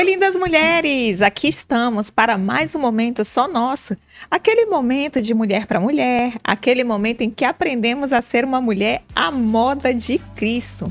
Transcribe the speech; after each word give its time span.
Oi, 0.00 0.06
lindas 0.06 0.34
mulheres! 0.34 1.20
Aqui 1.20 1.46
estamos 1.46 2.08
para 2.08 2.38
mais 2.38 2.74
um 2.74 2.78
momento 2.78 3.22
só 3.22 3.46
nosso. 3.46 3.94
Aquele 4.30 4.64
momento 4.64 5.20
de 5.20 5.34
mulher 5.34 5.66
para 5.66 5.78
mulher, 5.78 6.38
aquele 6.42 6.82
momento 6.82 7.20
em 7.20 7.28
que 7.28 7.44
aprendemos 7.44 8.10
a 8.10 8.22
ser 8.22 8.42
uma 8.42 8.62
mulher 8.62 9.02
à 9.14 9.30
moda 9.30 9.92
de 9.92 10.16
Cristo. 10.34 10.90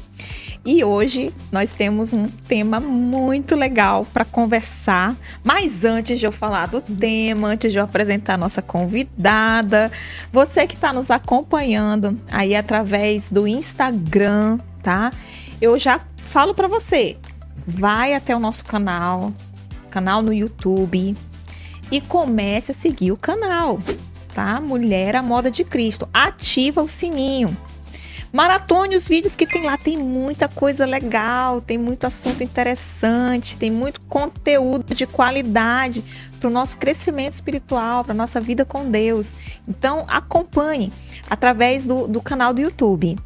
E 0.63 0.83
hoje 0.83 1.33
nós 1.51 1.71
temos 1.71 2.13
um 2.13 2.27
tema 2.27 2.79
muito 2.79 3.55
legal 3.55 4.05
para 4.13 4.23
conversar. 4.23 5.15
Mas 5.43 5.83
antes 5.83 6.19
de 6.19 6.27
eu 6.27 6.31
falar 6.31 6.67
do 6.67 6.79
tema, 6.79 7.47
antes 7.47 7.71
de 7.71 7.79
eu 7.79 7.83
apresentar 7.85 8.35
a 8.35 8.37
nossa 8.37 8.61
convidada, 8.61 9.91
você 10.31 10.67
que 10.67 10.75
está 10.75 10.93
nos 10.93 11.09
acompanhando 11.09 12.15
aí 12.29 12.55
através 12.55 13.27
do 13.27 13.47
Instagram, 13.47 14.59
tá? 14.83 15.11
Eu 15.59 15.79
já 15.79 15.99
falo 16.17 16.53
para 16.53 16.67
você, 16.67 17.17
vai 17.65 18.13
até 18.13 18.35
o 18.35 18.39
nosso 18.39 18.65
canal, 18.65 19.33
canal 19.89 20.21
no 20.21 20.33
YouTube 20.33 21.15
e 21.91 22.01
comece 22.01 22.71
a 22.71 22.75
seguir 22.75 23.11
o 23.11 23.17
canal, 23.17 23.79
tá? 24.33 24.61
Mulher 24.61 25.15
à 25.15 25.21
Moda 25.21 25.49
de 25.49 25.63
Cristo. 25.63 26.07
Ativa 26.13 26.81
o 26.81 26.87
sininho. 26.87 27.55
Maratone 28.31 28.95
os 28.95 29.07
vídeos 29.07 29.35
que 29.35 29.47
tem 29.47 29.63
lá, 29.63 29.77
tem 29.77 29.97
muita 29.97 30.47
coisa 30.47 30.85
legal, 30.85 31.59
tem 31.61 31.77
muito 31.77 32.05
assunto 32.05 32.43
interessante, 32.43 33.57
tem 33.57 33.71
muito 33.71 34.01
conteúdo 34.05 34.93
de 34.93 35.07
qualidade 35.07 36.03
para 36.39 36.47
o 36.47 36.51
nosso 36.51 36.77
crescimento 36.77 37.33
espiritual, 37.33 38.03
para 38.03 38.13
a 38.13 38.15
nossa 38.15 38.39
vida 38.39 38.63
com 38.63 38.89
Deus. 38.89 39.33
Então 39.67 40.05
acompanhe 40.07 40.93
através 41.29 41.83
do, 41.83 42.07
do 42.07 42.21
canal 42.21 42.53
do 42.53 42.61
YouTube. 42.61 43.17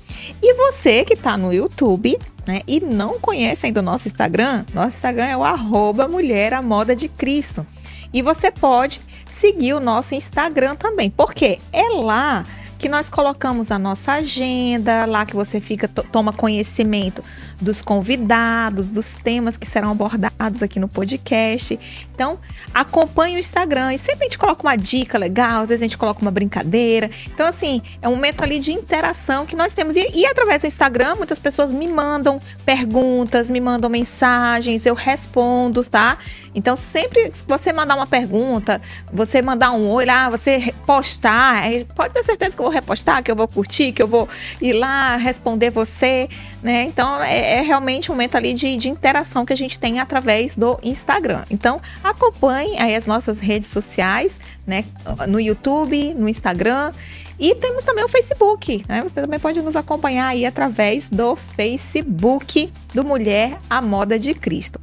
E 0.42 0.54
você 0.54 1.04
que 1.04 1.14
está 1.14 1.38
no 1.38 1.54
YouTube, 1.54 2.18
né, 2.48 2.62
e 2.66 2.80
não 2.80 3.20
conhece 3.20 3.66
ainda 3.66 3.82
o 3.82 3.84
nosso 3.84 4.08
Instagram, 4.08 4.66
nosso 4.74 4.98
Instagram 4.98 5.26
é 5.26 5.38
o 5.38 5.44
arroba 5.44 6.08
Mulher 6.08 6.54
a 6.54 6.62
Moda 6.62 6.96
de 6.96 7.10
Cristo. 7.10 7.66
E 8.14 8.22
você 8.22 8.52
pode 8.52 9.02
seguir 9.30 9.74
o 9.74 9.80
nosso 9.80 10.16
Instagram 10.16 10.76
também, 10.76 11.10
porque 11.10 11.60
é 11.72 11.90
lá 11.90 12.46
que 12.84 12.90
nós 12.90 13.10
colocamos 13.10 13.72
a 13.72 13.80
nossa 13.80 14.12
agenda, 14.12 15.06
lá 15.06 15.26
que 15.26 15.34
você 15.34 15.62
fica 15.62 15.88
toma 15.88 16.34
conhecimento 16.34 17.24
dos 17.62 17.82
convidados, 17.82 18.90
dos 18.90 19.14
temas 19.14 19.56
que 19.56 19.66
serão 19.66 19.92
abordados 19.92 20.62
aqui 20.62 20.82
no 20.82 20.90
podcast. 20.90 21.80
Então, 22.12 22.38
acompanhe 22.74 23.38
o 23.38 23.40
Instagram 23.40 23.94
e 23.94 23.98
sempre 23.98 24.22
a 24.22 24.24
gente 24.26 24.38
coloca 24.38 24.64
uma 24.64 24.76
dica 24.76 25.18
legal, 25.18 25.62
às 25.62 25.70
vezes 25.70 25.82
a 25.82 25.86
gente 25.86 25.98
coloca 25.98 26.22
uma 26.22 26.30
brincadeira. 26.30 27.10
Então, 27.34 27.48
assim, 27.48 27.82
é 28.02 28.10
um 28.10 28.16
momento 28.16 28.44
ali 28.44 28.60
de 28.60 28.74
interação 28.74 29.46
que 29.46 29.56
nós 29.56 29.72
temos. 29.72 29.96
E, 29.96 30.06
e 30.14 30.26
através 30.26 30.62
do 30.62 30.68
Instagram, 30.68 31.16
muitas 31.16 31.40
pessoas 31.40 31.72
me 31.72 31.88
mandam 31.88 32.38
perguntas, 32.66 33.50
me 33.50 33.62
mandam 33.62 33.90
mensagens, 33.90 34.86
eu 34.86 34.94
respondo, 34.94 35.86
tá? 35.86 36.18
Então, 36.54 36.76
sempre 36.76 37.30
que 37.30 37.38
você 37.48 37.72
mandar 37.72 37.96
uma 37.96 38.06
pergunta, 38.06 38.82
você 39.12 39.42
mandar 39.42 39.72
um 39.72 39.94
lá, 40.06 40.30
você 40.30 40.74
postar, 40.86 41.64
pode 41.96 42.14
ter 42.14 42.24
certeza 42.24 42.56
que 42.56 42.62
eu 42.62 42.66
vou 42.66 42.73
repostar, 42.74 43.24
que 43.24 43.32
eu 43.32 43.36
vou 43.36 43.48
curtir, 43.48 43.92
que 43.92 44.02
eu 44.02 44.08
vou 44.08 44.28
ir 44.62 44.74
lá 44.74 45.16
responder 45.16 45.70
você, 45.70 46.28
né? 46.62 46.84
Então 46.84 47.22
é, 47.22 47.60
é 47.60 47.62
realmente 47.62 48.12
um 48.12 48.16
momento 48.16 48.36
ali 48.36 48.54
de, 48.54 48.76
de, 48.78 48.90
interação 48.90 49.46
que 49.46 49.54
a 49.54 49.56
gente 49.56 49.80
tem 49.80 50.00
através 50.00 50.56
do 50.56 50.78
Instagram. 50.84 51.44
Então 51.50 51.80
acompanhe 52.04 52.78
aí 52.80 52.96
as 52.96 53.06
nossas 53.06 53.40
redes 53.40 53.70
sociais, 53.70 54.40
né? 54.66 54.84
No 55.28 55.40
YouTube, 55.40 56.14
no 56.14 56.28
Instagram. 56.28 56.92
E 57.40 57.56
temos 57.56 57.84
também 57.84 58.04
o 58.04 58.08
Facebook, 58.08 58.84
né? 58.88 59.02
Você 59.02 59.22
também 59.22 59.40
pode 59.40 59.62
nos 59.62 59.76
acompanhar 59.76 60.28
aí 60.28 60.46
através 60.46 61.08
do 61.08 61.36
Facebook 61.36 62.70
do 62.94 63.04
Mulher 63.04 63.58
à 63.70 63.82
Moda 63.82 64.20
de 64.20 64.34
Cristo. 64.34 64.80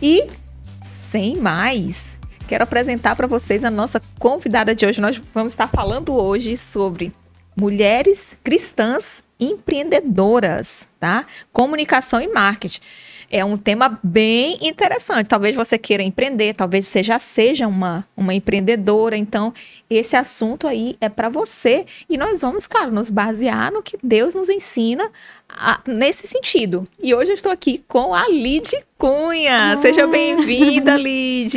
E 0.00 0.26
sem 1.10 1.36
mais, 1.36 2.16
quero 2.48 2.64
apresentar 2.64 3.16
para 3.16 3.26
vocês 3.26 3.64
a 3.64 3.70
nossa 3.70 4.00
convidada 4.18 4.74
de 4.74 4.86
hoje. 4.86 5.00
Nós 5.00 5.20
vamos 5.34 5.52
estar 5.52 5.68
falando 5.68 6.14
hoje 6.14 6.56
sobre 6.56 7.12
mulheres 7.56 8.36
cristãs 8.42 9.22
empreendedoras, 9.38 10.86
tá? 10.98 11.26
Comunicação 11.52 12.20
e 12.20 12.28
marketing. 12.28 12.80
É 13.32 13.44
um 13.44 13.56
tema 13.56 13.96
bem 14.02 14.58
interessante. 14.60 15.28
Talvez 15.28 15.54
você 15.54 15.78
queira 15.78 16.02
empreender, 16.02 16.52
talvez 16.52 16.88
você 16.88 17.00
já 17.00 17.16
seja 17.20 17.68
uma, 17.68 18.04
uma 18.16 18.34
empreendedora. 18.34 19.16
Então, 19.16 19.54
esse 19.88 20.16
assunto 20.16 20.66
aí 20.66 20.96
é 21.00 21.08
para 21.08 21.28
você. 21.28 21.86
E 22.08 22.18
nós 22.18 22.40
vamos, 22.40 22.66
claro, 22.66 22.90
nos 22.90 23.08
basear 23.08 23.72
no 23.72 23.84
que 23.84 23.96
Deus 24.02 24.34
nos 24.34 24.48
ensina 24.48 25.08
a, 25.48 25.80
nesse 25.86 26.26
sentido. 26.26 26.88
E 27.00 27.14
hoje 27.14 27.30
eu 27.30 27.34
estou 27.34 27.52
aqui 27.52 27.84
com 27.86 28.12
a 28.12 28.28
Lid 28.28 28.72
Cunha. 28.98 29.76
Seja 29.76 30.08
bem-vinda, 30.08 30.96
Lid. 30.98 31.56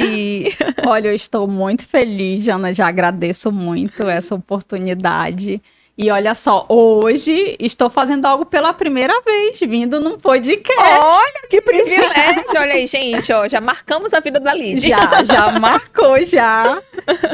Olha, 0.86 1.08
eu 1.08 1.16
estou 1.16 1.48
muito 1.48 1.88
feliz, 1.88 2.44
Jana. 2.44 2.72
Já 2.72 2.88
agradeço 2.88 3.52
muito 3.52 4.08
essa 4.08 4.36
oportunidade. 4.36 5.59
E 5.96 6.09
olha 6.09 6.34
só, 6.34 6.66
hoje 6.70 7.56
estou 7.59 7.88
fazendo 7.88 8.26
algo 8.26 8.46
pela 8.46 8.74
primeira 8.74 9.14
vez, 9.22 9.59
vindo 9.59 10.00
num 10.00 10.18
podcast. 10.18 10.81
Olha 10.81 11.48
que 11.48 11.62
privilégio! 11.62 12.46
olha 12.58 12.74
aí, 12.74 12.88
gente, 12.88 13.31
ó, 13.31 13.48
já 13.48 13.62
marcamos 13.62 14.12
a 14.12 14.20
vida 14.20 14.40
da 14.40 14.56
Lídia. 14.56 14.98
Já, 14.98 15.24
já 15.24 15.59
marcou 15.59 16.20
já. 16.26 16.82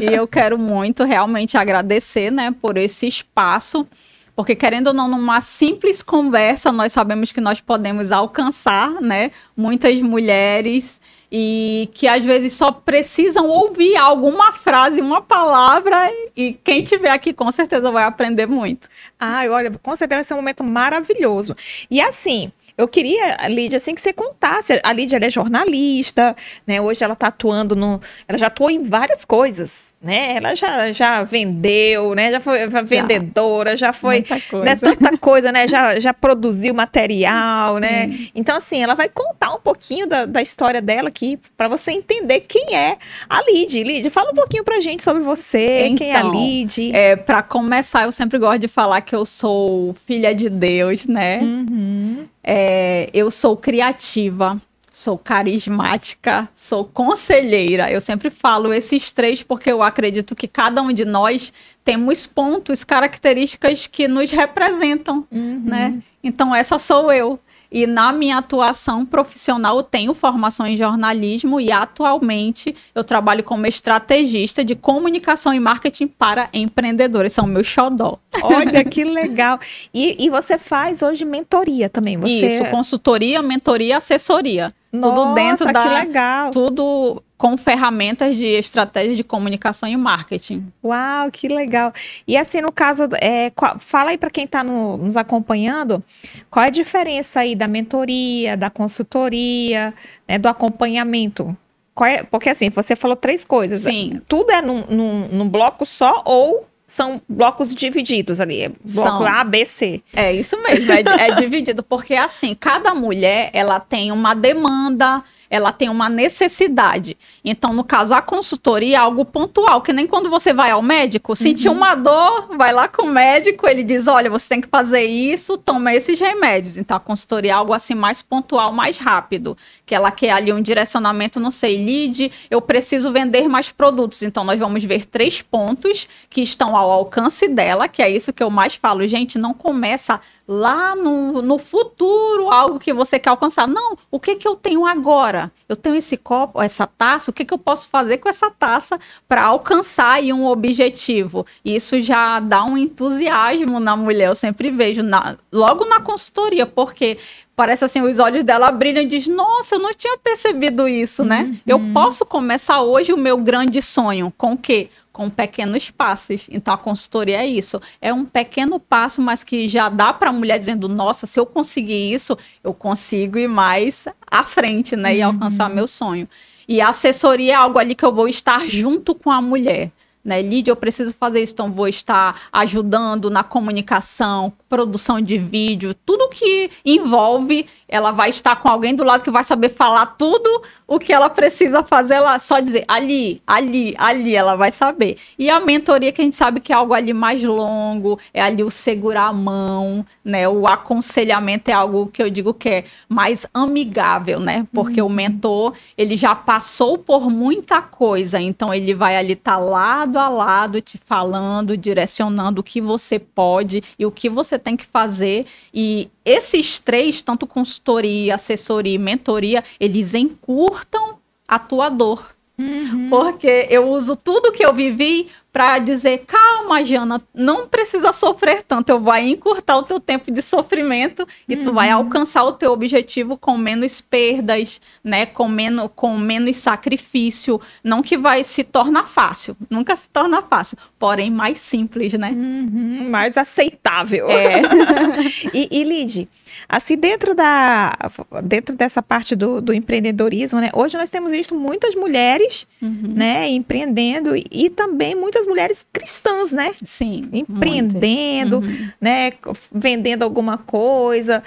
E 0.01 0.13
eu 0.13 0.27
quero 0.27 0.57
muito 0.57 1.05
realmente 1.05 1.57
agradecer, 1.57 2.31
né, 2.31 2.53
por 2.61 2.75
esse 2.75 3.07
espaço. 3.07 3.87
Porque 4.35 4.55
querendo 4.55 4.87
ou 4.87 4.93
não, 4.93 5.07
numa 5.07 5.39
simples 5.39 6.03
conversa, 6.03 6.69
nós 6.69 6.91
sabemos 6.91 7.31
que 7.31 7.39
nós 7.39 7.61
podemos 7.61 8.11
alcançar, 8.11 8.91
né, 8.99 9.31
muitas 9.55 10.01
mulheres 10.01 10.99
e 11.31 11.89
que 11.93 12.07
às 12.07 12.23
vezes 12.25 12.53
só 12.53 12.71
precisam 12.71 13.47
ouvir 13.47 13.95
alguma 13.95 14.51
frase, 14.51 15.01
uma 15.01 15.21
palavra, 15.21 16.11
e 16.35 16.53
quem 16.63 16.83
tiver 16.83 17.11
aqui 17.11 17.33
com 17.33 17.51
certeza 17.51 17.91
vai 17.91 18.03
aprender 18.03 18.47
muito. 18.47 18.89
Ah, 19.19 19.43
olha, 19.49 19.71
com 19.71 19.95
certeza 19.95 20.17
vai 20.17 20.23
ser 20.23 20.33
um 20.33 20.37
momento 20.37 20.63
maravilhoso. 20.63 21.55
E 21.89 22.01
assim, 22.01 22.51
eu 22.79 22.87
queria, 22.87 23.35
Lídia, 23.49 23.75
assim, 23.75 23.93
que 23.93 23.99
você 23.99 24.13
contasse. 24.13 24.79
A 24.81 24.93
Lídia 24.93 25.19
é 25.21 25.29
jornalista, 25.29 26.33
né? 26.65 26.79
Hoje 26.79 27.03
ela 27.03 27.11
está 27.11 27.27
atuando 27.27 27.75
no. 27.75 27.99
Ela 28.25 28.37
já 28.37 28.47
atuou 28.47 28.71
em 28.71 28.81
várias 28.81 29.25
coisas, 29.25 29.93
né? 30.01 30.37
Ela 30.37 30.55
já, 30.55 30.91
já 30.93 31.23
vendeu, 31.23 32.15
né? 32.15 32.31
Já 32.31 32.39
foi 32.39 32.67
vendedora, 32.85 33.75
já 33.75 33.91
foi. 33.91 34.23
Né? 34.63 34.75
Tanta 34.75 35.17
coisa, 35.17 35.51
né? 35.51 35.67
Já, 35.67 35.99
já 35.99 36.13
produziu 36.13 36.73
material, 36.73 37.79
né? 37.79 38.07
Hum. 38.07 38.27
Então, 38.33 38.55
assim, 38.55 38.81
ela 38.81 38.95
vai 38.95 39.09
contar 39.09 39.53
um 39.53 39.59
pouquinho 39.59 40.07
da, 40.07 40.25
da 40.25 40.41
história 40.41 40.81
dela 40.81 41.09
aqui, 41.09 41.37
para 41.57 41.67
você 41.67 41.91
entender 41.91 42.41
quem 42.41 42.75
é 42.75 42.97
a 43.29 43.41
Lídia. 43.43 43.83
Lídia, 43.83 44.09
fala 44.09 44.31
um 44.31 44.35
pouquinho 44.35 44.63
pra 44.63 44.79
gente 44.79 45.03
sobre 45.03 45.21
você, 45.21 45.87
então, 45.87 45.95
quem 45.97 46.11
é 46.11 46.15
a 46.15 46.19
então, 46.19 46.31
Lídia. 46.31 46.95
É, 46.95 47.15
para 47.17 47.43
começar, 47.43 48.03
eu 48.03 48.11
sempre 48.11 48.37
gosto 48.37 48.59
de 48.59 48.67
falar 48.69 49.01
que 49.01 49.15
eu 49.15 49.25
sou 49.25 49.93
filha 50.05 50.33
de 50.33 50.49
Deus, 50.49 51.07
né? 51.07 51.39
Uhum. 51.39 52.25
É, 52.41 53.09
eu 53.13 53.29
sou 53.29 53.57
criativa, 53.57 54.59
sou 54.99 55.17
carismática, 55.17 56.49
sou 56.53 56.83
conselheira. 56.83 57.89
Eu 57.89 58.01
sempre 58.01 58.29
falo 58.29 58.73
esses 58.73 59.13
três 59.13 59.41
porque 59.41 59.71
eu 59.71 59.81
acredito 59.81 60.35
que 60.35 60.45
cada 60.45 60.81
um 60.81 60.91
de 60.91 61.05
nós 61.05 61.53
temos 61.85 62.27
pontos, 62.27 62.83
características 62.83 63.87
que 63.87 64.09
nos 64.09 64.29
representam, 64.29 65.25
uhum. 65.31 65.61
né? 65.63 66.03
Então 66.21 66.53
essa 66.53 66.77
sou 66.77 67.13
eu. 67.13 67.39
E 67.71 67.85
na 67.85 68.11
minha 68.11 68.37
atuação 68.37 69.05
profissional, 69.05 69.77
eu 69.77 69.83
tenho 69.83 70.13
formação 70.13 70.65
em 70.65 70.75
jornalismo 70.75 71.61
e 71.61 71.71
atualmente 71.71 72.75
eu 72.95 73.03
trabalho 73.03 73.43
como 73.43 73.67
estrategista 73.67 74.63
de 74.63 74.75
comunicação 74.75 75.53
e 75.53 75.59
marketing 75.59 76.07
para 76.07 76.49
empreendedores. 76.51 77.33
São 77.33 77.45
meu 77.45 77.63
xodó. 77.63 78.17
Olha 78.41 78.83
que 78.85 79.03
legal. 79.03 79.59
E, 79.93 80.17
e 80.19 80.29
você 80.29 80.57
faz 80.57 81.03
hoje 81.03 81.23
mentoria 81.25 81.89
também? 81.89 82.17
Você... 82.17 82.47
Isso, 82.47 82.65
consultoria, 82.65 83.41
mentoria, 83.43 83.97
assessoria. 83.97 84.71
Nossa, 84.91 85.15
tudo 85.15 85.33
dentro 85.35 85.71
da. 85.71 85.83
Que 85.83 85.89
legal. 85.89 86.51
Tudo 86.51 87.23
com 87.39 87.57
ferramentas 87.57 88.35
de 88.35 88.45
estratégia 88.45 89.15
de 89.15 89.23
comunicação 89.23 89.87
e 89.87 89.95
marketing. 89.95 90.67
Uau, 90.83 91.31
que 91.31 91.47
legal. 91.47 91.93
E 92.27 92.35
assim, 92.35 92.59
no 92.59 92.69
caso, 92.69 93.07
é, 93.21 93.49
qual, 93.51 93.79
fala 93.79 94.09
aí 94.09 94.17
para 94.17 94.29
quem 94.29 94.43
está 94.43 94.61
no, 94.61 94.97
nos 94.97 95.15
acompanhando, 95.15 96.03
qual 96.51 96.65
é 96.65 96.67
a 96.67 96.69
diferença 96.69 97.39
aí 97.39 97.55
da 97.55 97.65
mentoria, 97.65 98.57
da 98.57 98.69
consultoria, 98.69 99.93
né, 100.27 100.37
do 100.37 100.49
acompanhamento? 100.49 101.57
É, 102.01 102.23
porque 102.23 102.49
assim, 102.49 102.69
você 102.69 102.93
falou 102.93 103.15
três 103.15 103.45
coisas. 103.45 103.83
Sim. 103.83 104.21
Tudo 104.27 104.51
é 104.51 104.61
num, 104.61 104.83
num, 104.89 105.27
num 105.29 105.47
bloco 105.47 105.85
só 105.85 106.21
ou 106.25 106.67
são 106.85 107.21
blocos 107.29 107.73
divididos 107.73 108.41
ali, 108.41 108.63
é 108.63 108.69
bloco 108.69 109.19
são. 109.19 109.25
A, 109.25 109.43
B, 109.45 109.65
C. 109.65 110.01
É 110.13 110.33
isso 110.33 110.61
mesmo, 110.61 110.91
é, 110.91 111.03
é 111.27 111.35
dividido, 111.35 111.83
porque 111.83 112.15
assim, 112.15 112.53
cada 112.53 112.93
mulher, 112.93 113.49
ela 113.53 113.79
tem 113.79 114.11
uma 114.11 114.33
demanda, 114.33 115.23
ela 115.49 115.71
tem 115.71 115.89
uma 115.89 116.07
necessidade. 116.09 117.17
Então, 117.43 117.73
no 117.73 117.83
caso, 117.83 118.13
a 118.13 118.21
consultoria 118.21 118.97
é 118.97 118.99
algo 118.99 119.25
pontual, 119.25 119.81
que 119.81 119.91
nem 119.91 120.05
quando 120.05 120.29
você 120.29 120.53
vai 120.53 120.71
ao 120.71 120.81
médico, 120.81 121.35
sentiu 121.35 121.71
uhum. 121.71 121.77
uma 121.77 121.95
dor, 121.95 122.55
vai 122.55 122.71
lá 122.71 122.87
com 122.87 123.03
o 123.03 123.09
médico, 123.09 123.67
ele 123.67 123.83
diz: 123.83 124.07
olha, 124.07 124.29
você 124.29 124.47
tem 124.47 124.61
que 124.61 124.67
fazer 124.67 125.03
isso, 125.03 125.57
toma 125.57 125.93
esses 125.93 126.19
remédios. 126.19 126.77
Então, 126.77 126.95
a 126.95 126.99
consultoria 126.99 127.51
é 127.51 127.53
algo 127.55 127.73
assim 127.73 127.95
mais 127.95 128.21
pontual, 128.21 128.71
mais 128.71 128.97
rápido, 128.97 129.57
que 129.85 129.95
ela 129.95 130.11
quer 130.11 130.31
ali 130.31 130.53
um 130.53 130.61
direcionamento, 130.61 131.39
não 131.39 131.51
sei, 131.51 131.83
lead, 131.83 132.31
eu 132.49 132.61
preciso 132.61 133.11
vender 133.11 133.47
mais 133.47 133.71
produtos. 133.71 134.21
Então, 134.21 134.43
nós 134.43 134.59
vamos 134.59 134.83
ver 134.83 135.05
três 135.05 135.41
pontos 135.41 136.07
que 136.29 136.41
estão 136.41 136.75
ao 136.75 136.91
alcance 136.91 137.47
dela, 137.47 137.87
que 137.87 138.01
é 138.01 138.09
isso 138.09 138.31
que 138.33 138.43
eu 138.43 138.49
mais 138.49 138.75
falo, 138.75 139.07
gente, 139.07 139.37
não 139.37 139.53
começa 139.53 140.19
lá 140.49 140.95
no, 140.95 141.43
no 141.43 141.59
futuro 141.59 142.49
algo 142.49 142.79
que 142.79 142.91
você 142.91 143.19
quer 143.19 143.29
alcançar. 143.29 143.67
Não, 143.67 143.95
o 144.09 144.19
que 144.19 144.35
que 144.35 144.47
eu 144.47 144.55
tenho 144.55 144.83
agora? 144.83 145.51
Eu 145.69 145.75
tenho 145.75 145.95
esse 145.95 146.17
copo, 146.17 146.59
essa 146.59 146.87
taça, 146.87 147.29
o 147.29 147.33
que 147.33 147.45
que 147.45 147.53
eu 147.53 147.57
posso 147.59 147.87
fazer 147.87 148.17
com 148.17 148.27
essa 148.27 148.49
taça 148.49 148.99
para 149.27 149.43
alcançar 149.43 150.13
aí 150.13 150.33
um 150.33 150.47
objetivo? 150.47 151.45
Isso 151.63 152.01
já 152.01 152.39
dá 152.39 152.63
um 152.63 152.75
entusiasmo 152.75 153.79
na 153.79 153.95
mulher, 153.95 154.29
eu 154.29 154.35
sempre 154.35 154.71
vejo, 154.71 155.03
na, 155.03 155.37
logo 155.53 155.85
na 155.85 155.99
consultoria, 155.99 156.65
porque 156.65 157.19
parece 157.55 157.85
assim, 157.85 158.01
os 158.01 158.17
olhos 158.17 158.43
dela 158.43 158.71
brilham 158.71 159.03
e 159.03 159.05
diz: 159.05 159.27
Nossa, 159.27 159.75
eu 159.75 159.79
não 159.79 159.93
tinha 159.93 160.17
percebido 160.17 160.87
isso, 160.87 161.23
né? 161.23 161.43
Uhum. 161.43 161.57
Eu 161.67 161.93
posso 161.93 162.25
começar 162.25 162.81
hoje 162.81 163.13
o 163.13 163.17
meu 163.17 163.37
grande 163.37 163.83
sonho 163.83 164.33
com 164.35 164.53
o 164.53 164.57
quê? 164.57 164.89
Com 165.19 165.29
pequenos 165.29 165.91
passos. 165.91 166.47
Então 166.49 166.73
a 166.73 166.77
consultoria 166.77 167.41
é 167.41 167.45
isso, 167.45 167.81
é 168.01 168.13
um 168.13 168.23
pequeno 168.23 168.79
passo, 168.79 169.21
mas 169.21 169.43
que 169.43 169.67
já 169.67 169.89
dá 169.89 170.13
para 170.13 170.29
a 170.29 170.33
mulher 170.33 170.57
dizendo: 170.57 170.87
"Nossa, 170.87 171.25
se 171.25 171.37
eu 171.37 171.45
conseguir 171.45 172.13
isso, 172.13 172.37
eu 172.63 172.73
consigo 172.73 173.37
ir 173.37 173.49
mais 173.49 174.07
à 174.31 174.45
frente, 174.45 174.95
né, 174.95 175.17
e 175.17 175.21
alcançar 175.21 175.67
uhum. 175.67 175.75
meu 175.75 175.89
sonho". 175.89 176.25
E 176.69 176.79
a 176.79 176.87
assessoria 176.87 177.51
é 177.51 177.55
algo 177.55 177.77
ali 177.77 177.95
que 177.95 178.05
eu 178.05 178.13
vou 178.13 178.29
estar 178.29 178.65
junto 178.65 179.13
com 179.13 179.29
a 179.29 179.41
mulher 179.41 179.91
né? 180.23 180.41
Lídia, 180.41 180.71
eu 180.71 180.75
preciso 180.75 181.13
fazer 181.13 181.41
isso, 181.41 181.53
então 181.53 181.71
vou 181.71 181.87
estar 181.87 182.41
ajudando 182.51 183.29
na 183.29 183.43
comunicação, 183.43 184.53
produção 184.69 185.19
de 185.19 185.37
vídeo, 185.37 185.93
tudo 185.93 186.29
que 186.29 186.69
envolve, 186.85 187.65
ela 187.87 188.11
vai 188.11 188.29
estar 188.29 188.55
com 188.57 188.69
alguém 188.69 188.93
do 188.93 189.03
lado 189.03 189.23
que 189.23 189.31
vai 189.31 189.43
saber 189.43 189.69
falar 189.69 190.05
tudo 190.05 190.61
o 190.87 190.97
que 190.97 191.13
ela 191.13 191.29
precisa 191.29 191.83
fazer, 191.83 192.15
ela 192.15 192.39
só 192.39 192.59
dizer 192.59 192.83
ali, 192.87 193.41
ali, 193.45 193.93
ali, 193.97 194.35
ela 194.35 194.55
vai 194.55 194.71
saber. 194.71 195.17
E 195.37 195.49
a 195.49 195.59
mentoria 195.59 196.11
que 196.11 196.19
a 196.19 196.23
gente 196.23 196.35
sabe 196.35 196.59
que 196.59 196.73
é 196.73 196.75
algo 196.75 196.95
ali 196.95 197.13
mais 197.13 197.43
longo, 197.43 198.19
é 198.33 198.41
ali 198.41 198.63
o 198.63 198.71
segurar 198.71 199.27
a 199.27 199.33
mão, 199.33 200.03
né? 200.25 200.49
O 200.49 200.67
aconselhamento 200.67 201.69
é 201.69 201.73
algo 201.73 202.07
que 202.07 202.23
eu 202.23 202.29
digo 202.29 202.55
que 202.55 202.69
é 202.69 202.83
mais 203.07 203.45
amigável, 203.53 204.39
né? 204.39 204.67
Porque 204.73 204.99
uhum. 204.99 205.07
o 205.07 205.11
mentor, 205.11 205.73
ele 205.95 206.17
já 206.17 206.33
passou 206.33 206.97
por 206.97 207.29
muita 207.29 207.81
coisa, 207.83 208.39
então 208.39 208.73
ele 208.73 208.95
vai 208.95 209.15
ali 209.15 209.33
estar 209.33 209.57
tá 209.57 209.57
lado 209.57 210.17
a 210.17 210.27
lado 210.27 210.81
te 210.81 210.97
falando, 210.97 211.77
direcionando 211.77 212.61
o 212.61 212.63
que 212.63 212.81
você 212.81 213.19
pode 213.19 213.83
e 213.97 214.07
o 214.07 214.11
que 214.11 214.27
você 214.27 214.57
tem 214.59 214.75
que 214.75 214.85
fazer 214.85 215.45
e 215.73 216.09
esses 216.23 216.79
três, 216.79 217.21
tanto 217.21 217.47
consultoria, 217.47 218.35
assessoria 218.35 218.95
e 218.95 218.97
mentoria, 218.97 219.63
eles 219.79 220.13
encurtam 220.13 221.17
a 221.47 221.57
tua 221.57 221.89
dor. 221.89 222.35
Uhum. 222.57 223.09
Porque 223.09 223.67
eu 223.69 223.89
uso 223.89 224.17
tudo 224.17 224.51
que 224.51 224.65
eu 224.65 224.73
vivi 224.73 225.29
para 225.59 225.77
dizer, 225.79 226.19
calma, 226.25 226.85
Jana, 226.85 227.21
não 227.35 227.67
precisa 227.67 228.13
sofrer 228.13 228.61
tanto, 228.61 228.91
eu 228.91 228.99
vou 229.01 229.13
encurtar 229.17 229.77
o 229.77 229.83
teu 229.83 229.99
tempo 229.99 230.31
de 230.31 230.41
sofrimento 230.41 231.27
e 231.49 231.55
uhum. 231.55 231.63
tu 231.63 231.73
vai 231.73 231.89
uhum. 231.89 231.97
alcançar 231.97 232.45
o 232.45 232.53
teu 232.53 232.71
objetivo 232.71 233.37
com 233.37 233.57
menos 233.57 233.99
perdas, 233.99 234.79
né, 235.03 235.25
com 235.25 235.49
menos, 235.49 235.89
com 235.93 236.17
menos 236.17 236.55
sacrifício, 236.55 237.59
não 237.83 238.01
que 238.01 238.17
vai 238.17 238.41
se 238.45 238.63
tornar 238.63 239.05
fácil, 239.05 239.53
nunca 239.69 239.97
se 239.97 240.09
torna 240.09 240.41
fácil, 240.41 240.77
porém 240.97 241.29
mais 241.29 241.59
simples, 241.59 242.13
né? 242.13 242.29
Uhum. 242.29 243.09
Mais 243.09 243.35
aceitável. 243.35 244.29
É. 244.29 244.61
e, 245.53 245.67
e 245.71 245.83
Lid, 245.83 246.29
assim, 246.69 246.95
dentro, 246.95 247.35
da, 247.35 247.97
dentro 248.43 248.77
dessa 248.77 249.03
parte 249.03 249.35
do, 249.35 249.59
do 249.59 249.73
empreendedorismo, 249.73 250.61
né, 250.61 250.69
hoje 250.73 250.97
nós 250.97 251.09
temos 251.09 251.33
visto 251.33 251.53
muitas 251.53 251.95
mulheres, 251.95 252.65
uhum. 252.81 253.13
né, 253.13 253.49
empreendendo 253.49 254.37
e 254.49 254.69
também 254.69 255.15
muitas 255.15 255.39
muitas 255.39 255.45
mulheres 255.49 255.85
cristãs, 255.91 256.53
né? 256.53 256.71
Sim. 256.83 257.29
Empreendendo, 257.33 258.59
uhum. 258.59 258.89
né? 259.01 259.33
Vendendo 259.73 260.23
alguma 260.23 260.57
coisa, 260.57 261.43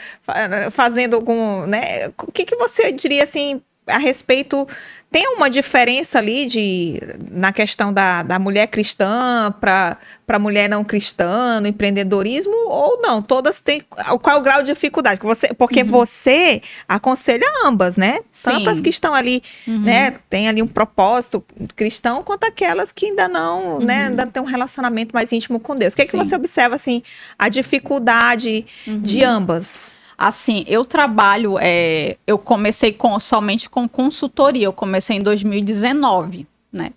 fazendo 0.70 1.14
algum, 1.14 1.66
né? 1.66 2.08
O 2.08 2.31
que, 2.31 2.44
que 2.44 2.56
você 2.56 2.93
diria 2.93 3.22
assim 3.22 3.62
a 3.87 3.99
respeito 3.99 4.67
tem 5.11 5.29
uma 5.29 5.50
diferença 5.50 6.19
ali 6.19 6.46
de, 6.46 6.99
na 7.31 7.52
questão 7.52 7.93
da, 7.93 8.23
da 8.23 8.38
mulher 8.38 8.67
cristã 8.69 9.55
para 9.61 9.99
a 10.26 10.38
mulher 10.38 10.70
não 10.70 10.82
cristã, 10.82 11.61
no 11.61 11.67
empreendedorismo, 11.67 12.55
ou 12.67 12.99
não? 13.02 13.20
Todas 13.20 13.61
têm. 13.61 13.84
Qual 14.23 14.37
é 14.37 14.40
o 14.40 14.43
grau 14.43 14.62
de 14.62 14.73
dificuldade? 14.73 15.20
Você, 15.23 15.52
porque 15.52 15.82
uhum. 15.82 15.88
você 15.88 16.62
aconselha 16.88 17.46
ambas, 17.62 17.99
né? 17.99 18.20
Sim. 18.31 18.52
Tantas 18.52 18.81
que 18.81 18.88
estão 18.88 19.12
ali, 19.12 19.43
uhum. 19.69 19.82
né? 19.82 20.14
Tem 20.31 20.49
ali 20.49 20.62
um 20.62 20.67
propósito 20.67 21.44
cristão, 21.76 22.23
quanto 22.23 22.44
aquelas 22.44 22.90
que 22.90 23.06
ainda 23.06 23.29
não, 23.29 23.75
uhum. 23.75 23.84
né? 23.84 24.06
Ainda 24.06 24.26
tem 24.26 24.43
um 24.43 24.46
relacionamento 24.46 25.14
mais 25.14 25.31
íntimo 25.31 25.61
com 25.61 25.75
Deus. 25.75 25.93
O 25.93 25.96
que, 25.96 26.02
é 26.02 26.06
que 26.06 26.17
você 26.17 26.34
observa, 26.34 26.76
assim, 26.76 27.02
a 27.38 27.50
dificuldade 27.50 28.64
de 28.87 29.25
uhum. 29.25 29.31
ambas? 29.31 30.01
Assim, 30.24 30.64
eu 30.69 30.84
trabalho, 30.84 31.56
é, 31.60 32.16
eu 32.24 32.38
comecei 32.38 32.92
com, 32.92 33.19
somente 33.19 33.69
com 33.69 33.88
consultoria, 33.88 34.66
eu 34.66 34.72
comecei 34.72 35.16
em 35.16 35.20
2019, 35.20 36.46
né? 36.72 36.92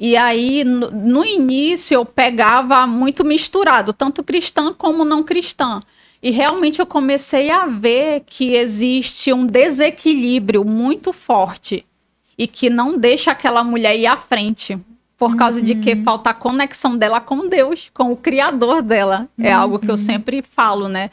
E 0.00 0.16
aí, 0.16 0.64
no, 0.64 0.90
no 0.90 1.24
início, 1.24 1.94
eu 1.94 2.04
pegava 2.04 2.88
muito 2.88 3.24
misturado, 3.24 3.92
tanto 3.92 4.24
cristã 4.24 4.72
como 4.72 5.04
não 5.04 5.22
cristã. 5.22 5.80
E 6.20 6.32
realmente 6.32 6.80
eu 6.80 6.86
comecei 6.86 7.50
a 7.50 7.66
ver 7.66 8.24
que 8.26 8.56
existe 8.56 9.32
um 9.32 9.46
desequilíbrio 9.46 10.64
muito 10.64 11.12
forte 11.12 11.86
e 12.36 12.48
que 12.48 12.68
não 12.68 12.98
deixa 12.98 13.30
aquela 13.30 13.62
mulher 13.62 13.96
ir 13.96 14.08
à 14.08 14.16
frente. 14.16 14.76
Por 15.16 15.36
causa 15.36 15.60
uhum. 15.60 15.64
de 15.64 15.76
que 15.76 15.92
uhum. 15.92 16.02
falta 16.02 16.30
a 16.30 16.34
conexão 16.34 16.96
dela 16.96 17.20
com 17.20 17.46
Deus, 17.46 17.92
com 17.94 18.10
o 18.10 18.16
Criador 18.16 18.82
dela. 18.82 19.28
Uhum. 19.38 19.44
É 19.44 19.52
algo 19.52 19.78
que 19.78 19.88
eu 19.88 19.96
sempre 19.96 20.42
falo, 20.42 20.88
né? 20.88 21.10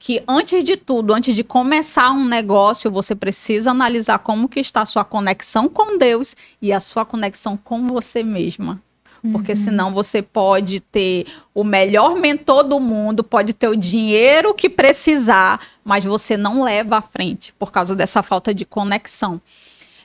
Que 0.00 0.24
antes 0.26 0.64
de 0.64 0.78
tudo, 0.78 1.12
antes 1.12 1.36
de 1.36 1.44
começar 1.44 2.10
um 2.10 2.24
negócio, 2.24 2.90
você 2.90 3.14
precisa 3.14 3.70
analisar 3.70 4.18
como 4.20 4.48
que 4.48 4.58
está 4.58 4.80
a 4.80 4.86
sua 4.86 5.04
conexão 5.04 5.68
com 5.68 5.98
Deus 5.98 6.34
e 6.60 6.72
a 6.72 6.80
sua 6.80 7.04
conexão 7.04 7.54
com 7.54 7.86
você 7.86 8.22
mesma. 8.22 8.82
Porque 9.30 9.52
uhum. 9.52 9.58
senão 9.58 9.92
você 9.92 10.22
pode 10.22 10.80
ter 10.80 11.26
o 11.54 11.62
melhor 11.62 12.16
mentor 12.16 12.64
do 12.64 12.80
mundo, 12.80 13.22
pode 13.22 13.52
ter 13.52 13.68
o 13.68 13.76
dinheiro 13.76 14.54
que 14.54 14.70
precisar, 14.70 15.60
mas 15.84 16.02
você 16.02 16.34
não 16.34 16.62
leva 16.62 16.96
à 16.96 17.02
frente 17.02 17.52
por 17.58 17.70
causa 17.70 17.94
dessa 17.94 18.22
falta 18.22 18.54
de 18.54 18.64
conexão. 18.64 19.38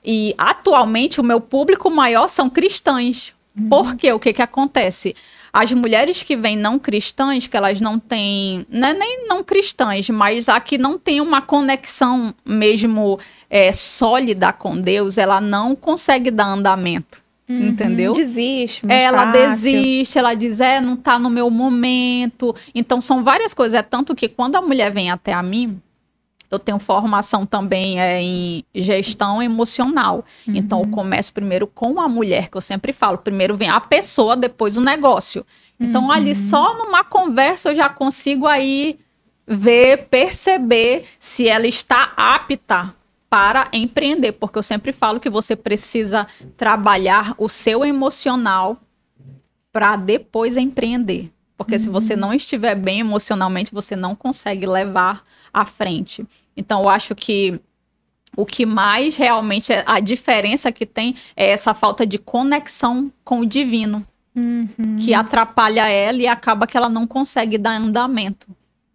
E 0.04 0.36
atualmente 0.38 1.22
o 1.22 1.24
meu 1.24 1.40
público 1.40 1.90
maior 1.90 2.28
são 2.28 2.50
cristãos. 2.50 3.34
Uhum. 3.58 3.70
Porque 3.70 4.12
o 4.12 4.20
que, 4.20 4.34
que 4.34 4.42
acontece? 4.42 5.16
As 5.56 5.72
mulheres 5.72 6.22
que 6.22 6.36
vêm 6.36 6.58
não 6.58 6.78
cristãs, 6.78 7.48
que 7.48 7.56
elas 7.56 7.80
não 7.80 7.98
têm, 7.98 8.66
não 8.70 8.90
é 8.90 8.94
nem 8.94 9.26
não 9.26 9.42
cristãs, 9.42 10.10
mas 10.10 10.50
a 10.50 10.60
que 10.60 10.78
não 10.78 11.00
tem 11.00 11.22
uma 11.22 11.42
conexão 11.42 12.36
mesmo 12.44 13.18
é, 13.50 13.72
sólida 13.72 14.52
com 14.52 14.78
Deus, 14.78 15.18
ela 15.18 15.40
não 15.40 15.74
consegue 15.74 16.30
dar 16.30 16.48
andamento. 16.48 17.24
Uhum, 17.48 17.68
entendeu? 17.68 18.12
Desiste. 18.12 18.82
Ela 18.86 19.32
fácil. 19.32 19.50
desiste, 19.50 20.20
ela 20.20 20.34
diz, 20.34 20.60
é, 20.60 20.82
não 20.82 20.98
tá 20.98 21.18
no 21.18 21.30
meu 21.30 21.50
momento. 21.50 22.54
Então, 22.74 23.00
são 23.00 23.24
várias 23.24 23.54
coisas. 23.54 23.80
É 23.80 23.82
tanto 23.82 24.14
que 24.14 24.28
quando 24.28 24.58
a 24.58 24.62
mulher 24.62 24.92
vem 24.92 25.10
até 25.10 25.32
a 25.32 25.42
mim, 25.42 25.80
eu 26.50 26.60
tenho 26.60 26.80
formação 26.80 27.46
também 27.46 28.00
é, 28.00 28.22
em 28.22 28.64
gestão 28.74 29.42
emocional. 29.42 30.24
Uhum. 30.48 30.56
Então, 30.56 30.82
eu 30.82 30.88
começo 30.90 31.34
primeiro 31.34 31.68
com 31.68 32.00
a 32.00 32.08
mulher, 32.08 32.50
que 32.50 32.58
eu 32.58 32.62
sempre 32.62 32.94
falo. 32.94 33.18
Primeiro 33.18 33.56
vem 33.56 33.70
a 33.70 33.80
pessoa, 33.80 34.36
depois 34.36 34.78
o 34.78 34.82
negócio. 34.82 35.46
Então, 35.80 36.06
uhum. 36.06 36.12
ali 36.12 36.36
só 36.36 36.78
numa 36.78 37.04
conversa 37.04 37.70
eu 37.70 37.76
já 37.76 37.90
consigo 37.90 38.48
aí 38.48 39.00
ver, 39.46 40.08
perceber 40.08 41.06
se 41.20 41.48
ela 41.48 41.68
está 41.68 42.14
apta 42.16 42.94
para 43.30 43.68
empreender. 43.74 44.34
Porque 44.34 44.58
eu 44.58 44.64
sempre 44.64 44.94
falo 44.94 45.20
que 45.20 45.30
você 45.30 45.56
precisa 45.56 46.28
trabalhar 46.56 47.36
o 47.38 47.50
seu 47.50 47.84
emocional 47.84 48.80
para 49.72 49.96
depois 49.96 50.56
empreender. 50.56 51.32
Porque 51.58 51.74
uhum. 51.74 51.80
se 51.80 51.90
você 51.90 52.14
uhum. 52.14 52.20
não 52.20 52.34
estiver 52.34 52.76
bem 52.76 53.00
emocionalmente, 53.00 53.74
você 53.74 53.96
não 53.96 54.16
consegue 54.16 54.66
levar 54.66 55.24
à 55.56 55.66
frente. 55.66 56.26
Então, 56.56 56.82
eu 56.82 56.90
acho 56.90 57.16
que 57.16 57.60
o 58.36 58.46
que 58.46 58.66
mais 58.66 59.16
realmente 59.16 59.72
é 59.72 59.84
a 59.86 60.00
diferença 60.00 60.72
que 60.72 60.86
tem 60.86 61.16
é 61.36 61.50
essa 61.50 61.74
falta 61.74 62.06
de 62.06 62.18
conexão 62.18 63.12
com 63.24 63.40
o 63.40 63.46
divino, 63.46 64.06
uhum. 64.36 64.98
que 65.00 65.14
atrapalha 65.14 65.90
ela 65.90 66.18
e 66.18 66.28
acaba 66.28 66.68
que 66.68 66.76
ela 66.76 66.90
não 66.90 67.08
consegue 67.08 67.58
dar 67.58 67.78
andamento. 67.78 68.48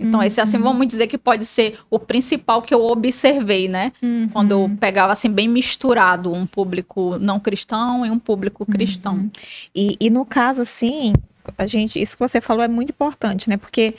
Então, 0.02 0.22
esse, 0.22 0.40
assim, 0.40 0.56
vamos 0.58 0.86
dizer 0.86 1.08
que 1.08 1.18
pode 1.18 1.44
ser 1.44 1.78
o 1.90 1.98
principal 1.98 2.62
que 2.62 2.72
eu 2.72 2.86
observei, 2.86 3.68
né? 3.68 3.92
Uhum. 4.02 4.30
Quando 4.32 4.52
eu 4.52 4.70
pegava, 4.80 5.12
assim, 5.12 5.28
bem 5.28 5.46
misturado 5.46 6.32
um 6.32 6.46
público 6.46 7.18
não 7.18 7.38
cristão 7.38 8.06
e 8.06 8.10
um 8.10 8.18
público 8.18 8.64
cristão. 8.64 9.16
Uhum. 9.16 9.30
E, 9.74 9.96
e 10.00 10.08
no 10.08 10.24
caso, 10.24 10.62
assim, 10.62 11.12
a 11.58 11.66
gente, 11.66 12.00
isso 12.00 12.16
que 12.16 12.26
você 12.26 12.40
falou 12.40 12.64
é 12.64 12.68
muito 12.68 12.90
importante, 12.90 13.50
né? 13.50 13.58
Porque 13.58 13.94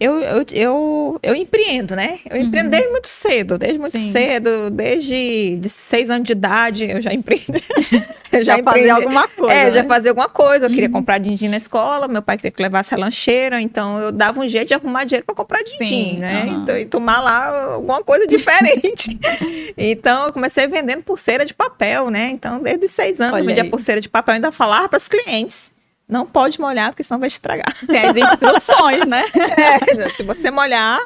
eu, 0.00 0.18
eu, 0.22 0.46
eu, 0.50 1.20
eu 1.22 1.34
empreendo, 1.36 1.94
né? 1.94 2.20
Eu 2.30 2.38
empreendo 2.40 2.70
desde 2.70 2.88
muito 2.88 3.06
cedo, 3.06 3.58
desde 3.58 3.78
muito 3.78 3.98
Sim. 3.98 4.10
cedo, 4.10 4.70
desde 4.70 5.58
de 5.60 5.68
seis 5.68 6.08
anos 6.08 6.26
de 6.26 6.32
idade 6.32 6.90
eu 6.90 7.02
já 7.02 7.12
empreendo. 7.12 7.60
eu 8.32 8.42
Já, 8.42 8.58
empreendi. 8.58 8.88
fazia 8.88 8.94
alguma 8.94 9.28
coisa. 9.28 9.52
É, 9.54 9.70
já 9.70 9.82
né? 9.82 9.88
fazia 9.88 10.10
alguma 10.10 10.28
coisa. 10.30 10.66
Eu 10.66 10.70
queria 10.70 10.88
comprar 10.88 11.18
din-din 11.18 11.48
na 11.48 11.58
escola, 11.58 12.08
meu 12.08 12.22
pai 12.22 12.38
queria 12.38 12.50
que 12.50 12.62
levasse 12.62 12.94
a 12.94 12.96
lancheira, 12.96 13.60
então 13.60 14.00
eu 14.00 14.10
dava 14.10 14.40
um 14.40 14.48
jeito 14.48 14.68
de 14.68 14.74
arrumar 14.74 15.04
dinheiro 15.04 15.26
para 15.26 15.34
comprar 15.34 15.62
din-din, 15.62 15.84
Sim, 15.84 16.18
né? 16.18 16.44
aham. 16.44 16.62
Então, 16.62 16.78
e 16.78 16.86
tomar 16.86 17.20
lá 17.20 17.74
alguma 17.74 18.02
coisa 18.02 18.26
diferente. 18.26 19.18
então 19.76 20.28
eu 20.28 20.32
comecei 20.32 20.66
vendendo 20.66 21.02
pulseira 21.02 21.44
de 21.44 21.52
papel, 21.52 22.08
né? 22.08 22.30
Então, 22.30 22.58
desde 22.62 22.86
os 22.86 22.90
seis 22.90 23.20
anos 23.20 23.34
Olha 23.34 23.42
eu 23.42 23.46
vendia 23.46 23.64
aí. 23.64 23.68
pulseira 23.70 24.00
de 24.00 24.08
papel, 24.08 24.36
ainda 24.36 24.50
falava 24.50 24.88
para 24.88 24.96
os 24.96 25.08
clientes. 25.08 25.72
Não 26.10 26.26
pode 26.26 26.60
molhar, 26.60 26.90
porque 26.90 27.04
senão 27.04 27.20
vai 27.20 27.28
estragar. 27.28 27.72
Tem 27.86 28.04
as 28.06 28.16
instruções, 28.16 29.06
né? 29.06 29.24
É, 29.56 30.08
se 30.10 30.22
você 30.22 30.50
molhar, 30.50 30.98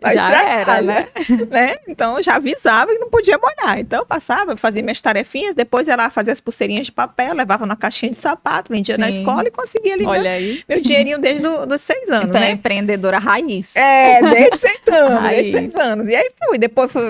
vai 0.00 0.16
Já 0.16 0.24
estragar, 0.24 0.60
era, 0.60 0.82
né? 0.82 1.06
né? 1.50 1.76
Então 1.88 2.16
eu 2.16 2.22
já 2.22 2.36
avisava 2.36 2.92
que 2.92 2.98
não 2.98 3.08
podia 3.08 3.38
molhar. 3.38 3.78
Então 3.78 4.00
eu 4.00 4.06
passava, 4.06 4.56
fazia 4.56 4.82
minhas 4.82 5.00
tarefinhas, 5.00 5.54
depois 5.54 5.86
lá 5.88 6.10
fazer 6.10 6.32
as 6.32 6.40
pulseirinhas 6.40 6.86
de 6.86 6.92
papel, 6.92 7.34
levava 7.34 7.66
na 7.66 7.76
caixinha 7.76 8.10
de 8.10 8.18
sapato, 8.18 8.72
vendia 8.72 8.96
na 8.98 9.10
Sim. 9.10 9.18
escola 9.18 9.44
e 9.46 9.50
conseguia 9.50 9.94
ali 9.94 10.02
meu, 10.04 10.10
Olha 10.10 10.30
aí. 10.30 10.62
meu 10.68 10.80
dinheirinho 10.80 11.18
desde 11.18 11.42
do, 11.42 11.66
dos 11.66 11.80
seis 11.80 12.10
anos, 12.10 12.30
Então, 12.30 12.40
é 12.40 12.46
né? 12.46 12.50
empreendedora 12.52 13.18
raiz. 13.18 13.74
É, 13.76 14.20
desde 14.22 14.58
seis 14.58 14.80
anos, 14.88 15.28
desde 15.30 15.52
seis 15.52 15.74
anos. 15.76 16.08
E 16.08 16.14
aí 16.16 16.30
fui, 16.46 16.58
depois 16.58 16.90
fui, 16.92 17.02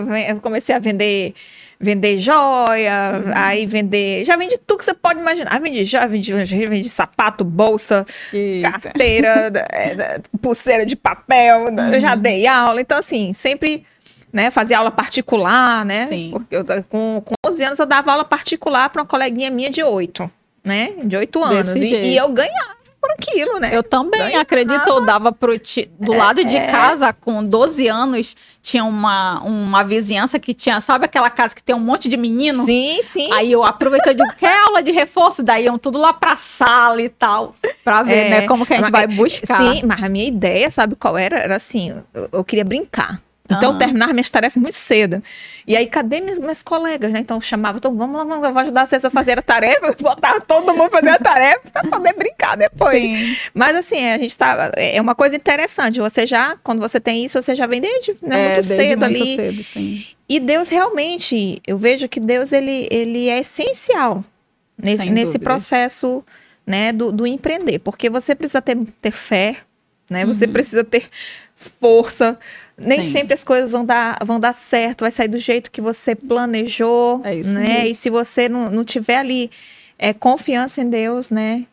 comecei 0.43 0.75
a 0.75 0.79
vender 0.79 1.35
vender 1.81 2.19
joia, 2.19 3.23
Uhum. 3.25 3.33
aí 3.35 3.65
vender, 3.67 4.25
já 4.25 4.37
vendi 4.37 4.59
tudo 4.59 4.79
que 4.79 4.85
você 4.85 4.95
pode 4.95 5.21
imaginar. 5.21 5.55
Ah, 5.55 5.59
vendi 5.59 5.85
joia, 5.85 6.09
vendi, 6.09 6.33
vendi 6.67 6.89
sapato, 6.89 7.45
bolsa, 7.45 8.05
Eita. 8.33 8.71
carteira, 8.73 9.53
é, 9.73 10.21
pulseira 10.43 10.85
de 10.85 10.97
papel, 10.97 11.67
eu 11.93 12.01
já 12.01 12.15
Uhum. 12.15 12.21
dei 12.21 12.47
aula, 12.47 12.81
então 12.81 12.99
assim, 12.99 13.33
sempre, 13.33 13.85
né, 14.33 14.51
fazia 14.51 14.79
aula 14.79 14.91
particular, 14.91 15.85
né? 15.85 16.07
Sim. 16.07 16.31
Porque 16.33 16.57
eu, 16.57 16.65
com, 16.89 17.23
com 17.25 17.35
11 17.47 17.65
anos 17.65 17.79
eu 17.79 17.87
dava 17.87 18.11
aula 18.13 18.25
particular 18.25 18.91
para 18.91 19.03
uma 19.03 19.07
coleguinha 19.09 19.51
minha 19.51 19.71
de 19.71 19.83
8, 19.83 20.29
né? 20.65 20.95
De 21.05 21.17
8 21.17 21.45
anos. 21.45 21.75
E, 21.77 21.95
e 21.95 22.17
eu 22.17 22.29
ganhava 22.31 22.78
por 23.01 23.11
aquilo, 23.13 23.59
né? 23.61 23.71
Eu 23.73 23.83
também 23.83 24.21
Ganhava. 24.21 24.41
acredito, 24.43 24.89
eu 24.89 25.05
dava 25.05 25.31
pro 25.33 25.59
ti... 25.59 25.89
do 25.99 26.13
lado 26.13 26.45
de 26.45 26.57
é. 26.57 26.67
casa, 26.67 27.13
com 27.13 27.45
12 27.45 27.87
anos, 27.87 28.37
tinha 28.61 28.85
uma, 28.85 29.41
uma 29.41 29.85
vizinhança 29.85 30.39
que 30.39 30.53
tinha, 30.53 30.81
sabe 30.81 31.05
aquela 31.05 31.31
casa 31.31 31.55
que 31.55 31.63
tem 31.63 31.75
um 31.77 31.81
monte 31.81 32.09
de 32.09 32.17
menino? 32.17 32.65
Sim, 32.65 33.01
sim. 33.03 33.33
Aí 33.33 33.53
eu 33.53 33.65
aproveitei 33.65 34.13
e 34.13 34.17
digo, 34.17 34.29
quer 34.37 34.57
aula 34.67 34.83
de 34.83 34.91
reforço? 34.91 35.43
Daí 35.43 35.65
iam 35.67 35.79
tudo 35.79 35.99
lá 35.99 36.13
pra 36.13 36.35
sala 36.37 37.01
e 37.01 37.09
tal, 37.09 37.55
pra 37.85 38.03
ver, 38.03 38.17
É, 38.27 38.31
né, 38.31 38.47
como 38.49 38.67
que 38.67 38.75
a 38.75 38.77
gente 38.79 38.91
mas- 38.91 39.07
vai 39.07 39.07
buscar. 39.07 39.57
Sim, 39.59 39.83
mas 39.87 40.03
a 40.03 40.09
minha 40.09 40.27
ideia, 40.27 40.71
sabe 40.71 40.97
qual 40.97 41.17
era? 41.17 41.39
Era 41.39 41.57
assim, 41.57 42.03
eu, 42.13 42.29
eu 42.33 42.45
queria 42.45 42.65
brincar. 42.65 43.21
Então, 43.51 43.79
terminava 43.79 44.13
minhas 44.13 44.29
tarefas 44.29 44.61
muito 44.61 44.77
cedo. 44.77 45.23
E 45.67 45.75
aí, 45.77 45.87
cadê 45.87 46.21
minhas, 46.21 46.39
minhas 46.39 46.61
colegas, 46.61 47.11
né? 47.11 47.21
Então, 47.21 47.39
eu 47.39 47.41
chamava, 47.41 47.79
então, 47.79 47.95
vamos 47.97 48.17
lá, 48.17 48.25
vamos, 48.25 48.53
vou 48.53 48.59
ajudar 48.63 48.85
vocês 48.87 49.05
a 49.05 49.11
fazer 49.11 49.39
a 49.39 49.43
tarefa. 49.43 49.97
Botava 50.01 50.41
todo 50.41 50.75
mundo 50.75 50.91
fazer 50.91 51.11
a 51.11 51.19
tarefa 51.19 51.71
pra 51.73 51.85
poder 51.85 52.13
brincar 52.15 52.57
depois. 52.57 53.01
Sim. 53.01 53.37
Mas, 53.55 53.77
assim, 53.77 54.07
a 54.07 54.19
gente 54.19 54.37
tá... 54.37 54.71
É 54.77 55.01
uma 55.01 55.15
coisa 55.15 55.35
interessante. 55.35 55.99
Você 55.99 56.27
já, 56.27 56.57
quando 56.63 56.81
você 56.81 57.01
tem 57.01 57.25
isso, 57.25 57.41
você 57.41 57.55
já 57.55 57.67
vem 57.67 57.81
desde 57.81 58.17
né, 58.23 58.39
É, 58.41 58.55
muito 58.55 58.69
desde 58.69 58.75
cedo 58.75 59.01
muito 59.01 59.23
ali. 59.23 59.37
cedo, 59.37 59.63
sim. 59.63 60.07
E 60.29 60.39
Deus 60.39 60.69
realmente, 60.69 61.63
eu 61.67 61.79
vejo 61.79 62.07
que 62.07 62.21
Deus 62.21 62.53
ele, 62.53 62.87
ele 62.91 63.31
é 63.31 63.39
essencial 63.39 64.23
nesse, 64.77 65.05
Sem 65.05 65.13
nesse 65.13 65.39
processo 65.39 66.23
né, 66.67 66.93
do, 66.93 67.11
do 67.11 67.27
empreender, 67.27 67.79
porque 67.79 68.11
você 68.11 68.35
precisa 68.35 68.61
ter, 68.61 68.77
ter 69.01 69.11
fé, 69.11 69.57
né? 70.09 70.27
Você 70.27 70.47
precisa 70.47 70.85
ter 70.85 71.07
força. 71.57 72.39
Nem. 72.79 73.03
Sim. 73.03 73.11
sempre 73.11 73.35
as 73.35 73.43
coisas 73.43 73.73
vão 73.73 73.85
dar, 73.85 74.19
vão 74.25 74.39
dar 74.39 74.53
certo, 74.53 75.01
vai 75.03 75.11
sair 75.11 75.29
do 75.29 75.39
jeito 75.39 75.71
que 75.71 75.81
você 75.81 76.15
planejou, 76.15 77.21
É 77.25 77.35
isso 77.35 77.53
né? 77.53 77.61
mesmo. 77.61 77.87
E 77.89 77.95
se 77.95 78.09
você 78.11 78.49
não, 78.49 78.71
não 78.71 78.85
tiver 78.85 79.17
ali 79.19 79.51
é, 79.99 80.13
confiança 80.13 80.81
em 80.81 80.89
Deus, 80.89 81.29
né? 81.31 81.67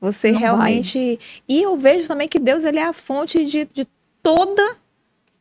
Você 0.00 0.30
Não 0.32 0.40
realmente. 0.40 1.18
E 1.48 1.62
eu 1.62 1.76
vejo 1.76 2.06
também 2.08 2.28
que 2.28 2.38
Deus 2.38 2.64
ele 2.64 2.78
é 2.78 2.84
a 2.84 2.92
fonte 2.92 3.44
de, 3.44 3.64
de 3.74 3.86
toda 4.22 4.76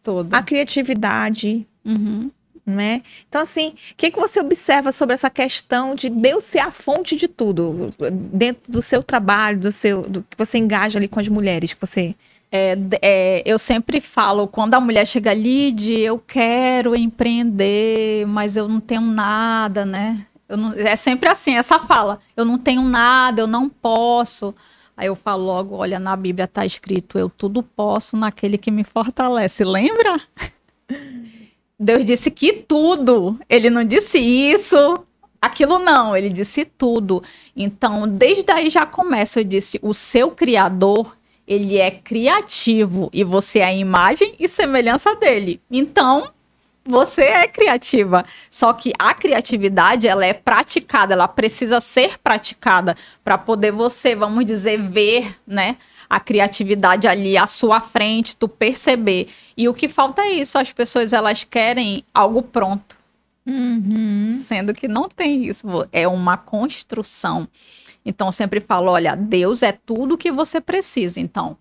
Todo. 0.04 0.34
a 0.34 0.42
criatividade, 0.42 1.66
Uhum. 1.86 2.30
né? 2.66 3.02
Então, 3.30 3.42
assim, 3.42 3.70
o 3.70 3.96
que, 3.96 4.12
que 4.12 4.20
você 4.20 4.40
observa 4.42 4.92
sobre 4.92 5.14
essa 5.14 5.30
questão 5.30 5.96
de 5.96 6.10
Deus 6.10 6.44
ser 6.44 6.60
a 6.60 6.72
fonte 6.72 7.16
de 7.16 7.28
tudo, 7.28 7.94
dentro 8.12 8.64
do 8.70 8.82
seu 8.82 9.02
trabalho, 9.04 9.60
do 9.60 9.72
seu, 9.72 10.02
do 10.04 10.22
que 10.24 10.38
você 10.38 10.58
engaja 10.58 11.00
ali 11.00 11.08
com 11.08 11.20
as 11.20 11.28
mulheres, 11.28 11.74
que 11.74 11.80
você... 11.80 12.16
É, 12.52 12.78
é, 13.02 13.44
eu 13.46 13.60
sempre 13.60 14.00
falo, 14.00 14.48
quando 14.48 14.74
a 14.74 14.80
mulher 14.80 15.06
chega 15.06 15.32
ali 15.32 15.72
de 15.72 16.00
eu 16.00 16.18
quero 16.20 16.96
empreender, 16.96 18.26
mas 18.28 18.56
eu 18.56 18.68
não 18.70 18.80
tenho 18.80 19.02
nada, 19.02 19.86
né? 19.86 20.26
Não- 20.50 20.74
é 20.74 20.96
sempre 20.96 21.28
assim, 21.30 21.56
essa 21.56 21.80
fala. 21.80 22.20
Eu 22.36 22.46
não 22.46 22.58
tenho 22.58 22.82
nada, 22.84 23.42
eu 23.42 23.48
não 23.48 23.68
posso. 23.70 24.56
Aí 24.96 25.08
eu 25.08 25.16
falo 25.16 25.44
logo, 25.44 25.76
olha, 25.76 26.00
na 26.00 26.16
Bíblia 26.16 26.48
tá 26.48 26.66
escrito, 26.66 27.20
eu 27.20 27.30
tudo 27.30 27.62
posso 27.62 28.16
naquele 28.16 28.58
que 28.58 28.72
me 28.72 28.84
fortalece. 28.84 29.64
Lembra? 29.64 30.20
Deus 31.80 32.06
disse 32.06 32.32
que 32.32 32.54
tudo. 32.54 33.38
Ele 33.50 33.70
não 33.70 33.84
disse 33.84 34.18
isso, 34.20 34.78
aquilo 35.42 35.80
não. 35.80 36.16
Ele 36.16 36.30
disse 36.30 36.66
tudo. 36.66 37.22
Então, 37.56 38.08
desde 38.08 38.50
aí 38.52 38.70
já 38.70 38.86
começa. 38.86 39.40
Eu 39.42 39.44
disse, 39.44 39.80
o 39.84 39.94
seu 39.94 40.32
criador, 40.32 41.17
ele 41.48 41.78
é 41.78 41.90
criativo 41.90 43.10
e 43.14 43.24
você 43.24 43.60
é 43.60 43.66
a 43.66 43.74
imagem 43.74 44.36
e 44.38 44.48
semelhança 44.50 45.16
dele. 45.16 45.62
Então, 45.72 46.30
você 46.88 47.24
é 47.24 47.48
criativa. 47.48 48.26
Só 48.50 48.74
que 48.74 48.94
a 48.98 49.14
criatividade, 49.14 50.08
ela 50.08 50.26
é 50.26 50.34
praticada, 50.34 51.14
ela 51.14 51.28
precisa 51.28 51.80
ser 51.82 52.18
praticada 52.20 52.96
para 53.24 53.38
poder 53.38 53.72
você, 53.72 54.16
vamos 54.16 54.46
dizer, 54.46 54.82
ver, 54.82 55.38
né? 55.46 55.78
A 56.10 56.20
criatividade 56.20 57.08
ali 57.08 57.38
à 57.38 57.46
sua 57.46 57.82
frente, 57.82 58.38
tu 58.38 58.48
perceber. 58.48 59.28
E 59.58 59.68
o 59.68 59.74
que 59.74 59.90
falta 59.90 60.22
é 60.22 60.32
isso, 60.32 60.58
as 60.58 60.72
pessoas 60.72 61.12
elas 61.12 61.44
querem 61.44 62.04
algo 62.14 62.42
pronto, 62.42 62.98
sendo 64.44 64.74
que 64.74 64.88
não 64.88 65.10
tem 65.10 65.46
isso, 65.46 65.68
é 65.92 66.08
uma 66.08 66.38
construção. 66.38 67.48
Então 68.08 68.30
eu 68.30 68.32
sempre 68.32 68.62
falo, 68.62 68.90
olha, 68.90 69.16
Deus 69.16 69.62
é 69.62 69.74
tudo 69.74 70.18
que 70.18 70.32
você 70.32 70.62
precisa. 70.62 71.20
Então, 71.20 71.58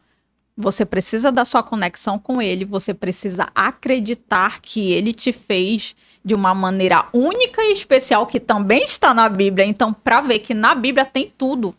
você 0.56 0.86
precisa 0.86 1.32
da 1.32 1.44
sua 1.44 1.62
conexão 1.62 2.18
com 2.18 2.40
ele, 2.40 2.64
você 2.64 2.94
precisa 2.94 3.48
acreditar 3.54 4.60
que 4.62 4.92
ele 4.92 5.12
te 5.12 5.32
fez 5.32 5.96
de 6.24 6.34
uma 6.34 6.54
maneira 6.54 7.06
única 7.12 7.60
e 7.62 7.72
especial 7.72 8.26
que 8.26 8.38
também 8.38 8.84
está 8.84 9.12
na 9.12 9.28
Bíblia. 9.28 9.66
Então, 9.66 9.92
para 9.92 10.20
ver 10.20 10.38
que 10.38 10.54
na 10.54 10.74
Bíblia 10.74 11.04
tem 11.04 11.30
tudo. 11.36 11.74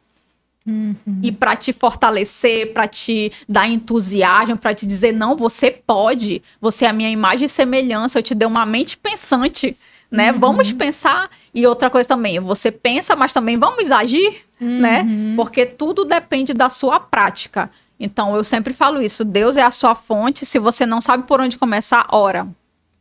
E 1.23 1.31
para 1.31 1.55
te 1.55 1.71
fortalecer, 1.71 2.73
para 2.73 2.89
te 2.89 3.31
dar 3.47 3.69
entusiasmo, 3.69 4.57
para 4.57 4.73
te 4.73 4.85
dizer 4.85 5.13
não, 5.13 5.33
você 5.33 5.71
pode, 5.71 6.43
você 6.59 6.83
é 6.83 6.89
a 6.89 6.93
minha 6.93 7.09
imagem 7.09 7.45
e 7.45 7.49
semelhança, 7.49 8.19
eu 8.19 8.23
te 8.23 8.35
dei 8.35 8.45
uma 8.45 8.65
mente 8.65 8.97
pensante, 8.97 9.77
né? 10.11 10.33
Vamos 10.33 10.73
pensar 10.73 11.29
e 11.57 11.65
outra 11.65 11.89
coisa 11.89 12.07
também, 12.07 12.39
você 12.39 12.71
pensa, 12.71 13.15
mas 13.15 13.33
também 13.33 13.57
vamos 13.57 13.89
agir, 13.89 14.45
né? 14.59 15.03
Porque 15.35 15.65
tudo 15.65 16.05
depende 16.05 16.53
da 16.53 16.69
sua 16.69 16.99
prática. 16.99 17.71
Então 17.99 18.35
eu 18.35 18.43
sempre 18.43 18.75
falo 18.75 19.01
isso, 19.01 19.25
Deus 19.25 19.57
é 19.57 19.63
a 19.63 19.71
sua 19.71 19.95
fonte, 19.95 20.45
se 20.45 20.59
você 20.59 20.85
não 20.85 21.01
sabe 21.01 21.23
por 21.23 21.41
onde 21.41 21.57
começar, 21.57 22.05
ora, 22.11 22.47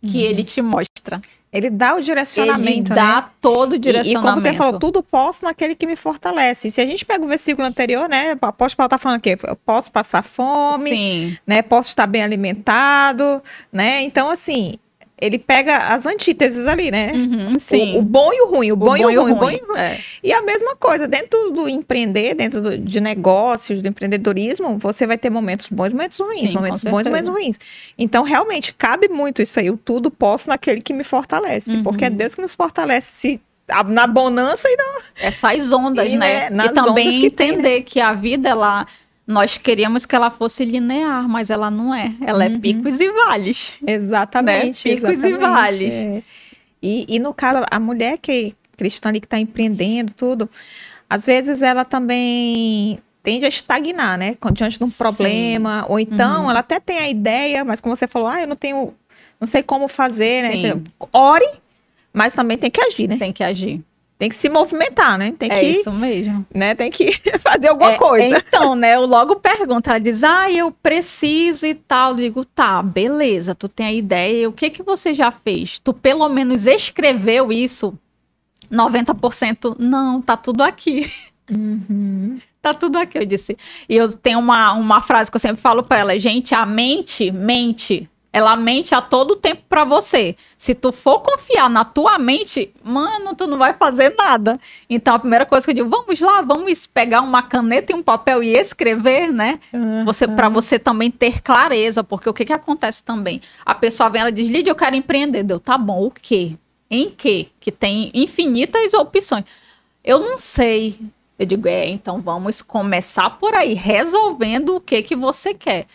que 0.00 0.22
ele 0.22 0.42
te 0.42 0.62
mostra. 0.62 1.20
Ele 1.52 1.68
dá 1.68 1.94
o 1.94 2.00
direcionamento, 2.00 2.92
ele 2.92 3.00
né? 3.00 3.06
dá 3.06 3.30
todo 3.42 3.72
o 3.72 3.74
E, 3.74 3.76
e 3.76 3.78
direcionamento. 3.78 4.26
como 4.26 4.40
você 4.40 4.54
falou, 4.54 4.78
tudo 4.78 5.02
posso 5.02 5.44
naquele 5.44 5.74
que 5.74 5.86
me 5.86 5.94
fortalece. 5.96 6.68
E 6.68 6.70
se 6.70 6.80
a 6.80 6.86
gente 6.86 7.04
pega 7.04 7.24
o 7.24 7.28
versículo 7.28 7.66
anterior, 7.66 8.08
né? 8.08 8.32
O 8.40 8.46
apóstolo 8.46 8.76
Paulo 8.78 8.88
tá 8.88 8.98
falando 8.98 9.18
aqui, 9.18 9.36
eu 9.46 9.56
posso 9.56 9.90
passar 9.92 10.22
fome, 10.22 10.90
Sim. 10.90 11.38
né? 11.46 11.60
Posso 11.60 11.90
estar 11.90 12.06
bem 12.06 12.22
alimentado, 12.22 13.42
né? 13.72 14.02
Então, 14.02 14.28
assim, 14.30 14.74
ele 15.20 15.38
pega 15.38 15.78
as 15.88 16.04
antíteses 16.04 16.66
ali, 16.66 16.90
né? 16.90 17.10
Uhum, 17.14 17.58
sim. 17.58 17.94
O, 17.94 17.98
o 17.98 18.02
bom 18.02 18.32
e 18.32 18.40
o 18.42 18.50
ruim, 18.50 18.72
o, 18.72 18.76
bom, 18.76 18.96
e 18.96 19.04
o 19.04 19.22
ruim, 19.22 19.32
o 19.32 19.34
bom 19.34 19.50
e 19.50 19.56
o 19.56 19.66
ruim. 19.66 19.78
É. 19.78 19.96
E 20.22 20.32
a 20.32 20.42
mesma 20.42 20.76
coisa, 20.76 21.08
dentro 21.08 21.50
do 21.52 21.66
empreender, 21.68 22.34
dentro 22.34 22.60
do- 22.60 22.76
de 22.78 23.00
negócios, 23.00 23.80
do 23.80 23.88
empreendedorismo, 23.88 24.76
você 24.78 25.06
vai 25.06 25.16
ter 25.16 25.30
momentos 25.30 25.68
bons 25.70 25.92
e 25.92 25.94
momentos 25.94 26.18
ruins, 26.18 26.50
Sim, 26.50 26.54
momentos 26.56 26.84
bons 26.84 27.00
e 27.06 27.08
momentos 27.08 27.28
ruins. 27.30 27.58
Então, 27.96 28.22
realmente, 28.24 28.74
cabe 28.74 29.08
muito 29.08 29.40
isso 29.40 29.58
aí, 29.58 29.70
o 29.70 29.76
tudo 29.76 30.10
posso 30.10 30.48
naquele 30.50 30.80
que 30.82 30.92
me 30.92 31.04
fortalece, 31.04 31.76
Uhum. 31.76 31.82
porque 31.82 32.04
é 32.04 32.10
Deus 32.10 32.34
que 32.34 32.42
nos 32.42 32.54
fortalece 32.54 33.10
se- 33.10 33.40
na 33.88 34.06
bonança 34.06 34.68
e 34.68 34.76
na... 34.76 35.26
essas 35.28 35.72
ondas, 35.72 36.12
E, 36.12 36.16
né? 36.16 36.50
né, 36.50 36.66
e 36.66 36.68
também 36.72 37.10
que 37.18 37.30
tem, 37.30 37.50
entender 37.50 37.82
que 37.82 38.00
a 38.00 38.12
vida, 38.12 38.48
ela 38.48 38.86
nós 39.26 39.56
queríamos 39.56 40.06
que 40.06 40.14
ela 40.14 40.30
fosse 40.30 40.64
linear, 40.64 41.28
mas 41.28 41.50
ela 41.50 41.70
não 41.70 41.92
é. 41.92 42.14
Ela 42.24 42.44
é 42.44 42.48
uhum. 42.48 42.54
é 42.54 42.58
picos 42.58 43.00
e 43.00 43.10
vales. 43.10 43.72
Exatamente. 43.84 44.88
Né? 44.88 44.94
Picos 44.94 45.10
exatamente, 45.10 45.34
e 45.34 45.38
vales. 45.38 45.94
É. 45.94 46.22
E, 46.80 47.16
e 47.16 47.18
no 47.18 47.34
caso, 47.34 47.66
a 47.68 47.80
mulher 47.80 48.18
que 48.18 48.54
cristã 48.76 49.08
ali 49.08 49.20
que 49.20 49.26
está 49.26 49.38
empreendendo 49.38 50.12
tudo, 50.12 50.48
às 51.10 51.26
vezes 51.26 51.62
ela 51.62 51.84
também 51.84 52.98
tende 53.22 53.44
a 53.44 53.48
estagnar, 53.48 54.16
né? 54.16 54.36
Diante 54.52 54.78
de 54.78 54.84
um 54.84 54.86
Sim. 54.86 54.98
problema. 54.98 55.84
Ou 55.88 55.98
então 55.98 56.44
uhum. 56.44 56.50
ela 56.50 56.60
até 56.60 56.78
tem 56.78 56.98
a 56.98 57.08
ideia, 57.08 57.64
mas 57.64 57.80
como 57.80 57.96
você 57.96 58.06
falou, 58.06 58.28
ah, 58.28 58.40
eu 58.40 58.46
não 58.46 58.56
tenho. 58.56 58.94
Não 59.40 59.46
sei 59.46 59.62
como 59.62 59.88
fazer, 59.88 60.42
né? 60.42 60.56
Você, 60.56 60.82
ore, 61.12 61.50
mas 62.12 62.32
também 62.32 62.56
tem 62.56 62.70
que 62.70 62.80
agir, 62.80 63.08
né? 63.08 63.16
Tem 63.18 63.32
que 63.32 63.42
agir 63.42 63.84
tem 64.18 64.30
que 64.30 64.34
se 64.34 64.48
movimentar, 64.48 65.18
né? 65.18 65.34
Tem 65.38 65.50
é 65.50 65.60
que, 65.60 65.66
isso 65.66 65.92
mesmo. 65.92 66.46
Né? 66.54 66.74
Tem 66.74 66.90
que 66.90 67.12
fazer 67.38 67.68
alguma 67.68 67.92
é, 67.92 67.96
coisa. 67.96 68.38
Então, 68.38 68.74
né? 68.74 68.94
Eu 68.94 69.04
logo 69.04 69.36
pergunto, 69.36 69.90
ela 69.90 69.98
diz, 69.98 70.24
ah, 70.24 70.50
eu 70.50 70.70
preciso 70.70 71.66
e 71.66 71.74
tal. 71.74 72.12
Eu 72.12 72.16
digo, 72.16 72.44
tá, 72.44 72.82
beleza, 72.82 73.54
tu 73.54 73.68
tem 73.68 73.86
a 73.86 73.92
ideia. 73.92 74.48
O 74.48 74.52
que 74.52 74.70
que 74.70 74.82
você 74.82 75.12
já 75.12 75.30
fez? 75.30 75.78
Tu 75.78 75.92
pelo 75.92 76.28
menos 76.28 76.66
escreveu 76.66 77.52
isso? 77.52 77.92
90% 78.72 79.76
não, 79.78 80.22
tá 80.22 80.36
tudo 80.36 80.62
aqui. 80.62 81.10
Uhum. 81.50 82.38
Tá 82.66 82.74
tudo 82.74 82.98
aqui, 82.98 83.16
eu 83.16 83.24
disse. 83.24 83.56
E 83.88 83.94
eu 83.94 84.12
tenho 84.12 84.40
uma, 84.40 84.72
uma 84.72 85.00
frase 85.00 85.30
que 85.30 85.36
eu 85.36 85.40
sempre 85.40 85.62
falo 85.62 85.84
para 85.84 86.00
ela, 86.00 86.18
gente, 86.18 86.52
a 86.52 86.66
mente, 86.66 87.30
mente, 87.30 88.10
ela 88.36 88.54
mente 88.54 88.94
a 88.94 89.00
todo 89.00 89.34
tempo 89.34 89.62
para 89.66 89.82
você. 89.82 90.36
Se 90.58 90.74
tu 90.74 90.92
for 90.92 91.20
confiar 91.20 91.70
na 91.70 91.86
tua 91.86 92.18
mente, 92.18 92.70
mano, 92.84 93.34
tu 93.34 93.46
não 93.46 93.56
vai 93.56 93.72
fazer 93.72 94.14
nada. 94.14 94.60
Então 94.90 95.14
a 95.14 95.18
primeira 95.18 95.46
coisa 95.46 95.64
que 95.64 95.70
eu 95.70 95.74
digo, 95.74 95.88
vamos 95.88 96.20
lá, 96.20 96.42
vamos 96.42 96.84
pegar 96.84 97.22
uma 97.22 97.42
caneta 97.42 97.92
e 97.92 97.94
um 97.94 98.02
papel 98.02 98.42
e 98.42 98.52
escrever, 98.52 99.32
né? 99.32 99.58
Uhum. 99.72 100.04
Você 100.04 100.28
para 100.28 100.50
você 100.50 100.78
também 100.78 101.10
ter 101.10 101.40
clareza, 101.40 102.04
porque 102.04 102.28
o 102.28 102.34
que 102.34 102.44
que 102.44 102.52
acontece 102.52 103.02
também? 103.02 103.40
A 103.64 103.74
pessoa 103.74 104.10
vem 104.10 104.20
ela 104.20 104.30
diz: 104.30 104.48
"Lídia, 104.48 104.70
eu 104.70 104.76
quero 104.76 104.94
empreender". 104.94 105.42
Deu, 105.42 105.58
tá 105.58 105.78
bom, 105.78 106.04
o 106.04 106.10
quê? 106.10 106.58
Em 106.90 107.08
quê? 107.08 107.46
Que 107.58 107.72
tem 107.72 108.10
infinitas 108.12 108.92
opções. 108.92 109.46
Eu 110.04 110.20
não 110.20 110.38
sei. 110.38 111.00
Eu 111.38 111.46
digo, 111.46 111.66
é, 111.68 111.88
então 111.88 112.20
vamos 112.20 112.60
começar 112.60 113.30
por 113.30 113.54
aí, 113.54 113.72
resolvendo 113.72 114.76
o 114.76 114.80
que 114.80 115.00
que 115.00 115.16
você 115.16 115.54
quer. 115.54 115.86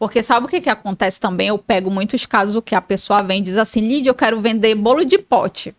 Porque 0.00 0.22
sabe 0.22 0.46
o 0.46 0.48
que, 0.48 0.62
que 0.62 0.70
acontece 0.70 1.20
também? 1.20 1.48
Eu 1.48 1.58
pego 1.58 1.90
muitos 1.90 2.24
casos 2.24 2.62
que 2.64 2.74
a 2.74 2.80
pessoa 2.80 3.22
vem 3.22 3.40
e 3.40 3.42
diz 3.42 3.58
assim, 3.58 3.86
Lídia, 3.86 4.08
eu 4.08 4.14
quero 4.14 4.40
vender 4.40 4.74
bolo 4.74 5.04
de 5.04 5.18
pote. 5.18 5.76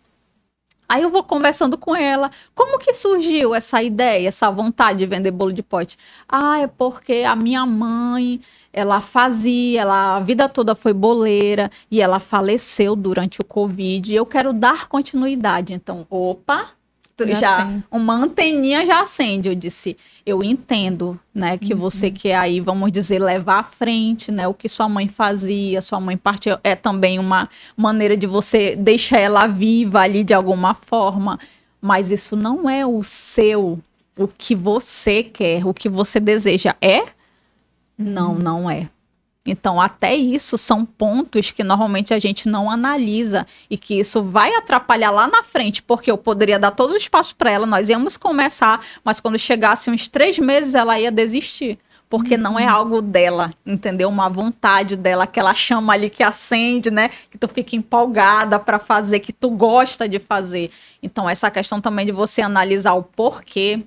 Aí 0.88 1.02
eu 1.02 1.10
vou 1.10 1.24
conversando 1.24 1.76
com 1.76 1.96
ela. 1.96 2.30
Como 2.54 2.78
que 2.78 2.92
surgiu 2.92 3.52
essa 3.52 3.82
ideia, 3.82 4.28
essa 4.28 4.48
vontade 4.48 5.00
de 5.00 5.06
vender 5.06 5.32
bolo 5.32 5.52
de 5.52 5.60
pote? 5.60 5.98
Ah, 6.28 6.60
é 6.60 6.68
porque 6.68 7.24
a 7.26 7.34
minha 7.34 7.66
mãe, 7.66 8.40
ela 8.72 9.00
fazia, 9.00 9.80
ela 9.80 10.18
a 10.18 10.20
vida 10.20 10.48
toda 10.48 10.76
foi 10.76 10.92
boleira 10.92 11.68
e 11.90 12.00
ela 12.00 12.20
faleceu 12.20 12.94
durante 12.94 13.40
o 13.40 13.44
Covid. 13.44 14.14
Eu 14.14 14.24
quero 14.24 14.52
dar 14.52 14.86
continuidade. 14.86 15.72
Então, 15.72 16.06
opa, 16.08 16.70
já, 17.18 17.34
já 17.34 17.70
uma 17.90 18.14
anteninha 18.14 18.84
já 18.84 19.00
acende. 19.00 19.48
Eu 19.48 19.54
disse, 19.54 19.96
eu 20.24 20.42
entendo, 20.42 21.18
né, 21.34 21.58
que 21.58 21.74
uhum. 21.74 21.80
você 21.80 22.10
quer 22.10 22.36
aí, 22.36 22.60
vamos 22.60 22.90
dizer, 22.92 23.18
levar 23.18 23.60
à 23.60 23.62
frente, 23.62 24.30
né, 24.30 24.46
o 24.48 24.54
que 24.54 24.68
sua 24.68 24.88
mãe 24.88 25.08
fazia, 25.08 25.80
sua 25.80 26.00
mãe 26.00 26.16
partiu, 26.16 26.58
é 26.62 26.74
também 26.74 27.18
uma 27.18 27.48
maneira 27.76 28.16
de 28.16 28.26
você 28.26 28.76
deixar 28.76 29.18
ela 29.18 29.46
viva 29.46 30.00
ali 30.00 30.24
de 30.24 30.34
alguma 30.34 30.74
forma, 30.74 31.38
mas 31.80 32.10
isso 32.10 32.36
não 32.36 32.68
é 32.68 32.86
o 32.86 33.02
seu, 33.02 33.78
o 34.16 34.28
que 34.28 34.54
você 34.54 35.22
quer, 35.22 35.66
o 35.66 35.74
que 35.74 35.88
você 35.88 36.20
deseja, 36.20 36.74
é? 36.80 37.00
Uhum. 37.00 37.06
Não, 37.98 38.34
não 38.34 38.70
é. 38.70 38.88
Então, 39.44 39.80
até 39.80 40.14
isso 40.14 40.56
são 40.56 40.84
pontos 40.84 41.50
que 41.50 41.64
normalmente 41.64 42.14
a 42.14 42.18
gente 42.18 42.48
não 42.48 42.70
analisa 42.70 43.44
e 43.68 43.76
que 43.76 43.98
isso 43.98 44.22
vai 44.22 44.54
atrapalhar 44.54 45.10
lá 45.10 45.26
na 45.26 45.42
frente, 45.42 45.82
porque 45.82 46.10
eu 46.10 46.16
poderia 46.16 46.60
dar 46.60 46.70
todos 46.70 46.94
os 46.94 47.08
passos 47.08 47.32
para 47.32 47.50
ela, 47.50 47.66
nós 47.66 47.88
íamos 47.88 48.16
começar, 48.16 48.80
mas 49.04 49.18
quando 49.18 49.38
chegasse 49.38 49.90
uns 49.90 50.06
três 50.06 50.38
meses 50.38 50.74
ela 50.76 50.98
ia 50.98 51.10
desistir. 51.10 51.78
Porque 52.08 52.36
não 52.36 52.58
é 52.58 52.64
uhum. 52.64 52.70
algo 52.70 53.00
dela, 53.00 53.54
entendeu? 53.64 54.06
Uma 54.10 54.28
vontade 54.28 54.96
dela, 54.96 55.24
aquela 55.24 55.54
chama 55.54 55.94
ali 55.94 56.10
que 56.10 56.22
acende, 56.22 56.90
né? 56.90 57.08
Que 57.30 57.38
tu 57.38 57.48
fica 57.48 57.74
empolgada 57.74 58.58
para 58.58 58.78
fazer, 58.78 59.20
que 59.20 59.32
tu 59.32 59.48
gosta 59.48 60.06
de 60.06 60.18
fazer. 60.18 60.70
Então, 61.02 61.26
essa 61.26 61.50
questão 61.50 61.80
também 61.80 62.04
de 62.04 62.12
você 62.12 62.42
analisar 62.42 62.92
o 62.92 63.02
porquê, 63.02 63.86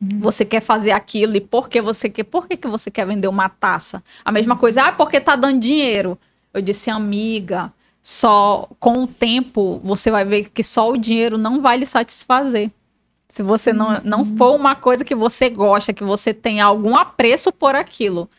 Uhum. 0.00 0.20
Você 0.20 0.44
quer 0.44 0.60
fazer 0.60 0.90
aquilo 0.90 1.36
e 1.36 1.40
por 1.40 1.68
que 1.68 1.80
você 1.80 2.08
quer? 2.08 2.24
Por 2.24 2.46
que, 2.46 2.56
que 2.56 2.68
você 2.68 2.90
quer 2.90 3.06
vender 3.06 3.28
uma 3.28 3.48
taça? 3.48 4.02
A 4.24 4.30
mesma 4.30 4.56
coisa, 4.56 4.84
ah, 4.84 4.92
porque 4.92 5.20
tá 5.20 5.36
dando 5.36 5.60
dinheiro. 5.60 6.18
Eu 6.52 6.60
disse, 6.60 6.90
amiga, 6.90 7.72
só 8.02 8.68
com 8.78 9.04
o 9.04 9.06
tempo 9.06 9.80
você 9.82 10.10
vai 10.10 10.24
ver 10.24 10.50
que 10.50 10.62
só 10.62 10.90
o 10.90 10.96
dinheiro 10.96 11.38
não 11.38 11.60
vai 11.60 11.78
lhe 11.78 11.86
satisfazer. 11.86 12.70
Se 13.28 13.42
você 13.42 13.72
não, 13.72 14.00
não 14.04 14.18
uhum. 14.20 14.36
for 14.36 14.54
uma 14.54 14.74
coisa 14.74 15.04
que 15.04 15.14
você 15.14 15.50
gosta, 15.50 15.92
que 15.92 16.04
você 16.04 16.32
tem 16.32 16.60
algum 16.60 16.96
apreço 16.96 17.52
por 17.52 17.74
aquilo. 17.74 18.30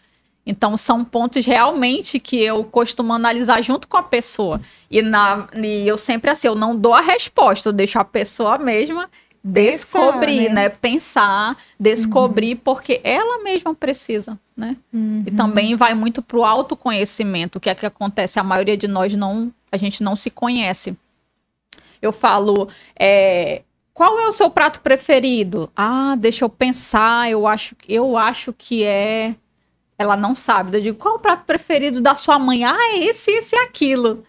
Então, 0.46 0.78
são 0.78 1.04
pontos 1.04 1.46
realmente 1.46 2.20
que 2.20 2.42
eu 2.42 2.64
costumo 2.64 3.14
analisar 3.14 3.62
junto 3.62 3.86
com 3.86 3.98
a 3.98 4.04
pessoa. 4.04 4.62
E, 4.90 5.02
na, 5.02 5.50
e 5.54 5.86
eu 5.86 5.98
sempre 5.98 6.32
assim, 6.32 6.48
eu 6.48 6.56
não 6.56 6.74
dou 6.74 6.94
a 6.94 7.02
resposta, 7.02 7.68
eu 7.68 7.74
deixo 7.74 8.00
a 8.00 8.06
pessoa 8.06 8.58
mesma 8.58 9.10
descobrir, 9.44 10.50
né? 10.50 10.64
né? 10.64 10.70
Pensar, 10.70 11.58
descobrir, 11.80 12.54
uhum. 12.54 12.62
porque 12.64 13.02
ela 13.04 13.44
mesma 13.44 13.74
precisa, 13.74 14.40
né? 14.56 14.76
Uhum. 14.94 15.24
E 15.26 15.32
também 15.32 15.76
vai 15.76 15.94
muito 15.94 16.22
para 16.22 16.38
o 16.38 16.44
autoconhecimento, 16.44 17.60
que 17.60 17.70
é 17.70 17.76
que 17.76 17.86
acontece, 17.86 18.40
a 18.40 18.44
maioria 18.44 18.78
de 18.78 18.88
nós 18.88 19.14
não, 19.14 19.52
a 19.72 19.78
gente 19.78 20.04
não 20.04 20.16
se 20.16 20.30
conhece. 20.30 20.98
Eu 22.02 22.12
falo, 22.12 22.68
é, 23.00 23.64
qual 23.94 24.20
é 24.20 24.28
o 24.28 24.32
seu 24.32 24.50
prato 24.50 24.82
preferido? 24.82 25.72
Ah, 25.76 26.16
deixa 26.18 26.46
eu 26.46 26.50
pensar, 26.50 27.32
eu 27.32 27.48
acho, 27.48 27.76
eu 27.90 28.16
acho 28.16 28.54
que 28.54 28.84
é... 28.84 29.36
Ela 29.98 30.16
não 30.16 30.36
sabe. 30.36 30.78
Eu 30.78 30.82
digo, 30.82 30.98
qual 31.00 31.16
é 31.16 31.18
o 31.18 31.20
prato 31.20 31.44
preferido 31.46 32.00
da 32.00 32.14
sua 32.14 32.38
mãe? 32.38 32.64
Ah, 32.64 32.78
é 32.94 33.00
esse, 33.00 33.32
esse 33.32 33.56
e 33.56 33.60
aquilo. 33.60 34.24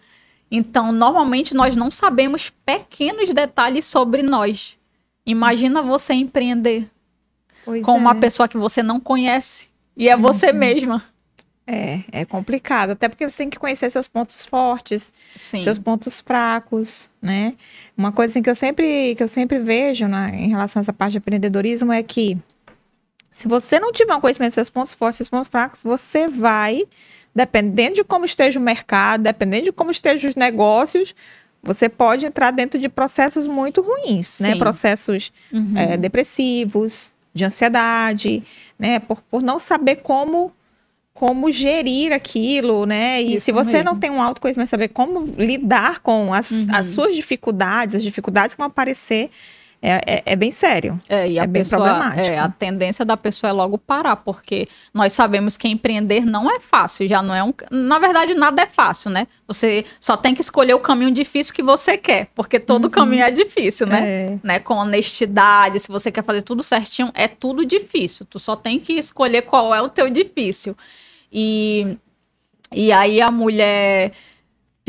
Então, 0.49 0.91
normalmente 0.91 1.53
nós 1.53 1.77
não 1.77 1.91
sabemos 1.91 2.49
pequenos 2.65 3.31
detalhes 3.31 3.85
sobre 3.85 4.23
nós. 4.23 4.78
Imagina 5.29 5.81
você 5.81 6.13
empreender 6.13 6.89
pois 7.63 7.83
com 7.83 7.95
é. 7.95 7.99
uma 7.99 8.15
pessoa 8.15 8.47
que 8.47 8.57
você 8.57 8.81
não 8.81 8.99
conhece 8.99 9.69
e 9.95 10.09
é 10.09 10.15
uhum. 10.15 10.21
você 10.21 10.51
mesma. 10.51 11.03
É, 11.71 12.01
é 12.11 12.25
complicado, 12.25 12.91
até 12.91 13.07
porque 13.07 13.29
você 13.29 13.37
tem 13.37 13.49
que 13.49 13.59
conhecer 13.59 13.91
seus 13.91 14.07
pontos 14.07 14.43
fortes, 14.43 15.13
Sim. 15.35 15.59
seus 15.59 15.77
pontos 15.77 16.19
fracos, 16.19 17.11
né? 17.21 17.53
Uma 17.95 18.11
coisa 18.11 18.31
assim, 18.31 18.41
que 18.41 18.49
eu 18.49 18.55
sempre 18.55 19.13
que 19.13 19.21
eu 19.21 19.27
sempre 19.27 19.59
vejo 19.59 20.07
na, 20.07 20.29
em 20.29 20.49
relação 20.49 20.79
a 20.79 20.81
essa 20.81 20.91
parte 20.91 21.11
de 21.11 21.17
empreendedorismo 21.19 21.93
é 21.93 22.01
que 22.01 22.35
se 23.31 23.47
você 23.47 23.79
não 23.79 23.91
tiver 23.91 24.15
um 24.15 24.19
conhecimento 24.19 24.49
dos 24.49 24.55
seus 24.55 24.69
pontos 24.71 24.95
fortes, 24.95 25.17
seus 25.17 25.29
pontos 25.29 25.47
fracos, 25.47 25.83
você 25.83 26.27
vai, 26.27 26.87
dependendo 27.35 27.95
de 27.95 28.03
como 28.03 28.25
esteja 28.25 28.59
o 28.59 28.63
mercado, 28.63 29.21
dependendo 29.21 29.65
de 29.65 29.71
como 29.71 29.91
estejam 29.91 30.27
os 30.27 30.35
negócios, 30.35 31.13
você 31.61 31.89
pode 31.89 32.25
entrar 32.25 32.51
dentro 32.51 32.79
de 32.79 32.87
processos 32.89 33.45
muito 33.45 33.81
ruins, 33.81 34.39
né? 34.39 34.49
Sim. 34.49 34.53
né? 34.53 34.55
Processos 34.55 35.31
uhum. 35.51 35.77
é, 35.77 35.97
depressivos, 35.97 37.11
de 37.33 37.45
ansiedade, 37.45 38.43
né? 38.77 38.99
Por, 38.99 39.21
por 39.21 39.41
não 39.41 39.59
saber 39.59 39.97
como 39.97 40.51
como 41.13 41.51
gerir 41.51 42.13
aquilo, 42.13 42.85
né? 42.85 43.21
E 43.21 43.35
Isso 43.35 43.45
se 43.45 43.51
você 43.51 43.73
mesmo. 43.73 43.91
não 43.91 43.99
tem 43.99 44.09
um 44.09 44.21
autoconhecimento, 44.21 44.69
saber 44.69 44.87
como 44.87 45.25
lidar 45.37 45.99
com 45.99 46.33
as, 46.33 46.49
uhum. 46.49 46.67
as 46.71 46.87
suas 46.87 47.13
dificuldades, 47.13 47.95
as 47.95 48.03
dificuldades 48.03 48.55
que 48.55 48.57
vão 48.57 48.67
aparecer, 48.67 49.29
é, 49.81 50.01
é, 50.05 50.23
é, 50.25 50.35
bem 50.35 50.51
sério. 50.51 50.99
É, 51.07 51.29
e 51.29 51.39
a 51.39 51.43
é 51.43 51.47
bem 51.47 51.61
pessoa, 51.61 51.81
problemático. 51.81 52.27
É, 52.27 52.37
a 52.37 52.49
tendência 52.49 53.05
da 53.05 53.15
pessoa 53.15 53.49
é 53.49 53.53
logo 53.53 53.77
parar, 53.77 54.17
porque 54.17 54.67
nós 54.93 55.13
sabemos 55.13 55.55
que 55.55 55.69
empreender 55.69 56.25
não 56.25 56.51
é 56.51 56.59
fácil, 56.59 57.07
já 57.07 57.23
não 57.23 57.33
é 57.33 57.41
um. 57.41 57.53
Na 57.71 57.97
verdade, 57.97 58.33
nada 58.33 58.61
é 58.61 58.65
fácil, 58.65 59.09
né? 59.09 59.25
Você 59.47 59.85
só 59.97 60.17
tem 60.17 60.35
que 60.35 60.41
escolher 60.41 60.73
o 60.73 60.79
caminho 60.79 61.11
difícil 61.11 61.53
que 61.53 61.63
você 61.63 61.97
quer, 61.97 62.27
porque 62.35 62.59
todo 62.59 62.85
uhum. 62.85 62.91
caminho 62.91 63.23
é 63.23 63.31
difícil, 63.31 63.87
né? 63.87 63.99
É. 64.01 64.39
né? 64.43 64.59
Com 64.59 64.75
honestidade, 64.75 65.79
se 65.79 65.87
você 65.87 66.11
quer 66.11 66.25
fazer 66.25 66.41
tudo 66.41 66.61
certinho, 66.61 67.09
é 67.13 67.29
tudo 67.29 67.65
difícil. 67.65 68.25
Tu 68.25 68.37
só 68.37 68.57
tem 68.57 68.79
que 68.79 68.93
escolher 68.93 69.43
qual 69.43 69.73
é 69.73 69.81
o 69.81 69.87
teu 69.87 70.09
difícil. 70.09 70.75
E, 71.31 71.97
e 72.73 72.91
aí 72.91 73.21
a 73.21 73.31
mulher 73.31 74.11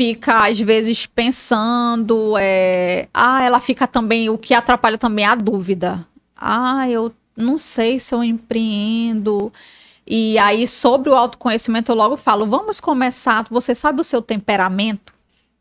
fica, 0.01 0.47
às 0.47 0.59
vezes, 0.59 1.05
pensando. 1.05 2.35
É... 2.39 3.07
Ah, 3.13 3.43
ela 3.43 3.59
fica 3.59 3.85
também. 3.85 4.29
O 4.29 4.37
que 4.37 4.53
atrapalha 4.53 4.97
também 4.97 5.25
é 5.25 5.27
a 5.27 5.35
dúvida. 5.35 6.07
Ah, 6.35 6.89
eu 6.89 7.13
não 7.37 7.59
sei 7.59 7.99
se 7.99 8.15
eu 8.15 8.23
empreendo. 8.23 9.53
E 10.07 10.39
aí, 10.39 10.65
sobre 10.65 11.11
o 11.11 11.15
autoconhecimento, 11.15 11.91
eu 11.91 11.95
logo 11.95 12.17
falo: 12.17 12.47
vamos 12.47 12.79
começar. 12.79 13.45
Você 13.51 13.75
sabe 13.75 14.01
o 14.01 14.03
seu 14.03 14.23
temperamento? 14.23 15.13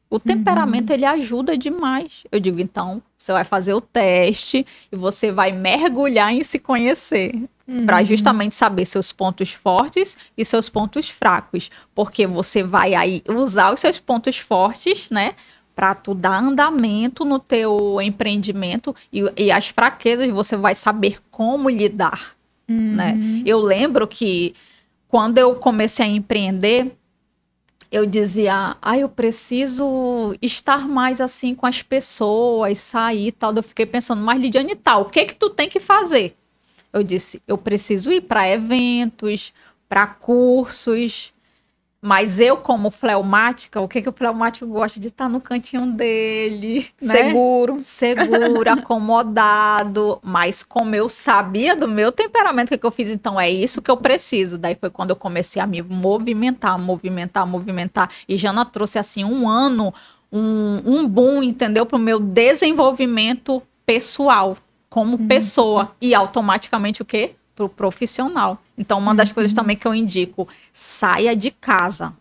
O 0.08 0.14
uhum. 0.14 0.20
temperamento 0.20 0.88
uhum. 0.88 0.96
ele 0.96 1.04
ajuda 1.04 1.56
demais. 1.56 2.24
Eu 2.32 2.40
digo, 2.40 2.58
então, 2.60 3.02
você 3.18 3.32
vai 3.32 3.44
fazer 3.44 3.74
o 3.74 3.80
teste 3.80 4.66
e 4.90 4.96
você 4.96 5.30
vai 5.30 5.52
mergulhar 5.52 6.32
em 6.32 6.42
se 6.42 6.58
conhecer. 6.58 7.34
Uhum. 7.70 7.86
Para 7.86 8.02
justamente 8.02 8.56
saber 8.56 8.84
seus 8.84 9.12
pontos 9.12 9.52
fortes 9.52 10.16
e 10.36 10.44
seus 10.44 10.68
pontos 10.68 11.08
fracos. 11.08 11.70
Porque 11.94 12.26
você 12.26 12.64
vai 12.64 12.94
aí 12.94 13.22
usar 13.28 13.72
os 13.72 13.78
seus 13.78 14.00
pontos 14.00 14.38
fortes, 14.38 15.08
né? 15.08 15.34
Para 15.72 15.94
tu 15.94 16.12
dar 16.12 16.42
andamento 16.42 17.24
no 17.24 17.38
teu 17.38 18.00
empreendimento 18.02 18.92
e, 19.12 19.22
e 19.36 19.52
as 19.52 19.68
fraquezas 19.68 20.28
você 20.30 20.56
vai 20.56 20.74
saber 20.74 21.18
como 21.30 21.70
lidar. 21.70 22.34
Uhum. 22.68 22.94
Né? 22.96 23.16
Eu 23.46 23.60
lembro 23.60 24.08
que 24.08 24.52
quando 25.06 25.38
eu 25.38 25.54
comecei 25.54 26.06
a 26.06 26.08
empreender, 26.08 26.90
eu 27.90 28.04
dizia, 28.04 28.76
ah, 28.82 28.98
eu 28.98 29.08
preciso 29.08 30.36
estar 30.42 30.88
mais 30.88 31.20
assim 31.20 31.54
com 31.54 31.66
as 31.66 31.84
pessoas, 31.84 32.78
sair 32.78 33.28
e 33.28 33.32
tal. 33.32 33.54
Eu 33.54 33.62
fiquei 33.62 33.86
pensando, 33.86 34.22
mas 34.22 34.40
Lidiane 34.40 34.74
tal, 34.74 35.02
o 35.02 35.04
que 35.04 35.24
que 35.24 35.34
tu 35.36 35.50
tem 35.50 35.68
que 35.68 35.78
fazer? 35.78 36.36
Eu 36.92 37.02
disse, 37.02 37.42
eu 37.46 37.56
preciso 37.56 38.10
ir 38.10 38.22
para 38.22 38.48
eventos, 38.48 39.52
para 39.88 40.06
cursos, 40.06 41.32
mas 42.02 42.40
eu, 42.40 42.56
como 42.56 42.90
fleumática, 42.90 43.78
o 43.78 43.86
que, 43.86 44.00
que 44.00 44.08
o 44.08 44.12
fleumático 44.12 44.66
gosta 44.66 44.98
de 44.98 45.08
estar 45.08 45.26
tá 45.26 45.28
no 45.28 45.38
cantinho 45.38 45.86
dele? 45.92 46.86
Né? 47.00 47.14
Seguro. 47.14 47.80
Seguro, 47.82 48.70
acomodado. 48.72 50.18
Mas 50.22 50.62
como 50.62 50.94
eu 50.94 51.10
sabia 51.10 51.76
do 51.76 51.86
meu 51.86 52.10
temperamento, 52.10 52.68
o 52.68 52.70
que, 52.70 52.78
que 52.78 52.86
eu 52.86 52.90
fiz? 52.90 53.10
Então, 53.10 53.38
é 53.38 53.50
isso 53.50 53.82
que 53.82 53.90
eu 53.90 53.98
preciso. 53.98 54.56
Daí 54.56 54.78
foi 54.80 54.88
quando 54.88 55.10
eu 55.10 55.16
comecei 55.16 55.60
a 55.60 55.66
me 55.66 55.82
movimentar, 55.82 56.78
movimentar, 56.78 57.46
movimentar. 57.46 58.08
E 58.26 58.38
Jana 58.38 58.64
trouxe, 58.64 58.98
assim, 58.98 59.22
um 59.22 59.46
ano, 59.46 59.92
um, 60.32 60.80
um 60.86 61.06
boom, 61.06 61.42
entendeu? 61.42 61.84
Para 61.84 61.96
o 61.96 62.00
meu 62.00 62.18
desenvolvimento 62.18 63.62
pessoal, 63.84 64.56
como 64.90 65.16
uhum. 65.16 65.28
pessoa. 65.28 65.96
E 66.00 66.14
automaticamente 66.14 67.00
o 67.00 67.04
quê? 67.04 67.36
Para 67.54 67.64
o 67.64 67.68
profissional. 67.68 68.58
Então, 68.76 68.98
uma 68.98 69.14
das 69.14 69.28
uhum. 69.28 69.36
coisas 69.36 69.54
também 69.54 69.76
que 69.76 69.86
eu 69.86 69.94
indico, 69.94 70.46
saia 70.72 71.34
de 71.34 71.50
casa. 71.50 72.12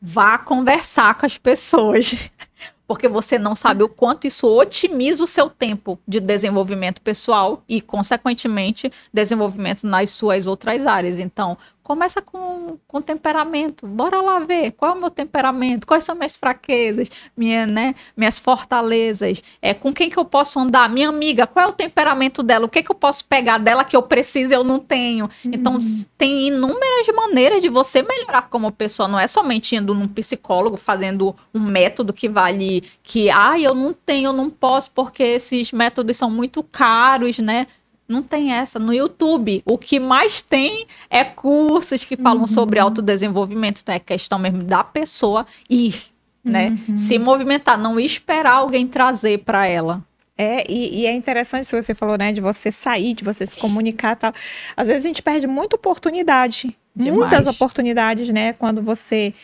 Vá 0.00 0.38
conversar 0.38 1.14
com 1.14 1.26
as 1.26 1.38
pessoas. 1.38 2.30
Porque 2.86 3.08
você 3.08 3.38
não 3.38 3.54
sabe 3.54 3.84
o 3.84 3.88
quanto 3.88 4.26
isso 4.26 4.48
otimiza 4.48 5.22
o 5.22 5.26
seu 5.26 5.48
tempo 5.48 5.96
de 6.06 6.18
desenvolvimento 6.18 7.00
pessoal 7.00 7.62
e, 7.68 7.80
consequentemente, 7.80 8.92
desenvolvimento 9.14 9.86
nas 9.86 10.10
suas 10.10 10.44
outras 10.44 10.84
áreas. 10.84 11.20
Então, 11.20 11.56
Começa 11.90 12.22
com, 12.22 12.78
com 12.86 13.02
temperamento. 13.02 13.84
Bora 13.84 14.22
lá 14.22 14.38
ver 14.38 14.70
qual 14.70 14.92
é 14.92 14.94
o 14.94 15.00
meu 15.00 15.10
temperamento, 15.10 15.88
quais 15.88 16.04
são 16.04 16.14
minhas 16.14 16.36
fraquezas, 16.36 17.10
minha, 17.36 17.66
né, 17.66 17.96
minhas 18.16 18.38
fortalezas, 18.38 19.42
é, 19.60 19.74
com 19.74 19.92
quem 19.92 20.08
que 20.08 20.16
eu 20.16 20.24
posso 20.24 20.60
andar, 20.60 20.88
minha 20.88 21.08
amiga, 21.08 21.48
qual 21.48 21.66
é 21.66 21.68
o 21.68 21.72
temperamento 21.72 22.44
dela, 22.44 22.66
o 22.66 22.68
que 22.68 22.84
que 22.84 22.92
eu 22.92 22.94
posso 22.94 23.24
pegar 23.24 23.58
dela 23.58 23.82
que 23.82 23.96
eu 23.96 24.02
preciso 24.02 24.52
e 24.52 24.54
eu 24.54 24.62
não 24.62 24.78
tenho. 24.78 25.28
Então, 25.44 25.72
uhum. 25.72 25.78
Então, 25.80 26.06
tem 26.16 26.46
inúmeras 26.46 27.08
maneiras 27.12 27.60
de 27.60 27.68
você 27.68 28.02
melhorar 28.02 28.42
como 28.42 28.70
pessoa, 28.70 29.08
não 29.08 29.18
é 29.18 29.26
somente 29.26 29.74
indo 29.74 29.92
num 29.92 30.06
psicólogo, 30.06 30.76
fazendo 30.76 31.34
um 31.52 31.58
método 31.58 32.12
que 32.12 32.28
vale, 32.28 32.84
que, 33.02 33.28
ah, 33.30 33.58
eu 33.58 33.74
não 33.74 33.92
tenho, 33.92 34.28
eu 34.28 34.32
não 34.32 34.48
posso, 34.48 34.92
porque 34.92 35.24
esses 35.24 35.72
métodos 35.72 36.16
são 36.16 36.30
muito 36.30 36.62
caros, 36.62 37.40
né? 37.40 37.66
Não 38.10 38.24
tem 38.24 38.52
essa. 38.52 38.76
No 38.76 38.92
YouTube, 38.92 39.62
o 39.64 39.78
que 39.78 40.00
mais 40.00 40.42
tem 40.42 40.84
é 41.08 41.22
cursos 41.22 42.04
que 42.04 42.16
falam 42.16 42.40
uhum. 42.40 42.46
sobre 42.48 42.80
autodesenvolvimento, 42.80 43.82
então 43.82 43.94
é 43.94 44.00
questão 44.00 44.36
mesmo 44.36 44.64
da 44.64 44.82
pessoa 44.82 45.46
ir, 45.68 45.94
né? 46.42 46.76
Uhum. 46.88 46.96
Se 46.96 47.20
movimentar, 47.20 47.78
não 47.78 48.00
esperar 48.00 48.54
alguém 48.54 48.84
trazer 48.84 49.38
para 49.44 49.64
ela. 49.64 50.02
É, 50.36 50.64
e, 50.68 51.02
e, 51.02 51.06
é 51.06 51.12
interessante 51.12 51.66
se 51.66 51.80
você 51.80 51.94
falou, 51.94 52.16
né, 52.18 52.32
de 52.32 52.40
você 52.40 52.72
sair, 52.72 53.14
de 53.14 53.22
você 53.22 53.46
se 53.46 53.56
comunicar 53.56 54.16
tal. 54.16 54.32
Às 54.76 54.88
vezes 54.88 55.04
a 55.04 55.08
gente 55.08 55.22
perde 55.22 55.46
muita 55.46 55.76
oportunidade, 55.76 56.74
Demais. 56.96 57.16
muitas 57.16 57.46
oportunidades, 57.46 58.30
né, 58.30 58.54
quando 58.54 58.82
você 58.82 59.34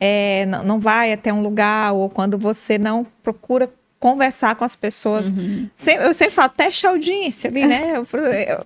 é, 0.00 0.46
não 0.46 0.78
vai 0.78 1.12
até 1.12 1.32
um 1.32 1.42
lugar 1.42 1.92
ou 1.92 2.08
quando 2.08 2.38
você 2.38 2.78
não 2.78 3.04
procura 3.22 3.68
conversar 4.04 4.54
com 4.54 4.66
as 4.66 4.76
pessoas. 4.76 5.32
Uhum. 5.32 5.66
eu 5.98 6.12
sempre 6.12 6.34
falo, 6.34 6.50
teste 6.50 6.86
a 6.86 6.90
audiência 6.90 7.48
ali, 7.48 7.64
né? 7.64 7.94
Eu, 7.96 8.06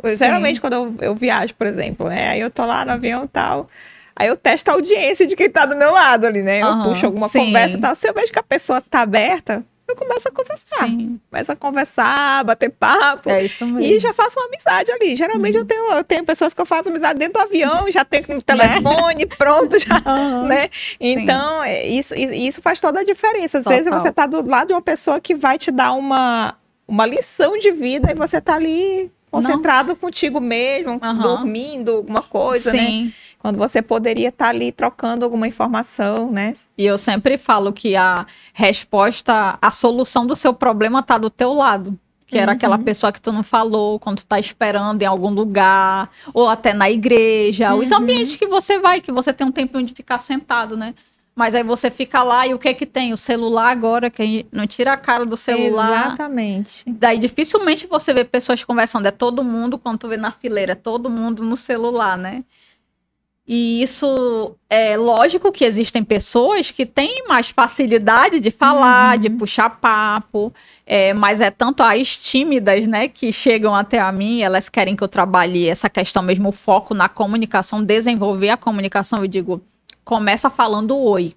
eu, 0.02 0.16
geralmente, 0.16 0.60
quando 0.60 0.72
eu, 0.72 0.94
eu, 1.00 1.14
viajo, 1.14 1.54
por 1.54 1.64
exemplo, 1.64 2.08
né? 2.08 2.30
Aí 2.30 2.40
eu 2.40 2.50
tô 2.50 2.66
lá 2.66 2.84
no 2.84 2.90
avião 2.90 3.22
e 3.22 3.28
tal. 3.28 3.68
Aí 4.16 4.26
eu 4.26 4.36
testo 4.36 4.68
a 4.68 4.72
audiência 4.74 5.24
de 5.24 5.36
quem 5.36 5.48
tá 5.48 5.64
do 5.64 5.76
meu 5.76 5.92
lado 5.92 6.26
ali, 6.26 6.42
né? 6.42 6.60
Eu 6.60 6.66
uhum, 6.66 6.82
puxo 6.82 7.06
alguma 7.06 7.28
sim. 7.28 7.38
conversa 7.38 7.76
e 7.76 7.80
tal. 7.80 7.94
Se 7.94 8.08
eu 8.08 8.12
vejo 8.12 8.32
que 8.32 8.38
a 8.40 8.42
pessoa 8.42 8.80
tá 8.80 9.02
aberta, 9.02 9.64
eu 9.88 9.96
começo 9.96 10.28
a 10.28 10.30
conversar. 10.30 10.86
Sim. 10.86 11.18
Começo 11.30 11.52
a 11.52 11.56
conversar, 11.56 12.44
bater 12.44 12.70
papo. 12.70 13.30
É 13.30 13.44
isso 13.44 13.66
mesmo. 13.66 13.80
E 13.80 13.98
já 13.98 14.12
faço 14.12 14.38
uma 14.38 14.46
amizade 14.46 14.92
ali. 14.92 15.16
Geralmente 15.16 15.54
uhum. 15.54 15.62
eu, 15.62 15.66
tenho, 15.66 15.92
eu 15.92 16.04
tenho 16.04 16.24
pessoas 16.24 16.52
que 16.52 16.60
eu 16.60 16.66
faço 16.66 16.90
amizade 16.90 17.18
dentro 17.18 17.34
do 17.34 17.40
avião, 17.40 17.90
já 17.90 18.04
tenho 18.04 18.36
um 18.36 18.40
telefone 18.40 19.24
pronto, 19.38 19.78
já, 19.78 20.02
uhum. 20.06 20.46
né? 20.46 20.68
Então, 21.00 21.62
é, 21.62 21.86
isso, 21.86 22.14
isso 22.14 22.60
faz 22.60 22.80
toda 22.80 23.00
a 23.00 23.04
diferença. 23.04 23.58
Às 23.58 23.64
Total. 23.64 23.78
vezes 23.78 23.92
você 23.92 24.12
tá 24.12 24.26
do 24.26 24.46
lado 24.46 24.68
de 24.68 24.74
uma 24.74 24.82
pessoa 24.82 25.20
que 25.20 25.34
vai 25.34 25.58
te 25.58 25.70
dar 25.70 25.92
uma, 25.92 26.54
uma 26.86 27.06
lição 27.06 27.58
de 27.58 27.72
vida 27.72 28.10
e 28.10 28.14
você 28.14 28.40
tá 28.40 28.56
ali 28.56 29.10
concentrado 29.30 29.90
Não. 29.90 29.96
contigo 29.96 30.40
mesmo, 30.40 31.00
uhum. 31.02 31.22
dormindo, 31.22 31.96
alguma 31.96 32.22
coisa, 32.22 32.72
né? 32.72 32.78
Sim. 32.78 33.04
né? 33.04 33.12
Quando 33.38 33.56
você 33.56 33.80
poderia 33.80 34.28
estar 34.28 34.46
tá 34.46 34.50
ali 34.50 34.72
trocando 34.72 35.24
alguma 35.24 35.46
informação, 35.46 36.30
né? 36.30 36.54
E 36.76 36.84
eu 36.84 36.98
sempre 36.98 37.38
falo 37.38 37.72
que 37.72 37.94
a 37.94 38.26
resposta, 38.52 39.58
a 39.62 39.70
solução 39.70 40.26
do 40.26 40.34
seu 40.34 40.52
problema 40.52 41.00
está 41.00 41.16
do 41.16 41.30
teu 41.30 41.52
lado. 41.52 41.98
Que 42.26 42.36
era 42.36 42.52
uhum. 42.52 42.56
aquela 42.56 42.78
pessoa 42.78 43.10
que 43.10 43.20
tu 43.20 43.32
não 43.32 43.42
falou, 43.42 43.98
quando 43.98 44.18
tu 44.18 44.26
tá 44.26 44.38
esperando 44.38 45.00
em 45.00 45.06
algum 45.06 45.30
lugar, 45.30 46.10
ou 46.34 46.46
até 46.46 46.74
na 46.74 46.90
igreja, 46.90 47.72
uhum. 47.72 47.80
os 47.80 47.90
ambientes 47.90 48.36
que 48.36 48.46
você 48.46 48.78
vai, 48.78 49.00
que 49.00 49.10
você 49.10 49.32
tem 49.32 49.46
um 49.46 49.52
tempinho 49.52 49.84
de 49.84 49.94
ficar 49.94 50.18
sentado, 50.18 50.76
né? 50.76 50.94
Mas 51.34 51.54
aí 51.54 51.62
você 51.62 51.88
fica 51.88 52.22
lá 52.24 52.46
e 52.46 52.52
o 52.52 52.58
que 52.58 52.68
é 52.68 52.74
que 52.74 52.84
tem? 52.84 53.12
O 53.12 53.16
celular 53.16 53.70
agora, 53.70 54.10
que 54.10 54.44
não 54.52 54.66
tira 54.66 54.92
a 54.92 54.96
cara 54.96 55.24
do 55.24 55.36
celular. 55.36 56.08
Exatamente. 56.08 56.82
Daí 56.84 57.16
dificilmente 57.16 57.86
você 57.86 58.12
vê 58.12 58.24
pessoas 58.24 58.64
conversando. 58.64 59.06
É 59.06 59.12
todo 59.12 59.44
mundo, 59.44 59.78
quando 59.78 59.98
tu 59.98 60.08
vê 60.08 60.16
na 60.16 60.32
fileira, 60.32 60.72
é 60.72 60.74
todo 60.74 61.08
mundo 61.08 61.44
no 61.44 61.56
celular, 61.56 62.18
né? 62.18 62.42
E 63.50 63.80
isso 63.80 64.54
é 64.68 64.94
lógico 64.98 65.50
que 65.50 65.64
existem 65.64 66.04
pessoas 66.04 66.70
que 66.70 66.84
têm 66.84 67.24
mais 67.26 67.48
facilidade 67.48 68.40
de 68.40 68.50
falar, 68.50 69.14
uhum. 69.14 69.20
de 69.20 69.30
puxar 69.30 69.70
papo, 69.70 70.52
é, 70.84 71.14
mas 71.14 71.40
é 71.40 71.50
tanto 71.50 71.82
as 71.82 72.18
tímidas, 72.18 72.86
né, 72.86 73.08
que 73.08 73.32
chegam 73.32 73.74
até 73.74 74.00
a 74.00 74.12
mim, 74.12 74.42
elas 74.42 74.68
querem 74.68 74.94
que 74.94 75.02
eu 75.02 75.08
trabalhe 75.08 75.66
essa 75.66 75.88
questão 75.88 76.22
mesmo, 76.22 76.50
o 76.50 76.52
foco 76.52 76.92
na 76.92 77.08
comunicação, 77.08 77.82
desenvolver 77.82 78.50
a 78.50 78.56
comunicação. 78.58 79.20
Eu 79.20 79.26
digo, 79.26 79.62
começa 80.04 80.50
falando 80.50 80.98
oi. 80.98 81.34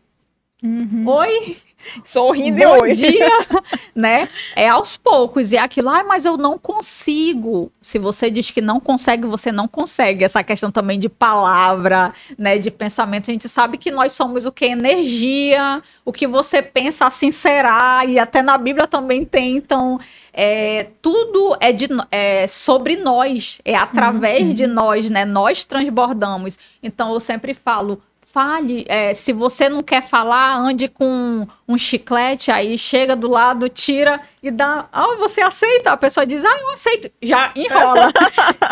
Uhum. 0.61 1.07
Oi, 1.07 1.55
sorrindo 2.03 2.61
Bom 2.61 2.83
hoje. 2.83 3.11
dia, 3.11 3.29
né? 3.95 4.29
É 4.55 4.67
aos 4.69 4.97
poucos. 4.97 5.51
E 5.51 5.57
é 5.57 5.59
aquilo, 5.59 5.89
ah, 5.89 6.03
mas 6.03 6.25
eu 6.25 6.37
não 6.37 6.57
consigo. 6.57 7.71
Se 7.81 7.99
você 7.99 8.29
diz 8.29 8.51
que 8.51 8.61
não 8.61 8.79
consegue, 8.79 9.27
você 9.27 9.51
não 9.51 9.67
consegue. 9.67 10.23
Essa 10.23 10.43
questão 10.43 10.71
também 10.71 10.99
de 10.99 11.09
palavra, 11.09 12.13
né? 12.37 12.57
De 12.57 12.71
pensamento. 12.71 13.29
A 13.29 13.33
gente 13.33 13.49
sabe 13.49 13.77
que 13.77 13.91
nós 13.91 14.13
somos 14.13 14.45
o 14.45 14.51
que? 14.51 14.65
Energia. 14.65 15.81
O 16.05 16.11
que 16.11 16.27
você 16.27 16.61
pensa, 16.61 17.05
assim 17.05 17.31
será. 17.31 18.03
E 18.05 18.19
até 18.19 18.41
na 18.41 18.57
Bíblia 18.57 18.87
também 18.87 19.25
tem. 19.25 19.57
Então, 19.57 19.99
é, 20.33 20.87
tudo 21.01 21.57
é, 21.59 21.71
de, 21.71 21.87
é 22.11 22.47
sobre 22.47 22.95
nós. 22.95 23.59
É 23.65 23.75
através 23.75 24.43
uhum. 24.43 24.53
de 24.53 24.67
nós, 24.67 25.09
né? 25.09 25.25
Nós 25.25 25.63
transbordamos. 25.63 26.57
Então, 26.81 27.13
eu 27.13 27.19
sempre 27.19 27.53
falo 27.53 28.01
fale. 28.31 28.85
É, 28.87 29.13
se 29.13 29.33
você 29.33 29.69
não 29.69 29.81
quer 29.81 30.07
falar, 30.07 30.57
ande 30.57 30.87
com 30.87 31.47
um 31.67 31.77
chiclete, 31.77 32.51
aí 32.51 32.77
chega 32.77 33.15
do 33.15 33.29
lado, 33.29 33.67
tira 33.69 34.21
e 34.41 34.49
dá. 34.49 34.87
Ah, 34.91 35.15
você 35.17 35.41
aceita? 35.41 35.91
A 35.91 35.97
pessoa 35.97 36.25
diz, 36.25 36.43
ah, 36.43 36.57
eu 36.61 36.69
aceito. 36.71 37.11
Já 37.21 37.51
enrola. 37.55 38.11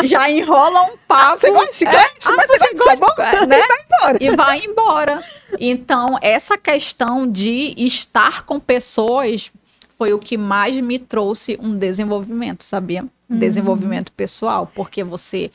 já 0.03 0.29
enrola 0.29 0.81
um 0.83 0.97
papo. 1.07 1.33
Ah, 1.33 1.37
você 1.37 1.51
gosta 1.51 1.69
de 1.69 1.75
chiclete? 1.75 2.27
É, 2.27 2.31
mas 2.35 2.49
ah, 2.49 2.57
você, 2.57 2.75
você 2.75 2.95
gosta, 2.95 3.39
de 3.39 3.45
né? 3.47 3.59
E 3.59 3.67
vai 3.67 3.79
embora. 3.81 4.17
E 4.19 4.35
vai 4.35 4.59
embora. 4.65 5.23
Então, 5.59 6.17
essa 6.21 6.57
questão 6.57 7.29
de 7.29 7.73
estar 7.77 8.43
com 8.43 8.59
pessoas 8.59 9.51
foi 9.97 10.13
o 10.13 10.19
que 10.19 10.37
mais 10.37 10.75
me 10.77 10.97
trouxe 10.97 11.59
um 11.61 11.75
desenvolvimento, 11.75 12.63
sabia? 12.63 13.03
Uhum. 13.29 13.37
Desenvolvimento 13.37 14.11
pessoal, 14.13 14.71
porque 14.73 15.03
você 15.03 15.51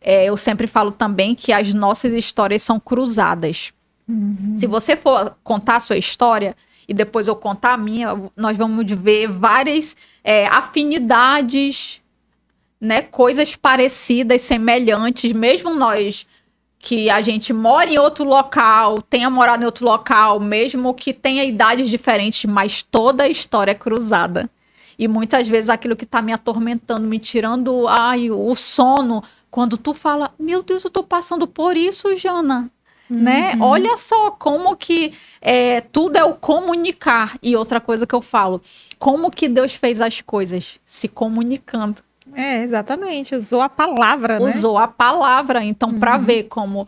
é, 0.00 0.26
eu 0.26 0.36
sempre 0.36 0.66
falo 0.66 0.90
também 0.90 1.34
que 1.34 1.52
as 1.52 1.72
nossas 1.74 2.14
histórias 2.14 2.62
são 2.62 2.78
cruzadas. 2.78 3.72
Uhum. 4.08 4.56
Se 4.56 4.66
você 4.66 4.96
for 4.96 5.36
contar 5.42 5.76
a 5.76 5.80
sua 5.80 5.96
história 5.96 6.56
e 6.88 6.94
depois 6.94 7.28
eu 7.28 7.36
contar 7.36 7.74
a 7.74 7.76
minha, 7.76 8.16
nós 8.36 8.56
vamos 8.56 8.90
ver 8.90 9.28
várias 9.28 9.96
é, 10.24 10.46
afinidades, 10.46 12.00
né, 12.80 13.02
coisas 13.02 13.56
parecidas, 13.56 14.42
semelhantes, 14.42 15.32
mesmo 15.32 15.74
nós 15.74 16.26
que 16.78 17.10
a 17.10 17.20
gente 17.20 17.52
mora 17.52 17.90
em 17.90 17.98
outro 17.98 18.24
local, 18.24 19.02
tenha 19.02 19.28
morado 19.28 19.62
em 19.62 19.66
outro 19.66 19.84
local, 19.84 20.38
mesmo 20.38 20.94
que 20.94 21.12
tenha 21.12 21.44
idades 21.44 21.90
diferentes, 21.90 22.44
mas 22.44 22.82
toda 22.82 23.24
a 23.24 23.28
história 23.28 23.72
é 23.72 23.74
cruzada. 23.74 24.48
E 24.96 25.06
muitas 25.06 25.48
vezes 25.48 25.68
aquilo 25.68 25.96
que 25.96 26.04
está 26.04 26.22
me 26.22 26.32
atormentando, 26.32 27.06
me 27.06 27.18
tirando 27.18 27.86
ai, 27.88 28.30
o 28.30 28.54
sono, 28.54 29.22
Quando 29.50 29.76
tu 29.76 29.94
fala, 29.94 30.32
meu 30.38 30.62
Deus, 30.62 30.84
eu 30.84 30.90
tô 30.90 31.02
passando 31.02 31.46
por 31.46 31.76
isso, 31.76 32.16
Jana. 32.16 32.70
Né? 33.10 33.54
Uhum. 33.54 33.62
Olha 33.62 33.96
só 33.96 34.30
como 34.32 34.76
que 34.76 35.14
é, 35.40 35.80
tudo 35.80 36.16
é 36.16 36.24
o 36.24 36.34
comunicar. 36.34 37.38
E 37.42 37.56
outra 37.56 37.80
coisa 37.80 38.06
que 38.06 38.14
eu 38.14 38.20
falo, 38.20 38.60
como 38.98 39.30
que 39.30 39.48
Deus 39.48 39.74
fez 39.74 40.00
as 40.02 40.20
coisas? 40.20 40.78
Se 40.84 41.08
comunicando. 41.08 42.02
É, 42.34 42.62
exatamente. 42.62 43.34
Usou 43.34 43.62
a 43.62 43.68
palavra, 43.70 44.38
né? 44.38 44.50
Usou 44.50 44.76
a 44.76 44.86
palavra. 44.86 45.64
Então, 45.64 45.98
para 45.98 46.18
Uhum. 46.18 46.24
ver 46.24 46.42
como 46.44 46.86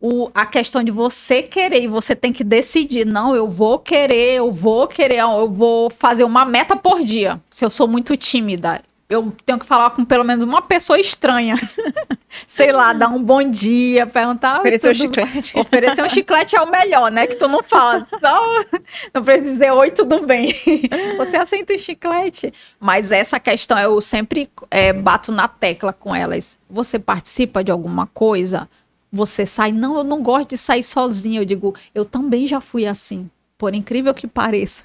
o, 0.00 0.28
a 0.34 0.44
questão 0.44 0.82
de 0.82 0.90
você 0.90 1.42
querer 1.42 1.84
e 1.84 1.86
você 1.86 2.16
tem 2.16 2.32
que 2.32 2.42
decidir, 2.42 3.06
não, 3.06 3.36
eu 3.36 3.48
vou 3.48 3.78
querer, 3.78 4.34
eu 4.38 4.50
vou 4.50 4.88
querer, 4.88 5.20
eu 5.20 5.48
vou 5.48 5.88
fazer 5.90 6.24
uma 6.24 6.44
meta 6.44 6.74
por 6.74 7.00
dia. 7.04 7.40
Se 7.48 7.64
eu 7.64 7.70
sou 7.70 7.86
muito 7.86 8.16
tímida, 8.16 8.82
eu 9.12 9.32
tenho 9.44 9.58
que 9.58 9.66
falar 9.66 9.90
com 9.90 10.04
pelo 10.04 10.24
menos 10.24 10.42
uma 10.42 10.62
pessoa 10.62 10.98
estranha. 10.98 11.56
Sei 12.46 12.72
lá, 12.72 12.92
dar 12.94 13.08
um 13.08 13.22
bom 13.22 13.42
dia, 13.42 14.06
perguntar. 14.06 14.54
"Oi, 14.54 14.60
Ofereceu 14.60 14.90
o 14.90 14.94
tudo 14.94 15.02
chiclete. 15.02 15.58
Oferecer 15.58 16.02
um 16.02 16.08
chiclete 16.08 16.56
é 16.56 16.60
o 16.62 16.70
melhor, 16.70 17.10
né? 17.10 17.26
Que 17.26 17.34
tu 17.34 17.46
não 17.46 17.62
fala. 17.62 18.06
Só, 18.18 18.64
não 19.12 19.22
precisa 19.22 19.42
dizer 19.42 19.70
oi, 19.72 19.90
tudo 19.90 20.26
bem. 20.26 20.54
Você 21.18 21.36
aceita 21.36 21.74
o 21.74 21.78
chiclete? 21.78 22.52
Mas 22.80 23.12
essa 23.12 23.38
questão 23.38 23.78
eu 23.78 24.00
sempre 24.00 24.48
é, 24.70 24.92
bato 24.92 25.30
na 25.30 25.46
tecla 25.46 25.92
com 25.92 26.14
elas. 26.14 26.58
Você 26.70 26.98
participa 26.98 27.62
de 27.62 27.70
alguma 27.70 28.06
coisa? 28.06 28.68
Você 29.12 29.44
sai? 29.44 29.72
Não, 29.72 29.98
eu 29.98 30.04
não 30.04 30.22
gosto 30.22 30.50
de 30.50 30.56
sair 30.56 30.82
sozinha. 30.82 31.40
Eu 31.40 31.44
digo, 31.44 31.74
eu 31.94 32.04
também 32.04 32.46
já 32.46 32.60
fui 32.60 32.86
assim. 32.86 33.30
Por 33.58 33.74
incrível 33.74 34.14
que 34.14 34.26
pareça. 34.26 34.84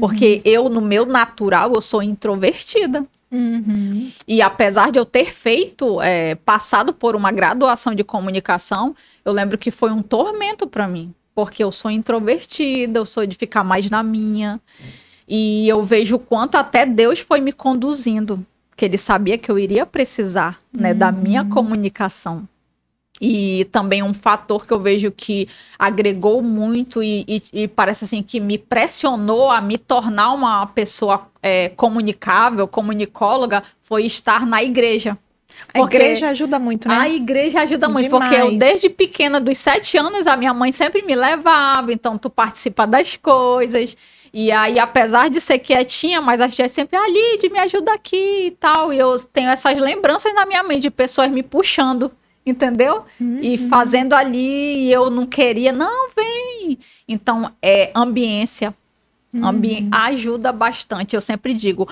Porque 0.00 0.40
eu, 0.44 0.68
no 0.68 0.80
meu 0.80 1.04
natural, 1.04 1.74
eu 1.74 1.80
sou 1.80 2.02
introvertida. 2.02 3.04
Uhum. 3.30 4.10
E 4.26 4.40
apesar 4.40 4.90
de 4.90 4.98
eu 4.98 5.04
ter 5.04 5.32
feito, 5.32 6.00
é, 6.00 6.34
passado 6.36 6.92
por 6.92 7.16
uma 7.16 7.32
graduação 7.32 7.94
de 7.94 8.04
comunicação, 8.04 8.94
eu 9.24 9.32
lembro 9.32 9.58
que 9.58 9.70
foi 9.70 9.90
um 9.90 10.02
tormento 10.02 10.66
para 10.66 10.86
mim, 10.86 11.12
porque 11.34 11.62
eu 11.62 11.72
sou 11.72 11.90
introvertida, 11.90 12.98
eu 12.98 13.04
sou 13.04 13.26
de 13.26 13.36
ficar 13.36 13.64
mais 13.64 13.90
na 13.90 14.02
minha. 14.02 14.60
E 15.28 15.68
eu 15.68 15.82
vejo 15.82 16.16
o 16.16 16.20
quanto 16.20 16.56
até 16.56 16.86
Deus 16.86 17.18
foi 17.18 17.40
me 17.40 17.52
conduzindo, 17.52 18.46
que 18.76 18.84
ele 18.84 18.96
sabia 18.96 19.36
que 19.36 19.50
eu 19.50 19.58
iria 19.58 19.84
precisar, 19.84 20.60
né, 20.72 20.94
da 20.94 21.10
minha 21.10 21.44
comunicação. 21.44 22.48
E 23.20 23.64
também 23.72 24.02
um 24.02 24.12
fator 24.12 24.66
que 24.66 24.72
eu 24.74 24.78
vejo 24.80 25.10
que 25.10 25.48
agregou 25.78 26.42
muito 26.42 27.02
e, 27.02 27.24
e- 27.26 27.42
e 27.62 27.68
parece 27.68 28.04
assim 28.04 28.22
que 28.22 28.38
me 28.38 28.58
pressionou 28.58 29.50
a 29.50 29.60
me 29.60 29.78
tornar 29.78 30.32
uma 30.32 30.66
pessoa 30.66 31.26
é, 31.42 31.70
comunicável, 31.70 32.68
comunicóloga, 32.68 33.62
foi 33.82 34.04
estar 34.04 34.44
na 34.46 34.62
igreja. 34.62 35.16
A 35.72 35.80
igreja 35.80 36.28
ajuda 36.28 36.58
muito, 36.58 36.86
né? 36.88 36.94
A 36.98 37.08
igreja 37.08 37.62
ajuda 37.62 37.88
muito, 37.88 38.10
Demais. 38.10 38.28
porque 38.28 38.42
eu, 38.42 38.58
desde 38.58 38.90
pequena, 38.90 39.40
dos 39.40 39.56
sete 39.56 39.96
anos, 39.96 40.26
a 40.26 40.36
minha 40.36 40.52
mãe 40.52 40.70
sempre 40.70 41.00
me 41.02 41.14
levava, 41.14 41.92
então 41.92 42.18
tu 42.18 42.28
participa 42.28 42.86
das 42.86 43.16
coisas. 43.16 43.96
E 44.34 44.52
aí, 44.52 44.78
apesar 44.78 45.30
de 45.30 45.40
ser 45.40 45.58
quietinha, 45.58 46.20
mas 46.20 46.42
a 46.42 46.48
tia 46.48 46.68
sempre, 46.68 46.96
ah, 46.98 47.08
Lid, 47.08 47.48
me 47.50 47.58
ajuda 47.58 47.92
aqui 47.92 48.48
e 48.48 48.50
tal. 48.50 48.92
E 48.92 48.98
eu 48.98 49.16
tenho 49.32 49.48
essas 49.48 49.78
lembranças 49.78 50.34
na 50.34 50.44
minha 50.44 50.62
mente 50.62 50.82
de 50.82 50.90
pessoas 50.90 51.30
me 51.30 51.42
puxando, 51.42 52.12
entendeu? 52.46 53.04
E 53.42 53.58
fazendo 53.58 54.14
ali, 54.14 54.86
e 54.86 54.92
eu 54.92 55.10
não 55.10 55.26
queria, 55.26 55.72
não, 55.72 56.08
vem. 56.14 56.78
Então, 57.08 57.52
é 57.60 57.90
ambiência. 57.94 58.72
Ambi 59.42 59.86
ajuda 59.92 60.52
bastante. 60.52 61.14
Eu 61.14 61.20
sempre 61.20 61.52
digo, 61.52 61.88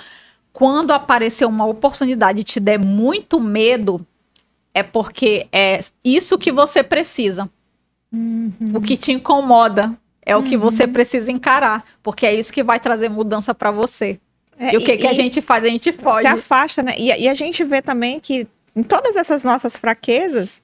quando 0.53 0.93
aparecer 0.93 1.45
uma 1.45 1.67
oportunidade 1.67 2.41
e 2.41 2.45
te 2.45 2.61
der 2.61 2.79
muito 2.79 3.41
medo, 3.41 4.07
é 4.73 4.83
porque 4.83 5.47
é 5.53 5.81
isso 6.03 6.39
que 6.39 6.53
você 6.53 6.83
precisa. 6.83 7.51
O 8.73 8.81
que 8.81 8.97
te 8.97 9.13
incomoda 9.13 9.93
é 10.25 10.37
o 10.37 10.43
que 10.43 10.57
você 10.57 10.87
precisa 10.87 11.31
encarar, 11.31 11.85
porque 12.03 12.25
é 12.25 12.35
isso 12.35 12.53
que 12.53 12.63
vai 12.63 12.79
trazer 12.79 13.09
mudança 13.09 13.53
para 13.53 13.71
você. 13.71 14.19
É, 14.57 14.73
e 14.73 14.77
o 14.77 14.81
que, 14.81 14.97
que 14.97 15.07
a 15.07 15.13
gente 15.13 15.43
faz? 15.43 15.65
A 15.65 15.69
gente 15.69 15.93
foge. 15.93 16.21
se 16.21 16.27
afasta, 16.29 16.83
né? 16.83 16.95
E, 16.97 17.09
e 17.09 17.29
a 17.29 17.35
gente 17.35 17.65
vê 17.65 17.83
também 17.83 18.21
que 18.21 18.47
em 18.75 18.83
todas 18.83 19.17
essas 19.17 19.43
nossas 19.45 19.77
fraquezas, 19.77 20.63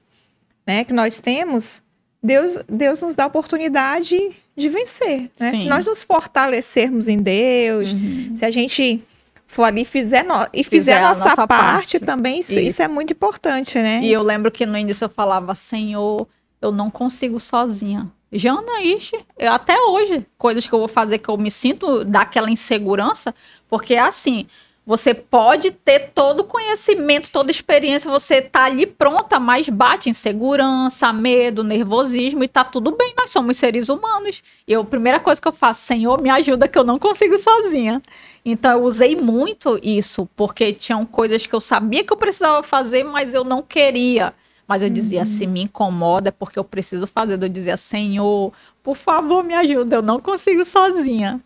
né, 0.66 0.84
que 0.84 0.92
nós 0.92 1.18
temos, 1.20 1.82
Deus, 2.22 2.58
Deus 2.68 3.00
nos 3.00 3.14
dá 3.14 3.24
a 3.24 3.26
oportunidade 3.26 4.30
de 4.56 4.68
vencer, 4.68 5.30
né? 5.38 5.50
Sim. 5.52 5.58
Se 5.62 5.68
nós 5.68 5.86
nos 5.86 6.02
fortalecermos 6.02 7.08
em 7.08 7.16
Deus, 7.18 7.92
Uhum. 7.92 8.32
se 8.34 8.44
a 8.44 8.50
gente 8.50 9.02
for 9.46 9.64
ali 9.64 9.84
fizer 9.84 10.22
no... 10.24 10.34
e 10.52 10.62
fizer, 10.62 10.94
Fizer 10.96 11.00
nossa, 11.02 11.24
nossa 11.30 11.46
parte, 11.48 11.98
parte. 11.98 12.00
também, 12.00 12.38
isso, 12.40 12.52
Isso. 12.52 12.60
isso 12.60 12.82
é 12.82 12.88
muito 12.88 13.12
importante, 13.12 13.78
né? 13.78 14.00
E 14.02 14.12
eu 14.12 14.22
lembro 14.22 14.50
que 14.50 14.66
no 14.66 14.76
início 14.76 15.06
eu 15.06 15.08
falava, 15.08 15.54
Senhor, 15.54 16.28
eu 16.60 16.70
não 16.70 16.90
consigo 16.90 17.40
sozinha. 17.40 18.10
Jana, 18.32 18.80
ixi, 18.82 19.16
eu, 19.36 19.52
até 19.52 19.76
hoje, 19.80 20.24
coisas 20.38 20.64
que 20.66 20.72
eu 20.72 20.78
vou 20.78 20.86
fazer 20.88 21.18
que 21.18 21.28
eu 21.28 21.36
me 21.36 21.50
sinto 21.50 22.04
daquela 22.04 22.48
insegurança, 22.50 23.34
porque 23.68 23.94
é 23.94 24.00
assim, 24.00 24.46
você 24.90 25.14
pode 25.14 25.70
ter 25.70 26.10
todo 26.12 26.40
o 26.40 26.44
conhecimento, 26.44 27.30
toda 27.30 27.48
a 27.48 27.52
experiência, 27.52 28.10
você 28.10 28.42
tá 28.42 28.64
ali 28.64 28.84
pronta, 28.84 29.38
mas 29.38 29.68
bate 29.68 30.10
insegurança, 30.10 31.12
medo, 31.12 31.62
nervosismo 31.62 32.42
e 32.42 32.48
tá 32.48 32.64
tudo 32.64 32.96
bem, 32.96 33.14
nós 33.16 33.30
somos 33.30 33.56
seres 33.56 33.88
humanos. 33.88 34.42
E 34.66 34.72
eu, 34.72 34.80
a 34.80 34.84
primeira 34.84 35.20
coisa 35.20 35.40
que 35.40 35.46
eu 35.46 35.52
faço, 35.52 35.82
Senhor, 35.82 36.20
me 36.20 36.28
ajuda 36.28 36.66
que 36.66 36.76
eu 36.76 36.82
não 36.82 36.98
consigo 36.98 37.38
sozinha. 37.38 38.02
Então 38.44 38.72
eu 38.72 38.82
usei 38.82 39.14
muito 39.14 39.78
isso, 39.80 40.28
porque 40.34 40.72
tinham 40.72 41.06
coisas 41.06 41.46
que 41.46 41.54
eu 41.54 41.60
sabia 41.60 42.02
que 42.02 42.12
eu 42.12 42.16
precisava 42.16 42.60
fazer, 42.60 43.04
mas 43.04 43.32
eu 43.32 43.44
não 43.44 43.62
queria. 43.62 44.34
Mas 44.66 44.82
eu 44.82 44.90
dizia, 44.90 45.24
se 45.24 45.46
me 45.46 45.62
incomoda 45.62 46.30
é 46.30 46.32
porque 46.32 46.58
eu 46.58 46.64
preciso 46.64 47.06
fazer. 47.06 47.40
Eu 47.40 47.48
dizia, 47.48 47.76
Senhor, 47.76 48.52
por 48.82 48.96
favor, 48.96 49.44
me 49.44 49.54
ajuda, 49.54 49.94
eu 49.94 50.02
não 50.02 50.18
consigo 50.18 50.64
sozinha. 50.64 51.40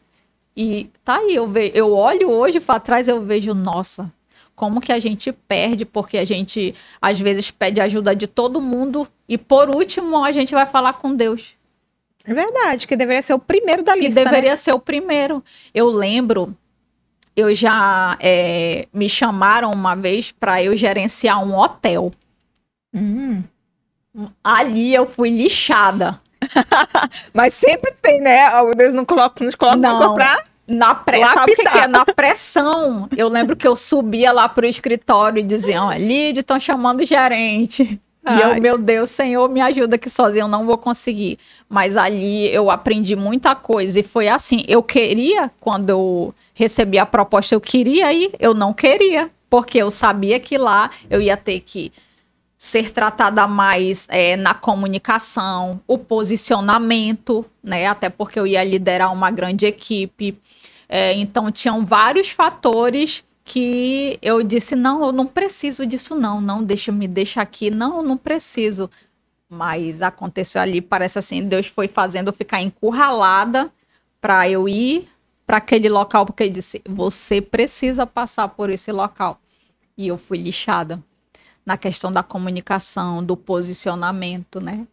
E 0.57 0.91
tá 1.05 1.17
aí, 1.17 1.35
eu, 1.35 1.47
ve 1.47 1.73
eu 1.75 1.93
olho 1.93 2.31
hoje 2.31 2.61
para 2.61 2.79
trás 2.79 3.09
eu 3.09 3.21
vejo, 3.21 3.53
nossa, 3.55 4.13
como 4.55 4.81
que 4.81 4.93
a 4.93 4.99
gente 4.99 5.33
perde, 5.33 5.85
porque 5.85 6.17
a 6.17 6.25
gente 6.25 6.75
às 7.03 7.21
vezes 7.21 7.51
pede 7.51 7.81
ajuda 7.81 8.15
de 8.15 8.27
todo 8.27 8.61
mundo 8.61 9.09
e 9.29 9.37
por 9.37 9.75
último 9.75 10.25
a 10.25 10.31
gente 10.31 10.55
vai 10.55 10.67
falar 10.67 10.95
com 10.95 11.15
Deus. 11.15 11.57
É 12.25 12.33
verdade, 12.33 12.87
que 12.87 12.97
deveria 12.97 13.21
ser 13.21 13.35
o 13.35 13.39
primeiro 13.39 13.83
da 13.83 13.95
Que 13.95 14.01
lista, 14.01 14.21
né? 14.21 14.31
deveria 14.31 14.57
ser 14.57 14.73
o 14.73 14.79
primeiro. 14.79 15.45
Eu 15.75 15.89
lembro, 15.89 16.57
eu 17.37 17.55
já 17.55 18.17
é, 18.21 18.87
me 18.93 19.09
chamaram 19.09 19.71
uma 19.73 19.95
vez 19.95 20.33
para 20.33 20.63
eu 20.63 20.77
gerenciar 20.77 21.45
um 21.45 21.59
hotel. 21.59 22.13
Hum. 22.95 23.43
Ali 24.43 24.95
eu 24.95 25.07
fui 25.07 25.31
lixada. 25.31 26.21
Mas 27.33 27.55
sempre 27.55 27.93
tem, 28.01 28.21
né? 28.21 28.51
O 28.63 28.75
Deus 28.75 28.93
não 28.93 29.05
coloca, 29.05 29.45
nos 29.45 29.55
coloca 29.55 29.77
Não. 29.79 30.15
pra. 30.15 30.43
Na 30.67 30.95
pressão, 30.95 31.35
sabe 31.35 31.53
o 31.53 31.57
que, 31.57 31.63
que 31.63 31.79
é? 31.79 31.87
Na 31.87 32.07
pressão. 32.07 33.07
Eu 33.15 33.29
lembro 33.29 33.55
que 33.55 33.69
eu 33.69 33.77
subia 33.77 34.33
lá 34.33 34.49
pro 34.49 34.65
escritório 34.65 35.39
e 35.39 35.43
dizia, 35.43 35.83
ó, 35.83 35.93
Lid, 35.93 36.39
estão 36.39 36.59
chamando 36.59 37.01
o 37.01 37.07
gerente. 37.07 37.83
E 37.83 38.01
Ai. 38.25 38.57
eu, 38.57 38.63
meu 38.63 38.79
Deus, 38.79 39.11
Senhor, 39.11 39.47
me 39.51 39.61
ajuda 39.61 39.99
que 39.99 40.09
sozinho 40.09 40.45
eu 40.45 40.49
não 40.49 40.65
vou 40.65 40.79
conseguir. 40.79 41.39
Mas 41.69 41.99
ali 41.99 42.47
eu 42.55 42.71
aprendi 42.71 43.15
muita 43.15 43.55
coisa. 43.55 44.01
E 44.01 44.03
foi 44.03 44.29
assim, 44.29 44.65
eu 44.67 44.83
queria, 44.83 45.51
quando 45.61 45.91
eu 45.91 46.35
recebi 46.55 46.99
a 46.99 47.05
proposta, 47.05 47.55
eu 47.55 47.61
queria 47.61 48.11
ir, 48.13 48.33
eu 48.41 48.55
não 48.55 48.73
queria. 48.73 49.31
Porque 49.51 49.79
eu 49.79 49.91
sabia 49.91 50.41
que 50.41 50.57
lá 50.57 50.91
eu 51.11 51.21
ia 51.21 51.37
ter 51.37 51.61
que 51.61 51.93
ser 52.65 52.93
tratada 52.93 53.47
mais 53.47 54.09
é, 54.11 54.39
na 54.39 54.55
comunicação, 54.55 55.83
o 55.87 55.99
posicionamento, 55.99 57.45
né? 57.63 57.87
Até 57.87 58.09
porque 58.09 58.41
eu 58.41 58.47
ia 58.47 58.65
liderar 58.65 59.13
uma 59.13 59.31
grande 59.31 59.67
equipe. 59.67 60.41
É, 60.89 61.13
então 61.13 61.53
tinham 61.53 61.85
vários 61.85 62.31
fatores 62.31 63.23
que 63.45 64.19
eu 64.23 64.43
disse 64.43 64.75
não, 64.75 65.05
eu 65.05 65.13
não 65.13 65.27
preciso 65.27 65.85
disso 65.85 66.15
não, 66.15 66.41
não 66.41 66.65
deixa 66.65 66.91
me 66.91 67.07
deixa 67.07 67.43
aqui, 67.43 67.71
não, 67.71 67.99
eu 67.99 68.03
não 68.03 68.17
preciso. 68.17 68.89
Mas 69.47 70.01
aconteceu 70.01 70.59
ali, 70.59 70.81
parece 70.81 71.19
assim, 71.19 71.47
Deus 71.47 71.67
foi 71.67 71.87
fazendo 71.87 72.29
eu 72.29 72.33
ficar 72.33 72.63
encurralada 72.63 73.71
para 74.23 74.49
eu 74.49 74.67
ir 74.67 75.07
para 75.47 75.59
aquele 75.59 75.91
local 75.91 76.25
porque 76.25 76.45
ele 76.45 76.55
disse 76.55 76.81
você 76.89 77.43
precisa 77.43 78.07
passar 78.07 78.49
por 78.49 78.71
esse 78.71 78.91
local 78.91 79.39
e 79.99 80.09
eu 80.09 80.17
fui 80.17 80.39
lixada 80.39 81.03
na 81.65 81.77
questão 81.77 82.11
da 82.13 82.23
comunicação, 82.23 83.23
do 83.25 83.37
posicionamento, 83.37 84.61
né? 84.61 84.87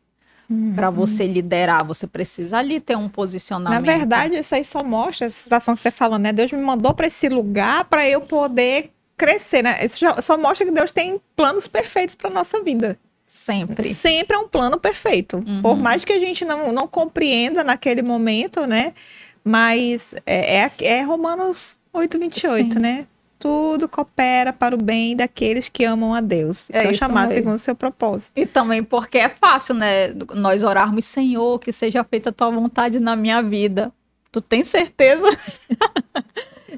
Para 0.76 0.90
você 0.90 1.26
liderar, 1.26 1.86
você 1.86 2.06
precisa 2.06 2.58
ali 2.58 2.82
ter 2.82 2.98
um 2.98 3.04
Na 3.04 3.10
posicionamento. 3.10 3.86
verdade, 3.86 4.38
isso 4.38 4.54
aí 4.54 4.66
só 4.66 4.84
mostra 4.84 5.28
essa 5.28 5.44
situação 5.44 5.74
que 5.74 5.80
você 5.80 5.90
tá 5.90 5.96
falando, 5.96 6.24
né? 6.24 6.34
Deus 6.34 6.52
me 6.52 6.60
mandou 6.60 6.94
para 6.94 7.08
esse 7.08 7.30
lugar 7.30 7.86
para 7.86 8.06
eu 8.10 8.20
poder 8.20 8.92
crescer, 9.16 9.64
né? 9.64 9.78
Isso 9.82 9.98
já- 9.98 10.20
só 10.22 10.38
mostra 10.38 10.66
que 10.68 10.74
Deus 10.74 10.92
tem 10.92 11.22
planos 11.38 11.68
perfeitos 11.68 12.16
para 12.16 12.30
nossa 12.30 12.62
vida. 12.62 12.98
sempre. 13.26 13.94
Sempre 13.94 14.36
é 14.36 14.40
um 14.40 14.48
plano 14.50 14.78
perfeito. 14.78 15.38
Uhum. 15.38 15.62
Por 15.62 15.78
mais 15.78 16.04
que 16.04 16.12
a 16.12 16.20
gente 16.20 16.44
não, 16.44 16.74
não 16.74 16.86
compreenda 16.86 17.64
naquele 17.64 18.02
momento, 18.02 18.68
né? 18.68 18.94
Mas 19.42 20.14
é, 20.26 20.58
é, 20.66 20.72
é 20.82 21.02
Romanos 21.02 21.78
8, 21.94 22.20
28, 22.20 22.74
Sim. 22.74 22.80
né? 22.80 23.08
Tudo 23.42 23.90
coopera 23.90 24.54
para 24.54 24.76
o 24.76 24.78
bem 24.78 25.16
daqueles 25.16 25.68
que 25.68 25.84
amam 25.84 26.14
a 26.14 26.22
Deus. 26.22 26.70
É 26.70 26.84
são 26.84 26.94
chamados 26.94 27.34
segundo 27.34 27.56
o 27.56 27.58
seu 27.58 27.76
propósito. 27.76 28.38
E 28.40 28.46
também 28.46 28.84
porque 28.84 29.18
é 29.18 29.30
fácil, 29.30 29.74
né? 29.74 30.14
Nós 30.36 30.62
orarmos, 30.62 31.06
Senhor, 31.06 31.60
que 31.60 31.72
seja 31.72 32.04
feita 32.04 32.30
a 32.30 32.34
tua 32.34 32.52
vontade 32.52 33.00
na 33.00 33.16
minha 33.16 33.42
vida. 33.42 33.92
Tu 34.32 34.40
tem 34.40 34.64
certeza? 34.64 35.26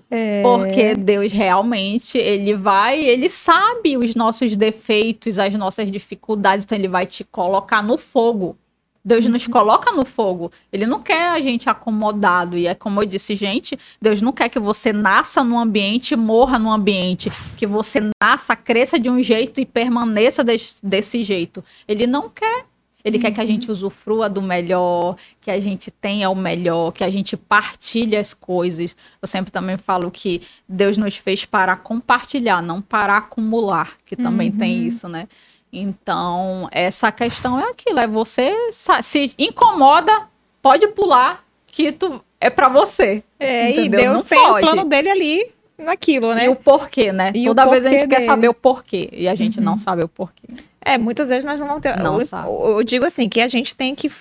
É... 0.10 0.43
Porque 0.43 0.93
Deus 0.93 1.32
realmente, 1.32 2.19
ele 2.19 2.54
vai, 2.54 3.04
ele 3.04 3.28
sabe 3.30 3.97
os 3.97 4.15
nossos 4.15 4.56
defeitos, 4.56 5.39
as 5.39 5.54
nossas 5.56 5.89
dificuldades, 5.89 6.65
então 6.65 6.78
ele 6.78 6.88
vai 6.88 7.06
te 7.06 7.23
colocar 7.23 7.82
no 7.82 7.97
fogo. 7.97 8.56
Deus 9.04 9.26
nos 9.26 9.46
coloca 9.48 9.92
no 9.92 10.06
fogo. 10.06 10.52
Ele 10.72 10.86
não 10.86 11.02
quer 11.02 11.30
a 11.30 11.42
gente 11.42 11.70
acomodado. 11.70 12.58
E 12.58 12.68
é 12.68 12.74
como 12.74 13.02
eu 13.02 13.06
disse, 13.06 13.36
gente, 13.36 13.78
Deus 14.02 14.22
não 14.22 14.32
quer 14.32 14.48
que 14.50 14.60
você 14.60 14.94
nasça 14.94 15.44
num 15.44 15.60
ambiente 15.60 16.13
e 16.13 16.18
morra 16.18 16.58
num 16.58 16.72
ambiente. 16.72 17.32
Que 17.58 17.68
você 17.68 18.00
nasça, 18.22 18.56
cresça 18.56 18.98
de 18.98 19.10
um 19.10 19.22
jeito 19.22 19.60
e 19.60 19.66
permaneça 19.66 20.44
desse, 20.44 20.76
desse 20.82 21.22
jeito. 21.22 21.63
Ele 21.88 22.08
não 22.08 22.30
quer. 22.30 22.66
Ele 23.04 23.18
uhum. 23.18 23.24
quer 23.24 23.32
que 23.32 23.42
a 23.42 23.46
gente 23.46 23.70
usufrua 23.70 24.30
do 24.30 24.42
melhor, 24.42 25.18
que 25.42 25.52
a 25.52 25.60
gente 25.60 25.92
tenha 25.92 26.30
o 26.30 26.36
melhor, 26.36 26.92
que 26.94 27.04
a 27.04 27.10
gente 27.10 27.36
partilhe 27.36 28.16
as 28.16 28.34
coisas. 28.34 28.96
Eu 29.22 29.28
sempre 29.28 29.52
também 29.52 29.76
falo 29.76 30.10
que 30.10 30.42
Deus 30.70 30.98
nos 30.98 31.18
fez 31.18 31.44
para 31.44 31.76
compartilhar, 31.76 32.62
não 32.62 32.82
para 32.82 33.18
acumular, 33.18 33.98
que 34.06 34.16
também 34.16 34.50
uhum. 34.52 34.58
tem 34.58 34.88
isso, 34.88 35.10
né? 35.10 35.28
Então, 35.76 36.70
essa 36.72 37.12
questão 37.12 37.60
é 37.60 37.64
aquilo, 37.72 38.00
é 38.00 38.06
você 38.06 38.56
se 38.72 39.34
incomoda, 39.40 40.30
pode 40.62 40.88
pular, 40.90 41.44
que 41.66 41.92
tu 41.92 42.24
é 42.40 42.48
para 42.52 42.70
você. 42.70 43.24
É, 43.40 43.72
entendeu? 43.72 43.86
e 43.86 44.04
Deus 44.04 44.16
Não 44.18 44.24
tem 44.24 44.40
pode. 44.40 44.66
o 44.66 44.70
plano 44.70 44.88
dele 44.88 45.10
ali 45.10 45.52
naquilo, 45.76 46.36
né? 46.36 46.46
E 46.46 46.50
o 46.50 46.56
porquê, 46.56 47.12
né? 47.12 47.32
E 47.34 47.46
Toda 47.46 47.66
vez 47.66 47.84
a 47.88 47.90
gente 47.90 48.02
dele. 48.02 48.16
quer 48.16 48.22
saber 48.22 48.50
o 48.50 48.54
porquê 48.54 49.10
e 49.12 49.28
a 49.28 49.34
gente 49.34 49.58
uhum. 49.58 49.66
não 49.66 49.78
sabe 49.80 50.04
o 50.04 50.08
porquê. 50.08 50.48
É, 50.80 51.00
muitas 51.00 51.30
vezes 51.30 51.44
nós 51.44 51.60
não 51.60 51.82
temos. 51.82 52.04
Não 52.04 52.20
eu, 52.20 52.26
sabe. 52.28 52.48
Eu, 52.48 52.78
eu 52.78 52.84
digo 52.84 53.06
assim, 53.06 53.28
que 53.28 53.42
a 53.42 53.48
gente 53.48 53.74
tem 53.74 53.96
que 53.96 54.12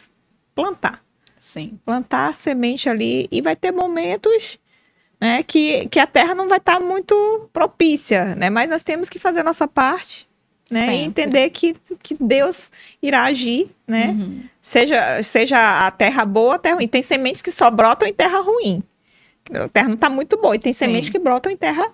plantar. 0.54 1.02
Sim. 1.38 1.78
Plantar 1.84 2.28
a 2.28 2.32
semente 2.32 2.88
ali 2.88 3.28
e 3.30 3.42
vai 3.42 3.54
ter 3.54 3.72
momentos 3.72 4.58
né, 5.20 5.42
que, 5.42 5.86
que 5.88 6.00
a 6.00 6.06
terra 6.06 6.34
não 6.34 6.48
vai 6.48 6.58
estar 6.58 6.78
tá 6.78 6.80
muito 6.80 7.50
propícia, 7.52 8.34
né? 8.36 8.48
Mas 8.48 8.70
nós 8.70 8.82
temos 8.82 9.10
que 9.10 9.18
fazer 9.18 9.40
a 9.40 9.44
nossa 9.44 9.68
parte 9.68 10.31
né? 10.72 10.96
E 10.96 11.04
entender 11.04 11.50
que, 11.50 11.76
que 12.02 12.16
Deus 12.18 12.70
irá 13.02 13.24
agir, 13.24 13.70
né? 13.86 14.08
Uhum. 14.08 14.42
Seja, 14.60 15.22
seja 15.22 15.86
a 15.86 15.90
terra 15.90 16.24
boa, 16.24 16.54
a 16.54 16.58
terra 16.58 16.76
ruim. 16.76 16.88
Tem 16.88 17.02
sementes 17.02 17.42
que 17.42 17.52
só 17.52 17.70
brotam 17.70 18.08
em 18.08 18.12
terra 18.12 18.40
ruim. 18.40 18.82
A 19.52 19.68
terra 19.68 19.88
não 19.88 19.94
está 19.94 20.08
muito 20.08 20.36
boa. 20.36 20.56
E 20.56 20.58
tem 20.58 20.72
Sim. 20.72 20.86
sementes 20.86 21.10
que 21.10 21.18
brotam 21.18 21.52
em 21.52 21.56
terra 21.56 21.90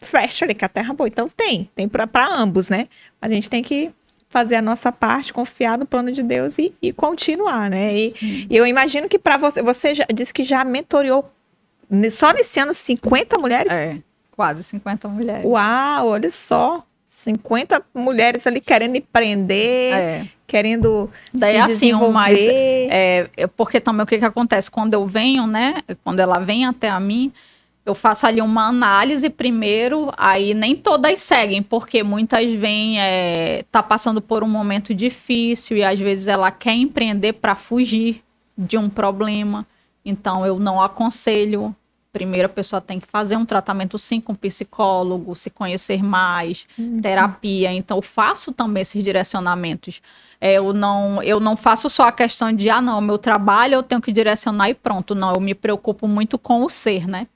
fértil 0.00 0.46
ali, 0.46 0.54
que 0.54 0.64
a 0.64 0.68
terra 0.68 0.92
é 0.92 0.96
boa. 0.96 1.08
Então 1.08 1.28
tem, 1.28 1.70
tem 1.74 1.88
para 1.88 2.08
ambos, 2.34 2.68
né? 2.70 2.88
Mas 3.20 3.30
a 3.30 3.34
gente 3.34 3.50
tem 3.50 3.62
que 3.62 3.92
fazer 4.28 4.56
a 4.56 4.62
nossa 4.62 4.92
parte, 4.92 5.32
confiar 5.32 5.78
no 5.78 5.86
plano 5.86 6.12
de 6.12 6.22
Deus 6.22 6.58
e, 6.58 6.74
e 6.82 6.92
continuar, 6.92 7.70
né? 7.70 7.94
E, 7.96 8.46
e, 8.50 8.56
eu 8.56 8.66
imagino 8.66 9.08
que 9.08 9.18
para 9.18 9.36
você, 9.36 9.62
você 9.62 9.94
já, 9.94 10.04
disse 10.12 10.34
que 10.34 10.44
já 10.44 10.64
mentoreou 10.64 11.30
só 12.10 12.32
nesse 12.32 12.60
ano 12.60 12.74
50 12.74 13.38
mulheres? 13.38 13.72
É, 13.72 13.98
quase 14.32 14.62
50 14.64 15.08
mulheres. 15.08 15.44
Uau, 15.44 16.08
olha 16.08 16.30
só. 16.30 16.85
50 17.16 17.82
mulheres 17.94 18.46
ali 18.46 18.60
querendo 18.60 18.96
empreender, 18.96 19.94
é. 19.94 20.28
querendo 20.46 21.10
Daí 21.32 21.52
se 21.52 21.56
assim, 21.56 21.72
desenvolver. 21.72 22.12
Mais, 22.12 22.38
é, 22.38 23.30
é, 23.34 23.46
porque 23.46 23.80
também 23.80 24.04
o 24.04 24.06
que, 24.06 24.18
que 24.18 24.24
acontece? 24.24 24.70
Quando 24.70 24.92
eu 24.92 25.06
venho, 25.06 25.46
né? 25.46 25.80
Quando 26.04 26.20
ela 26.20 26.38
vem 26.38 26.66
até 26.66 26.90
a 26.90 27.00
mim, 27.00 27.32
eu 27.86 27.94
faço 27.94 28.26
ali 28.26 28.42
uma 28.42 28.68
análise 28.68 29.30
primeiro, 29.30 30.12
aí 30.14 30.52
nem 30.52 30.76
todas 30.76 31.18
seguem, 31.20 31.62
porque 31.62 32.02
muitas 32.02 32.52
vêm, 32.52 33.00
é, 33.00 33.64
tá 33.72 33.82
passando 33.82 34.20
por 34.20 34.44
um 34.44 34.48
momento 34.48 34.94
difícil 34.94 35.78
e 35.78 35.82
às 35.82 35.98
vezes 35.98 36.28
ela 36.28 36.50
quer 36.50 36.74
empreender 36.74 37.32
para 37.32 37.54
fugir 37.54 38.22
de 38.58 38.76
um 38.76 38.90
problema. 38.90 39.66
Então 40.04 40.44
eu 40.44 40.58
não 40.58 40.82
aconselho 40.82 41.74
primeiro 42.16 42.46
a 42.46 42.48
pessoa 42.48 42.80
tem 42.80 42.98
que 42.98 43.06
fazer 43.06 43.36
um 43.36 43.44
tratamento 43.44 43.98
sim 43.98 44.22
com 44.22 44.34
psicólogo, 44.34 45.36
se 45.36 45.50
conhecer 45.50 46.02
mais, 46.02 46.66
uhum. 46.78 46.98
terapia. 46.98 47.70
Então, 47.70 47.98
eu 47.98 48.02
faço 48.02 48.52
também 48.52 48.80
esses 48.80 49.04
direcionamentos. 49.04 50.00
É, 50.40 50.54
eu, 50.54 50.72
não, 50.72 51.22
eu 51.22 51.38
não 51.38 51.58
faço 51.58 51.90
só 51.90 52.04
a 52.04 52.12
questão 52.12 52.50
de, 52.50 52.70
ah, 52.70 52.80
não, 52.80 53.02
meu 53.02 53.18
trabalho 53.18 53.74
eu 53.74 53.82
tenho 53.82 54.00
que 54.00 54.10
direcionar 54.10 54.70
e 54.70 54.74
pronto. 54.74 55.14
Não, 55.14 55.34
eu 55.34 55.40
me 55.42 55.54
preocupo 55.54 56.08
muito 56.08 56.38
com 56.38 56.64
o 56.64 56.70
ser, 56.70 57.06
né? 57.06 57.26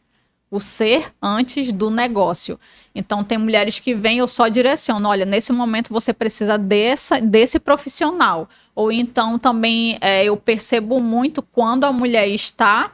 O 0.50 0.58
ser 0.58 1.12
antes 1.20 1.70
do 1.72 1.90
negócio. 1.90 2.58
Então, 2.94 3.22
tem 3.22 3.36
mulheres 3.36 3.78
que 3.78 3.94
vêm, 3.94 4.16
eu 4.16 4.26
só 4.28 4.48
direciono. 4.48 5.10
Olha, 5.10 5.26
nesse 5.26 5.52
momento 5.52 5.92
você 5.92 6.14
precisa 6.14 6.56
dessa, 6.56 7.20
desse 7.20 7.60
profissional. 7.60 8.48
Ou 8.74 8.90
então 8.90 9.38
também 9.38 9.98
é, 10.00 10.24
eu 10.24 10.38
percebo 10.38 11.00
muito 11.00 11.42
quando 11.42 11.84
a 11.84 11.92
mulher 11.92 12.26
está 12.28 12.92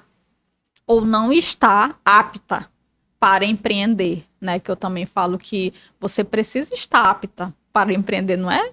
ou 0.87 1.05
não 1.05 1.33
está 1.33 1.97
apta 2.05 2.69
para 3.19 3.45
empreender, 3.45 4.25
né? 4.41 4.59
Que 4.59 4.71
eu 4.71 4.77
também 4.77 5.07
falo 5.07 5.39
que 5.39 5.73
você 6.01 6.23
precisa 6.23 6.73
estar 6.75 7.03
apta 7.03 7.53
para 7.73 7.93
empreender, 7.93 8.37
não 8.37 8.51
é? 8.51 8.71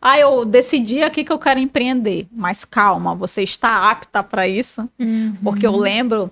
Ah, 0.00 0.18
eu 0.18 0.44
decidi 0.46 1.02
aqui 1.02 1.22
que 1.24 1.32
eu 1.32 1.38
quero 1.38 1.60
empreender, 1.60 2.26
mas 2.32 2.64
calma, 2.64 3.14
você 3.14 3.42
está 3.42 3.90
apta 3.90 4.22
para 4.22 4.48
isso? 4.48 4.88
Uhum. 4.98 5.36
Porque 5.42 5.66
eu 5.66 5.76
lembro 5.76 6.30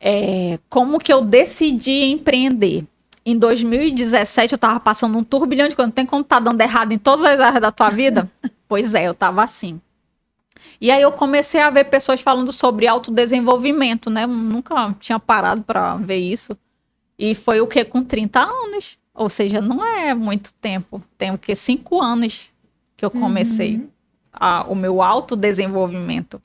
é, 0.00 0.58
como 0.68 0.98
que 0.98 1.12
eu 1.12 1.22
decidi 1.22 2.06
empreender. 2.06 2.84
Em 3.24 3.38
2017 3.38 4.54
eu 4.54 4.56
estava 4.56 4.80
passando 4.80 5.16
um 5.16 5.22
turbilhão 5.22 5.68
de 5.68 5.76
coisas. 5.76 5.90
Não 5.90 5.94
tem 5.94 6.04
como 6.04 6.24
tá 6.24 6.40
dando 6.40 6.60
errado 6.60 6.90
em 6.90 6.98
todas 6.98 7.24
as 7.24 7.38
áreas 7.38 7.62
da 7.62 7.70
tua 7.70 7.88
vida? 7.88 8.28
pois 8.66 8.94
é, 8.94 9.06
eu 9.06 9.12
estava 9.12 9.44
assim. 9.44 9.80
E 10.80 10.90
aí 10.90 11.02
eu 11.02 11.12
comecei 11.12 11.60
a 11.60 11.70
ver 11.70 11.84
pessoas 11.84 12.20
falando 12.20 12.52
sobre 12.52 12.86
autodesenvolvimento, 12.86 14.10
né? 14.10 14.26
nunca 14.26 14.94
tinha 14.98 15.18
parado 15.18 15.62
para 15.62 15.96
ver 15.96 16.18
isso. 16.18 16.56
E 17.18 17.34
foi 17.34 17.60
o 17.60 17.66
que? 17.66 17.84
Com 17.84 18.02
30 18.02 18.40
anos. 18.40 18.98
Ou 19.14 19.28
seja, 19.28 19.60
não 19.60 19.84
é 19.84 20.14
muito 20.14 20.52
tempo. 20.54 21.02
Tem 21.18 21.30
o 21.30 21.38
que? 21.38 21.54
Cinco 21.54 22.00
anos 22.00 22.50
que 22.96 23.04
eu 23.04 23.10
comecei 23.10 23.76
uhum. 23.76 23.88
a, 24.32 24.64
o 24.64 24.74
meu 24.74 25.02
autodesenvolvimento. 25.02 26.40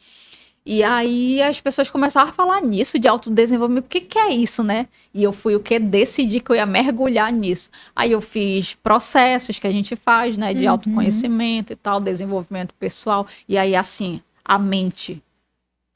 E 0.69 0.83
aí 0.83 1.41
as 1.41 1.61
pessoas 1.61 1.89
começaram 1.89 2.29
a 2.29 2.33
falar 2.33 2.61
nisso 2.61 2.99
de 2.99 3.07
autodesenvolvimento. 3.07 3.85
O 3.85 3.89
que, 3.89 4.01
que 4.01 4.19
é 4.19 4.33
isso, 4.33 4.61
né? 4.61 4.87
E 5.13 5.23
eu 5.23 5.31
fui 5.31 5.55
o 5.55 5.61
que? 5.61 5.79
Decidi 5.79 6.41
que 6.41 6.51
eu 6.51 6.57
ia 6.57 6.65
mergulhar 6.65 7.31
nisso. 7.31 7.69
Aí 7.95 8.11
eu 8.11 8.19
fiz 8.19 8.75
processos 8.75 9.57
que 9.57 9.65
a 9.65 9.71
gente 9.71 9.95
faz, 9.95 10.37
né? 10.37 10.53
De 10.53 10.65
uhum. 10.65 10.71
autoconhecimento 10.71 11.71
e 11.71 11.75
tal, 11.77 12.01
desenvolvimento 12.01 12.73
pessoal. 12.73 13.25
E 13.47 13.57
aí, 13.57 13.77
assim, 13.77 14.19
a 14.43 14.59
mente 14.59 15.23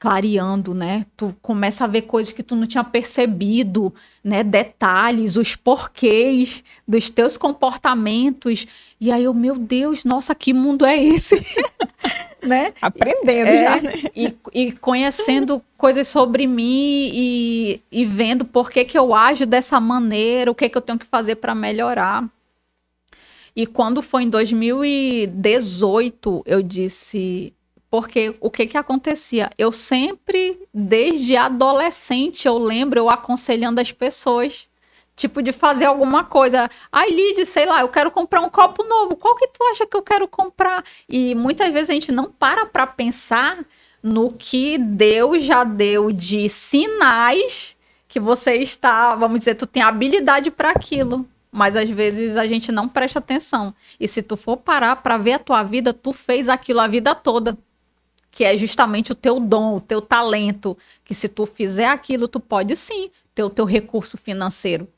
clareando, 0.02 0.74
né? 0.74 1.06
Tu 1.16 1.32
começa 1.40 1.84
a 1.84 1.86
ver 1.86 2.02
coisas 2.02 2.32
que 2.32 2.42
tu 2.42 2.56
não 2.56 2.66
tinha 2.66 2.82
percebido, 2.82 3.94
né? 4.24 4.42
Detalhes, 4.42 5.36
os 5.36 5.54
porquês 5.54 6.64
dos 6.88 7.08
teus 7.08 7.36
comportamentos. 7.36 8.66
E 9.00 9.12
aí 9.12 9.22
eu, 9.22 9.32
meu 9.32 9.56
Deus, 9.56 10.04
nossa, 10.04 10.34
que 10.34 10.52
mundo 10.52 10.84
é 10.84 11.00
esse? 11.00 11.46
né? 12.42 12.74
Aprendendo 12.82 13.46
é, 13.46 13.58
já, 13.58 13.80
né? 13.80 13.92
E, 14.16 14.34
e 14.52 14.72
conhecendo 14.72 15.62
coisas 15.78 16.08
sobre 16.08 16.48
mim 16.48 17.12
e, 17.14 17.80
e 17.92 18.04
vendo 18.04 18.44
por 18.44 18.72
que, 18.72 18.84
que 18.84 18.98
eu 18.98 19.14
ajo 19.14 19.46
dessa 19.46 19.78
maneira, 19.78 20.50
o 20.50 20.54
que, 20.54 20.68
que 20.68 20.76
eu 20.76 20.82
tenho 20.82 20.98
que 20.98 21.06
fazer 21.06 21.36
para 21.36 21.54
melhorar. 21.54 22.28
E 23.54 23.68
quando 23.68 24.02
foi 24.02 24.24
em 24.24 24.30
2018, 24.30 26.42
eu 26.44 26.60
disse, 26.60 27.54
porque 27.92 28.34
o 28.40 28.50
que 28.50 28.66
que 28.66 28.78
acontecia? 28.78 29.50
Eu 29.58 29.70
sempre, 29.70 30.58
desde 30.72 31.36
adolescente, 31.36 32.48
eu 32.48 32.56
lembro 32.56 32.98
eu 32.98 33.10
aconselhando 33.10 33.82
as 33.82 33.92
pessoas, 33.92 34.66
tipo, 35.14 35.42
de 35.42 35.52
fazer 35.52 35.84
alguma 35.84 36.24
coisa. 36.24 36.70
Ai, 36.90 37.10
Lid, 37.10 37.44
sei 37.44 37.66
lá, 37.66 37.82
eu 37.82 37.90
quero 37.90 38.10
comprar 38.10 38.40
um 38.40 38.48
copo 38.48 38.82
novo. 38.82 39.14
Qual 39.14 39.36
que 39.36 39.46
tu 39.48 39.62
acha 39.64 39.86
que 39.86 39.94
eu 39.94 40.00
quero 40.00 40.26
comprar? 40.26 40.82
E 41.06 41.34
muitas 41.34 41.70
vezes 41.70 41.90
a 41.90 41.92
gente 41.92 42.10
não 42.10 42.32
para 42.32 42.64
para 42.64 42.86
pensar 42.86 43.62
no 44.02 44.32
que 44.32 44.78
Deus 44.78 45.42
já 45.42 45.62
deu 45.62 46.10
de 46.10 46.48
sinais 46.48 47.76
que 48.08 48.18
você 48.18 48.54
está, 48.54 49.14
vamos 49.14 49.40
dizer, 49.40 49.54
tu 49.54 49.66
tem 49.66 49.82
habilidade 49.82 50.50
para 50.50 50.70
aquilo 50.70 51.28
mas 51.54 51.76
às 51.76 51.90
vezes 51.90 52.38
a 52.38 52.46
gente 52.46 52.72
não 52.72 52.88
presta 52.88 53.18
atenção. 53.18 53.74
E 54.00 54.08
se 54.08 54.22
tu 54.22 54.38
for 54.38 54.56
parar 54.56 54.96
para 54.96 55.18
ver 55.18 55.34
a 55.34 55.38
tua 55.38 55.62
vida, 55.62 55.92
tu 55.92 56.14
fez 56.14 56.48
aquilo 56.48 56.80
a 56.80 56.88
vida 56.88 57.14
toda 57.14 57.58
que 58.32 58.44
é 58.44 58.56
justamente 58.56 59.12
o 59.12 59.14
teu 59.14 59.38
dom, 59.38 59.76
o 59.76 59.80
teu 59.80 60.00
talento, 60.00 60.76
que 61.04 61.14
se 61.14 61.28
tu 61.28 61.44
fizer 61.46 61.86
aquilo, 61.86 62.26
tu 62.26 62.40
pode 62.40 62.74
sim 62.74 63.10
ter 63.34 63.44
o 63.44 63.50
teu 63.50 63.66
recurso 63.66 64.16
financeiro. 64.16 64.88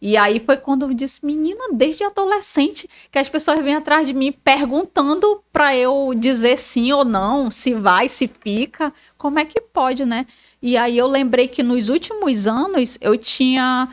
E 0.00 0.16
aí 0.16 0.38
foi 0.38 0.56
quando 0.56 0.84
eu 0.84 0.94
disse, 0.94 1.26
menina, 1.26 1.64
desde 1.72 2.04
adolescente, 2.04 2.88
que 3.10 3.18
as 3.18 3.28
pessoas 3.28 3.58
vêm 3.64 3.74
atrás 3.74 4.06
de 4.06 4.14
mim 4.14 4.30
perguntando 4.30 5.42
para 5.52 5.76
eu 5.76 6.14
dizer 6.16 6.56
sim 6.56 6.92
ou 6.92 7.04
não, 7.04 7.50
se 7.50 7.74
vai, 7.74 8.08
se 8.08 8.28
fica, 8.28 8.94
como 9.16 9.40
é 9.40 9.44
que 9.44 9.60
pode, 9.60 10.04
né? 10.04 10.24
E 10.62 10.76
aí 10.76 10.96
eu 10.96 11.08
lembrei 11.08 11.48
que 11.48 11.64
nos 11.64 11.88
últimos 11.88 12.46
anos 12.46 12.96
eu 13.00 13.18
tinha 13.18 13.88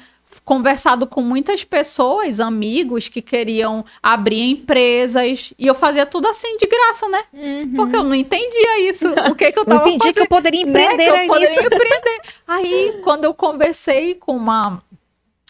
conversado 0.45 1.07
com 1.07 1.21
muitas 1.21 1.63
pessoas, 1.63 2.39
amigos 2.39 3.07
que 3.07 3.19
queriam 3.19 3.83
abrir 4.01 4.43
empresas 4.43 5.51
e 5.57 5.65
eu 5.65 5.73
fazia 5.73 6.05
tudo 6.05 6.27
assim 6.27 6.55
de 6.57 6.67
graça, 6.67 7.09
né? 7.09 7.23
Uhum. 7.33 7.73
Porque 7.75 7.95
eu 7.95 8.03
não 8.03 8.13
entendia 8.13 8.87
isso. 8.87 9.09
O 9.31 9.35
que 9.35 9.51
que 9.51 9.57
eu 9.57 9.65
tava 9.65 9.81
não 9.81 9.87
entendi 9.87 10.03
fazendo? 10.03 10.13
que 10.13 10.21
eu 10.21 10.27
poderia 10.27 10.61
empreender 10.61 11.11
né? 11.11 11.17
que 11.17 11.23
eu 11.23 11.27
poderia 11.27 11.65
empreender. 11.65 12.21
Aí, 12.47 12.99
quando 13.03 13.25
eu 13.25 13.33
conversei 13.33 14.13
com 14.13 14.37
uma 14.37 14.81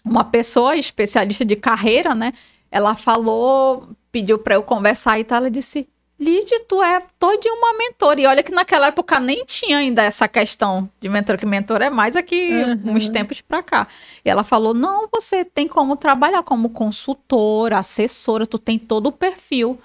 uma 0.02 0.24
pessoa 0.24 0.76
especialista 0.76 1.44
de 1.44 1.56
carreira, 1.56 2.14
né? 2.14 2.32
Ela 2.70 2.94
falou, 2.94 3.88
pediu 4.10 4.38
para 4.38 4.54
eu 4.54 4.62
conversar 4.62 5.18
e 5.18 5.24
tal, 5.24 5.38
ela 5.38 5.50
disse: 5.50 5.86
Lid, 6.18 6.50
tu 6.66 6.82
é 6.82 7.02
toda 7.18 7.52
uma 7.52 7.76
mentora. 7.76 8.20
E 8.20 8.26
olha 8.26 8.42
que 8.42 8.52
naquela 8.52 8.86
época 8.86 9.20
nem 9.20 9.44
tinha 9.44 9.78
ainda 9.78 10.02
essa 10.02 10.26
questão 10.26 10.88
de 10.98 11.08
mentor, 11.08 11.36
que 11.36 11.44
mentor 11.44 11.82
é 11.82 11.90
mais 11.90 12.16
aqui 12.16 12.52
uhum. 12.52 12.94
uns 12.94 13.10
tempos 13.10 13.42
para 13.42 13.62
cá. 13.62 13.86
E 14.24 14.30
ela 14.30 14.42
falou: 14.42 14.72
não, 14.72 15.08
você 15.12 15.44
tem 15.44 15.68
como 15.68 15.96
trabalhar 15.96 16.42
como 16.42 16.70
consultora, 16.70 17.78
assessora, 17.78 18.46
tu 18.46 18.58
tem 18.58 18.78
todo 18.78 19.08
o 19.08 19.12
perfil. 19.12 19.78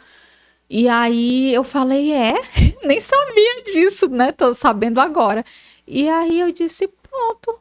E 0.70 0.88
aí 0.88 1.54
eu 1.54 1.66
falei: 1.66 2.14
é, 2.14 2.34
nem 2.84 3.02
sabia 3.02 3.64
disso, 3.66 4.08
né? 4.08 4.32
Tô 4.32 4.54
sabendo 4.54 5.02
agora. 5.02 5.44
E 5.86 6.08
aí 6.10 6.40
eu 6.40 6.52
disse: 6.54 6.88
pronto, 6.88 7.60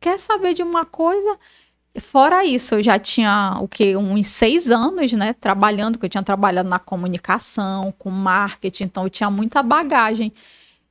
quer 0.00 0.18
saber 0.18 0.54
de 0.54 0.62
uma 0.62 0.86
coisa? 0.86 1.38
Fora 2.00 2.44
isso, 2.44 2.74
eu 2.74 2.82
já 2.82 2.98
tinha 2.98 3.56
o 3.60 3.68
que 3.68 3.96
uns 3.96 4.26
seis 4.26 4.68
anos, 4.70 5.12
né, 5.12 5.32
trabalhando, 5.32 5.96
que 5.96 6.04
eu 6.04 6.10
tinha 6.10 6.24
trabalhado 6.24 6.68
na 6.68 6.78
comunicação, 6.78 7.94
com 7.96 8.10
marketing, 8.10 8.84
então 8.84 9.04
eu 9.04 9.10
tinha 9.10 9.30
muita 9.30 9.62
bagagem. 9.62 10.32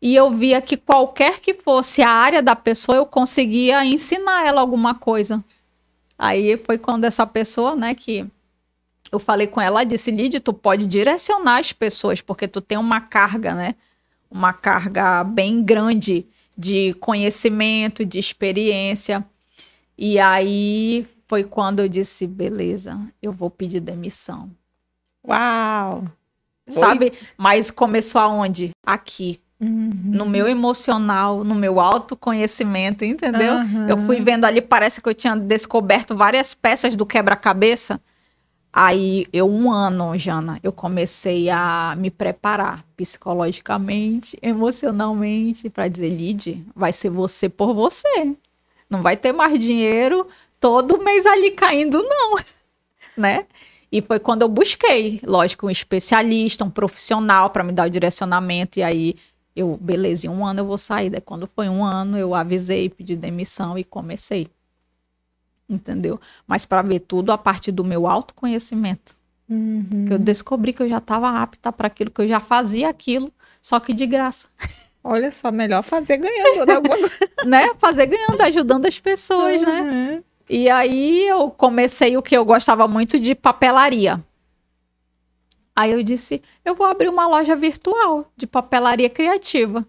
E 0.01 0.16
eu 0.16 0.32
via 0.32 0.62
que 0.62 0.78
qualquer 0.78 1.39
que 1.39 1.54
fosse 1.54 2.01
a 2.01 2.10
área 2.10 2.41
da 2.41 2.56
pessoa, 2.56 2.97
eu 2.97 3.06
conseguia 3.06 3.86
ensinar 3.86 4.45
ela 4.47 4.62
alguma 4.62 4.95
coisa. 4.95 5.43
Aí 6.18 6.58
foi 6.58 6.78
quando 6.78 7.04
essa 7.04 7.28
pessoa, 7.28 7.76
né, 7.76 7.93
que 7.93 8.26
eu 9.12 9.20
falei 9.20 9.47
com 9.47 9.60
ela, 9.60 9.84
disse, 9.84 10.10
Lid, 10.10 10.39
tu 10.39 10.54
pode 10.54 10.88
direcionar 10.88 11.60
as 11.60 11.74
pessoas, 11.74 12.22
porque 12.22 12.47
tu 12.47 12.62
tem 12.62 12.78
uma 12.78 13.01
carga, 13.01 13.54
né, 13.54 13.76
uma 14.32 14.54
carga 14.54 15.24
bem 15.24 15.62
grande 15.62 16.26
de 16.58 16.93
conhecimento, 16.95 18.06
de 18.06 18.20
experiência. 18.20 19.26
E 19.98 20.20
aí 20.20 21.08
foi 21.28 21.44
quando 21.44 21.80
eu 21.80 21.88
disse: 21.88 22.28
beleza, 22.28 23.00
eu 23.22 23.32
vou 23.32 23.50
pedir 23.50 23.80
demissão. 23.80 24.50
Uau! 25.28 26.04
Sabe? 26.68 27.06
Oi? 27.06 27.14
Mas 27.38 27.72
começou 27.72 28.22
aonde? 28.22 28.72
Aqui. 28.86 29.39
Uhum. 29.60 29.91
No 30.06 30.26
meu 30.26 30.48
emocional, 30.48 31.44
no 31.44 31.56
meu 31.56 31.80
autoconhecimento, 31.80 33.06
entendeu? 33.06 33.56
Uhum. 33.56 33.88
Eu 33.88 33.98
fui 33.98 34.20
vendo 34.20 34.46
ali, 34.46 34.62
parece 34.62 35.02
que 35.02 35.08
eu 35.08 35.14
tinha 35.14 35.36
descoberto 35.36 36.16
várias 36.16 36.54
peças 36.54 36.96
do 36.96 37.06
quebra-cabeça. 37.06 38.00
Aí, 38.76 39.28
eu, 39.32 39.50
um 39.50 39.72
ano, 39.72 40.18
Jana, 40.18 40.60
eu 40.64 40.72
comecei 40.74 41.50
a 41.50 41.96
me 41.96 42.10
preparar 42.10 42.84
psicologicamente, 42.98 44.38
emocionalmente, 44.41 45.70
para 45.70 45.88
dizer: 45.88 46.10
Lid, 46.10 46.66
vai 46.76 46.91
ser 46.91 47.10
você 47.10 47.48
por 47.48 47.74
você. 47.74 48.36
Não 48.94 49.02
vai 49.02 49.18
ter 49.18 49.32
mais 49.32 49.60
dinheiro 49.60 50.28
todo 50.60 51.04
mês 51.04 51.26
ali 51.26 51.52
caindo, 51.52 52.02
não. 52.02 52.36
né? 53.18 53.46
E 53.91 54.02
foi 54.02 54.20
quando 54.20 54.41
eu 54.41 54.48
busquei, 54.48 55.20
lógico, 55.24 55.68
um 55.68 55.70
especialista, 55.70 56.64
um 56.64 56.70
profissional 56.70 57.50
para 57.50 57.64
me 57.64 57.72
dar 57.72 57.88
o 57.88 57.89
direcionamento. 57.91 58.80
E 58.80 58.84
aí 58.84 59.16
eu, 59.56 59.78
beleza, 59.80 60.26
em 60.28 60.30
um 60.30 60.46
ano 60.46 60.62
eu 60.62 60.66
vou 60.66 60.78
sair. 60.78 61.10
Daí 61.10 61.22
quando 61.22 61.48
foi 61.48 61.70
um 61.70 61.84
ano, 61.84 62.18
eu 62.18 62.34
avisei, 62.34 62.89
pedi 62.89 63.16
demissão 63.16 63.78
e 63.78 63.84
comecei. 63.84 64.48
Entendeu? 65.70 66.20
Mas 66.48 66.66
para 66.66 66.82
ver 66.82 67.02
tudo 67.02 67.32
a 67.32 67.38
partir 67.38 67.72
do 67.72 67.84
meu 67.84 68.08
autoconhecimento. 68.08 69.16
Uhum. 69.50 70.06
Que 70.08 70.14
eu 70.14 70.20
descobri 70.20 70.74
que 70.74 70.82
eu 70.82 70.89
já 70.89 70.98
estava 70.98 71.30
apta 71.30 71.72
para 71.72 71.88
aquilo, 71.88 72.10
que 72.10 72.22
eu 72.22 72.28
já 72.28 72.39
fazia 72.39 72.89
aquilo, 72.89 73.32
só 73.62 73.80
que 73.80 73.94
de 73.94 74.06
graça. 74.08 74.48
Olha 75.04 75.30
só, 75.32 75.51
melhor 75.51 75.84
fazer 75.84 76.18
ganhando, 76.18 76.66
né? 76.66 76.76
né? 77.45 77.72
Fazer 77.78 78.06
ganhando, 78.06 78.39
ajudando 78.41 78.86
as 78.86 78.99
pessoas, 78.99 79.62
né? 79.62 79.82
uhum. 79.82 79.91
né? 79.91 80.24
E 80.49 80.70
aí 80.70 81.28
eu 81.28 81.49
comecei 81.49 82.16
o 82.16 82.22
que 82.22 82.36
eu 82.36 82.45
gostava 82.45 82.88
muito 82.88 83.20
de 83.20 83.36
papelaria. 83.36 84.24
Aí 85.76 85.91
eu 85.91 86.04
disse, 86.04 86.41
eu 86.64 86.76
vou 86.76 86.86
abrir 86.86 87.10
uma 87.10 87.28
loja 87.28 87.56
virtual 87.56 88.32
de 88.38 88.45
papelaria 88.45 89.10
criativa. 89.10 89.86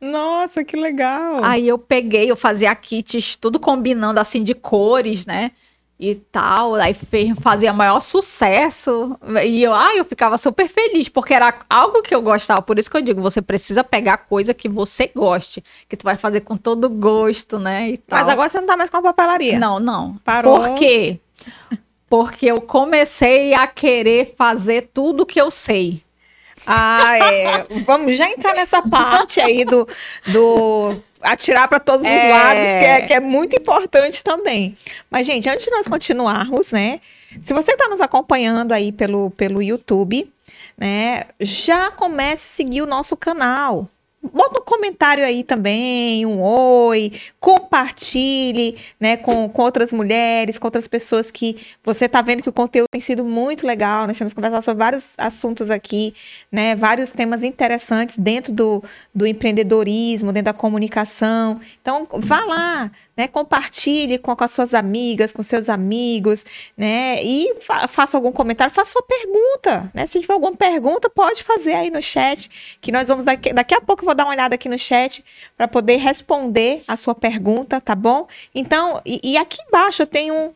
Nossa, 0.00 0.64
que 0.64 0.76
legal! 0.76 1.42
Aí 1.42 1.66
eu 1.66 1.78
peguei, 1.78 2.30
eu 2.30 2.36
fazia 2.36 2.74
kits, 2.74 3.36
tudo 3.36 3.58
combinando 3.58 4.20
assim 4.20 4.42
de 4.42 4.54
cores, 4.54 5.26
né? 5.26 5.52
E 5.98 6.14
tal, 6.14 6.76
aí 6.76 6.94
fazia 7.40 7.72
maior 7.72 8.00
sucesso, 8.00 9.18
e 9.44 9.62
eu, 9.62 9.74
ah, 9.74 9.96
eu 9.96 10.04
ficava 10.04 10.38
super 10.38 10.68
feliz, 10.68 11.08
porque 11.08 11.34
era 11.34 11.52
algo 11.68 12.02
que 12.02 12.14
eu 12.14 12.22
gostava, 12.22 12.62
por 12.62 12.78
isso 12.78 12.88
que 12.88 12.96
eu 12.96 13.02
digo, 13.02 13.20
você 13.20 13.42
precisa 13.42 13.82
pegar 13.82 14.18
coisa 14.18 14.54
que 14.54 14.68
você 14.68 15.10
goste, 15.14 15.62
que 15.88 15.96
tu 15.96 16.04
vai 16.04 16.16
fazer 16.16 16.42
com 16.42 16.56
todo 16.56 16.88
gosto, 16.88 17.58
né, 17.58 17.94
Mas 18.08 18.28
agora 18.28 18.48
você 18.48 18.60
não 18.60 18.66
tá 18.66 18.76
mais 18.76 18.90
com 18.90 18.98
a 18.98 19.02
papelaria? 19.02 19.58
Não, 19.58 19.80
não. 19.80 20.16
Parou? 20.24 20.56
Por 20.56 20.74
quê? 20.76 21.18
Porque 22.08 22.46
eu 22.46 22.60
comecei 22.60 23.52
a 23.52 23.66
querer 23.66 24.34
fazer 24.36 24.90
tudo 24.94 25.26
que 25.26 25.40
eu 25.40 25.50
sei. 25.50 26.02
Ah, 26.70 27.18
é. 27.18 27.66
Vamos 27.86 28.16
já 28.16 28.28
entrar 28.28 28.54
nessa 28.54 28.82
parte 28.82 29.40
aí 29.40 29.64
do, 29.64 29.88
do 30.26 31.02
atirar 31.22 31.66
para 31.66 31.80
todos 31.80 32.04
é... 32.06 32.14
os 32.14 32.30
lados, 32.30 32.62
que 32.62 32.84
é, 32.84 33.00
que 33.06 33.14
é 33.14 33.20
muito 33.20 33.56
importante 33.56 34.22
também. 34.22 34.76
Mas, 35.10 35.26
gente, 35.26 35.48
antes 35.48 35.64
de 35.64 35.70
nós 35.70 35.88
continuarmos, 35.88 36.70
né? 36.70 37.00
Se 37.40 37.54
você 37.54 37.72
está 37.72 37.88
nos 37.88 38.02
acompanhando 38.02 38.72
aí 38.72 38.92
pelo, 38.92 39.30
pelo 39.30 39.62
YouTube, 39.62 40.30
né? 40.76 41.24
Já 41.40 41.90
comece 41.90 42.46
a 42.46 42.50
seguir 42.50 42.82
o 42.82 42.86
nosso 42.86 43.16
canal. 43.16 43.88
Bota 44.20 44.60
um 44.60 44.64
comentário 44.64 45.24
aí 45.24 45.44
também, 45.44 46.26
um 46.26 46.42
oi, 46.42 47.12
compartilhe, 47.38 48.76
né, 48.98 49.16
com, 49.16 49.48
com 49.48 49.62
outras 49.62 49.92
mulheres, 49.92 50.58
com 50.58 50.66
outras 50.66 50.88
pessoas 50.88 51.30
que 51.30 51.56
você 51.84 52.06
está 52.06 52.20
vendo 52.20 52.42
que 52.42 52.48
o 52.48 52.52
conteúdo 52.52 52.88
tem 52.90 53.00
sido 53.00 53.24
muito 53.24 53.64
legal. 53.64 54.08
Nós 54.08 54.18
temos 54.18 54.34
conversado 54.34 54.64
sobre 54.64 54.82
vários 54.82 55.14
assuntos 55.16 55.70
aqui, 55.70 56.14
né, 56.50 56.74
vários 56.74 57.12
temas 57.12 57.44
interessantes 57.44 58.16
dentro 58.16 58.52
do, 58.52 58.82
do 59.14 59.24
empreendedorismo, 59.24 60.32
dentro 60.32 60.46
da 60.46 60.52
comunicação. 60.52 61.60
Então, 61.80 62.06
vá 62.18 62.44
lá, 62.44 62.90
né? 63.18 63.26
Compartilhe 63.26 64.16
com, 64.16 64.36
com 64.36 64.44
as 64.44 64.52
suas 64.52 64.72
amigas, 64.72 65.32
com 65.32 65.42
seus 65.42 65.68
amigos, 65.68 66.46
né? 66.76 67.20
E 67.20 67.52
fa 67.60 67.88
faça 67.88 68.16
algum 68.16 68.30
comentário, 68.30 68.72
faça 68.72 68.92
sua 68.92 69.02
pergunta, 69.02 69.90
né? 69.92 70.06
Se 70.06 70.20
tiver 70.20 70.34
alguma 70.34 70.54
pergunta, 70.54 71.10
pode 71.10 71.42
fazer 71.42 71.74
aí 71.74 71.90
no 71.90 72.00
chat, 72.00 72.48
que 72.80 72.92
nós 72.92 73.08
vamos 73.08 73.24
daqui, 73.24 73.52
daqui 73.52 73.74
a 73.74 73.80
pouco 73.80 74.02
eu 74.02 74.06
vou 74.06 74.14
dar 74.14 74.24
uma 74.24 74.32
olhada 74.32 74.54
aqui 74.54 74.68
no 74.68 74.78
chat 74.78 75.24
para 75.56 75.66
poder 75.66 75.96
responder 75.96 76.82
a 76.86 76.96
sua 76.96 77.14
pergunta, 77.14 77.80
tá 77.80 77.96
bom? 77.96 78.28
Então, 78.54 79.02
e, 79.04 79.20
e 79.24 79.36
aqui 79.36 79.58
embaixo 79.66 80.02
eu 80.02 80.06
tenho 80.06 80.34
um, 80.34 80.54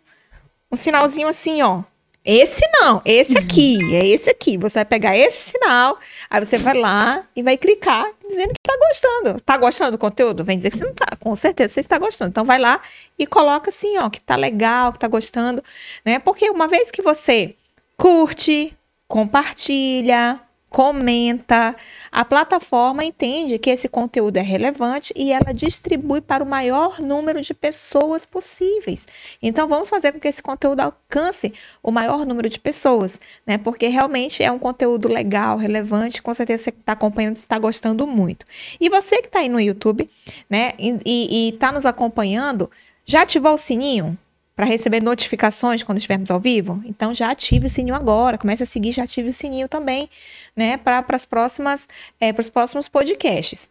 um 0.70 0.76
sinalzinho 0.76 1.26
assim, 1.26 1.62
ó. 1.62 1.82
Esse 2.24 2.60
não, 2.72 3.02
esse 3.04 3.36
aqui, 3.36 3.94
é 3.96 4.06
esse 4.06 4.30
aqui. 4.30 4.56
Você 4.56 4.78
vai 4.78 4.84
pegar 4.84 5.16
esse 5.16 5.50
sinal, 5.50 5.98
aí 6.30 6.44
você 6.44 6.56
vai 6.56 6.74
lá 6.74 7.26
e 7.34 7.42
vai 7.42 7.56
clicar 7.56 8.06
dizendo 8.28 8.50
que 8.50 8.60
tá 8.62 8.76
gostando. 8.78 9.40
Tá 9.40 9.56
gostando 9.56 9.90
do 9.92 9.98
conteúdo? 9.98 10.44
Vem 10.44 10.56
dizer 10.56 10.70
que 10.70 10.76
você 10.76 10.84
não 10.84 10.94
tá. 10.94 11.16
Com 11.18 11.34
certeza 11.34 11.74
você 11.74 11.80
está 11.80 11.98
gostando. 11.98 12.30
Então 12.30 12.44
vai 12.44 12.60
lá 12.60 12.80
e 13.18 13.26
coloca 13.26 13.70
assim, 13.70 13.98
ó, 13.98 14.08
que 14.08 14.20
tá 14.20 14.36
legal, 14.36 14.92
que 14.92 15.00
tá 15.00 15.08
gostando, 15.08 15.64
né? 16.04 16.20
Porque 16.20 16.48
uma 16.48 16.68
vez 16.68 16.92
que 16.92 17.02
você 17.02 17.56
curte, 17.96 18.72
compartilha, 19.08 20.40
comenta. 20.72 21.76
A 22.10 22.24
plataforma 22.24 23.04
entende 23.04 23.58
que 23.58 23.70
esse 23.70 23.88
conteúdo 23.88 24.38
é 24.38 24.40
relevante 24.40 25.12
e 25.14 25.30
ela 25.30 25.52
distribui 25.52 26.20
para 26.20 26.42
o 26.42 26.46
maior 26.46 26.98
número 26.98 27.40
de 27.42 27.52
pessoas 27.52 28.24
possíveis. 28.24 29.06
Então 29.40 29.68
vamos 29.68 29.88
fazer 29.88 30.12
com 30.12 30.18
que 30.18 30.28
esse 30.28 30.42
conteúdo 30.42 30.80
alcance 30.80 31.52
o 31.82 31.90
maior 31.90 32.24
número 32.24 32.48
de 32.48 32.58
pessoas, 32.58 33.20
né? 33.46 33.58
Porque 33.58 33.86
realmente 33.86 34.42
é 34.42 34.50
um 34.50 34.58
conteúdo 34.58 35.08
legal, 35.08 35.58
relevante. 35.58 36.22
Com 36.22 36.32
certeza 36.32 36.64
você 36.64 36.70
está 36.70 36.92
acompanhando, 36.92 37.36
está 37.36 37.58
gostando 37.58 38.06
muito. 38.06 38.46
E 38.80 38.88
você 38.88 39.20
que 39.20 39.26
está 39.26 39.40
aí 39.40 39.48
no 39.48 39.60
YouTube, 39.60 40.08
né? 40.48 40.72
E 40.78 41.50
está 41.52 41.70
nos 41.70 41.84
acompanhando, 41.84 42.70
já 43.04 43.22
ativou 43.22 43.54
o 43.54 43.58
sininho? 43.58 44.16
Para 44.54 44.66
receber 44.66 45.02
notificações 45.02 45.82
quando 45.82 45.98
estivermos 45.98 46.30
ao 46.30 46.40
vivo? 46.40 46.82
Então 46.84 47.12
já 47.14 47.30
ative 47.30 47.66
o 47.66 47.70
sininho 47.70 47.94
agora, 47.94 48.38
comece 48.38 48.62
a 48.62 48.66
seguir, 48.66 48.92
já 48.92 49.04
ative 49.04 49.28
o 49.28 49.32
sininho 49.32 49.68
também, 49.68 50.08
né, 50.56 50.76
para 50.76 51.04
as 51.08 51.26
próximas, 51.26 51.88
é, 52.20 52.32
para 52.32 52.40
os 52.40 52.48
próximos 52.48 52.88
podcasts. 52.88 53.70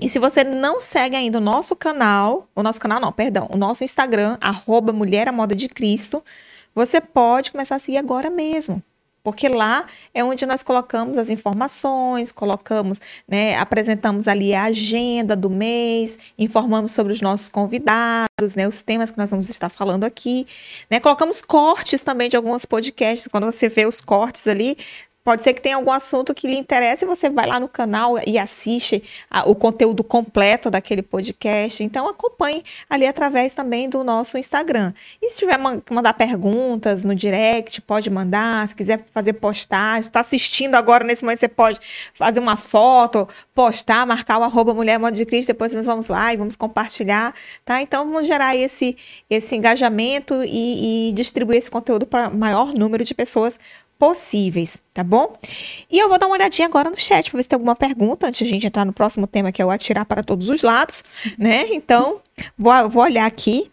E 0.00 0.08
se 0.08 0.18
você 0.18 0.42
não 0.42 0.80
segue 0.80 1.14
ainda 1.14 1.38
o 1.38 1.40
nosso 1.40 1.76
canal, 1.76 2.48
o 2.54 2.62
nosso 2.62 2.80
canal 2.80 3.00
não, 3.00 3.12
perdão, 3.12 3.48
o 3.50 3.56
nosso 3.56 3.84
Instagram, 3.84 4.38
arroba 4.40 4.92
Mulher 4.92 5.28
à 5.28 5.32
Moda 5.32 5.54
de 5.54 5.68
Cristo, 5.68 6.24
você 6.74 7.00
pode 7.00 7.52
começar 7.52 7.76
a 7.76 7.78
seguir 7.78 7.98
agora 7.98 8.30
mesmo. 8.30 8.82
Porque 9.24 9.48
lá 9.48 9.86
é 10.12 10.22
onde 10.22 10.44
nós 10.44 10.62
colocamos 10.62 11.16
as 11.16 11.30
informações, 11.30 12.30
colocamos, 12.30 13.00
né, 13.26 13.56
apresentamos 13.56 14.28
ali 14.28 14.54
a 14.54 14.64
agenda 14.64 15.34
do 15.34 15.48
mês, 15.48 16.18
informamos 16.38 16.92
sobre 16.92 17.14
os 17.14 17.22
nossos 17.22 17.48
convidados, 17.48 18.54
né, 18.54 18.68
os 18.68 18.82
temas 18.82 19.10
que 19.10 19.16
nós 19.16 19.30
vamos 19.30 19.48
estar 19.48 19.70
falando 19.70 20.04
aqui, 20.04 20.46
né, 20.90 21.00
colocamos 21.00 21.40
cortes 21.40 22.02
também 22.02 22.28
de 22.28 22.36
alguns 22.36 22.66
podcasts, 22.66 23.26
quando 23.26 23.44
você 23.44 23.66
vê 23.68 23.86
os 23.86 24.02
cortes 24.02 24.46
ali, 24.46 24.76
Pode 25.24 25.42
ser 25.42 25.54
que 25.54 25.62
tenha 25.62 25.76
algum 25.76 25.90
assunto 25.90 26.34
que 26.34 26.46
lhe 26.46 26.54
interesse, 26.54 27.06
você 27.06 27.30
vai 27.30 27.46
lá 27.46 27.58
no 27.58 27.66
canal 27.66 28.16
e 28.26 28.38
assiste 28.38 29.02
a, 29.30 29.48
o 29.48 29.54
conteúdo 29.54 30.04
completo 30.04 30.70
daquele 30.70 31.00
podcast. 31.00 31.82
Então 31.82 32.06
acompanhe 32.06 32.62
ali 32.90 33.06
através 33.06 33.54
também 33.54 33.88
do 33.88 34.04
nosso 34.04 34.36
Instagram. 34.36 34.92
E 35.22 35.30
se 35.30 35.38
tiver 35.38 35.56
man 35.56 35.80
mandar 35.90 36.12
perguntas 36.12 37.02
no 37.02 37.14
direct, 37.14 37.80
pode 37.80 38.10
mandar. 38.10 38.68
Se 38.68 38.76
quiser 38.76 39.02
fazer 39.14 39.32
postagem, 39.32 40.00
está 40.00 40.20
assistindo 40.20 40.74
agora 40.74 41.04
nesse 41.04 41.24
momento, 41.24 41.38
você 41.38 41.48
pode 41.48 41.80
fazer 42.12 42.40
uma 42.40 42.58
foto, 42.58 43.26
postar, 43.54 44.06
marcar 44.06 44.36
o 44.38 44.42
arroba 44.42 44.74
Mulher 44.74 44.98
Modo 44.98 45.16
de 45.16 45.24
Cristo, 45.24 45.46
depois 45.46 45.72
nós 45.72 45.86
vamos 45.86 46.08
lá 46.08 46.34
e 46.34 46.36
vamos 46.36 46.54
compartilhar, 46.54 47.34
tá? 47.64 47.80
Então 47.80 48.04
vamos 48.10 48.26
gerar 48.26 48.54
esse, 48.56 48.94
esse 49.30 49.56
engajamento 49.56 50.44
e, 50.44 51.08
e 51.08 51.12
distribuir 51.12 51.56
esse 51.56 51.70
conteúdo 51.70 52.04
para 52.04 52.28
maior 52.28 52.74
número 52.74 53.02
de 53.04 53.14
pessoas 53.14 53.58
possíveis, 53.98 54.80
tá 54.92 55.02
bom? 55.02 55.36
E 55.90 55.98
eu 55.98 56.08
vou 56.08 56.18
dar 56.18 56.26
uma 56.26 56.36
olhadinha 56.36 56.66
agora 56.66 56.90
no 56.90 56.98
chat 56.98 57.30
para 57.30 57.38
ver 57.38 57.42
se 57.42 57.48
tem 57.48 57.56
alguma 57.56 57.76
pergunta 57.76 58.26
antes 58.26 58.38
de 58.38 58.44
a 58.44 58.48
gente 58.48 58.66
entrar 58.66 58.84
no 58.84 58.92
próximo 58.92 59.26
tema 59.26 59.52
que 59.52 59.62
é 59.62 59.64
o 59.64 59.70
atirar 59.70 60.04
para 60.04 60.22
todos 60.22 60.48
os 60.48 60.62
lados, 60.62 61.04
né? 61.38 61.66
Então, 61.70 62.20
vou, 62.58 62.88
vou 62.88 63.02
olhar 63.02 63.26
aqui. 63.26 63.70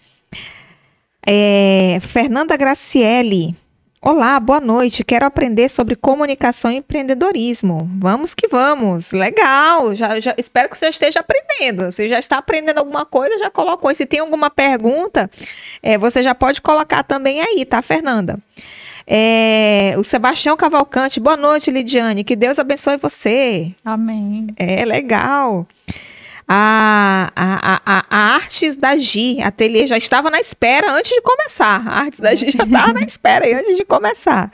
É, 1.26 2.00
Fernanda 2.02 2.58
Graciele. 2.58 3.56
Olá, 4.04 4.40
boa 4.40 4.60
noite. 4.60 5.04
Quero 5.04 5.28
aprender 5.28 5.70
sobre 5.70 5.96
comunicação 5.96 6.72
e 6.72 6.78
empreendedorismo. 6.78 7.88
Vamos 8.00 8.34
que 8.34 8.48
vamos. 8.48 9.12
Legal. 9.12 9.94
Já, 9.94 10.20
já 10.20 10.34
espero 10.40 10.70
que 10.70 10.76
você 10.76 10.90
esteja 10.90 11.20
aprendendo. 11.20 11.92
Você 11.92 12.10
já 12.10 12.18
está 12.18 12.40
aprendendo 12.40 12.80
alguma 12.80 13.06
coisa, 13.06 13.38
já 13.38 13.52
colocou. 13.52 13.92
E 13.92 13.96
se 13.96 14.08
tem 14.08 14.20
alguma 14.20 14.50
pergunta, 14.50 15.30
é, 15.84 16.00
você 16.00 16.24
já 16.24 16.34
pode 16.34 16.62
colocar 16.62 17.04
também 17.04 17.42
aí, 17.42 17.64
tá, 17.64 17.80
Fernanda? 17.84 18.40
É, 19.06 19.96
o 19.98 20.04
Sebastião 20.04 20.56
Cavalcante, 20.56 21.20
boa 21.20 21.38
noite, 21.38 21.72
Lidiane. 21.72 22.24
Que 22.24 22.36
Deus 22.36 22.60
abençoe 22.60 22.98
você. 22.98 23.74
Amém. 23.84 24.48
É 24.58 24.86
legal. 24.86 25.68
A, 26.48 27.32
a, 27.36 27.82
a, 27.86 28.06
a 28.10 28.36
Artes 28.36 28.76
da 28.76 28.98
Gi, 28.98 29.42
ateliê, 29.42 29.88
já 29.88 29.98
estava 29.98 30.30
na 30.30 30.40
espera 30.40 30.92
antes 30.92 31.12
de 31.12 31.22
começar. 31.22 31.88
A 31.88 32.00
Artes 32.02 32.20
da 32.20 32.36
Gi 32.36 32.52
já 32.52 32.64
estava 32.64 32.94
na 32.94 33.02
espera 33.02 33.58
antes 33.58 33.78
de 33.78 33.86
começar. 33.86 34.52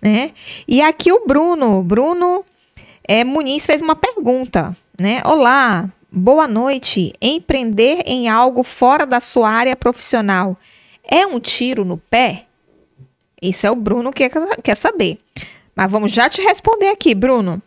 Né? 0.00 0.32
E 0.66 0.80
aqui 0.80 1.12
o 1.12 1.26
Bruno, 1.26 1.82
Bruno 1.82 2.44
é, 3.06 3.24
Muniz 3.24 3.66
fez 3.66 3.82
uma 3.82 3.94
pergunta. 3.94 4.74
Né? 4.98 5.20
Olá, 5.24 5.90
boa 6.10 6.48
noite. 6.48 7.12
Empreender 7.20 8.02
em 8.06 8.28
algo 8.28 8.62
fora 8.62 9.04
da 9.04 9.20
sua 9.20 9.50
área 9.50 9.76
profissional 9.76 10.56
é 11.06 11.26
um 11.26 11.38
tiro 11.38 11.84
no 11.84 11.98
pé? 11.98 12.46
Isso 13.48 13.66
é 13.66 13.70
o 13.70 13.76
Bruno 13.76 14.12
que 14.12 14.28
quer 14.62 14.74
saber. 14.74 15.18
Mas 15.76 15.90
vamos 15.90 16.10
já 16.10 16.28
te 16.28 16.40
responder 16.40 16.88
aqui, 16.88 17.14
Bruno. 17.14 17.60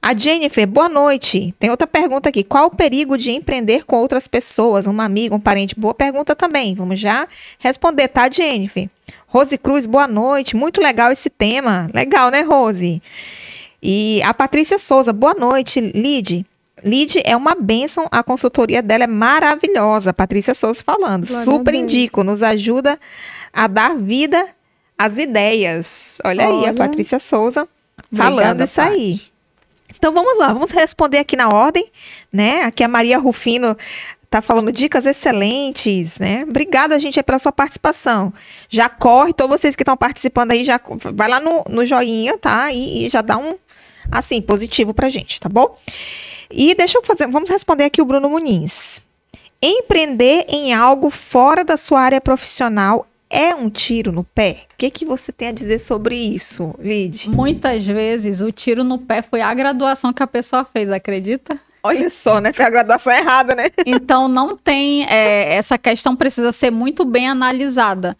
A 0.00 0.16
Jennifer, 0.16 0.66
boa 0.66 0.88
noite. 0.88 1.54
Tem 1.60 1.70
outra 1.70 1.86
pergunta 1.86 2.28
aqui. 2.28 2.42
Qual 2.42 2.66
o 2.66 2.74
perigo 2.74 3.16
de 3.16 3.30
empreender 3.30 3.84
com 3.84 3.96
outras 3.98 4.26
pessoas? 4.26 4.88
Uma 4.88 5.04
amiga, 5.04 5.32
um 5.32 5.38
parente? 5.38 5.78
Boa 5.78 5.94
pergunta 5.94 6.34
também. 6.34 6.74
Vamos 6.74 6.98
já 6.98 7.28
responder, 7.60 8.08
tá, 8.08 8.28
Jennifer? 8.28 8.90
Rose 9.28 9.56
Cruz, 9.56 9.86
boa 9.86 10.08
noite. 10.08 10.56
Muito 10.56 10.80
legal 10.80 11.12
esse 11.12 11.30
tema. 11.30 11.88
Legal, 11.94 12.32
né, 12.32 12.40
Rose? 12.40 13.00
E 13.80 14.20
a 14.24 14.34
Patrícia 14.34 14.76
Souza, 14.76 15.12
boa 15.12 15.34
noite, 15.34 15.80
Lid. 15.80 16.44
Lid 16.82 17.22
é 17.24 17.36
uma 17.36 17.54
bênção, 17.54 18.08
a 18.10 18.24
consultoria 18.24 18.82
dela 18.82 19.04
é 19.04 19.06
maravilhosa. 19.06 20.12
Patrícia 20.12 20.52
Souza 20.52 20.82
falando. 20.82 21.28
Glória 21.28 21.44
Super 21.44 21.74
indico, 21.74 22.24
nos 22.24 22.42
ajuda 22.42 22.98
a 23.52 23.68
dar 23.68 23.94
vida 23.94 24.48
as 25.04 25.18
ideias. 25.18 26.20
Olha, 26.24 26.48
Olha. 26.48 26.60
aí, 26.60 26.66
a 26.66 26.74
Patrícia 26.74 27.18
Souza 27.18 27.68
falando 28.14 28.34
Obrigada, 28.34 28.64
isso 28.64 28.76
Paty. 28.76 28.94
aí. 28.94 29.22
Então 29.96 30.12
vamos 30.12 30.38
lá, 30.38 30.52
vamos 30.52 30.70
responder 30.70 31.18
aqui 31.18 31.36
na 31.36 31.48
ordem, 31.48 31.86
né? 32.32 32.62
Aqui 32.62 32.82
a 32.82 32.88
Maria 32.88 33.18
Rufino 33.18 33.76
tá 34.30 34.40
falando 34.40 34.72
dicas 34.72 35.04
excelentes, 35.04 36.18
né? 36.18 36.44
Obrigada, 36.48 36.98
gente, 36.98 37.22
pela 37.22 37.38
sua 37.38 37.52
participação. 37.52 38.32
Já 38.68 38.88
corre, 38.88 39.32
todos 39.32 39.60
vocês 39.60 39.76
que 39.76 39.82
estão 39.82 39.96
participando 39.96 40.52
aí, 40.52 40.64
já 40.64 40.80
vai 41.14 41.28
lá 41.28 41.38
no, 41.38 41.62
no 41.68 41.84
joinha, 41.84 42.38
tá? 42.38 42.72
E, 42.72 43.06
e, 43.06 43.10
já 43.10 43.20
dá 43.20 43.36
um, 43.36 43.54
assim, 44.10 44.40
positivo 44.40 44.94
pra 44.94 45.10
gente, 45.10 45.38
tá 45.38 45.48
bom? 45.48 45.76
E 46.50 46.74
deixa 46.74 46.98
eu 46.98 47.02
fazer, 47.02 47.28
vamos 47.28 47.50
responder 47.50 47.84
aqui 47.84 48.00
o 48.00 48.04
Bruno 48.04 48.30
Muniz. 48.30 49.02
Empreender 49.60 50.46
em 50.48 50.72
algo 50.72 51.10
fora 51.10 51.64
da 51.64 51.76
sua 51.76 52.00
área 52.00 52.20
profissional 52.20 53.06
é 53.32 53.54
um 53.54 53.70
tiro 53.70 54.12
no 54.12 54.22
pé? 54.22 54.66
O 54.74 54.76
que, 54.76 54.90
que 54.90 55.06
você 55.06 55.32
tem 55.32 55.48
a 55.48 55.52
dizer 55.52 55.78
sobre 55.78 56.14
isso, 56.14 56.74
Lid? 56.78 57.30
Muitas 57.30 57.86
vezes 57.86 58.42
o 58.42 58.52
tiro 58.52 58.84
no 58.84 58.98
pé 58.98 59.22
foi 59.22 59.40
a 59.40 59.52
graduação 59.54 60.12
que 60.12 60.22
a 60.22 60.26
pessoa 60.26 60.64
fez, 60.64 60.90
acredita? 60.90 61.58
Olha 61.82 62.10
só, 62.10 62.38
né? 62.38 62.52
Foi 62.52 62.64
a 62.64 62.70
graduação 62.70 63.12
errada, 63.12 63.54
né? 63.54 63.70
Então 63.86 64.28
não 64.28 64.56
tem. 64.56 65.04
É, 65.06 65.54
essa 65.54 65.76
questão 65.78 66.14
precisa 66.14 66.52
ser 66.52 66.70
muito 66.70 67.04
bem 67.04 67.28
analisada. 67.28 68.16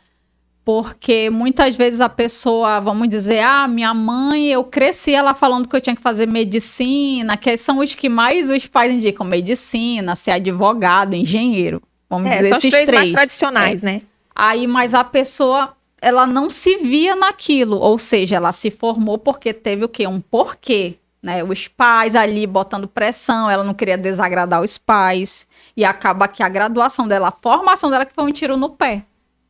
Porque 0.65 1.29
muitas 1.29 1.75
vezes 1.75 2.01
a 2.01 2.09
pessoa, 2.09 2.79
vamos 2.81 3.09
dizer, 3.09 3.41
ah, 3.41 3.67
minha 3.67 3.93
mãe, 3.93 4.49
eu 4.49 4.63
cresci 4.63 5.13
ela 5.13 5.35
falando 5.35 5.69
que 5.69 5.75
eu 5.75 5.81
tinha 5.81 5.97
que 5.97 6.03
fazer 6.03 6.27
medicina, 6.27 7.37
que 7.37 7.57
são 7.57 7.79
os 7.79 7.97
que 7.97 8.09
mais 8.09 8.49
os 8.49 8.67
pais 8.67 8.93
indicam: 8.93 9.27
medicina, 9.27 10.15
ser 10.17 10.31
advogado, 10.33 11.15
engenheiro. 11.15 11.83
Vamos 12.09 12.31
é, 12.31 12.37
dizer, 12.37 12.49
são 12.51 12.59
esses 12.59 12.71
três, 12.71 12.87
três. 12.87 13.01
mais 13.01 13.11
tradicionais, 13.11 13.83
é. 13.83 13.87
né? 13.87 14.03
Aí, 14.35 14.67
mas 14.67 14.95
a 14.95 15.05
pessoa, 15.05 15.77
ela 16.01 16.27
não 16.27 16.49
se 16.49 16.79
via 16.79 17.15
naquilo, 17.15 17.79
ou 17.79 17.99
seja, 17.99 18.37
ela 18.37 18.53
se 18.53 18.71
formou 18.71 19.19
porque 19.19 19.53
teve 19.53 19.85
o 19.85 19.89
quê? 19.89 20.07
Um 20.07 20.21
porquê, 20.21 20.99
né? 21.23 21.45
Os 21.45 21.69
pais 21.69 22.15
ali 22.15 22.47
botando 22.47 22.89
pressão, 22.89 23.49
ela 23.49 23.63
não 23.63 23.75
queria 23.75 23.99
desagradar 23.99 24.63
os 24.63 24.79
pais, 24.79 25.47
e 25.77 25.85
acaba 25.85 26.29
que 26.29 26.43
a 26.43 26.49
graduação 26.49 27.07
dela, 27.07 27.29
a 27.29 27.33
formação 27.33 27.91
dela 27.91 28.05
que 28.05 28.15
foi 28.15 28.25
um 28.25 28.33
tiro 28.33 28.57
no 28.57 28.71
pé. 28.71 29.05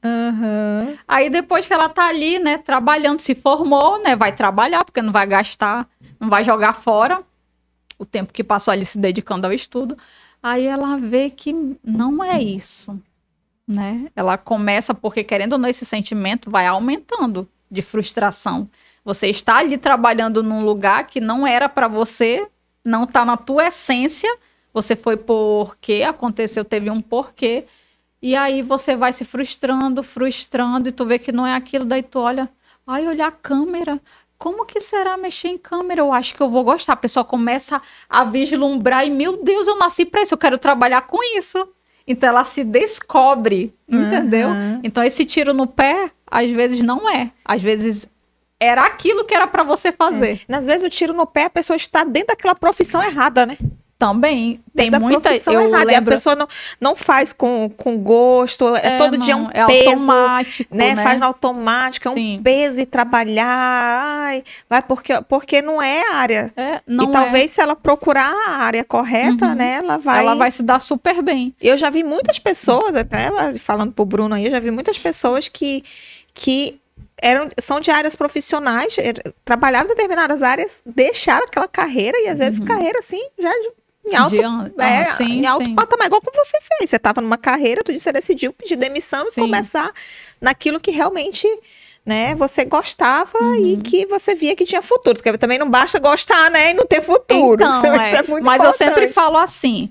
Uhum. 0.05 0.97
Aí 1.07 1.31
depois 1.31 1.67
que 1.67 1.73
ela 1.73 1.89
tá 1.89 2.09
ali, 2.09 2.39
né, 2.39 2.59
trabalhando, 2.59 3.21
se 3.21 3.35
formou, 3.35 4.03
né, 4.03 4.17
vai 4.17 4.33
trabalhar, 4.33 4.85
porque 4.85 5.01
não 5.01 5.13
vai 5.13 5.27
gastar, 5.27 5.89
não 6.19 6.29
vai 6.29 6.45
jogar 6.45 6.75
fora 6.75 7.23
o 7.99 8.05
tempo 8.05 8.33
que 8.33 8.43
passou 8.43 8.73
ali 8.73 8.85
se 8.85 8.99
dedicando 8.99 9.47
ao 9.47 9.53
estudo. 9.53 9.97
Aí 10.43 10.67
ela 10.67 10.97
vê 10.97 11.31
que 11.31 11.55
não 11.85 12.23
é 12.23 12.43
isso 12.43 13.01
né? 13.67 14.11
Ela 14.15 14.37
começa 14.37 14.95
porque 14.95 15.25
querendo 15.25 15.55
ou 15.55 15.59
não 15.59 15.69
esse 15.69 15.85
sentimento 15.85 16.51
vai 16.51 16.67
aumentando 16.67 17.49
de 17.71 17.83
frustração. 17.83 18.69
Você 19.05 19.29
está 19.29 19.57
ali 19.57 19.77
trabalhando 19.79 20.43
num 20.43 20.65
lugar 20.65 21.07
que 21.07 21.21
não 21.21 21.47
era 21.47 21.69
para 21.69 21.89
você, 21.89 22.47
não 22.85 23.05
está 23.05 23.25
na 23.25 23.37
tua 23.37 23.67
essência. 23.67 24.33
Você 24.73 24.95
foi 24.97 25.17
porque 25.17 26.03
aconteceu, 26.03 26.65
teve 26.65 26.91
um 26.91 27.01
porquê. 27.01 27.67
E 28.21 28.37
aí 28.37 28.63
você 28.63 28.95
vai 28.95 29.13
se 29.13 29.25
frustrando, 29.25 30.03
frustrando, 30.03 30.89
e 30.89 30.93
tu 30.93 31.05
vê 31.05 31.19
que 31.19 31.33
não 31.33 31.45
é 31.45 31.57
aquilo, 31.57 31.85
daí 31.85 32.05
tu 32.05 32.21
olha, 32.21 32.49
ai, 32.87 33.09
olha 33.09 33.27
a 33.27 33.33
câmera. 33.33 34.01
Como 34.39 34.65
que 34.65 34.81
será 34.81 35.17
mexer 35.17 35.49
em 35.49 35.59
câmera? 35.59 36.01
Eu 36.01 36.13
acho 36.13 36.35
que 36.35 36.41
eu 36.41 36.51
vou 36.51 36.65
gostar. 36.65 36.95
A 36.95 36.97
pessoa 36.97 37.25
começa 37.25 37.81
a 38.09 38.25
vislumbrar 38.25 39.07
e, 39.07 39.11
meu 39.11 39.43
Deus, 39.43 39.67
eu 39.67 39.77
nasci 39.79 40.05
para 40.05 40.23
isso, 40.23 40.35
eu 40.35 40.39
quero 40.39 40.59
trabalhar 40.59 41.03
com 41.03 41.19
isso. 41.37 41.69
Então 42.07 42.29
ela 42.29 42.45
se 42.45 42.65
descobre, 42.65 43.75
entendeu? 43.89 44.49
Uhum. 44.49 44.81
Então 44.83 45.03
esse 45.05 45.25
tiro 45.25 45.55
no 45.55 45.67
pé, 45.67 46.11
às 46.27 46.51
vezes 46.51 46.83
não 46.83 47.09
é. 47.09 47.31
Às 47.45 47.63
vezes 47.63 48.07
era 48.59 48.87
aquilo 48.87 49.25
que 49.25 49.35
era 49.35 49.47
para 49.47 49.63
você 49.63 49.91
fazer. 49.91 50.41
É. 50.49 50.57
Às 50.57 50.67
vezes 50.67 50.87
o 50.87 50.91
tiro 50.91 51.13
no 51.13 51.27
pé, 51.27 51.45
a 51.45 51.51
pessoa 51.51 51.77
está 51.77 52.05
dentro 52.05 52.29
daquela 52.29 52.55
profissão 52.55 53.03
errada, 53.03 53.45
né? 53.45 53.59
Também. 54.03 54.59
Tem 54.75 54.91
muita. 54.91 55.31
Eu 55.47 55.61
errada. 55.61 55.85
lembro... 55.85 56.13
a 56.13 56.17
pessoa 56.17 56.35
não, 56.35 56.49
não 56.81 56.97
faz 56.97 57.33
com, 57.33 57.71
com 57.77 57.97
gosto, 57.99 58.75
é, 58.75 58.95
é 58.95 58.99
todo 58.99 59.17
não, 59.17 59.25
dia 59.25 59.37
um 59.37 59.49
é 59.53 59.65
peso. 59.65 59.91
automático. 59.91 60.75
Né? 60.75 60.95
né? 60.95 61.05
Faz 61.05 61.21
no 61.21 61.27
automático, 61.27 62.09
é 62.09 62.13
Sim. 62.13 62.39
um 62.39 62.43
peso 62.43 62.81
e 62.81 62.87
trabalhar. 62.87 63.47
Ai, 63.47 64.43
vai 64.69 64.83
porque, 64.83 65.13
porque 65.29 65.63
não 65.63 65.81
é 65.81 66.11
a 66.11 66.15
área. 66.17 66.51
É, 66.57 66.81
não 66.85 67.05
e 67.05 67.09
é. 67.11 67.13
talvez 67.13 67.53
se 67.53 67.61
ela 67.61 67.77
procurar 67.77 68.35
a 68.49 68.57
área 68.57 68.83
correta, 68.83 69.47
uhum. 69.47 69.55
né? 69.55 69.75
Ela 69.75 69.99
vai. 69.99 70.19
Ela 70.19 70.35
vai 70.35 70.51
se 70.51 70.65
dar 70.65 70.81
super 70.81 71.23
bem. 71.23 71.55
Eu 71.61 71.77
já 71.77 71.89
vi 71.89 72.03
muitas 72.03 72.41
pessoas, 72.41 72.97
até 72.97 73.31
falando 73.61 73.93
pro 73.93 74.05
Bruno 74.05 74.35
aí, 74.35 74.47
eu 74.47 74.51
já 74.51 74.59
vi 74.59 74.73
muitas 74.73 74.99
pessoas 74.99 75.47
que. 75.47 75.85
que 76.35 76.81
eram, 77.19 77.49
são 77.61 77.79
de 77.79 77.93
áreas 77.93 78.17
profissionais, 78.17 78.99
er, 78.99 79.15
trabalhavam 79.45 79.93
em 79.93 79.95
determinadas 79.95 80.43
áreas, 80.43 80.83
deixaram 80.85 81.47
aquela 81.47 81.69
carreira 81.69 82.19
e 82.21 82.29
às 82.29 82.41
vezes 82.41 82.59
uhum. 82.59 82.67
carreira 82.67 82.99
assim, 82.99 83.25
já 83.39 83.53
em 84.05 84.17
alto, 84.17 84.35
de, 84.35 84.83
é, 84.83 85.01
ah, 85.01 85.05
sim, 85.05 85.41
em 85.41 85.47
alto 85.47 85.65
sim. 85.65 85.75
patamar, 85.75 86.07
igual 86.07 86.21
como 86.21 86.45
você 86.45 86.59
fez. 86.61 86.91
Você 86.91 86.97
estava 86.97 87.21
numa 87.21 87.39
carreira, 87.39 87.83
tu 87.85 87.93
disse, 87.93 88.05
você 88.05 88.13
decidiu 88.13 88.53
pedir 88.53 88.77
demissão 88.77 89.25
e 89.27 89.31
sim. 89.31 89.43
começar 89.43 89.93
naquilo 90.41 90.81
que 90.81 90.91
realmente 90.91 91.47
né, 92.05 92.35
você 92.35 92.65
gostava 92.65 93.39
uhum. 93.41 93.55
e 93.55 93.77
que 93.77 94.07
você 94.07 94.35
via 94.35 94.57
que 94.57 94.65
tinha 94.65 94.83
futuro. 94.83 95.15
Porque 95.15 95.39
também 95.39 95.59
não 95.59 95.71
basta 95.71 96.01
gostar, 96.01 96.51
né, 96.51 96.71
e 96.71 96.75
não 96.75 96.85
ter 96.85 97.01
futuro. 97.01 97.63
Então, 97.63 97.95
é. 97.95 98.11
é 98.11 98.23
Mas 98.23 98.23
importante. 98.23 98.65
eu 98.65 98.73
sempre 98.73 99.09
falo 99.09 99.37
assim, 99.37 99.91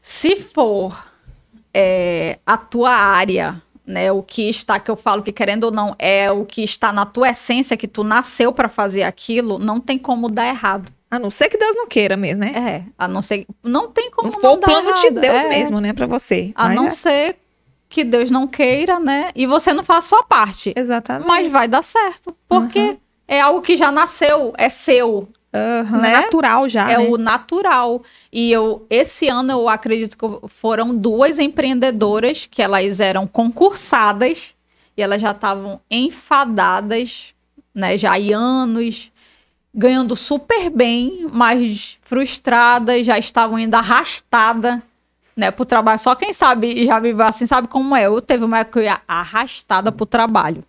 se 0.00 0.36
for 0.36 0.96
é, 1.74 2.38
a 2.46 2.56
tua 2.56 2.92
área, 2.92 3.60
né, 3.90 4.10
o 4.12 4.22
que 4.22 4.48
está, 4.48 4.78
que 4.78 4.90
eu 4.90 4.96
falo 4.96 5.22
que 5.22 5.32
querendo 5.32 5.64
ou 5.64 5.70
não, 5.70 5.94
é 5.98 6.30
o 6.30 6.44
que 6.44 6.62
está 6.62 6.92
na 6.92 7.04
tua 7.04 7.30
essência, 7.30 7.76
que 7.76 7.88
tu 7.88 8.02
nasceu 8.04 8.52
para 8.52 8.68
fazer 8.68 9.02
aquilo, 9.02 9.58
não 9.58 9.80
tem 9.80 9.98
como 9.98 10.30
dar 10.30 10.46
errado. 10.46 10.90
A 11.10 11.18
não 11.18 11.28
ser 11.28 11.48
que 11.48 11.58
Deus 11.58 11.74
não 11.74 11.88
queira 11.88 12.16
mesmo, 12.16 12.40
né? 12.40 12.52
É, 12.54 12.92
a 12.96 13.08
não 13.08 13.20
ser. 13.20 13.44
Não 13.64 13.90
tem 13.90 14.12
como. 14.12 14.30
Não 14.30 14.40
for 14.40 14.52
o 14.52 14.58
plano 14.58 14.90
errado. 14.90 15.02
de 15.02 15.10
Deus 15.10 15.44
é. 15.44 15.48
mesmo, 15.48 15.80
né, 15.80 15.92
para 15.92 16.06
você. 16.06 16.52
A 16.54 16.68
não 16.68 16.86
é. 16.86 16.90
ser 16.90 17.36
que 17.88 18.04
Deus 18.04 18.30
não 18.30 18.46
queira, 18.46 19.00
né? 19.00 19.30
E 19.34 19.44
você 19.44 19.72
não 19.72 19.82
faz 19.82 20.04
a 20.04 20.08
sua 20.08 20.22
parte. 20.22 20.72
Exatamente. 20.76 21.26
Mas 21.26 21.50
vai 21.50 21.66
dar 21.66 21.82
certo. 21.82 22.34
Porque 22.48 22.78
uhum. 22.78 22.98
é 23.26 23.40
algo 23.40 23.60
que 23.60 23.76
já 23.76 23.90
nasceu, 23.90 24.54
é 24.56 24.68
seu. 24.68 25.28
Uhum, 25.52 26.00
né? 26.00 26.12
natural 26.12 26.68
já. 26.68 26.90
É 26.90 26.96
né? 26.96 27.08
o 27.08 27.18
natural. 27.18 28.02
E 28.32 28.52
eu, 28.52 28.86
esse 28.88 29.28
ano, 29.28 29.50
eu 29.50 29.68
acredito 29.68 30.16
que 30.16 30.48
foram 30.48 30.96
duas 30.96 31.38
empreendedoras 31.38 32.46
que 32.48 32.62
elas 32.62 33.00
eram 33.00 33.26
concursadas 33.26 34.54
e 34.96 35.02
elas 35.02 35.20
já 35.20 35.32
estavam 35.32 35.80
enfadadas, 35.90 37.34
né? 37.74 37.98
Já 37.98 38.12
há 38.12 38.36
anos, 38.36 39.10
ganhando 39.74 40.14
super 40.14 40.70
bem, 40.70 41.26
mas 41.32 41.98
frustradas, 42.02 43.04
já 43.04 43.18
estavam 43.18 43.58
indo 43.58 43.74
arrastada 43.74 44.82
né, 45.36 45.50
pro 45.50 45.64
trabalho. 45.64 45.98
Só 45.98 46.14
quem 46.14 46.32
sabe 46.32 46.84
já 46.84 46.98
viveu 46.98 47.24
assim 47.24 47.46
sabe 47.46 47.66
como 47.66 47.96
é. 47.96 48.06
Eu 48.06 48.20
teve 48.20 48.44
uma 48.44 48.58
época 48.58 49.00
arrastada 49.08 49.90
pro 49.90 50.06
trabalho. 50.06 50.64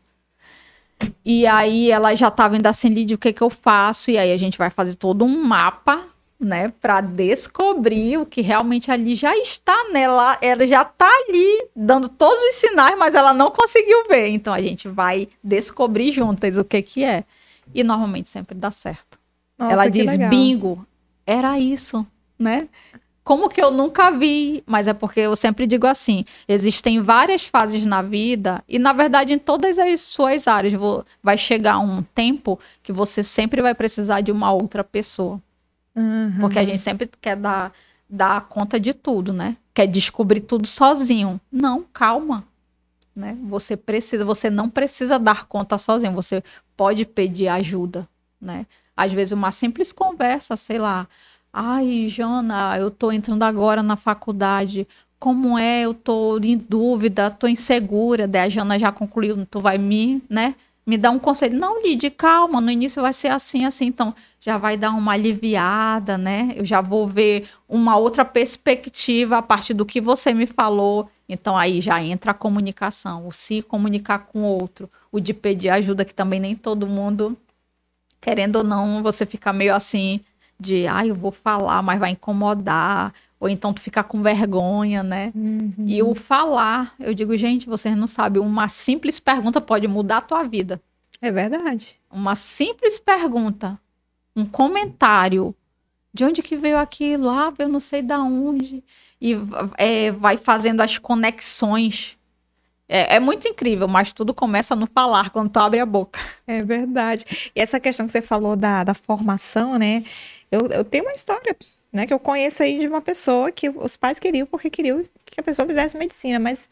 E 1.26 1.46
aí 1.48 1.92
ela 1.92 2.16
já 2.16 2.30
tava 2.32 2.58
indo 2.58 2.68
assim, 2.68 2.90
Lídia, 2.90 3.16
o 3.16 3.20
que 3.20 3.34
que 3.34 3.42
eu 3.42 3.50
faço? 3.50 4.12
E 4.12 4.18
aí 4.18 4.32
a 4.32 4.38
gente 4.38 4.58
vai 4.58 4.70
fazer 4.70 4.96
todo 4.96 5.24
um 5.26 5.44
mapa, 5.44 6.06
né, 6.40 6.74
para 6.82 7.02
descobrir 7.02 8.18
o 8.18 8.26
que 8.26 8.42
realmente 8.42 8.90
ali 8.90 9.16
já 9.16 9.38
está 9.38 9.90
nela. 9.92 10.38
Ela 10.42 10.66
já 10.66 10.84
tá 10.84 11.08
ali 11.08 11.68
dando 11.76 12.10
todos 12.10 12.44
os 12.50 12.56
sinais, 12.56 12.98
mas 12.98 13.14
ela 13.14 13.34
não 13.34 13.52
conseguiu 13.52 14.08
ver. 14.08 14.30
Então 14.30 14.52
a 14.52 14.62
gente 14.62 14.88
vai 14.88 15.28
descobrir 15.44 16.12
juntas 16.12 16.58
o 16.58 16.66
que 16.66 16.82
que 16.82 17.04
é. 17.04 17.24
E 17.74 17.84
normalmente 17.84 18.28
sempre 18.28 18.58
dá 18.58 18.72
certo. 18.72 19.20
Nossa, 19.58 19.74
ela 19.74 19.88
diz, 19.88 20.10
legal. 20.12 20.30
bingo, 20.30 20.86
era 21.26 21.60
isso, 21.60 22.06
né? 22.40 22.68
Como 23.24 23.50
que 23.50 23.62
eu 23.62 23.70
nunca 23.70 24.10
vi? 24.10 24.64
Mas 24.66 24.88
é 24.88 24.94
porque 24.94 25.20
eu 25.20 25.36
sempre 25.36 25.68
digo 25.68 25.86
assim: 25.86 26.26
existem 26.48 27.02
várias 27.02 27.46
fases 27.46 27.86
na 27.86 28.02
vida, 28.02 28.64
e 28.68 28.80
na 28.80 28.94
verdade, 28.94 29.34
em 29.34 29.40
todas 29.40 29.78
as 29.78 30.02
suas 30.02 30.48
áreas, 30.48 30.74
vai 31.22 31.38
chegar 31.38 31.80
um 31.80 32.02
tempo 32.02 32.60
que 32.82 32.92
você 32.92 33.22
sempre 33.22 33.62
vai 33.62 33.76
precisar 33.76 34.22
de 34.22 34.32
uma 34.32 34.52
outra 34.52 34.84
pessoa. 34.84 35.42
Uhum. 35.96 36.38
Porque 36.40 36.58
a 36.58 36.64
gente 36.64 36.80
sempre 36.80 37.10
quer 37.22 37.36
dar, 37.36 37.72
dar 38.10 38.42
conta 38.48 38.80
de 38.80 38.94
tudo, 38.94 39.32
né? 39.32 39.56
Quer 39.74 39.88
descobrir 39.88 40.42
tudo 40.42 40.68
sozinho. 40.68 41.40
Não, 41.52 41.86
calma. 41.94 42.44
Né? 43.16 43.38
Você 43.44 43.76
precisa, 43.76 44.24
você 44.24 44.50
não 44.50 44.70
precisa 44.70 45.20
dar 45.20 45.46
conta 45.46 45.78
sozinho, 45.78 46.14
você 46.14 46.42
pode 46.78 47.06
pedir 47.06 47.50
ajuda, 47.50 48.08
né? 48.40 48.66
Às 48.96 49.12
vezes 49.12 49.32
uma 49.32 49.52
simples 49.52 49.92
conversa, 49.92 50.56
sei 50.56 50.78
lá, 50.78 51.08
Ai, 51.54 52.08
Jana, 52.08 52.78
eu 52.78 52.90
tô 52.90 53.12
entrando 53.12 53.44
agora 53.44 53.84
na 53.84 53.96
faculdade. 53.98 54.88
Como 55.20 55.58
é? 55.58 55.82
Eu 55.82 55.94
tô 55.94 56.40
em 56.40 56.58
dúvida, 56.58 57.30
tô 57.30 57.48
insegura. 57.48 58.28
Daí 58.28 58.44
a 58.44 58.50
Jana 58.50 58.80
já 58.80 58.92
concluiu, 58.92 59.46
tu 59.46 59.60
vai 59.60 59.78
me, 59.78 60.22
né? 60.30 60.56
Me 60.86 60.98
dar 60.98 61.12
um 61.12 61.20
conselho. 61.20 61.58
Não, 61.60 61.82
Lid, 61.84 62.10
calma, 62.12 62.60
no 62.62 62.72
início 62.72 63.02
vai 63.02 63.14
ser 63.14 63.28
assim, 63.30 63.66
assim. 63.66 63.86
Então, 63.86 64.16
já 64.40 64.58
vai 64.58 64.78
dar 64.78 64.92
uma 64.92 65.12
aliviada, 65.14 66.18
né? 66.18 66.54
Eu 66.56 66.66
já 66.66 66.82
vou 66.82 67.08
ver 67.08 67.48
uma 67.68 67.98
outra 67.98 68.26
perspectiva 68.26 69.38
a 69.38 69.42
partir 69.42 69.74
do 69.74 69.86
que 69.86 70.02
você 70.02 70.34
me 70.34 70.48
falou. 70.48 71.10
Então, 71.30 71.56
aí 71.58 71.82
já 71.82 72.02
entra 72.02 72.32
a 72.32 72.34
comunicação, 72.34 73.28
o 73.28 73.32
se 73.32 73.62
comunicar 73.62 74.20
com 74.20 74.42
o 74.42 74.46
outro, 74.60 74.90
o 75.12 75.20
de 75.20 75.34
pedir 75.34 75.70
ajuda, 75.70 76.04
que 76.04 76.14
também 76.14 76.40
nem 76.40 76.56
todo 76.56 76.88
mundo, 76.88 77.38
querendo 78.20 78.58
ou 78.58 78.64
não, 78.64 79.02
você 79.04 79.26
fica 79.26 79.52
meio 79.54 79.74
assim, 79.76 80.22
de, 80.62 80.86
ah, 80.88 81.06
eu 81.06 81.16
vou 81.16 81.32
falar, 81.32 81.82
mas 81.82 82.00
vai 82.00 82.12
incomodar, 82.12 83.12
ou 83.40 83.50
então 83.50 83.74
tu 83.74 83.82
ficar 83.82 84.04
com 84.04 84.22
vergonha, 84.22 85.02
né? 85.02 85.32
Uhum. 85.34 85.74
E 85.88 86.04
o 86.04 86.14
falar, 86.14 86.94
eu 87.00 87.12
digo, 87.16 87.36
gente, 87.36 87.68
vocês 87.68 87.98
não 87.98 88.06
sabem, 88.06 88.40
uma 88.40 88.68
simples 88.68 89.20
pergunta 89.20 89.60
pode 89.60 89.88
mudar 89.88 90.18
a 90.18 90.22
tua 90.22 90.44
vida. 90.44 90.80
É 91.20 91.32
verdade. 91.32 92.00
Uma 92.12 92.36
simples 92.36 93.00
pergunta, 93.00 93.80
um 94.36 94.46
comentário, 94.46 95.56
de 96.14 96.24
onde 96.24 96.44
que 96.44 96.56
veio 96.56 96.78
aquilo? 96.78 97.28
Ah, 97.28 97.52
eu 97.58 97.68
não 97.68 97.80
sei 97.80 98.04
da 98.04 98.20
onde. 98.20 98.84
E 99.20 99.36
é, 99.78 100.12
vai 100.12 100.38
fazendo 100.38 100.82
as 100.82 101.00
conexões. 101.00 102.18
É, 102.88 103.16
é, 103.16 103.20
muito 103.20 103.48
incrível, 103.48 103.88
mas 103.88 104.14
tudo 104.14 104.34
começa 104.34 104.76
no 104.76 104.86
falar, 104.86 105.32
quando 105.32 105.50
tu 105.50 105.58
abre 105.58 105.80
a 105.80 105.86
boca. 105.86 106.20
É 106.46 106.62
verdade. 106.62 107.52
E 107.56 107.60
essa 107.60 107.80
questão 107.80 108.06
que 108.06 108.12
você 108.12 108.22
falou 108.22 108.56
da, 108.56 108.84
da 108.84 108.94
formação, 108.94 109.80
né? 109.80 110.04
Eu, 110.52 110.68
eu 110.68 110.84
tenho 110.84 111.06
uma 111.06 111.14
história, 111.14 111.56
né, 111.92 112.06
que 112.06 112.14
eu 112.14 112.20
conheço 112.20 112.62
aí 112.62 112.80
de 112.80 112.88
uma 112.88 113.02
pessoa 113.02 113.52
que 113.52 113.70
os 113.70 113.96
pais 113.96 114.20
queriam 114.20 114.46
porque 114.46 114.70
queriam 114.70 115.04
que 115.26 115.40
a 115.40 115.44
pessoa 115.44 115.66
fizesse 115.66 115.98
medicina, 115.98 116.40
mas 116.40 116.68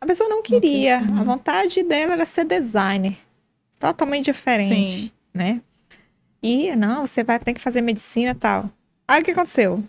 a 0.00 0.06
pessoa 0.06 0.28
não 0.28 0.42
queria. 0.42 0.98
A 0.98 1.22
vontade 1.22 1.82
dela 1.82 2.12
era 2.12 2.24
ser 2.24 2.44
designer. 2.44 3.16
Totalmente 3.78 4.26
diferente, 4.26 5.02
Sim. 5.02 5.12
né? 5.32 5.60
E, 6.42 6.74
não, 6.76 7.06
você 7.06 7.22
vai 7.22 7.38
ter 7.38 7.54
que 7.54 7.60
fazer 7.60 7.80
medicina 7.80 8.32
e 8.32 8.34
tal. 8.34 8.70
Aí 9.06 9.20
o 9.20 9.24
que 9.24 9.30
aconteceu? 9.30 9.82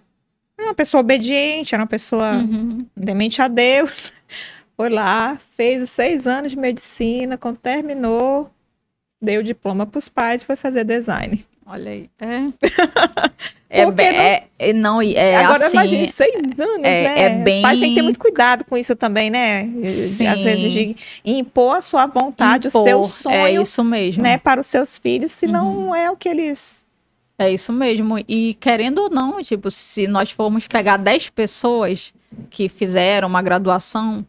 Era 0.58 0.70
uma 0.70 0.76
pessoa 0.76 1.02
obediente, 1.02 1.74
era 1.74 1.84
uma 1.84 1.88
pessoa 1.88 2.34
uhum. 2.34 2.86
demente 2.96 3.42
a 3.42 3.48
Deus. 3.48 4.14
Foi 4.76 4.90
lá, 4.90 5.38
fez 5.56 5.84
os 5.84 5.90
seis 5.90 6.26
anos 6.26 6.52
de 6.52 6.58
medicina, 6.58 7.38
quando 7.38 7.58
terminou, 7.58 8.50
deu 9.22 9.42
o 9.42 9.44
diploma 9.44 9.86
para 9.86 10.00
os 10.00 10.10
pais 10.10 10.42
e 10.42 10.46
foi 10.46 10.56
fazer 10.56 10.84
design. 10.84 11.46
Olha 11.72 11.90
aí. 11.90 12.10
É. 12.20 12.52
é, 13.82 13.92
bem, 13.92 14.12
não... 14.12 14.20
É, 14.20 14.48
é, 14.60 14.74
não, 14.74 15.02
é 15.02 15.36
Agora 15.38 15.68
assim, 15.68 15.78
imagine, 15.78 16.08
seis 16.10 16.36
anos, 16.36 16.84
é, 16.84 17.04
né? 17.04 17.22
É 17.24 17.30
bem... 17.30 17.56
Os 17.56 17.62
pais 17.62 17.80
têm 17.80 17.90
que 17.90 17.96
ter 17.96 18.02
muito 18.02 18.20
cuidado 18.20 18.66
com 18.66 18.76
isso 18.76 18.94
também, 18.94 19.30
né? 19.30 19.70
Sim. 19.86 20.28
Às 20.28 20.44
vezes 20.44 20.70
de 20.70 20.96
impor 21.24 21.78
a 21.78 21.82
sua 21.82 22.06
vontade, 22.08 22.68
impor, 22.68 22.82
o 22.82 22.84
seu 22.84 23.04
sonho. 23.06 23.36
É 23.36 23.54
isso 23.54 23.82
mesmo. 23.86 24.22
Né, 24.22 24.38
para 24.38 24.60
os 24.60 24.68
seus 24.68 24.98
filhos, 24.98 25.32
se 25.32 25.48
não 25.48 25.88
uhum. 25.88 25.96
é 25.96 26.12
o 26.12 26.18
que 26.18 26.28
eles... 26.28 26.84
É 27.40 27.50
isso 27.50 27.72
mesmo. 27.72 28.20
E 28.28 28.54
querendo 28.56 29.04
ou 29.04 29.10
não, 29.10 29.42
tipo, 29.42 29.72
se 29.72 30.08
nós 30.08 30.30
formos 30.30 30.68
pegar 30.68 30.98
dez 30.98 31.30
pessoas 31.30 32.14
que 32.50 32.68
fizeram 32.68 33.30
uma 33.30 33.42
graduação, 33.42 34.26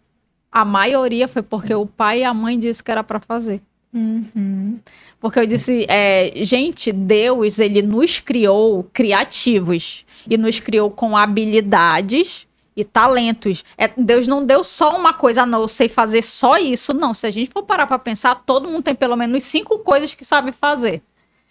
a 0.51 0.65
maioria 0.65 1.27
foi 1.27 1.43
porque 1.43 1.75
o 1.75 1.87
pai 1.87 2.21
e 2.21 2.25
a 2.25 2.33
mãe 2.33 2.57
disse 2.57 2.85
que 2.85 2.91
era 2.91 3.03
para 3.03 3.19
fazer. 3.19 3.61
Uhum. 3.93 4.79
Porque 5.21 5.39
eu 5.39 5.47
disse, 5.47 5.85
é, 5.89 6.33
gente, 6.37 6.91
Deus, 6.91 7.59
ele 7.59 7.83
nos 7.83 8.21
criou 8.21 8.85
criativos 8.93 10.05
e 10.29 10.39
nos 10.39 10.61
criou 10.61 10.91
com 10.91 11.17
habilidades 11.17 12.47
e 12.75 12.85
talentos. 12.85 13.65
É, 13.77 13.91
Deus 13.97 14.27
não 14.27 14.45
deu 14.45 14.65
só 14.65 14.97
uma 14.97 15.13
coisa, 15.13 15.45
não, 15.45 15.61
eu 15.61 15.69
sei 15.69 15.89
fazer 15.89 16.23
só 16.23 16.57
isso. 16.57 16.95
Não, 16.95 17.13
se 17.13 17.27
a 17.27 17.31
gente 17.31 17.51
for 17.51 17.63
parar 17.63 17.87
para 17.87 17.99
pensar, 17.99 18.35
todo 18.35 18.69
mundo 18.69 18.83
tem 18.83 18.95
pelo 18.95 19.17
menos 19.17 19.43
cinco 19.45 19.79
coisas 19.81 20.15
que 20.15 20.25
sabe 20.25 20.53
fazer. 20.53 21.03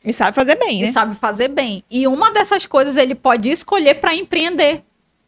E 0.03 0.11
sabe 0.11 0.33
fazer 0.33 0.55
bem, 0.55 0.81
né? 0.81 0.87
E 0.87 0.91
sabe 0.91 1.15
fazer 1.15 1.47
bem. 1.47 1.83
E 1.89 2.07
uma 2.07 2.31
dessas 2.31 2.65
coisas 2.65 2.97
ele 2.97 3.13
pode 3.13 3.51
escolher 3.51 3.95
para 3.95 4.15
empreender, 4.15 4.83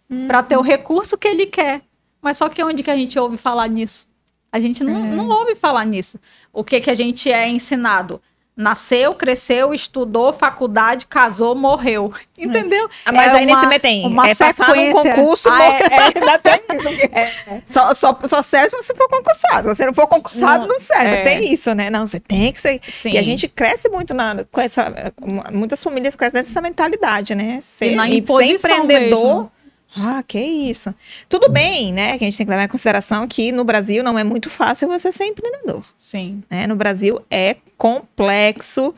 uhum. 0.10 0.26
para 0.26 0.42
ter 0.42 0.58
o 0.58 0.62
recurso 0.62 1.16
que 1.16 1.28
ele 1.28 1.46
quer. 1.46 1.82
Mas 2.20 2.38
só 2.38 2.50
que 2.50 2.64
onde 2.64 2.82
que 2.82 2.90
a 2.90 2.98
gente 2.98 3.20
ouve 3.20 3.38
falar 3.38 3.68
nisso? 3.68 4.08
A 4.54 4.60
gente 4.60 4.84
não, 4.84 4.96
é. 4.96 5.16
não 5.16 5.28
ouve 5.30 5.56
falar 5.56 5.84
nisso. 5.84 6.20
O 6.54 6.64
que, 6.64 6.80
que 6.80 6.92
a 6.92 6.94
gente 6.94 7.32
é 7.32 7.50
ensinado? 7.50 8.22
Nasceu, 8.56 9.16
cresceu, 9.16 9.74
estudou, 9.74 10.32
faculdade, 10.32 11.08
casou, 11.08 11.56
morreu. 11.56 12.14
Entendeu? 12.38 12.88
Ah, 13.04 13.12
mas 13.12 13.34
é 13.34 13.38
aí 13.38 13.46
uma, 13.48 13.56
nesse 13.56 13.68
metem, 13.68 14.06
uma 14.06 14.30
é 14.30 14.36
passar 14.36 14.76
num 14.76 14.92
concurso, 14.92 15.50
ah, 15.50 15.64
é, 15.64 15.80
é, 16.22 16.38
tem 16.38 16.78
isso. 16.78 16.88
É. 17.12 17.64
Só, 17.66 17.96
só, 17.96 18.16
só 18.28 18.44
serve 18.44 18.70
se 18.70 18.76
você 18.76 18.94
for 18.94 19.10
concursado. 19.10 19.64
Se 19.64 19.76
você 19.76 19.86
não 19.88 19.94
for 19.96 20.06
concursado, 20.06 20.68
não, 20.68 20.68
não 20.68 20.80
serve. 20.80 21.16
É. 21.16 21.24
Tem 21.24 21.52
isso, 21.52 21.74
né? 21.74 21.90
Não, 21.90 22.06
você 22.06 22.20
tem 22.20 22.52
que 22.52 22.62
ser. 22.62 22.80
Sim. 22.88 23.14
E 23.14 23.18
a 23.18 23.24
gente 23.24 23.48
cresce 23.48 23.90
muito 23.90 24.14
na, 24.14 24.46
com 24.52 24.62
essa... 24.62 25.12
Muitas 25.52 25.84
famílias 25.84 26.16
crescem 26.16 26.38
nessa 26.38 26.62
mentalidade, 26.62 27.34
né? 27.34 27.58
Ser, 27.60 27.94
e 27.94 27.96
na 27.96 28.08
e 28.08 28.24
ser 28.24 28.44
empreendedor... 28.44 29.36
Mesmo 29.36 29.52
ah, 29.96 30.24
que 30.28 30.40
isso. 30.40 30.94
Tudo 31.30 31.50
bem, 31.50 31.94
né? 31.94 32.18
Que 32.18 32.24
a 32.24 32.28
gente 32.28 32.38
tem 32.38 32.46
que 32.46 32.50
levar 32.52 32.64
em 32.64 32.68
consideração 32.68 33.28
que 33.28 33.52
no 33.52 33.64
Brasil 33.64 34.04
não 34.04 34.18
é 34.18 34.24
muito 34.24 34.50
fácil 34.50 34.88
você 34.88 35.12
ser 35.12 35.26
empreendedor. 35.26 35.84
Sim. 35.96 36.42
Né? 36.50 36.66
No 36.68 36.76
Brasil 36.76 37.22
é 37.30 37.58
complexo 37.78 38.94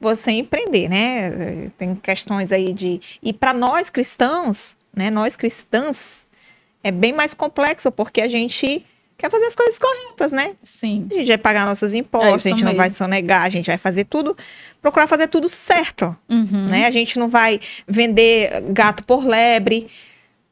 você 0.00 0.30
empreender, 0.32 0.88
né? 0.88 1.70
Tem 1.76 1.94
questões 1.94 2.52
aí 2.52 2.72
de. 2.72 3.00
E 3.22 3.32
para 3.32 3.52
nós 3.52 3.90
cristãos, 3.90 4.76
né? 4.94 5.10
Nós 5.10 5.36
cristãs, 5.36 6.26
é 6.82 6.90
bem 6.90 7.12
mais 7.12 7.34
complexo, 7.34 7.90
porque 7.90 8.20
a 8.20 8.28
gente 8.28 8.84
quer 9.18 9.28
fazer 9.30 9.46
as 9.46 9.56
coisas 9.56 9.78
corretas, 9.78 10.30
né? 10.32 10.54
Sim. 10.62 11.08
A 11.10 11.14
gente 11.14 11.26
vai 11.26 11.38
pagar 11.38 11.66
nossos 11.66 11.92
impostos, 11.92 12.46
É 12.46 12.50
a 12.50 12.52
gente 12.52 12.60
não 12.64 12.70
mesmo. 12.70 12.78
vai 12.78 12.90
sonegar, 12.90 13.42
a 13.42 13.50
gente 13.50 13.66
vai 13.66 13.76
fazer 13.76 14.04
tudo, 14.04 14.36
procurar 14.80 15.08
fazer 15.08 15.26
tudo 15.26 15.48
certo, 15.48 16.16
Uhum. 16.28 16.68
né? 16.68 16.86
A 16.86 16.90
gente 16.92 17.18
não 17.18 17.26
vai 17.28 17.58
vender 17.86 18.62
gato 18.70 19.02
por 19.02 19.24
lebre, 19.26 19.88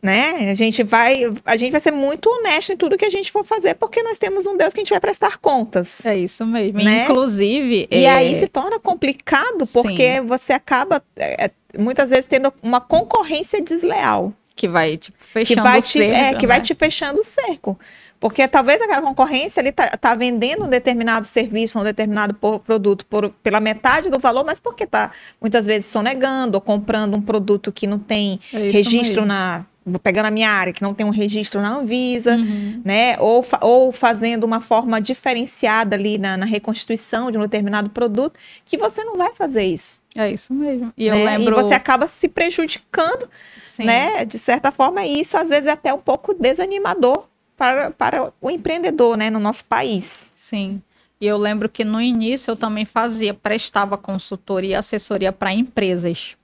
né? 0.02 0.50
A 0.50 0.54
gente 0.54 0.82
vai, 0.82 1.22
a 1.44 1.56
gente 1.56 1.72
vai 1.72 1.80
ser 1.80 1.90
muito 1.90 2.28
honesto 2.28 2.72
em 2.72 2.76
tudo 2.76 2.96
que 2.96 3.04
a 3.04 3.10
gente 3.10 3.32
for 3.32 3.44
fazer, 3.44 3.74
porque 3.74 4.02
nós 4.02 4.18
temos 4.18 4.46
um 4.46 4.56
Deus 4.56 4.72
que 4.72 4.80
a 4.80 4.82
gente 4.84 4.90
vai 4.90 5.00
prestar 5.00 5.36
contas. 5.38 6.04
É 6.06 6.16
isso 6.16 6.46
mesmo. 6.46 6.80
Né? 6.82 7.04
Inclusive. 7.04 7.88
E 7.90 8.04
é, 8.04 8.10
aí 8.10 8.36
se 8.36 8.46
torna 8.46 8.78
complicado, 8.78 9.66
porque 9.66 10.20
você 10.20 10.52
acaba 10.52 11.02
é, 11.16 11.50
muitas 11.78 12.10
vezes 12.10 12.26
tendo 12.28 12.52
uma 12.62 12.80
concorrência 12.80 13.60
desleal. 13.60 14.32
que 14.54 14.68
vai 14.68 14.96
tipo, 14.96 15.18
que 15.18 15.32
fechando 15.32 15.62
vai 15.62 15.78
o 15.78 15.82
te, 15.82 15.98
cerco, 15.98 16.14
é, 16.16 16.34
que 16.34 16.46
vai 16.46 16.58
né? 16.58 16.64
te 16.64 16.74
fechando 16.74 17.20
o 17.20 17.24
cerco. 17.24 17.78
Porque 18.18 18.48
talvez 18.48 18.80
aquela 18.80 19.02
concorrência 19.02 19.60
ele 19.60 19.72
tá, 19.72 19.88
tá 19.90 20.14
vendendo 20.14 20.64
um 20.64 20.68
determinado 20.68 21.26
serviço, 21.26 21.78
um 21.78 21.84
determinado 21.84 22.32
po- 22.32 22.58
produto 22.60 23.04
por, 23.04 23.28
pela 23.42 23.60
metade 23.60 24.08
do 24.08 24.18
valor, 24.18 24.42
mas 24.42 24.58
porque 24.58 24.86
tá 24.86 25.10
muitas 25.38 25.66
vezes 25.66 25.84
sonegando 25.84 26.54
ou 26.56 26.60
comprando 26.62 27.14
um 27.14 27.20
produto 27.20 27.70
que 27.70 27.86
não 27.86 27.98
tem 27.98 28.40
É 28.54 28.58
registro 28.70 29.22
mesmo. 29.22 29.26
na. 29.26 29.66
Pegando 30.02 30.26
a 30.26 30.30
minha 30.30 30.50
área, 30.50 30.72
que 30.72 30.82
não 30.82 30.92
tem 30.92 31.06
um 31.06 31.10
registro 31.10 31.60
na 31.60 31.76
Anvisa, 31.76 32.34
Uhum. 32.36 32.82
né? 32.84 33.16
Ou, 33.20 33.42
fa- 33.42 33.60
ou 33.62 33.92
fazendo 33.92 34.42
uma 34.44 34.60
forma 34.60 35.00
diferenciada 35.00 35.94
ali 35.94 36.18
na, 36.18 36.36
na 36.36 36.44
reconstituição 36.46 37.30
de 37.30 37.38
um 37.38 37.42
determinado 37.42 37.88
produto, 37.90 38.38
que 38.64 38.76
você 38.76 39.04
não 39.04 39.16
vai 39.16 39.32
fazer 39.34 39.62
isso. 39.64 40.00
É 40.16 40.30
isso 40.30 40.52
mesmo. 40.52 40.92
E 40.96 41.06
eu 41.06 41.14
né? 41.14 41.24
lembro. 41.24 41.54
E 41.58 41.62
você 41.62 41.74
acaba 41.74 42.06
se 42.08 42.28
prejudicando 42.28 43.28
Sim. 43.62 43.84
né? 43.84 44.24
De 44.24 44.38
certa 44.38 44.72
forma, 44.72 45.04
e 45.04 45.20
isso 45.20 45.36
às 45.38 45.50
vezes 45.50 45.66
é 45.66 45.72
até 45.72 45.94
um 45.94 45.98
pouco 46.00 46.34
desanimador 46.34 47.28
para, 47.56 47.90
para 47.90 48.32
o 48.40 48.50
empreendedor, 48.50 49.16
né? 49.16 49.30
No 49.30 49.38
nosso 49.38 49.64
país. 49.66 50.30
Sim. 50.34 50.82
E 51.20 51.26
eu 51.26 51.38
lembro 51.38 51.68
que 51.68 51.84
no 51.84 52.00
início 52.00 52.50
eu 52.50 52.56
também 52.56 52.84
fazia, 52.84 53.32
prestava 53.32 53.96
consultoria 53.96 54.70
e 54.72 54.74
assessoria 54.74 55.32
para 55.32 55.52
empresas. 55.52 56.36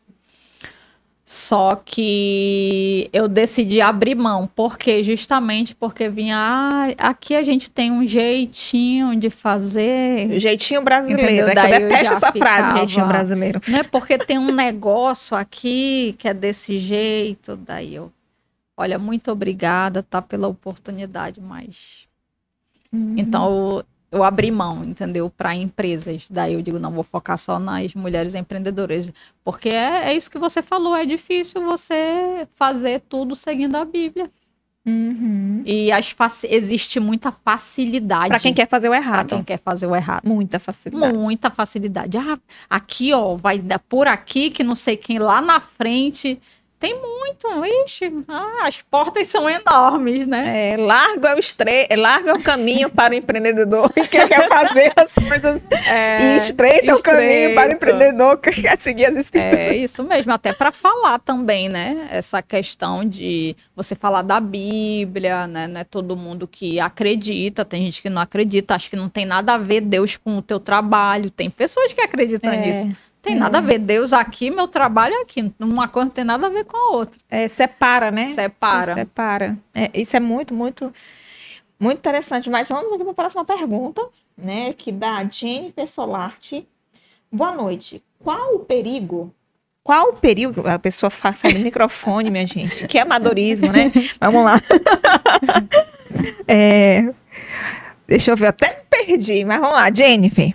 Só 1.24 1.76
que 1.76 3.08
eu 3.12 3.28
decidi 3.28 3.80
abrir 3.80 4.14
mão, 4.16 4.50
porque 4.56 5.04
justamente 5.04 5.74
porque 5.74 6.08
vinha, 6.08 6.36
ah, 6.36 6.88
aqui 6.98 7.36
a 7.36 7.44
gente 7.44 7.70
tem 7.70 7.92
um 7.92 8.04
jeitinho 8.06 9.14
de 9.16 9.30
fazer, 9.30 10.38
Jeitinho 10.40 10.82
brasileiro. 10.82 11.48
É 11.48 11.54
que 11.54 11.60
eu 11.60 11.66
eu 11.78 11.88
detesto 11.88 12.04
já 12.10 12.14
essa 12.16 12.32
frase, 12.32 12.38
ficava- 12.68 12.76
jeitinho 12.78 13.06
brasileiro. 13.06 13.60
né? 13.68 13.82
Porque 13.84 14.18
tem 14.18 14.36
um 14.36 14.52
negócio 14.52 15.36
aqui 15.36 16.14
que 16.18 16.26
é 16.26 16.34
desse 16.34 16.78
jeito, 16.78 17.56
daí 17.56 17.94
eu, 17.94 18.12
olha, 18.76 18.98
muito 18.98 19.30
obrigada, 19.30 20.02
tá 20.02 20.20
pela 20.20 20.48
oportunidade, 20.48 21.40
mas 21.40 22.06
Então, 23.16 23.82
eu, 24.12 24.22
abri 24.22 24.50
mão, 24.50 24.84
entendeu? 24.84 25.30
Para 25.30 25.54
empresas. 25.54 26.26
Daí 26.30 26.54
eu 26.54 26.62
digo, 26.62 26.78
não, 26.78 26.92
vou 26.92 27.02
focar 27.02 27.38
só 27.38 27.58
nas 27.58 27.94
mulheres 27.94 28.34
empreendedoras. 28.34 29.10
Porque 29.42 29.70
é, 29.70 30.10
é 30.10 30.14
isso 30.14 30.30
que 30.30 30.38
você 30.38 30.62
falou, 30.62 30.94
é 30.94 31.04
difícil 31.06 31.62
você 31.62 32.46
fazer 32.54 33.02
tudo 33.08 33.34
seguindo 33.34 33.74
a 33.76 33.84
Bíblia. 33.84 34.30
Uhum. 34.84 35.62
E 35.64 35.92
as 35.92 36.12
existe 36.42 36.98
muita 36.98 37.30
facilidade 37.30 38.28
Para 38.28 38.40
quem 38.40 38.52
quer 38.52 38.68
fazer 38.68 38.88
o 38.88 38.90
pra 38.90 38.98
errado. 38.98 39.28
quem 39.28 39.44
quer 39.44 39.58
fazer 39.58 39.86
o 39.86 39.94
errado. 39.94 40.26
Muita 40.26 40.58
facilidade. 40.58 41.16
Muita 41.16 41.50
facilidade. 41.50 42.18
Ah, 42.18 42.38
aqui, 42.68 43.12
ó, 43.12 43.36
vai 43.36 43.60
dar 43.60 43.78
por 43.78 44.08
aqui, 44.08 44.50
que 44.50 44.64
não 44.64 44.74
sei 44.74 44.96
quem 44.96 45.18
lá 45.18 45.40
na 45.40 45.60
frente. 45.60 46.40
Tem 46.82 47.00
muito, 47.00 47.46
ixi, 47.84 48.12
ah, 48.26 48.66
as 48.66 48.82
portas 48.82 49.28
são 49.28 49.48
enormes, 49.48 50.26
né? 50.26 50.72
É, 50.72 50.76
largo 50.76 51.28
é 51.28 51.36
o 51.36 51.38
estre... 51.38 51.86
largo 51.96 52.28
é 52.30 52.34
o 52.34 52.42
caminho 52.42 52.90
para 52.92 53.14
o 53.14 53.16
empreendedor 53.16 53.92
que 53.92 54.04
quer 54.08 54.48
fazer 54.48 54.92
as 54.96 55.14
coisas 55.14 55.62
e 56.20 56.36
estreito 56.38 56.90
é 56.90 56.94
o 56.94 57.00
caminho 57.00 57.54
para 57.54 57.70
o 57.70 57.74
empreendedor 57.74 58.36
que 58.38 58.50
quer 58.50 58.76
seguir 58.80 59.06
as 59.06 59.14
escrituras. 59.14 59.60
É 59.60 59.76
isso 59.76 60.02
mesmo, 60.02 60.32
até 60.32 60.52
para 60.52 60.72
falar 60.72 61.20
também, 61.20 61.68
né? 61.68 62.08
Essa 62.10 62.42
questão 62.42 63.04
de 63.04 63.54
você 63.76 63.94
falar 63.94 64.22
da 64.22 64.40
Bíblia, 64.40 65.46
né? 65.46 65.68
Não 65.68 65.80
é 65.82 65.84
todo 65.84 66.16
mundo 66.16 66.48
que 66.48 66.80
acredita, 66.80 67.64
tem 67.64 67.84
gente 67.84 68.02
que 68.02 68.10
não 68.10 68.20
acredita, 68.20 68.74
acho 68.74 68.90
que 68.90 68.96
não 68.96 69.08
tem 69.08 69.24
nada 69.24 69.54
a 69.54 69.58
ver 69.58 69.82
Deus 69.82 70.16
com 70.16 70.36
o 70.36 70.42
teu 70.42 70.58
trabalho. 70.58 71.30
Tem 71.30 71.48
pessoas 71.48 71.92
que 71.92 72.00
acreditam 72.00 72.52
É, 72.52 72.56
nisso. 72.56 72.96
Tem 73.22 73.36
nada 73.36 73.58
a 73.58 73.60
ver 73.60 73.78
Deus 73.78 74.12
aqui, 74.12 74.50
meu 74.50 74.66
trabalho 74.66 75.14
aqui. 75.22 75.54
Uma 75.60 75.86
coisa 75.86 76.06
não 76.06 76.12
tem 76.12 76.24
nada 76.24 76.48
a 76.48 76.50
ver 76.50 76.64
com 76.64 76.76
a 76.76 76.96
outra. 76.96 77.20
É, 77.30 77.46
separa, 77.46 78.10
né? 78.10 78.26
Separa. 78.26 78.94
Separa. 78.94 79.56
É, 79.72 79.88
isso 79.94 80.16
é 80.16 80.20
muito, 80.20 80.52
muito, 80.52 80.92
muito 81.78 81.98
interessante. 81.98 82.50
Mas 82.50 82.68
vamos 82.68 82.92
aqui 82.92 83.04
para 83.04 83.12
a 83.12 83.14
próxima 83.14 83.44
pergunta, 83.44 84.04
né? 84.36 84.72
Que 84.72 84.90
da 84.90 85.22
Jennifer 85.24 85.86
Solarte. 85.86 86.66
Boa 87.30 87.52
noite. 87.52 88.02
Qual 88.18 88.56
o 88.56 88.58
perigo? 88.58 89.32
Qual 89.84 90.10
o 90.10 90.12
perigo? 90.14 90.66
A 90.66 90.78
pessoa 90.78 91.08
faz 91.08 91.36
sair 91.36 91.54
do 91.54 91.60
microfone, 91.60 92.28
minha 92.28 92.46
gente. 92.46 92.88
Que 92.88 92.98
amadorismo, 92.98 93.70
né? 93.70 93.92
Vamos 94.20 94.44
lá. 94.44 94.60
É, 96.46 97.12
deixa 98.06 98.32
eu 98.32 98.36
ver, 98.36 98.48
até 98.48 98.68
me 98.68 98.82
perdi, 98.90 99.44
mas 99.46 99.58
vamos 99.58 99.74
lá, 99.74 99.90
Jennifer. 99.90 100.52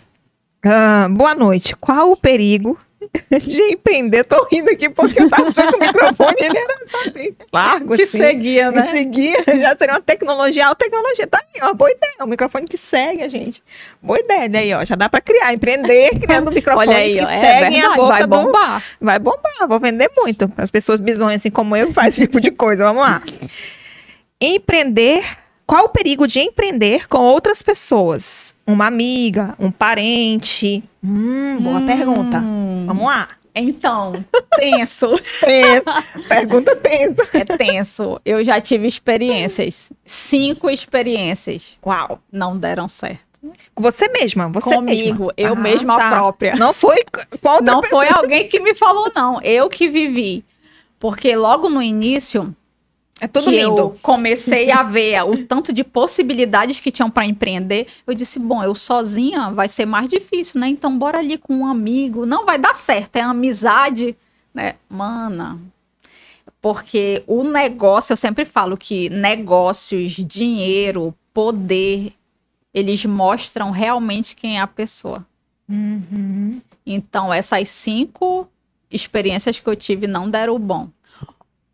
Ah, 0.63 1.07
boa 1.09 1.35
noite. 1.35 1.75
Qual 1.75 2.11
o 2.11 2.17
perigo 2.17 2.77
de 3.39 3.61
empreender? 3.73 4.23
Tô 4.25 4.45
rindo 4.51 4.69
aqui 4.71 4.89
porque 4.89 5.21
eu 5.21 5.29
tava 5.29 5.51
com 5.51 5.77
o 5.77 5.79
microfone 5.79 6.35
ele 6.39 6.57
era, 6.57 6.77
sabe, 6.87 7.37
largo, 7.53 7.95
Te 7.95 8.03
assim. 8.03 8.17
seguia, 8.17 8.71
né? 8.71 8.91
seguia, 8.91 9.43
já 9.45 9.77
seria 9.77 9.93
uma 9.93 10.01
tecnologia. 10.01 10.67
A 10.67 10.75
tecnologia 10.75 11.27
tá 11.27 11.39
aí, 11.39 11.61
uma 11.61 11.73
boa 11.73 11.91
ideia. 11.91 12.13
Um 12.21 12.27
microfone 12.27 12.67
que 12.67 12.77
segue 12.77 13.21
a 13.21 13.29
gente. 13.29 13.63
Boa 14.01 14.19
ideia, 14.19 14.47
né? 14.49 14.59
aí, 14.59 14.73
ó. 14.73 14.83
Já 14.83 14.95
dá 14.95 15.07
pra 15.07 15.21
criar, 15.21 15.53
empreender, 15.53 16.19
criando 16.19 16.51
microfones 16.53 16.89
Olha 16.89 16.97
aí, 16.97 17.13
que 17.13 17.21
ó, 17.21 17.29
é 17.29 17.39
seguem 17.39 17.81
a 17.81 17.89
verdade, 17.89 17.95
boca 17.95 18.09
vai 18.09 18.21
do... 18.21 18.27
bombar. 18.27 18.83
Vai 18.99 19.19
bombar, 19.19 19.67
vou 19.67 19.79
vender 19.79 20.11
muito. 20.17 20.49
Para 20.49 20.63
as 20.63 20.71
pessoas 20.71 20.99
bizonhas 20.99 21.41
assim 21.41 21.51
como 21.51 21.75
eu 21.75 21.87
que 21.87 21.93
faz 21.93 22.09
esse 22.15 22.21
tipo 22.21 22.41
de 22.41 22.51
coisa. 22.51 22.83
Vamos 22.83 23.03
lá. 23.03 23.21
Empreender. 24.41 25.23
Qual 25.67 25.85
o 25.85 25.89
perigo 25.89 26.25
de 26.25 26.39
empreender 26.39 27.07
com 27.09 27.17
outras 27.19 27.61
pessoas? 27.61 28.55
Uma 28.65 28.87
amiga, 28.87 29.53
um 29.59 29.69
parente? 29.69 30.81
Hum, 31.03 31.57
boa 31.59 31.79
Hum. 31.79 31.85
pergunta. 31.85 32.39
Vamos 32.85 33.03
lá. 33.05 33.27
Então, 33.53 34.13
tenso. 34.55 35.09
Tensa. 35.41 36.03
pergunta 36.29 36.73
tensa. 36.75 37.27
É 37.33 37.43
tenso. 37.43 38.17
Eu 38.23 38.43
já 38.45 38.61
tive 38.61 38.87
experiências. 38.87 39.91
Cinco 40.05 40.69
experiências. 40.69 41.77
Uau. 41.85 42.19
Não 42.31 42.57
deram 42.57 42.87
certo. 42.87 43.25
Com 43.75 43.83
você 43.83 44.07
mesma, 44.09 44.47
você 44.47 44.73
Comigo, 44.73 45.25
mesma. 45.25 45.33
eu 45.37 45.53
Ah, 45.53 45.55
mesma 45.55 45.97
tá. 45.97 46.09
própria. 46.11 46.55
Não 46.55 46.71
foi 46.73 46.97
com 47.41 47.49
outra 47.49 47.73
Não 47.73 47.81
pessoa. 47.81 48.05
foi 48.05 48.13
alguém 48.15 48.47
que 48.47 48.59
me 48.59 48.73
falou, 48.73 49.11
não. 49.15 49.41
Eu 49.41 49.69
que 49.69 49.89
vivi. 49.89 50.45
Porque 50.99 51.35
logo 51.35 51.67
no 51.69 51.81
início, 51.81 52.55
É 53.19 53.27
tudo 53.27 53.45
que 53.45 53.51
lindo. 53.51 53.77
eu 53.77 53.97
comecei 54.01 54.69
a 54.69 54.83
ver 54.83 55.23
o 55.23 55.43
tanto 55.45 55.73
de 55.73 55.83
possibilidades 55.83 56.79
que 56.79 56.91
tinham 56.91 57.09
para 57.09 57.25
empreender, 57.25 57.87
eu 58.05 58.13
disse, 58.13 58.37
bom, 58.37 58.63
eu 58.63 58.75
sozinha 58.75 59.49
vai 59.51 59.67
ser 59.67 59.85
mais 59.85 60.07
difícil, 60.07 60.59
né? 60.59 60.67
Então 60.67 60.97
bora 60.97 61.17
ali 61.17 61.37
com 61.37 61.55
um 61.55 61.65
amigo. 61.65 62.25
Não 62.25 62.45
vai 62.45 62.59
dar 62.59 62.75
certo, 62.75 63.15
é 63.15 63.21
amizade, 63.21 64.15
né? 64.53 64.75
Mana, 64.87 65.59
porque 66.61 67.23
o 67.27 67.43
negócio, 67.43 68.13
eu 68.13 68.17
sempre 68.17 68.45
falo 68.45 68.77
que 68.77 69.09
negócios, 69.09 70.11
dinheiro, 70.11 71.13
poder, 71.33 72.13
eles 72.73 73.05
mostram 73.05 73.71
realmente 73.71 74.35
quem 74.35 74.57
é 74.57 74.61
a 74.61 74.67
pessoa. 74.67 75.25
Uhum. 75.69 76.61
Então, 76.85 77.33
essas 77.33 77.69
cinco 77.69 78.49
experiências 78.89 79.59
que 79.59 79.67
eu 79.67 79.75
tive 79.75 80.07
não 80.07 80.29
deram 80.29 80.57
bom. 80.57 80.89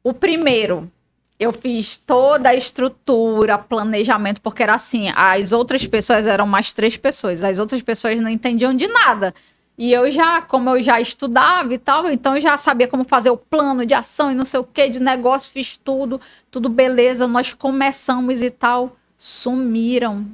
O 0.04 0.14
primeiro, 0.14 0.91
eu 1.40 1.52
fiz 1.52 1.98
toda 1.98 2.50
a 2.50 2.56
estrutura, 2.56 3.58
planejamento, 3.58 4.42
porque 4.42 4.64
era 4.64 4.76
assim: 4.76 5.12
as 5.16 5.52
outras 5.52 5.86
pessoas 5.86 6.28
eram 6.28 6.46
mais 6.48 6.72
três 6.72 6.98
pessoas, 6.98 7.44
as 7.44 7.60
outras 7.60 7.82
pessoas 7.82 8.20
não 8.22 8.30
entendiam 8.30 8.74
de 8.74 8.88
nada. 8.88 9.34
E 9.78 9.92
eu 9.92 10.10
já, 10.12 10.42
como 10.42 10.70
eu 10.70 10.84
já 10.84 11.02
estudava 11.02 11.74
e 11.74 11.80
tal, 11.80 12.08
então 12.10 12.36
eu 12.36 12.42
já 12.42 12.58
sabia 12.58 12.88
como 12.88 13.04
fazer 13.04 13.32
o 13.32 13.38
plano 13.38 13.86
de 13.86 13.94
ação 13.94 14.32
e 14.32 14.36
não 14.36 14.46
sei 14.46 14.60
o 14.60 14.64
que, 14.64 14.88
de 14.88 15.00
negócio, 15.00 15.52
fiz 15.52 15.78
tudo, 15.78 16.22
tudo 16.52 16.70
beleza. 16.70 17.28
Nós 17.28 17.54
começamos 17.54 18.42
e 18.42 18.52
tal, 18.52 18.96
sumiram. 19.18 20.28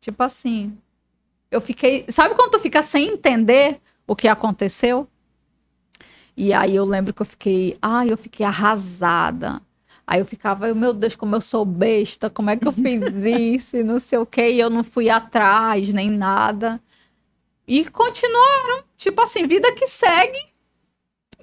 Tipo 0.00 0.22
assim, 0.22 0.76
eu 1.50 1.60
fiquei. 1.60 2.06
Sabe 2.08 2.34
quando 2.34 2.52
tu 2.52 2.58
fica 2.58 2.82
sem 2.82 3.08
entender 3.10 3.78
o 4.06 4.16
que 4.16 4.28
aconteceu? 4.28 5.06
E 6.34 6.54
aí 6.54 6.74
eu 6.74 6.84
lembro 6.86 7.12
que 7.12 7.20
eu 7.20 7.26
fiquei. 7.26 7.76
Ai, 7.82 8.10
eu 8.10 8.16
fiquei 8.16 8.46
arrasada. 8.46 9.60
Aí 10.10 10.18
eu 10.18 10.26
ficava, 10.26 10.74
meu 10.74 10.92
Deus, 10.92 11.14
como 11.14 11.36
eu 11.36 11.40
sou 11.40 11.64
besta, 11.64 12.28
como 12.28 12.50
é 12.50 12.56
que 12.56 12.66
eu 12.66 12.72
fiz 12.72 13.00
isso 13.24 13.76
e 13.76 13.84
não 13.84 14.00
sei 14.00 14.18
o 14.18 14.26
que, 14.26 14.42
e 14.44 14.58
eu 14.58 14.68
não 14.68 14.82
fui 14.82 15.08
atrás 15.08 15.92
nem 15.94 16.10
nada. 16.10 16.80
E 17.64 17.84
continuaram, 17.84 18.82
tipo 18.96 19.22
assim, 19.22 19.46
vida 19.46 19.70
que 19.72 19.86
segue. 19.86 20.36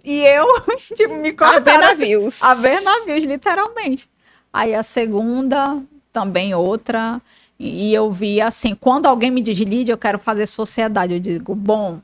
E 0.03 0.19
eu, 0.25 0.45
tipo, 0.97 1.13
me 1.15 1.29
A 1.39 1.59
ver 1.61 1.63
cortaram 1.63 1.87
assim, 1.87 2.13
navios. 2.13 2.43
a 2.43 2.53
ver 2.55 2.81
navios, 2.81 3.23
literalmente. 3.23 4.09
Aí 4.51 4.75
a 4.75 4.83
segunda 4.83 5.81
também 6.11 6.53
outra. 6.53 7.21
E 7.57 7.93
eu 7.93 8.11
vi 8.11 8.41
assim, 8.41 8.75
quando 8.75 9.05
alguém 9.05 9.31
me 9.31 9.41
diz, 9.41 9.57
Lídia, 9.59 9.93
eu 9.93 9.97
quero 9.97 10.19
fazer 10.19 10.45
sociedade, 10.45 11.13
eu 11.13 11.21
digo, 11.21 11.55
bom, 11.55 12.01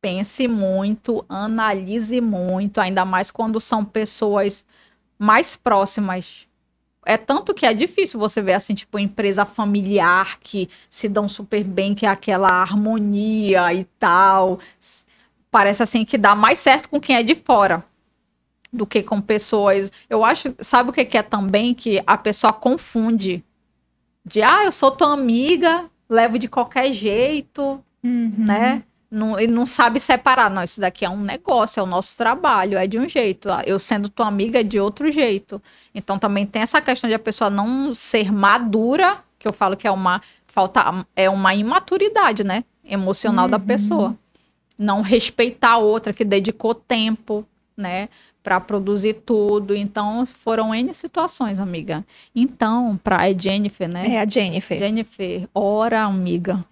pense 0.00 0.46
muito, 0.46 1.24
analise 1.28 2.20
muito, 2.20 2.80
ainda 2.80 3.04
mais 3.04 3.32
quando 3.32 3.58
são 3.58 3.84
pessoas 3.84 4.64
mais 5.20 5.54
próximas. 5.54 6.46
É 7.04 7.18
tanto 7.18 7.52
que 7.52 7.66
é 7.66 7.74
difícil 7.74 8.18
você 8.18 8.40
ver 8.40 8.54
assim, 8.54 8.74
tipo, 8.74 8.98
empresa 8.98 9.44
familiar 9.44 10.38
que 10.40 10.68
se 10.88 11.08
dão 11.08 11.28
super 11.28 11.62
bem, 11.62 11.94
que 11.94 12.06
é 12.06 12.08
aquela 12.08 12.48
harmonia 12.48 13.72
e 13.74 13.84
tal. 13.98 14.58
Parece 15.50 15.82
assim 15.82 16.04
que 16.04 16.16
dá 16.16 16.34
mais 16.34 16.58
certo 16.58 16.88
com 16.88 16.98
quem 16.98 17.16
é 17.16 17.22
de 17.22 17.34
fora 17.34 17.84
do 18.72 18.86
que 18.86 19.02
com 19.02 19.20
pessoas. 19.20 19.92
Eu 20.08 20.24
acho, 20.24 20.54
sabe 20.60 20.90
o 20.90 20.92
que 20.92 21.18
é 21.18 21.22
também 21.22 21.74
que 21.74 22.02
a 22.06 22.16
pessoa 22.16 22.52
confunde 22.52 23.44
de 24.24 24.42
ah, 24.42 24.64
eu 24.64 24.72
sou 24.72 24.90
tua 24.90 25.12
amiga, 25.12 25.90
levo 26.08 26.38
de 26.38 26.48
qualquer 26.48 26.92
jeito, 26.92 27.82
uhum. 28.02 28.32
né? 28.38 28.82
Não, 29.10 29.38
ele 29.38 29.52
não 29.52 29.66
sabe 29.66 29.98
separar. 29.98 30.48
Não, 30.50 30.62
isso 30.62 30.80
daqui 30.80 31.04
é 31.04 31.10
um 31.10 31.20
negócio, 31.20 31.80
é 31.80 31.82
o 31.82 31.86
nosso 31.86 32.16
trabalho, 32.16 32.78
é 32.78 32.86
de 32.86 32.98
um 32.98 33.08
jeito. 33.08 33.50
Ah, 33.50 33.62
eu 33.66 33.78
sendo 33.78 34.08
tua 34.08 34.26
amiga 34.26 34.60
é 34.60 34.62
de 34.62 34.78
outro 34.78 35.10
jeito. 35.10 35.60
Então 35.94 36.18
também 36.18 36.46
tem 36.46 36.62
essa 36.62 36.80
questão 36.80 37.08
de 37.08 37.14
a 37.14 37.18
pessoa 37.18 37.50
não 37.50 37.92
ser 37.92 38.32
madura, 38.32 39.18
que 39.38 39.48
eu 39.48 39.52
falo 39.52 39.76
que 39.76 39.86
é 39.86 39.90
uma 39.90 40.22
falta, 40.46 41.04
é 41.16 41.28
uma 41.28 41.54
imaturidade, 41.54 42.44
né? 42.44 42.64
Emocional 42.84 43.46
uhum. 43.46 43.50
da 43.50 43.58
pessoa. 43.58 44.16
Não 44.78 45.02
respeitar 45.02 45.72
a 45.72 45.78
outra 45.78 46.12
que 46.12 46.24
dedicou 46.24 46.74
tempo, 46.74 47.44
né? 47.76 48.08
para 48.42 48.60
produzir 48.60 49.14
tudo. 49.14 49.74
Então, 49.74 50.24
foram 50.26 50.74
N 50.74 50.94
situações, 50.94 51.60
amiga. 51.60 52.04
Então, 52.34 52.98
para 53.02 53.18
a 53.18 53.32
Jennifer, 53.32 53.88
né? 53.88 54.14
É 54.14 54.20
a 54.20 54.26
Jennifer. 54.26 54.78
Jennifer, 54.78 55.48
ora, 55.54 56.02
amiga. 56.02 56.64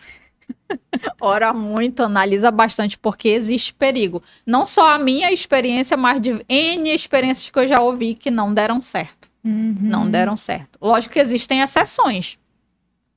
Ora 1.20 1.52
muito, 1.52 2.02
analisa 2.02 2.50
bastante, 2.50 2.98
porque 2.98 3.28
existe 3.28 3.74
perigo. 3.74 4.22
Não 4.46 4.64
só 4.66 4.88
a 4.94 4.98
minha 4.98 5.32
experiência, 5.32 5.96
mas 5.96 6.20
de 6.20 6.44
N 6.48 6.94
experiências 6.94 7.50
que 7.50 7.58
eu 7.58 7.68
já 7.68 7.80
ouvi 7.80 8.14
que 8.14 8.30
não 8.30 8.52
deram 8.52 8.80
certo. 8.80 9.30
Uhum. 9.44 9.76
Não 9.80 10.10
deram 10.10 10.36
certo. 10.36 10.78
Lógico 10.80 11.14
que 11.14 11.20
existem 11.20 11.60
exceções 11.60 12.38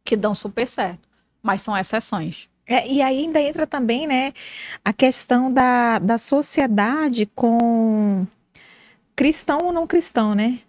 que 0.04 0.16
dão 0.16 0.34
super 0.34 0.68
certo, 0.68 1.08
mas 1.42 1.62
são 1.62 1.78
exceções. 1.78 2.48
É, 2.66 2.88
e 2.88 3.02
aí 3.02 3.20
ainda 3.24 3.42
entra 3.42 3.68
também, 3.68 4.08
né, 4.08 4.34
a 4.84 4.94
questão 4.94 5.52
da, 5.52 6.00
da 6.00 6.18
sociedade 6.18 7.26
com 7.36 8.26
cristão 9.16 9.60
ou 9.64 9.74
não 9.74 9.86
cristão, 9.86 10.34
né? 10.34 10.60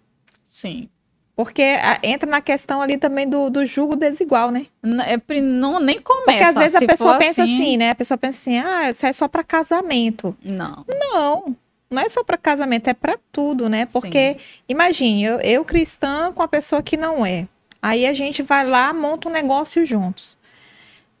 Sim. 0.43 0.89
Porque 1.35 1.61
a, 1.61 1.99
entra 2.03 2.29
na 2.29 2.41
questão 2.41 2.81
ali 2.81 2.97
também 2.97 3.27
do, 3.27 3.49
do 3.49 3.65
julgo 3.65 3.95
desigual, 3.95 4.51
né? 4.51 4.67
Não, 4.81 5.03
é, 5.03 5.19
não 5.41 5.79
nem 5.79 5.99
começa. 5.99 6.25
Porque 6.25 6.43
às 6.43 6.55
vezes 6.55 6.75
a 6.75 6.85
pessoa 6.85 7.17
pensa 7.17 7.43
assim, 7.43 7.53
assim, 7.53 7.77
né? 7.77 7.89
A 7.89 7.95
pessoa 7.95 8.17
pensa 8.17 8.37
assim, 8.39 8.59
ah, 8.59 8.91
isso 8.91 9.05
é 9.05 9.13
só 9.13 9.27
para 9.27 9.43
casamento. 9.43 10.37
Não. 10.43 10.85
Não. 10.87 11.55
Não 11.89 12.01
é 12.01 12.09
só 12.09 12.23
para 12.23 12.37
casamento, 12.37 12.87
é 12.87 12.93
para 12.93 13.17
tudo, 13.31 13.69
né? 13.69 13.85
Porque, 13.85 14.33
Sim. 14.33 14.45
imagine, 14.67 15.23
eu, 15.23 15.39
eu 15.39 15.65
cristã 15.65 16.31
com 16.33 16.41
a 16.41 16.47
pessoa 16.47 16.81
que 16.81 16.97
não 16.97 17.25
é. 17.25 17.47
Aí 17.81 18.05
a 18.05 18.13
gente 18.13 18.41
vai 18.41 18.65
lá, 18.65 18.93
monta 18.93 19.27
um 19.27 19.31
negócio 19.31 19.85
juntos. 19.85 20.37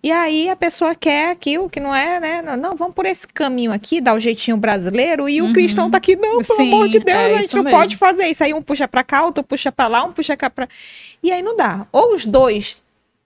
E 0.03 0.11
aí 0.11 0.49
a 0.49 0.55
pessoa 0.55 0.93
quer 0.93 1.31
aquilo 1.31 1.69
que 1.69 1.79
não 1.79 1.95
é, 1.95 2.19
né? 2.19 2.41
Não, 2.57 2.75
vamos 2.75 2.93
por 2.93 3.05
esse 3.05 3.25
caminho 3.25 3.71
aqui, 3.71 4.01
dar 4.01 4.13
o 4.13 4.19
jeitinho 4.19 4.57
brasileiro, 4.57 5.29
e 5.29 5.41
o 5.41 5.45
uhum. 5.45 5.53
cristão 5.53 5.89
tá 5.89 5.97
aqui, 5.97 6.17
não, 6.17 6.41
pelo 6.41 6.57
Sim, 6.57 6.67
amor 6.67 6.89
de 6.89 6.99
Deus, 6.99 7.17
é 7.17 7.35
a 7.37 7.41
gente 7.41 7.55
não 7.55 7.63
mesmo. 7.63 7.79
pode 7.79 7.95
fazer 7.95 8.27
isso. 8.27 8.43
Aí 8.43 8.53
um 8.53 8.61
puxa 8.61 8.85
pra 8.85 9.01
cá, 9.01 9.23
outro 9.23 9.41
puxa 9.41 9.71
pra 9.71 9.87
lá, 9.87 10.03
um 10.03 10.11
puxa 10.11 10.35
cá 10.35 10.49
pra. 10.49 10.67
E 11.23 11.31
aí 11.31 11.41
não 11.41 11.55
dá. 11.55 11.87
Ou 11.89 12.13
os 12.13 12.25
dois 12.25 12.82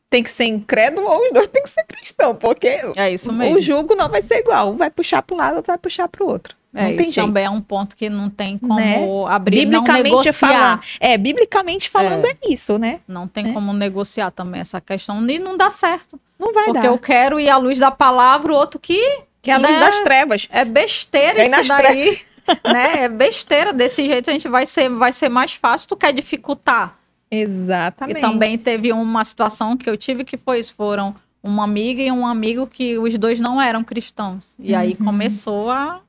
tem 0.10 0.24
que 0.24 0.32
ser 0.32 0.46
incrédulo, 0.46 1.08
ou 1.10 1.26
os 1.26 1.32
dois 1.32 1.48
tem 1.52 1.64
que 1.64 1.70
ser 1.70 1.84
cristão, 1.86 2.36
porque 2.36 2.82
é 2.96 3.12
isso 3.12 3.32
mesmo. 3.32 3.58
o 3.58 3.62
julgo 3.62 3.96
não 3.96 4.10
vai 4.10 4.22
ser 4.22 4.40
igual. 4.40 4.72
Um 4.72 4.78
vai 4.78 4.90
puxar 4.90 5.22
para 5.22 5.36
um 5.36 5.38
lado, 5.38 5.56
outro 5.58 5.72
vai 5.72 5.78
puxar 5.78 6.08
para 6.08 6.24
o 6.24 6.28
outro. 6.28 6.56
É, 6.76 6.92
isso 6.92 7.06
jeito. 7.06 7.16
também 7.16 7.46
é 7.46 7.50
um 7.50 7.62
ponto 7.62 7.96
que 7.96 8.08
não 8.08 8.30
tem 8.30 8.58
como 8.58 8.76
né? 8.76 9.00
abrir, 9.30 9.66
biblicamente 9.66 10.12
não 10.12 10.20
negociar. 10.20 10.34
Falando, 10.34 10.82
é, 11.00 11.18
biblicamente 11.18 11.90
falando 11.90 12.26
é, 12.26 12.30
é 12.30 12.38
isso, 12.52 12.78
né? 12.78 13.00
Não 13.08 13.28
tem 13.28 13.50
é. 13.50 13.54
como 13.54 13.74
negociar 13.74 14.30
também 14.30 14.62
essa 14.62 14.80
questão, 14.80 15.28
e 15.28 15.40
não 15.40 15.58
dá 15.58 15.72
certo. 15.72 16.20
Não 16.38 16.54
vai 16.54 16.66
Porque 16.66 16.82
dar. 16.82 16.88
eu 16.88 17.00
quero 17.00 17.40
ir 17.40 17.50
à 17.50 17.58
luz 17.58 17.80
da 17.80 17.90
palavra, 17.90 18.54
o 18.54 18.56
outro 18.56 18.80
que... 18.80 19.22
Que 19.42 19.50
é 19.50 19.56
a 19.56 19.58
luz 19.58 19.72
né? 19.72 19.80
das 19.80 20.02
trevas. 20.02 20.48
É 20.52 20.66
besteira 20.66 21.42
isso 21.44 21.68
daí. 21.70 22.20
né? 22.66 23.04
É 23.04 23.10
besteira. 23.10 23.72
Desse 23.72 24.06
jeito 24.06 24.30
a 24.30 24.34
gente 24.34 24.48
vai 24.48 24.66
ser, 24.66 24.90
vai 24.90 25.14
ser 25.14 25.30
mais 25.30 25.54
fácil. 25.54 25.88
Tu 25.88 25.96
quer 25.96 26.12
dificultar. 26.12 26.98
Exatamente. 27.30 28.18
E 28.18 28.22
também 28.22 28.58
teve 28.58 28.92
uma 28.94 29.24
situação 29.24 29.76
que 29.76 29.90
eu 29.90 29.98
tive 29.98 30.24
que 30.24 30.38
foi, 30.38 30.64
foram 30.64 31.16
uma 31.44 31.64
amiga 31.64 32.02
e 32.02 32.12
um 32.12 32.26
amigo 32.26 32.68
que 32.68 32.98
os 32.98 33.18
dois 33.18 33.40
não 33.40 33.62
eram 33.62 33.84
cristãos. 33.84 34.56
E 34.60 34.74
uhum. 34.74 34.80
aí 34.80 34.96
começou 34.96 35.70
a, 35.70 36.02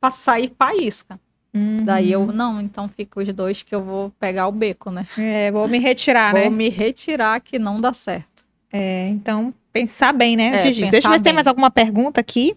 a 0.00 0.10
sair 0.10 0.52
faísca. 0.58 1.18
Uhum. 1.52 1.78
Daí 1.84 2.12
eu, 2.12 2.26
não, 2.26 2.60
então 2.60 2.88
fica 2.88 3.20
os 3.20 3.32
dois 3.32 3.62
que 3.62 3.74
eu 3.74 3.82
vou 3.82 4.12
pegar 4.20 4.46
o 4.46 4.52
beco, 4.52 4.90
né? 4.90 5.06
É, 5.18 5.50
vou 5.50 5.66
me 5.66 5.78
retirar, 5.78 6.30
vou 6.30 6.40
né? 6.40 6.48
Vou 6.48 6.56
me 6.56 6.68
retirar 6.68 7.40
que 7.40 7.58
não 7.58 7.80
dá 7.80 7.92
certo. 7.92 8.46
É, 8.72 9.08
então, 9.08 9.52
pensar 9.72 10.12
bem, 10.12 10.36
né? 10.36 10.46
É, 10.46 10.62
Deixa 10.62 10.86
eu 10.86 11.10
ver 11.10 11.18
se 11.18 11.24
tem 11.24 11.32
mais 11.32 11.46
alguma 11.46 11.70
pergunta 11.70 12.20
aqui. 12.20 12.56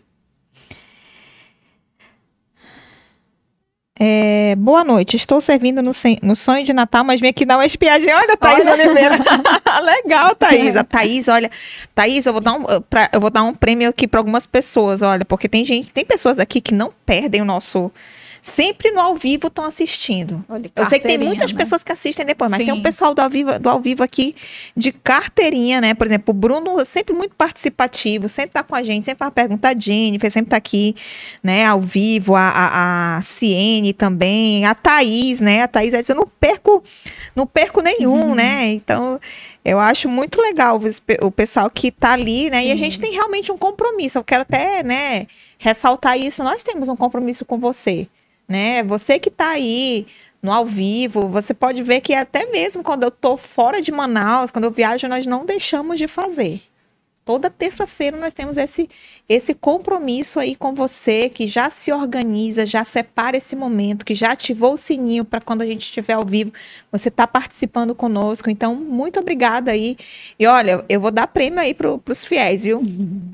É, 4.00 4.56
boa 4.56 4.84
noite, 4.84 5.16
estou 5.16 5.40
servindo 5.40 5.80
no, 5.80 5.92
no, 6.24 6.36
sonho 6.36 6.66
de 6.66 6.74
Natal, 6.74 7.04
mas 7.04 7.22
vim 7.22 7.28
aqui 7.28 7.46
dar 7.46 7.58
uma 7.58 7.66
espiadinha. 7.66 8.18
Olha, 8.18 8.36
Thaís 8.36 8.66
olha. 8.66 8.86
Oliveira. 8.86 9.20
Legal, 9.84 10.36
Thaís. 10.36 10.76
A 10.76 10.84
Thaís, 10.84 11.28
olha. 11.28 11.52
Thaís, 11.94 12.26
eu 12.26 12.34
vou 12.34 12.42
dar 12.42 12.54
um, 12.54 12.82
pra, 12.90 13.10
eu 13.14 13.22
vou 13.22 13.30
dar 13.30 13.44
um 13.44 13.54
prêmio 13.54 13.88
aqui 13.88 14.08
para 14.08 14.20
algumas 14.20 14.48
pessoas, 14.48 15.04
olha, 15.04 15.24
porque 15.24 15.48
tem 15.48 15.64
gente, 15.64 15.92
tem 15.92 16.04
pessoas 16.04 16.40
aqui 16.40 16.60
que 16.60 16.74
não 16.74 16.92
perdem 17.06 17.42
o 17.42 17.46
nosso 17.46 17.92
sempre 18.44 18.92
no 18.92 19.00
ao 19.00 19.16
vivo 19.16 19.48
estão 19.48 19.64
assistindo. 19.64 20.44
Olha, 20.50 20.70
eu 20.76 20.86
sei 20.86 21.00
que 21.00 21.08
tem 21.08 21.18
muitas 21.18 21.54
né? 21.54 21.58
pessoas 21.58 21.82
que 21.82 21.94
assistem 21.94 22.26
depois, 22.26 22.52
mas 22.52 22.60
Sim. 22.60 22.66
tem 22.66 22.74
um 22.74 22.82
pessoal 22.82 23.14
do 23.16 23.22
ao, 23.22 23.30
vivo, 23.30 23.58
do 23.58 23.70
ao 23.70 23.80
vivo 23.80 24.04
aqui 24.04 24.36
de 24.76 24.92
carteirinha, 24.92 25.80
né? 25.80 25.94
Por 25.94 26.06
exemplo, 26.06 26.32
o 26.32 26.34
Bruno 26.34 26.84
sempre 26.86 27.16
muito 27.16 27.34
participativo, 27.36 28.28
sempre 28.28 28.52
tá 28.52 28.62
com 28.62 28.76
a 28.76 28.84
gente, 28.84 29.06
sempre 29.06 29.20
faz 29.20 29.34
pergunta 29.34 29.70
a 29.70 29.74
Jennifer, 29.76 30.30
sempre 30.30 30.50
tá 30.50 30.58
aqui, 30.58 30.94
né, 31.42 31.66
ao 31.66 31.80
vivo, 31.80 32.36
a, 32.36 32.50
a, 32.50 33.16
a 33.16 33.22
Ciene 33.22 33.94
também, 33.94 34.66
a 34.66 34.76
Thaís, 34.76 35.40
né? 35.40 35.64
A 35.64 35.68
Thaís 35.70 35.94
eu 36.10 36.16
não 36.16 36.28
perco, 36.28 36.84
não 37.34 37.48
perco 37.48 37.80
nenhum, 37.80 38.30
uhum. 38.30 38.36
né? 38.36 38.74
Então, 38.74 39.22
eu 39.64 39.80
acho 39.80 40.10
muito 40.10 40.42
legal 40.42 40.82
o 41.22 41.32
pessoal 41.32 41.70
que 41.70 41.92
tá 41.92 42.12
ali, 42.12 42.50
né? 42.50 42.62
Sim. 42.62 42.68
E 42.68 42.72
a 42.74 42.76
gente 42.76 43.00
tem 43.00 43.14
realmente 43.14 43.54
um 43.54 43.58
compromisso. 43.58 44.18
Eu 44.18 44.24
quero 44.24 44.42
até, 44.42 44.84
né, 44.84 45.28
ressaltar 45.58 46.20
isso. 46.20 46.44
Nós 46.44 46.62
temos 46.62 46.90
um 46.90 46.96
compromisso 46.98 47.46
com 47.46 47.58
você 47.58 48.10
né? 48.48 48.84
Você 48.84 49.20
que 49.20 49.30
está 49.30 49.50
aí 49.50 50.06
no 50.42 50.52
ao 50.52 50.66
vivo, 50.66 51.30
você 51.30 51.54
pode 51.54 51.82
ver 51.82 52.02
que 52.02 52.14
até 52.14 52.46
mesmo 52.48 52.84
quando 52.84 53.04
eu 53.04 53.10
estou 53.10 53.38
fora 53.38 53.82
de 53.82 53.92
Manaus, 53.92 54.52
quando 54.52 54.66
eu 54.66 54.72
viajo, 54.72 55.08
nós 55.08 55.26
não 55.26 55.46
deixamos 55.46 55.98
de 55.98 56.08
fazer. 56.08 56.62
Toda 57.26 57.50
terça-feira 57.50 58.18
nós 58.18 58.34
temos 58.34 58.58
esse, 58.58 58.90
esse 59.30 59.54
compromisso 59.54 60.42
aí 60.42 60.58
com 60.58 60.74
você 60.74 61.30
que 61.30 61.48
já 61.48 61.70
se 61.70 61.90
organiza, 61.90 62.66
já 62.66 62.84
separa 62.84 63.38
esse 63.38 63.56
momento, 63.56 64.06
que 64.06 64.14
já 64.14 64.34
ativou 64.34 64.74
o 64.74 64.78
sininho 64.78 65.24
para 65.24 65.40
quando 65.40 65.62
a 65.62 65.66
gente 65.66 65.84
estiver 65.84 66.14
ao 66.14 66.26
vivo, 66.26 66.52
você 66.92 67.08
está 67.08 67.26
participando 67.26 67.96
conosco. 67.96 68.50
Então, 68.50 68.76
muito 68.76 69.22
obrigada 69.22 69.72
aí. 69.72 69.96
E 70.38 70.46
olha, 70.46 70.84
eu 70.90 71.00
vou 71.00 71.12
dar 71.12 71.28
prêmio 71.28 71.62
aí 71.62 71.74
para 71.74 71.98
os 72.10 72.26
fiéis, 72.26 72.64
viu? 72.64 72.84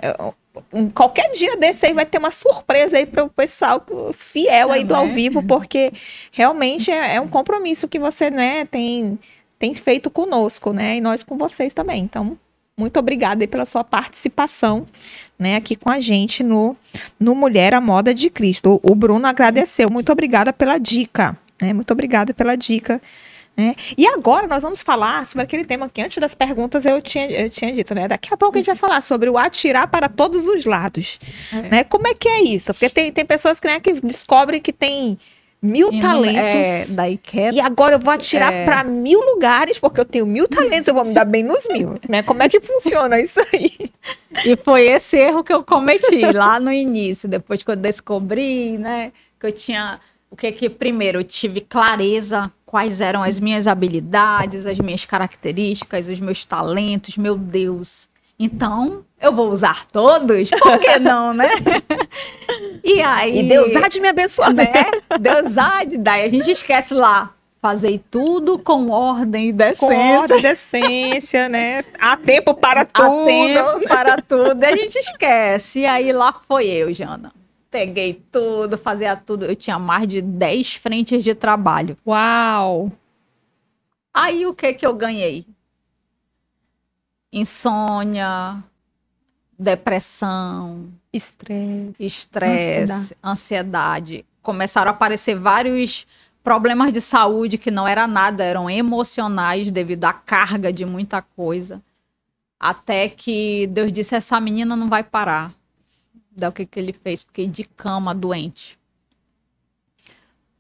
Eu, 0.04 0.36
qualquer 0.94 1.32
dia 1.32 1.58
desse 1.58 1.86
aí 1.86 1.94
vai 1.94 2.06
ter 2.06 2.18
uma 2.18 2.32
surpresa 2.32 2.98
aí 2.98 3.06
para 3.06 3.24
o 3.24 3.30
pessoal 3.30 3.86
fiel 4.14 4.72
aí 4.72 4.84
do 4.84 4.96
ao 4.96 5.08
vivo, 5.08 5.44
porque 5.44 5.92
realmente 6.32 6.92
é, 6.92 7.16
é, 7.16 7.22
um 7.22 7.28
compromisso 7.28 7.88
que 7.88 8.00
você, 8.00 8.30
né, 8.30 8.66
tem, 8.66 9.18
tem 9.58 9.74
feito 9.74 10.10
conosco, 10.10 10.74
né, 10.74 10.98
e 10.98 11.02
nós 11.02 11.24
com 11.24 11.38
vocês 11.38 11.74
também. 11.74 12.04
Então, 12.04 12.38
muito 12.78 12.98
obrigada 12.98 13.44
aí 13.44 13.48
pela 13.48 13.66
sua 13.66 13.84
participação, 13.84 14.86
né, 15.38 15.56
aqui 15.56 15.76
com 15.76 15.92
a 15.92 16.00
gente 16.00 16.44
no, 16.44 16.76
no 17.20 17.36
Mulher 17.36 17.74
à 17.74 17.82
Moda 17.82 18.14
de 18.14 18.30
Cristo. 18.30 18.80
O, 18.84 18.92
o 18.92 18.96
Bruno 18.96 19.28
agradeceu, 19.28 19.90
muito 19.90 20.12
obrigada 20.12 20.54
pela 20.54 20.78
dica, 20.78 21.38
né, 21.62 21.74
muito 21.74 21.92
obrigada 21.92 22.34
pela 22.34 22.56
dica 22.56 23.02
né? 23.60 23.76
E 23.98 24.08
agora 24.08 24.48
nós 24.48 24.64
vamos 24.64 24.82
falar 24.82 25.26
sobre 25.26 25.44
aquele 25.44 25.66
tema 25.66 25.90
que 25.90 26.02
antes 26.02 26.18
das 26.18 26.34
perguntas 26.34 26.86
eu 26.86 27.02
tinha, 27.02 27.30
eu 27.30 27.50
tinha 27.50 27.74
dito, 27.74 27.94
né? 27.94 28.08
Daqui 28.08 28.34
a 28.34 28.38
pouco 28.38 28.56
a 28.56 28.60
gente 28.60 28.68
vai 28.68 28.76
falar 28.76 29.02
sobre 29.02 29.30
o 29.30 29.38
atirar 29.38 29.88
para 29.88 30.08
todos 30.08 30.48
os 30.48 30.66
lados. 30.66 31.20
É. 31.52 31.62
Né? 31.70 31.84
Como 31.84 32.08
é 32.08 32.14
que 32.14 32.30
é 32.30 32.42
isso? 32.42 32.74
Porque 32.74 32.90
tem, 32.90 33.12
tem 33.12 33.26
pessoas 33.26 33.60
que, 33.60 33.68
né, 33.68 33.80
que 33.80 33.94
descobrem 34.02 34.62
que 34.62 34.72
tem 34.72 35.20
mil 35.62 35.92
e 35.92 36.00
talentos. 36.00 36.92
É, 36.92 36.96
daí 36.96 37.18
quer... 37.18 37.54
E 37.54 37.60
agora 37.60 37.96
eu 37.96 38.00
vou 38.00 38.14
atirar 38.14 38.54
é... 38.54 38.64
para 38.64 38.84
mil 38.86 39.20
lugares, 39.20 39.78
porque 39.78 40.00
eu 40.00 40.06
tenho 40.06 40.26
mil 40.26 40.48
talentos, 40.48 40.88
eu 40.88 40.94
vou 40.94 41.04
me 41.04 41.14
dar 41.14 41.26
bem 41.26 41.44
nos 41.44 41.68
mil. 41.68 41.96
Né? 42.08 42.24
Como 42.24 42.42
é 42.42 42.48
que 42.48 42.62
funciona 42.62 43.20
isso 43.20 43.42
aí? 43.52 43.92
E 44.46 44.56
foi 44.56 44.88
esse 44.88 45.18
erro 45.18 45.44
que 45.44 45.52
eu 45.52 45.64
cometi 45.64 46.22
lá 46.32 46.60
no 46.62 46.72
início, 46.72 47.28
depois 47.28 47.62
que 47.62 47.70
eu 47.70 47.76
descobri, 47.76 48.78
né? 48.78 49.12
Que 49.38 49.48
eu 49.48 49.52
tinha. 49.52 50.00
O 50.32 50.36
que 50.36 50.52
que 50.52 50.70
primeiro 50.70 51.20
eu 51.20 51.24
tive 51.24 51.60
clareza 51.60 52.52
quais 52.70 53.02
eram 53.02 53.24
as 53.24 53.40
minhas 53.40 53.66
habilidades, 53.66 54.68
as 54.68 54.78
minhas 54.78 55.04
características, 55.04 56.08
os 56.08 56.20
meus 56.20 56.46
talentos, 56.46 57.18
meu 57.18 57.36
Deus. 57.36 58.08
Então, 58.38 59.04
eu 59.20 59.34
vou 59.34 59.50
usar 59.50 59.88
todos? 59.88 60.52
Por 60.52 60.78
que 60.78 61.00
não, 61.00 61.34
né? 61.34 61.50
e 62.86 63.02
aí. 63.02 63.40
E 63.40 63.50
Deus 63.50 63.76
há 63.76 63.88
de 63.88 64.00
me 64.00 64.10
abençoar. 64.10 64.54
Né? 64.54 64.72
Deus 65.20 65.58
há 65.58 65.84
de. 65.84 65.98
Daí 65.98 66.22
a 66.22 66.30
gente 66.30 66.52
esquece 66.52 66.94
lá. 66.94 67.34
Fazei 67.60 68.00
tudo 68.12 68.60
com 68.60 68.92
ordem 68.92 69.50
e 69.50 69.52
decência. 69.52 69.88
Com 69.88 70.18
ordem 70.20 70.38
e 70.38 70.42
decência, 70.44 71.50
né? 71.50 71.84
Há 72.00 72.16
tempo 72.18 72.54
para 72.54 72.86
tudo. 72.86 73.60
Há 73.60 73.74
tempo 73.74 73.88
para 73.88 74.22
tudo. 74.22 74.64
E 74.64 74.66
a 74.66 74.76
gente 74.76 74.96
esquece. 75.00 75.80
E 75.80 75.86
aí 75.88 76.14
lá 76.14 76.32
foi 76.32 76.68
eu, 76.68 76.94
Jana. 76.94 77.32
Peguei 77.70 78.24
tudo, 78.32 78.78
fazia 78.78 79.16
tudo. 79.16 79.46
Eu 79.46 79.56
tinha 79.56 79.78
mais 79.78 80.08
de 80.08 80.22
10 80.22 80.76
frentes 80.76 81.24
de 81.24 81.36
trabalho. 81.36 81.98
Uau! 82.06 82.92
Aí 84.14 84.46
o 84.46 84.54
que 84.54 84.74
que 84.74 84.86
eu 84.86 84.94
ganhei? 84.94 85.46
Insônia, 87.32 88.64
depressão, 89.58 90.90
estresse, 91.14 91.96
estresse, 92.00 92.74
ansiedade. 92.74 93.18
ansiedade. 93.24 94.26
Começaram 94.42 94.90
a 94.90 94.94
aparecer 94.94 95.36
vários 95.36 96.08
problemas 96.44 96.92
de 96.92 97.02
saúde 97.02 97.58
que 97.58 97.70
não 97.70 97.88
era 97.88 98.08
nada, 98.08 98.44
eram 98.44 98.70
emocionais 98.70 99.70
devido 99.70 100.06
à 100.06 100.14
carga 100.14 100.74
de 100.74 100.86
muita 100.86 101.22
coisa. 101.22 101.82
Até 102.60 103.08
que 103.08 103.68
Deus 103.68 103.92
disse: 103.92 104.16
essa 104.16 104.40
menina 104.40 104.76
não 104.76 104.90
vai 104.90 105.04
parar. 105.04 105.54
O 106.48 106.52
que, 106.52 106.66
que 106.66 106.80
ele 106.80 106.94
fez? 106.94 107.24
Fiquei 107.24 107.48
de 107.48 107.64
cama, 107.64 108.16
doente. 108.16 108.80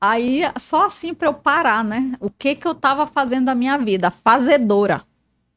Aí, 0.02 0.42
só 0.58 0.86
assim 0.86 1.14
para 1.14 1.28
eu 1.30 1.34
parar, 1.34 1.84
né? 1.84 2.14
O 2.20 2.30
que 2.30 2.56
que 2.56 2.68
eu 2.68 2.74
tava 2.74 3.06
fazendo 3.06 3.46
da 3.46 3.56
minha 3.56 3.78
vida? 3.78 4.10
Fazedora. 4.10 5.04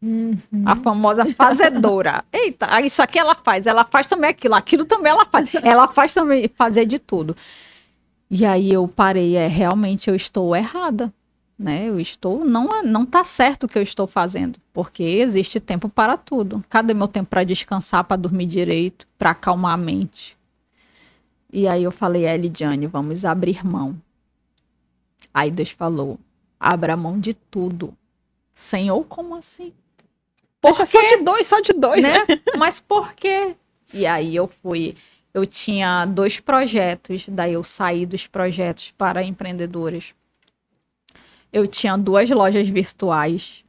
Uhum. 0.03 0.39
A 0.67 0.75
famosa 0.75 1.25
fazedora. 1.27 2.25
Eita, 2.33 2.81
isso 2.81 3.01
aqui 3.01 3.21
ela 3.21 3.37
faz, 3.37 3.69
ela 3.69 3.85
faz 3.85 4.09
também 4.09 4.31
aquilo, 4.31 4.55
aquilo 4.55 4.85
também 4.85 5.13
ela 5.13 5.25
faz. 5.25 5.55
Ela 5.63 5.87
faz 5.87 6.13
também 6.13 6.51
fazer 6.57 6.87
de 6.87 6.99
tudo. 6.99 7.37
E 8.29 8.45
aí 8.45 8.73
eu 8.73 8.89
parei, 8.89 9.37
é, 9.37 9.47
realmente 9.47 10.09
eu 10.09 10.17
estou 10.17 10.57
errada, 10.57 11.13
né? 11.59 11.89
Eu 11.89 12.01
estou, 12.01 12.45
não 12.45 12.83
não 12.83 13.07
tá 13.07 13.25
certo 13.25 13.65
o 13.65 13.69
que 13.69 13.79
eu 13.79 13.83
estou 13.83 14.07
fazendo, 14.07 14.59
porque 14.73 15.03
existe 15.03 15.61
tempo 15.61 15.89
para 15.89 16.17
tudo. 16.17 16.65
Cadê 16.69 16.95
meu 16.95 17.09
tempo 17.09 17.31
para 17.31 17.45
descansar, 17.45 18.05
para 18.05 18.17
dormir 18.17 18.47
direito, 18.47 19.07
para 19.19 19.31
acalmar 19.31 19.75
a 19.75 19.77
mente? 19.77 20.37
E 21.53 21.69
aí 21.69 21.85
eu 21.85 21.91
falei, 21.91 22.27
Elidiane, 22.27 22.87
vamos 22.87 23.25
abrir 23.25 23.65
mão. 23.65 24.01
Aí 25.33 25.51
Deus 25.51 25.71
falou, 25.71 26.19
abra 26.59 26.97
mão 26.97 27.19
de 27.19 27.35
tudo. 27.35 27.95
Senhor, 28.55 29.05
como 29.05 29.35
assim? 29.35 29.73
Poxa, 30.61 30.87
só 30.87 31.01
de 31.01 31.19
dois, 31.19 31.47
só 31.47 31.61
de 31.61 31.73
dois, 31.73 32.03
né? 32.03 32.19
né? 32.29 32.41
Mas 32.57 32.81
por 32.81 33.13
quê? 33.15 33.57
E 33.93 34.07
aí 34.07 34.35
eu 34.35 34.47
fui 34.47 34.97
eu 35.35 35.47
tinha 35.47 36.05
dois 36.05 36.41
projetos, 36.41 37.27
daí 37.29 37.55
eu 37.55 37.65
saí 37.65 38.05
dos 38.05 38.27
projetos 38.27 38.93
para 38.97 39.23
empreendedores. 39.23 40.15
Eu 41.53 41.67
tinha 41.67 41.97
duas 41.97 42.31
lojas 42.31 42.69
virtuais. 42.69 43.65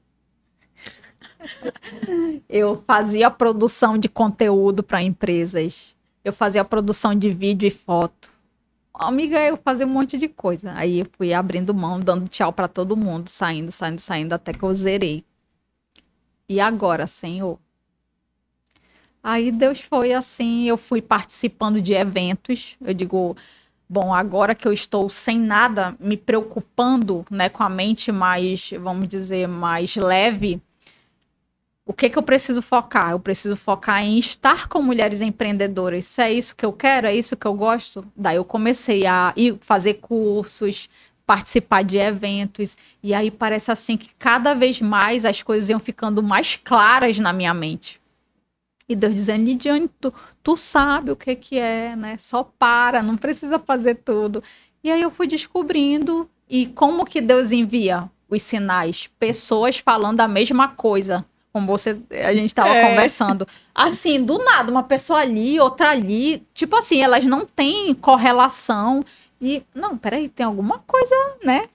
eu 2.48 2.82
fazia 2.88 3.30
produção 3.30 3.98
de 3.98 4.08
conteúdo 4.08 4.82
para 4.82 5.02
empresas. 5.02 5.96
Eu 6.24 6.32
fazia 6.32 6.64
produção 6.64 7.14
de 7.14 7.32
vídeo 7.32 7.68
e 7.68 7.72
foto. 7.72 8.32
Amiga, 8.94 9.40
eu 9.40 9.58
fazia 9.58 9.86
um 9.86 9.90
monte 9.90 10.18
de 10.18 10.28
coisa. 10.28 10.72
Aí 10.76 11.00
eu 11.00 11.08
fui 11.18 11.34
abrindo 11.34 11.74
mão, 11.74 12.00
dando 12.00 12.30
tchau 12.30 12.54
para 12.54 12.68
todo 12.68 12.96
mundo, 12.96 13.28
saindo, 13.30 13.72
saindo, 13.72 14.00
saindo, 14.00 14.34
até 14.34 14.54
que 14.54 14.64
eu 14.64 14.74
zerei. 14.74 15.26
E 16.48 16.60
agora, 16.62 17.08
Senhor, 17.08 17.60
Aí 19.24 19.52
Deus 19.54 19.80
foi 19.80 20.12
assim, 20.12 20.66
eu 20.66 20.78
fui 20.78 21.02
participando 21.02 21.82
de 21.82 21.94
eventos. 21.94 22.76
Eu 22.82 22.94
digo, 22.94 23.38
bom, 23.90 24.14
agora 24.14 24.56
que 24.56 24.68
eu 24.68 24.74
estou 24.74 25.10
sem 25.10 25.40
nada, 25.40 25.96
me 26.00 26.18
preocupando, 26.18 27.26
né, 27.30 27.50
com 27.50 27.64
a 27.64 27.70
mente 27.70 28.12
mais, 28.12 28.72
vamos 28.80 29.08
dizer, 29.08 29.48
mais 29.48 29.96
leve, 29.96 30.62
o 31.86 31.94
que 31.94 32.10
que 32.10 32.18
eu 32.18 32.24
preciso 32.24 32.62
focar? 32.62 33.12
Eu 33.12 33.20
preciso 33.20 33.56
focar 33.56 34.02
em 34.04 34.18
estar 34.18 34.68
com 34.68 34.82
mulheres 34.82 35.22
empreendedoras. 35.22 36.06
Se 36.06 36.22
é 36.22 36.32
isso 36.32 36.56
que 36.56 36.66
eu 36.66 36.72
quero, 36.72 37.08
é 37.08 37.16
isso 37.16 37.36
que 37.36 37.46
eu 37.46 37.54
gosto. 37.54 38.06
Daí 38.16 38.38
eu 38.38 38.46
comecei 38.46 39.06
a 39.06 39.34
ir 39.36 39.58
fazer 39.60 39.96
cursos, 39.96 40.90
participar 41.26 41.84
de 41.84 41.98
eventos, 41.98 42.78
e 43.02 43.14
aí 43.14 43.32
parece 43.32 43.72
assim 43.72 43.98
que 43.98 44.10
cada 44.18 44.54
vez 44.54 44.82
mais 44.82 45.26
as 45.26 45.42
coisas 45.42 45.70
iam 45.70 45.80
ficando 45.80 46.22
mais 46.22 46.56
claras 46.56 47.18
na 47.18 47.34
minha 47.34 47.54
mente. 47.54 48.00
E 48.88 48.96
Deus 48.96 49.16
dizendo, 49.16 49.46
Lidiane, 49.46 49.90
tu, 50.00 50.14
tu 50.44 50.58
sabe 50.58 51.12
o 51.12 51.16
que 51.16 51.36
que 51.36 51.58
é, 51.58 51.96
né? 51.96 52.18
Só 52.18 52.44
para, 52.44 53.02
não 53.02 53.16
precisa 53.16 53.58
fazer 53.58 53.96
tudo. 53.96 54.44
E 54.84 54.92
aí 54.92 55.02
eu 55.02 55.10
fui 55.10 55.26
descobrindo 55.26 56.30
e 56.50 56.68
como 56.68 57.06
que 57.06 57.22
Deus 57.22 57.54
envia 57.54 58.10
os 58.30 58.44
sinais, 58.44 59.10
pessoas 59.18 59.80
falando 59.80 60.20
a 60.20 60.28
mesma 60.28 60.68
coisa, 60.68 61.26
como 61.54 61.68
você 61.68 61.98
a 62.12 62.34
gente 62.34 62.48
estava 62.48 62.76
é. 62.76 62.90
conversando. 62.90 63.48
Assim, 63.74 64.24
do 64.24 64.38
nada, 64.40 64.70
uma 64.70 64.84
pessoa 64.84 65.20
ali, 65.20 65.60
outra 65.60 65.92
ali, 65.92 66.46
tipo 66.54 66.76
assim, 66.76 67.02
elas 67.02 67.24
não 67.24 67.46
têm 67.46 67.94
correlação 67.94 69.04
e 69.40 69.64
não, 69.74 69.98
peraí, 69.98 70.28
tem 70.28 70.46
alguma 70.46 70.80
coisa, 70.80 71.16
né? 71.44 71.66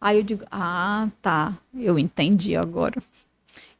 Aí 0.00 0.18
eu 0.18 0.22
digo, 0.22 0.44
ah, 0.50 1.08
tá, 1.22 1.54
eu 1.74 1.98
entendi 1.98 2.54
agora. 2.56 3.02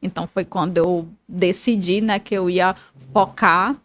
Então 0.01 0.27
foi 0.27 0.45
quando 0.45 0.77
eu 0.77 1.07
decidi, 1.27 2.01
né, 2.01 2.17
que 2.17 2.33
eu 2.33 2.49
ia 2.49 2.75
focar 3.13 3.75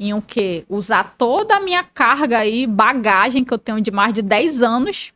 em 0.00 0.14
o 0.14 0.22
quê? 0.22 0.64
Usar 0.66 1.14
toda 1.18 1.56
a 1.56 1.60
minha 1.60 1.84
carga 1.84 2.38
aí, 2.38 2.66
bagagem 2.66 3.44
que 3.44 3.52
eu 3.52 3.58
tenho 3.58 3.82
de 3.82 3.90
mais 3.90 4.14
de 4.14 4.22
10 4.22 4.62
anos 4.62 5.12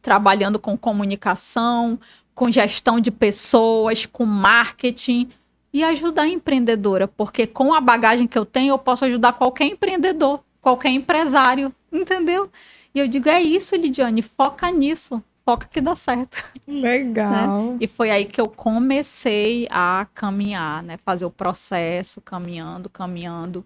trabalhando 0.00 0.60
com 0.60 0.78
comunicação, 0.78 1.98
com 2.32 2.48
gestão 2.48 3.00
de 3.00 3.10
pessoas, 3.10 4.06
com 4.06 4.24
marketing 4.24 5.28
e 5.72 5.82
ajudar 5.82 6.22
a 6.22 6.28
empreendedora, 6.28 7.08
porque 7.08 7.44
com 7.44 7.74
a 7.74 7.80
bagagem 7.80 8.28
que 8.28 8.38
eu 8.38 8.46
tenho, 8.46 8.72
eu 8.72 8.78
posso 8.78 9.04
ajudar 9.04 9.32
qualquer 9.32 9.64
empreendedor, 9.64 10.40
qualquer 10.62 10.90
empresário, 10.90 11.74
entendeu? 11.92 12.48
E 12.94 13.00
eu 13.00 13.08
digo, 13.08 13.28
é 13.28 13.42
isso, 13.42 13.74
Lidiane, 13.74 14.22
foca 14.22 14.70
nisso 14.70 15.20
foca 15.46 15.68
que 15.70 15.80
dá 15.80 15.94
certo. 15.94 16.44
Legal. 16.66 17.30
Né? 17.30 17.78
E 17.80 17.86
foi 17.86 18.10
aí 18.10 18.24
que 18.24 18.40
eu 18.40 18.48
comecei 18.48 19.68
a 19.70 20.06
caminhar, 20.12 20.82
né? 20.82 20.98
Fazer 21.04 21.24
o 21.24 21.30
processo, 21.30 22.20
caminhando, 22.20 22.90
caminhando. 22.90 23.64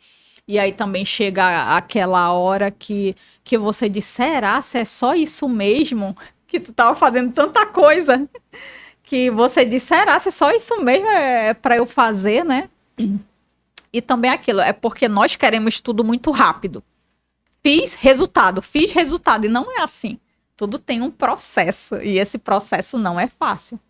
E 0.50 0.58
aí 0.58 0.72
também 0.72 1.04
chega 1.04 1.76
aquela 1.76 2.32
hora 2.32 2.72
que, 2.72 3.14
que 3.44 3.56
você 3.56 3.88
diz, 3.88 4.04
será 4.04 4.60
se 4.60 4.78
é 4.78 4.84
só 4.84 5.14
isso 5.14 5.48
mesmo? 5.48 6.16
Que 6.46 6.58
tu 6.58 6.72
tava 6.72 6.96
fazendo 6.96 7.32
tanta 7.32 7.66
coisa. 7.66 8.28
Que 9.02 9.28
você 9.28 9.64
diz, 9.64 9.82
será 9.82 10.16
se 10.20 10.28
é 10.28 10.30
só 10.30 10.52
isso 10.52 10.84
mesmo 10.84 11.08
é 11.08 11.52
para 11.52 11.76
eu 11.76 11.84
fazer, 11.84 12.44
né? 12.44 12.70
E 13.92 14.00
também 14.00 14.30
aquilo, 14.30 14.60
é 14.60 14.72
porque 14.72 15.08
nós 15.08 15.34
queremos 15.34 15.80
tudo 15.80 16.04
muito 16.04 16.30
rápido. 16.30 16.80
Fiz 17.60 17.94
resultado, 17.94 18.62
fiz 18.62 18.92
resultado, 18.92 19.46
e 19.46 19.48
não 19.48 19.68
é 19.76 19.82
assim 19.82 20.16
tudo 20.60 20.78
tem 20.78 21.00
um 21.00 21.10
processo 21.10 21.96
e 22.02 22.18
esse 22.18 22.36
processo 22.36 22.98
não 22.98 23.18
é 23.18 23.26
fácil. 23.26 23.80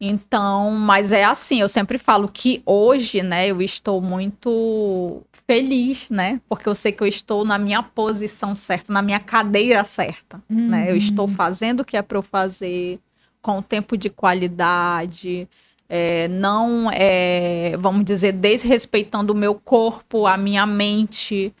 Então, 0.00 0.70
mas 0.70 1.10
é 1.10 1.24
assim, 1.24 1.60
eu 1.60 1.68
sempre 1.68 1.98
falo 1.98 2.28
que 2.28 2.62
hoje, 2.64 3.22
né, 3.22 3.48
eu 3.48 3.60
estou 3.60 4.00
muito 4.00 5.20
feliz, 5.50 6.08
né? 6.10 6.40
Porque 6.48 6.68
eu 6.68 6.74
sei 6.76 6.92
que 6.92 7.02
eu 7.02 7.08
estou 7.08 7.44
na 7.44 7.58
minha 7.58 7.82
posição 7.82 8.54
certa, 8.54 8.92
na 8.92 9.02
minha 9.02 9.18
cadeira 9.18 9.82
certa, 9.82 10.40
uhum. 10.48 10.68
né? 10.68 10.88
Eu 10.88 10.96
estou 10.96 11.26
uhum. 11.26 11.34
fazendo 11.34 11.80
o 11.80 11.84
que 11.84 11.96
é 11.96 12.02
para 12.02 12.16
eu 12.16 12.22
fazer 12.22 13.00
com 13.42 13.58
o 13.58 13.62
tempo 13.62 13.96
de 13.96 14.08
qualidade, 14.08 15.48
é, 15.88 16.28
não 16.28 16.88
é, 16.92 17.76
vamos 17.80 18.04
dizer, 18.04 18.30
desrespeitando 18.30 19.32
o 19.32 19.36
meu 19.36 19.56
corpo, 19.56 20.24
a 20.24 20.36
minha 20.36 20.64
mente. 20.66 21.52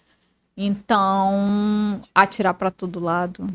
Então, 0.56 2.00
atirar 2.14 2.54
para 2.54 2.70
todo 2.70 3.00
lado 3.00 3.48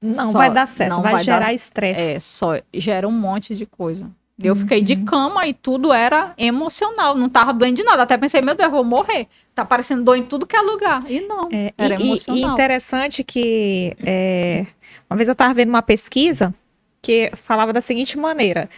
não 0.00 0.32
só, 0.32 0.38
vai 0.38 0.50
dar 0.50 0.66
certo, 0.66 1.02
vai, 1.02 1.12
vai, 1.12 1.24
gerar 1.24 1.52
estresse. 1.52 2.00
É, 2.00 2.20
só 2.20 2.58
gera 2.72 3.06
um 3.06 3.12
monte 3.12 3.54
de 3.54 3.66
coisa. 3.66 4.10
Eu 4.42 4.54
uhum. 4.54 4.60
fiquei 4.60 4.82
de 4.82 4.96
cama 4.96 5.46
e 5.46 5.54
tudo 5.54 5.92
era 5.92 6.34
emocional, 6.36 7.14
não 7.14 7.28
tava 7.28 7.52
doendo 7.52 7.76
de 7.76 7.84
nada. 7.84 8.02
Até 8.02 8.16
pensei, 8.16 8.40
meu 8.42 8.54
Deus, 8.54 8.66
eu 8.66 8.72
vou 8.72 8.84
morrer. 8.84 9.28
Tá 9.54 9.64
parecendo 9.64 10.02
dor 10.02 10.16
em 10.16 10.24
tudo 10.24 10.46
que 10.46 10.56
é 10.56 10.60
lugar. 10.60 11.04
E 11.08 11.20
não, 11.20 11.48
é, 11.52 11.72
era 11.78 11.94
e, 11.94 12.02
emocional. 12.02 12.50
E 12.50 12.52
interessante 12.52 13.22
que 13.22 13.96
é, 14.04 14.66
uma 15.08 15.16
vez 15.16 15.28
eu 15.28 15.34
tava 15.36 15.54
vendo 15.54 15.68
uma 15.68 15.82
pesquisa 15.82 16.52
que 17.00 17.30
falava 17.36 17.72
da 17.72 17.80
seguinte 17.80 18.18
maneira, 18.18 18.68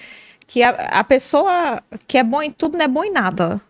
que 0.46 0.62
a, 0.62 0.70
a 0.70 1.04
pessoa 1.04 1.80
que 2.06 2.18
é 2.18 2.22
boa 2.22 2.44
em 2.44 2.50
tudo 2.50 2.76
não 2.76 2.84
é 2.84 2.88
boa 2.88 3.06
em 3.06 3.12
nada. 3.12 3.60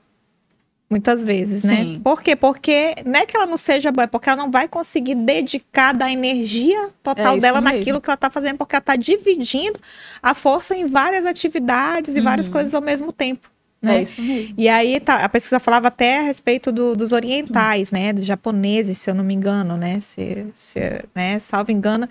Muitas 0.89 1.25
vezes, 1.25 1.65
né? 1.65 1.77
Sim. 1.77 2.01
Por 2.03 2.23
quê? 2.23 2.37
Porque 2.37 2.95
não 3.05 3.19
é 3.19 3.27
que 3.27 3.37
ela 3.37 3.45
não 3.47 3.57
seja 3.57 3.91
boa, 3.91 4.05
é 4.05 4.07
porque 4.07 4.29
ela 4.31 4.41
não 4.41 4.51
vai 4.53 4.69
conseguir 4.69 5.17
dedicar 5.17 5.93
da 5.93 6.11
energia 6.11 6.91
total 7.03 7.37
É 7.37 7.41
dela 7.41 7.61
mesmo. 7.61 7.77
naquilo 7.77 8.01
que 8.01 8.09
ela 8.09 8.17
tá 8.17 8.31
fazendo, 8.31 8.57
porque 8.57 8.77
ela 8.77 8.81
tá 8.83 8.95
dividindo 8.95 9.81
a 10.23 10.33
força 10.33 10.77
em 10.77 10.87
várias 10.87 11.27
atividades 11.27 12.15
e 12.15 12.21
várias 12.21 12.47
Uhum. 12.47 12.53
coisas 12.53 12.73
ao 12.73 12.81
mesmo 12.81 13.11
tempo. 13.13 13.51
Né? 13.83 13.99
É 13.99 14.03
isso 14.03 14.23
mesmo. 14.23 14.55
E 14.57 14.69
aí 14.69 14.99
tá, 15.01 15.17
a 15.25 15.29
pesquisa 15.29 15.59
falava 15.61 15.89
até 15.89 16.19
a 16.21 16.23
respeito 16.23 16.71
do- 16.73 16.95
dos 16.97 17.13
orientais, 17.13 17.91
né, 17.93 18.13
dos 18.13 18.25
japoneses, 18.25 18.97
se 18.99 19.11
eu 19.11 19.15
não 19.15 19.23
me 19.25 19.35
engano, 19.35 19.77
né, 19.77 20.01
se, 20.01 20.47
se 20.55 20.81
né, 21.15 21.39
salvo 21.41 21.71
engano, 21.73 22.09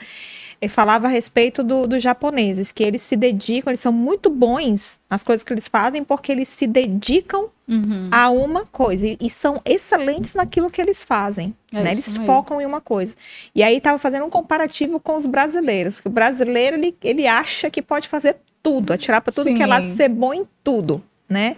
ele 0.62 0.70
falava 0.70 1.08
a 1.08 1.10
respeito 1.10 1.64
do- 1.64 1.86
dos 1.88 2.02
japoneses, 2.02 2.72
que 2.72 2.84
eles 2.84 3.02
se 3.02 3.16
dedicam, 3.16 3.72
eles 3.72 3.80
são 3.80 3.92
muito 3.92 4.30
bons 4.30 5.00
nas 5.10 5.24
coisas 5.24 5.44
que 5.44 5.54
eles 5.54 5.68
fazem, 5.68 6.04
porque 6.04 6.32
eles 6.32 6.48
se 6.48 6.66
dedicam 6.68 7.50
Uhum. 7.68 8.10
a 8.12 8.30
uma 8.30 8.64
coisa 8.64 9.08
e, 9.08 9.18
e 9.20 9.28
são 9.28 9.60
excelentes 9.66 10.36
naquilo 10.36 10.70
que 10.70 10.80
eles 10.80 11.04
fazem. 11.04 11.56
É 11.74 11.82
né? 11.82 11.92
Eles 11.94 12.16
focam 12.18 12.62
em 12.62 12.66
uma 12.66 12.80
coisa. 12.80 13.16
E 13.56 13.64
aí 13.64 13.78
estava 13.78 13.98
fazendo 13.98 14.24
um 14.26 14.30
comparativo 14.30 15.00
com 15.00 15.16
os 15.16 15.26
brasileiros, 15.26 16.00
que 16.00 16.08
o 16.08 16.12
brasileiro 16.12 16.78
ele, 16.78 16.96
ele 17.04 17.26
acha 17.26 17.70
que 17.72 17.82
pode 17.82 18.08
fazer 18.08 18.36
tudo, 18.62 18.94
atirar 18.94 19.20
para 19.22 19.34
tudo 19.34 19.54
que 19.56 19.62
é 19.64 19.66
Sim. 19.66 19.70
lado, 19.72 19.86
ser 19.88 20.10
bom 20.10 20.32
em 20.34 20.48
tudo, 20.64 21.04
né? 21.28 21.56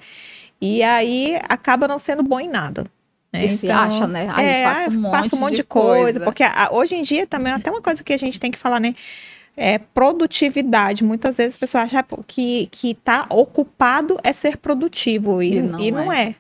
E 0.62 0.82
aí 0.82 1.38
acaba 1.44 1.88
não 1.88 2.00
sendo 2.00 2.24
bom 2.24 2.40
em 2.40 2.48
nada. 2.50 2.86
Né? 3.40 3.46
E 3.46 3.50
se 3.50 3.70
acha, 3.70 4.08
né? 4.08 4.28
Ai, 4.32 4.46
é, 4.46 4.64
faço 4.74 4.90
um 4.90 4.94
monte 5.02 5.12
faço 5.12 5.36
um 5.36 5.40
monte 5.40 5.50
de 5.52 5.56
de 5.58 5.64
coisa, 5.64 6.02
coisa. 6.02 6.20
porque 6.22 6.44
a- 6.44 6.70
hoje 6.72 6.96
em 6.96 7.02
dia 7.02 7.26
também 7.28 7.54
até 7.54 7.70
uma 7.72 7.82
coisa 7.82 8.04
que 8.04 8.14
a 8.14 8.18
gente 8.18 8.40
tem 8.40 8.52
que 8.52 8.58
falar, 8.58 8.80
né? 8.80 8.94
É 9.56 9.80
produtividade. 9.80 11.04
Muitas 11.04 11.38
vezes 11.38 11.56
a 11.56 11.60
pessoa 11.60 11.84
acha 11.84 12.06
que, 12.28 12.68
que 12.72 12.94
tá 12.94 13.26
ocupado 13.30 14.18
é 14.24 14.32
ser 14.34 14.58
produtivo. 14.58 15.42
E, 15.42 15.54
E 15.54 15.58
e 15.58 15.62
não 15.92 16.06
não, 16.06 16.12
é. 16.12 16.30
é. 16.30 16.36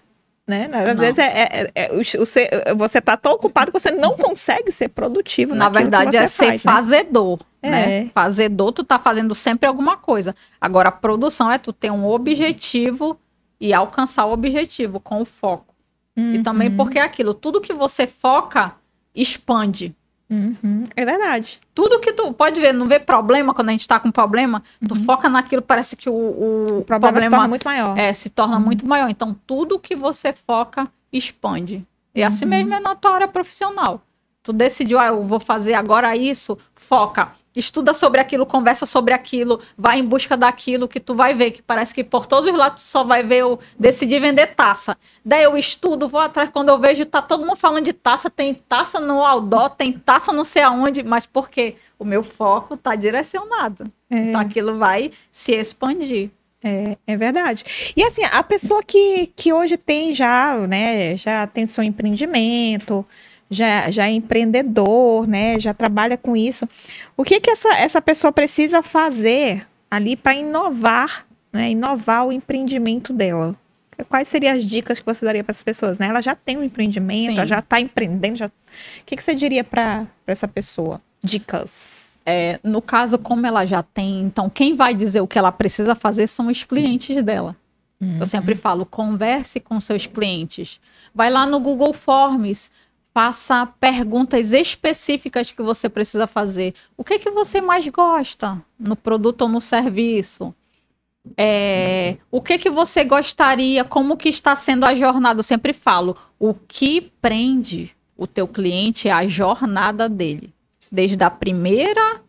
Né? 0.47 0.69
Às 0.71 0.87
Não. 0.87 0.95
vezes 0.95 1.19
é, 1.19 1.25
é- 1.25 1.71
é- 1.75 1.91
o 1.93 2.25
ser- 2.25 2.49
você 2.77 3.01
tá 3.01 3.17
tão 3.17 3.33
ocupado 3.33 3.69
que 3.71 3.77
você 3.79 3.91
não 3.91 4.15
consegue 4.15 4.71
ser 4.71 4.87
produtivo 4.87 5.53
Na 5.53 5.67
verdade, 5.67 6.11
você 6.11 6.17
é 6.23 6.27
ser 6.27 6.45
faz, 6.45 6.63
né? 6.63 6.71
fazedor. 6.71 7.39
É. 7.61 7.69
Né? 7.69 8.11
Fazedor, 8.13 8.71
tu 8.71 8.83
tá 8.83 8.97
fazendo 8.97 9.35
sempre 9.35 9.67
alguma 9.67 9.97
coisa. 9.97 10.33
Agora, 10.61 10.87
a 10.87 10.91
produção 10.91 11.51
é 11.51 11.57
tu 11.57 11.73
ter 11.73 11.91
um 11.91 12.05
objetivo 12.07 13.19
e 13.59 13.73
alcançar 13.73 14.25
o 14.25 14.31
objetivo 14.31 14.99
com 15.01 15.21
o 15.21 15.25
foco. 15.25 15.73
E 16.18 16.41
também 16.41 16.70
Uhum, 16.70 16.76
porque 16.78 16.97
é 16.97 17.03
aquilo, 17.03 17.32
tudo 17.34 17.61
que 17.61 17.72
você 17.74 18.07
foca, 18.07 18.74
expande. 19.13 19.95
uhum. 20.30 20.84
É 20.95 21.05
verdade. 21.05 21.59
Tudo 21.76 21.99
que 21.99 22.11
tu 22.11 22.34
pode 22.34 22.59
ver, 22.59 22.74
não 22.74 22.88
vê 22.88 22.99
problema 22.99 23.53
quando 23.53 23.70
a 23.70 23.72
gente 23.72 23.88
tá 23.88 23.99
com 23.99 24.09
problema, 24.11 24.63
tu 24.88 24.95
foca 25.05 25.30
naquilo, 25.30 25.61
parece 25.61 25.95
que 25.95 26.09
o, 26.09 26.13
o, 26.13 26.68
Uhum. 26.70 26.78
O 26.80 26.84
problema, 26.84 27.22
se 27.22 27.30
torna 27.30 27.47
muito 27.47 27.63
maior. 27.65 27.97
é, 27.97 28.13
se 28.13 28.30
torna 28.30 28.59
muito 28.59 28.88
maior. 28.88 29.09
Então, 29.09 29.36
tudo 29.45 29.80
que 29.80 29.95
você 29.95 30.34
foca, 30.34 30.88
expande. 31.13 31.86
E 32.15 32.24
assim 32.24 32.45
Uhum. 32.45 32.49
mesmo 32.51 32.74
é 32.74 32.80
na 32.80 32.95
tua 32.95 33.13
área 33.13 33.28
profissional. 33.28 34.01
Tu 34.43 34.51
decidiu, 34.53 34.97
ah, 34.99 35.07
eu 35.07 35.24
vou 35.24 35.39
fazer 35.39 35.74
agora 35.76 36.15
isso, 36.15 36.57
foca. 36.88 37.33
Estuda 37.55 37.93
sobre 37.93 38.21
aquilo, 38.21 38.45
conversa 38.45 38.85
sobre 38.85 39.13
aquilo, 39.13 39.59
vai 39.75 39.99
em 39.99 40.05
busca 40.05 40.38
daquilo 40.38 40.88
que 40.88 40.99
tu 40.99 41.15
vai 41.15 41.33
ver, 41.33 41.51
que 41.51 41.61
parece 41.61 41.93
que 41.93 42.03
por 42.03 42.27
todos 42.27 42.45
os 42.45 42.55
lados 42.55 42.83
tu 42.83 42.88
só 42.88 43.03
vai 43.03 43.23
ver 43.23 43.45
o 43.45 43.59
decidir 43.79 44.19
vender 44.19 44.47
taça. 44.47 44.95
Daí 45.25 45.43
eu 45.43 45.57
estudo, 45.57 46.07
vou 46.07 46.19
atrás, 46.19 46.49
quando 46.49 46.69
eu 46.69 46.77
vejo, 46.77 47.03
tá 47.05 47.19
todo 47.19 47.45
mundo 47.45 47.57
falando 47.57 47.83
de 47.83 47.93
taça, 47.93 48.29
tem 48.29 48.53
taça 48.53 48.99
no 48.99 49.25
outdoor, 49.25 49.71
tem 49.71 49.91
taça 49.91 50.31
não 50.31 50.43
sei 50.43 50.61
aonde, 50.61 51.03
mas 51.03 51.25
por 51.25 51.49
quê? 51.49 51.75
O 51.97 52.05
meu 52.05 52.21
foco 52.21 52.77
tá 52.77 52.93
direcionado. 52.95 53.91
É. 54.09 54.17
Então 54.17 54.39
aquilo 54.39 54.77
vai 54.77 55.11
se 55.31 55.53
expandir. 55.53 56.29
É, 56.63 56.95
é 57.07 57.17
verdade. 57.17 57.63
E 57.95 58.03
assim, 58.03 58.23
a 58.23 58.43
pessoa 58.43 58.83
que, 58.83 59.31
que 59.35 59.51
hoje 59.51 59.77
tem 59.77 60.13
já, 60.13 60.55
né, 60.67 61.15
já 61.15 61.47
tem 61.47 61.65
seu 61.65 61.83
empreendimento, 61.83 63.05
já, 63.49 63.89
já 63.89 64.07
é 64.07 64.11
empreendedor, 64.11 65.27
né, 65.27 65.59
já 65.59 65.73
trabalha 65.73 66.17
com 66.17 66.35
isso. 66.35 66.67
O 67.15 67.23
que 67.23 67.39
que 67.39 67.49
essa, 67.49 67.73
essa 67.75 68.01
pessoa 68.01 68.31
precisa 68.31 68.81
fazer 68.81 69.65
ali 69.89 70.15
para 70.15 70.35
inovar, 70.35 71.25
né, 71.51 71.71
inovar 71.71 72.27
o 72.27 72.31
empreendimento 72.31 73.13
dela? 73.13 73.55
Quais 74.09 74.27
seriam 74.27 74.55
as 74.55 74.63
dicas 74.63 74.99
que 74.99 75.05
você 75.05 75.25
daria 75.25 75.43
para 75.43 75.51
as 75.51 75.63
pessoas, 75.63 75.97
né? 75.97 76.07
Ela 76.07 76.21
já 76.21 76.35
tem 76.35 76.55
um 76.55 76.63
empreendimento, 76.63 77.31
Sim. 77.31 77.37
ela 77.37 77.47
já 77.47 77.59
está 77.59 77.81
empreendendo, 77.81 78.35
já... 78.35 78.45
O 78.45 78.51
que 79.05 79.15
que 79.15 79.23
você 79.23 79.33
diria 79.33 79.63
para 79.63 80.05
essa 80.27 80.47
pessoa? 80.47 81.01
Dicas. 81.23 82.19
É, 82.23 82.59
no 82.63 82.79
caso, 82.79 83.17
como 83.17 83.47
ela 83.47 83.65
já 83.65 83.81
tem, 83.81 84.21
então 84.21 84.51
quem 84.51 84.75
vai 84.75 84.93
dizer 84.93 85.21
o 85.21 85.27
que 85.27 85.39
ela 85.39 85.51
precisa 85.51 85.95
fazer 85.95 86.27
são 86.27 86.47
os 86.47 86.61
clientes 86.63 87.23
dela. 87.23 87.55
Eu 88.19 88.27
sempre 88.27 88.53
falo, 88.53 88.85
converse 88.85 89.59
com 89.59 89.79
seus 89.79 90.05
clientes. 90.05 90.79
Vai 91.15 91.31
lá 91.31 91.47
no 91.47 91.59
Google 91.59 91.93
Forms, 91.93 92.69
faça 93.18 93.65
perguntas 93.80 94.53
específicas 94.53 95.49
que 95.49 95.63
você 95.63 95.89
precisa 95.89 96.28
fazer. 96.28 96.76
O 96.95 97.03
que 97.03 97.18
que 97.18 97.32
você 97.32 97.59
mais 97.59 97.88
gosta 97.88 98.63
no 98.80 98.95
produto 98.95 99.41
ou 99.41 99.49
no 99.49 99.59
serviço? 99.59 100.53
É, 101.36 102.18
o 102.30 102.39
que 102.39 102.59
que 102.59 102.70
você 102.70 103.03
gostaria? 103.03 103.84
Como 103.84 104.18
que 104.18 104.30
está 104.30 104.55
sendo 104.55 104.86
a 104.86 104.93
jornada? 104.93 105.39
Eu 105.39 105.43
sempre 105.43 105.74
falo, 105.74 106.15
o 106.38 106.53
que 106.53 107.11
prende 107.20 107.89
o 108.15 108.28
teu 108.28 108.47
cliente 108.47 109.07
é 109.07 109.11
a 109.11 109.28
jornada 109.28 110.07
dele. 110.07 110.53
Desde 110.91 111.24
a 111.24 111.32
primeira 111.32 112.22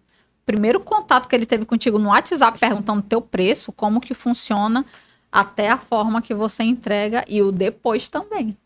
primeiro 0.47 0.81
contato 0.81 1.29
que 1.29 1.37
ele 1.37 1.45
teve 1.45 1.67
contigo 1.67 1.99
no 1.99 2.09
WhatsApp 2.09 2.59
perguntando 2.59 3.03
teu 3.03 3.21
preço, 3.21 3.73
como 3.73 4.01
que 4.01 4.15
funciona, 4.15 4.87
até 5.31 5.69
a 5.69 5.77
forma 5.77 6.23
que 6.23 6.33
você 6.33 6.63
entrega 6.63 7.27
e 7.29 7.43
o 7.43 7.53
depois 7.53 8.09
também. 8.09 8.57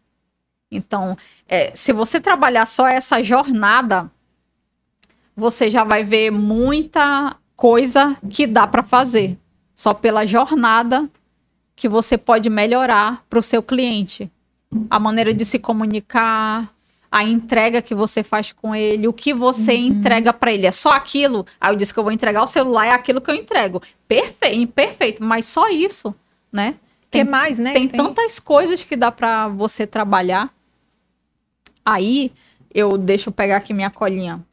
Então, 0.73 1.16
é, 1.47 1.70
se 1.75 1.93
você 1.93 2.18
trabalhar 2.18 2.64
só 2.66 2.89
essa 2.89 3.23
jornada, 3.23 4.11
você 5.37 5.68
já 5.70 5.85
vai 5.85 6.03
ver 6.03 6.31
muita 6.31 7.37
coisa 7.55 8.16
que 8.31 8.47
dá 8.47 8.66
para 8.66 8.83
fazer. 8.83 9.39
Só 9.75 9.93
pela 9.93 10.27
jornada 10.27 11.09
que 11.77 11.89
você 11.89 12.16
pode 12.16 12.49
melhorar 12.49 13.23
para 13.29 13.39
o 13.39 13.43
seu 13.43 13.62
cliente. 13.62 14.31
A 14.89 14.99
maneira 14.99 15.35
de 15.35 15.45
se 15.45 15.59
comunicar, 15.59 16.73
a 17.11 17.23
entrega 17.23 17.83
que 17.83 17.95
você 17.95 18.23
faz 18.23 18.53
com 18.53 18.75
ele, 18.75 19.07
o 19.07 19.12
que 19.12 19.35
você 19.35 19.75
entrega 19.75 20.33
para 20.33 20.53
ele. 20.53 20.66
É 20.66 20.70
só 20.70 20.93
aquilo. 20.93 21.45
Aí 21.61 21.70
eu 21.70 21.77
disse 21.77 21.93
que 21.93 22.01
eu 22.01 22.05
vou 22.05 22.12
entregar 22.12 22.43
o 22.43 22.47
celular, 22.47 22.87
é 22.87 22.91
aquilo 22.93 23.20
que 23.20 23.31
eu 23.31 23.35
entrego. 23.35 23.83
Perfeito, 24.09 24.73
perfeito, 24.73 25.23
mas 25.23 25.45
só 25.45 25.68
isso, 25.68 26.14
né? 26.51 26.77
O 27.03 27.11
que 27.12 27.18
Tem- 27.18 27.25
mais, 27.25 27.59
né? 27.59 27.75
tem 27.75 27.87
tantas 27.87 28.41
coisas 28.41 28.83
que 28.83 28.97
dá 28.97 29.12
para 29.12 29.49
você 29.49 29.87
trabalhar. 29.87 30.51
Aí 31.85 32.33
eu 32.74 32.97
deixa 32.97 33.28
eu 33.28 33.33
pegar 33.33 33.57
aqui 33.57 33.74
minha 33.74 33.91
colinha. 33.91 34.45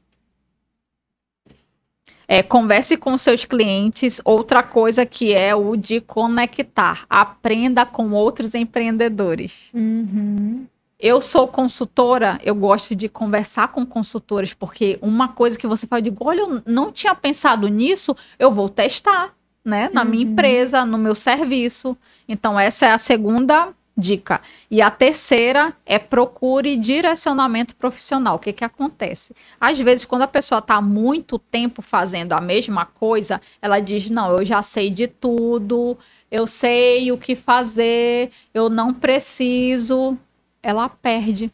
É, 2.27 2.43
converse 2.43 2.95
com 2.95 3.17
seus 3.17 3.43
clientes. 3.43 4.21
Outra 4.23 4.61
coisa 4.61 5.05
que 5.05 5.33
é 5.33 5.55
o 5.55 5.75
de 5.75 5.99
conectar. 5.99 7.05
Aprenda 7.09 7.85
com 7.85 8.11
outros 8.11 8.53
empreendedores. 8.53 9.71
Uhum. 9.73 10.67
Eu 10.99 11.21
sou 11.21 11.47
consultora, 11.47 12.37
eu 12.43 12.53
gosto 12.53 12.93
de 12.93 13.07
conversar 13.07 13.69
com 13.69 13.85
consultores, 13.85 14.53
porque 14.53 14.99
uma 15.01 15.29
coisa 15.29 15.57
que 15.57 15.65
você 15.65 15.87
pode, 15.87 16.13
olha, 16.19 16.41
eu 16.41 16.61
não 16.65 16.91
tinha 16.91 17.15
pensado 17.15 17.69
nisso, 17.69 18.13
eu 18.37 18.51
vou 18.51 18.67
testar, 18.67 19.33
né? 19.63 19.89
Na 19.93 20.03
minha 20.03 20.25
empresa, 20.25 20.85
no 20.85 20.97
meu 20.97 21.15
serviço. 21.15 21.97
Então, 22.27 22.59
essa 22.59 22.85
é 22.85 22.91
a 22.91 22.97
segunda 22.97 23.73
dica. 23.99 24.41
E 24.71 24.81
a 24.81 24.89
terceira 24.89 25.73
é 25.85 25.99
procure 25.99 26.77
direcionamento 26.77 27.75
profissional. 27.75 28.35
O 28.35 28.39
que, 28.39 28.53
que 28.53 28.63
acontece? 28.63 29.35
Às 29.59 29.79
vezes, 29.79 30.05
quando 30.05 30.23
a 30.23 30.27
pessoa 30.27 30.59
está 30.59 30.81
muito 30.81 31.37
tempo 31.37 31.81
fazendo 31.81 32.33
a 32.33 32.41
mesma 32.41 32.85
coisa, 32.85 33.41
ela 33.61 33.79
diz: 33.79 34.09
Não, 34.09 34.31
eu 34.31 34.45
já 34.45 34.61
sei 34.61 34.89
de 34.89 35.07
tudo, 35.07 35.97
eu 36.31 36.47
sei 36.47 37.11
o 37.11 37.17
que 37.17 37.35
fazer, 37.35 38.31
eu 38.53 38.69
não 38.69 38.93
preciso. 38.93 40.17
Ela 40.63 40.89
perde. 40.89 41.51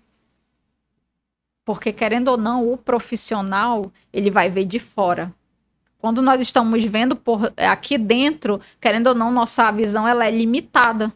Porque, 1.66 1.92
querendo 1.92 2.28
ou 2.30 2.38
não, 2.38 2.72
o 2.72 2.78
profissional 2.78 3.92
ele 4.14 4.30
vai 4.30 4.50
ver 4.50 4.66
de 4.66 4.80
fora. 4.80 5.34
Quando 6.06 6.22
nós 6.22 6.40
estamos 6.40 6.86
vendo 6.86 7.16
por 7.16 7.52
aqui 7.58 7.98
dentro, 7.98 8.62
querendo 8.80 9.08
ou 9.08 9.16
não, 9.16 9.32
nossa 9.32 9.72
visão 9.72 10.08
ela 10.08 10.28
é 10.28 10.30
limitada. 10.30 11.12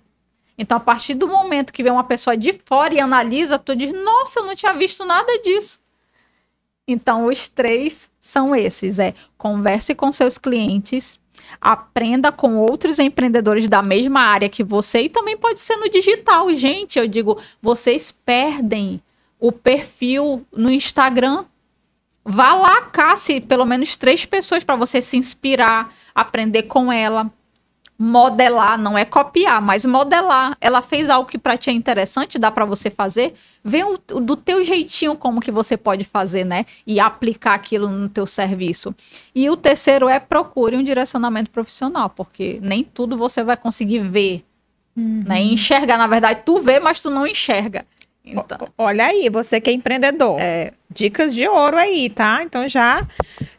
Então, 0.61 0.75
a 0.75 0.81
partir 0.81 1.13
do 1.13 1.25
momento 1.25 1.71
que 1.71 1.81
vem 1.81 1.89
uma 1.89 2.03
pessoa 2.03 2.35
de 2.35 2.51
fora 2.65 2.93
e 2.93 2.99
analisa, 2.99 3.57
tu 3.57 3.73
diz, 3.73 3.93
nossa, 3.93 4.41
eu 4.41 4.45
não 4.45 4.53
tinha 4.53 4.73
visto 4.73 5.05
nada 5.05 5.41
disso. 5.41 5.79
Então, 6.85 7.27
os 7.27 7.47
três 7.47 8.11
são 8.19 8.53
esses: 8.53 8.99
é 8.99 9.15
converse 9.37 9.95
com 9.95 10.11
seus 10.11 10.37
clientes, 10.37 11.17
aprenda 11.61 12.29
com 12.29 12.57
outros 12.57 12.99
empreendedores 12.99 13.69
da 13.69 13.81
mesma 13.81 14.19
área 14.19 14.49
que 14.49 14.61
você, 14.61 15.03
e 15.03 15.09
também 15.09 15.37
pode 15.37 15.59
ser 15.59 15.77
no 15.77 15.89
digital. 15.89 16.53
Gente, 16.53 16.99
eu 16.99 17.07
digo, 17.07 17.41
vocês 17.61 18.11
perdem 18.11 19.01
o 19.39 19.53
perfil 19.53 20.45
no 20.51 20.69
Instagram. 20.69 21.45
Vá 22.25 22.53
lá, 22.53 22.81
casse 22.81 23.39
pelo 23.39 23.65
menos 23.65 23.95
três 23.95 24.25
pessoas 24.25 24.61
para 24.61 24.75
você 24.75 25.01
se 25.01 25.15
inspirar, 25.15 25.93
aprender 26.13 26.63
com 26.63 26.91
ela 26.91 27.31
modelar, 28.01 28.77
não 28.77 28.97
é 28.97 29.03
copiar, 29.03 29.61
mas 29.61 29.85
modelar. 29.85 30.55
Ela 30.61 30.81
fez 30.81 31.09
algo 31.09 31.29
que 31.29 31.37
para 31.37 31.57
ti 31.57 31.69
é 31.69 31.73
interessante, 31.73 32.39
dá 32.39 32.49
para 32.49 32.63
você 32.63 32.89
fazer. 32.89 33.33
Vê 33.61 33.83
o, 33.83 33.97
do 33.97 34.37
teu 34.37 34.63
jeitinho 34.63 35.17
como 35.17 35.41
que 35.41 35.51
você 35.51 35.75
pode 35.75 36.05
fazer, 36.05 36.45
né? 36.45 36.65
E 36.87 36.97
aplicar 36.97 37.55
aquilo 37.55 37.89
no 37.89 38.07
teu 38.07 38.25
serviço. 38.25 38.95
E 39.35 39.49
o 39.49 39.57
terceiro 39.57 40.07
é 40.07 40.17
procure 40.17 40.77
um 40.77 40.83
direcionamento 40.83 41.51
profissional, 41.51 42.09
porque 42.09 42.57
nem 42.61 42.85
tudo 42.85 43.17
você 43.17 43.43
vai 43.43 43.57
conseguir 43.57 43.99
ver, 43.99 44.45
uhum. 44.95 45.25
né? 45.27 45.41
Enxergar, 45.41 45.97
na 45.97 46.07
verdade, 46.07 46.43
tu 46.45 46.61
vê, 46.61 46.79
mas 46.79 47.01
tu 47.01 47.09
não 47.09 47.27
enxerga. 47.27 47.85
Então. 48.31 48.67
Olha 48.77 49.05
aí, 49.05 49.29
você 49.29 49.59
que 49.59 49.69
é 49.69 49.73
empreendedor. 49.73 50.39
É. 50.39 50.71
Dicas 50.91 51.33
de 51.33 51.47
ouro 51.47 51.77
aí, 51.77 52.09
tá? 52.09 52.41
Então 52.43 52.67
já, 52.67 53.05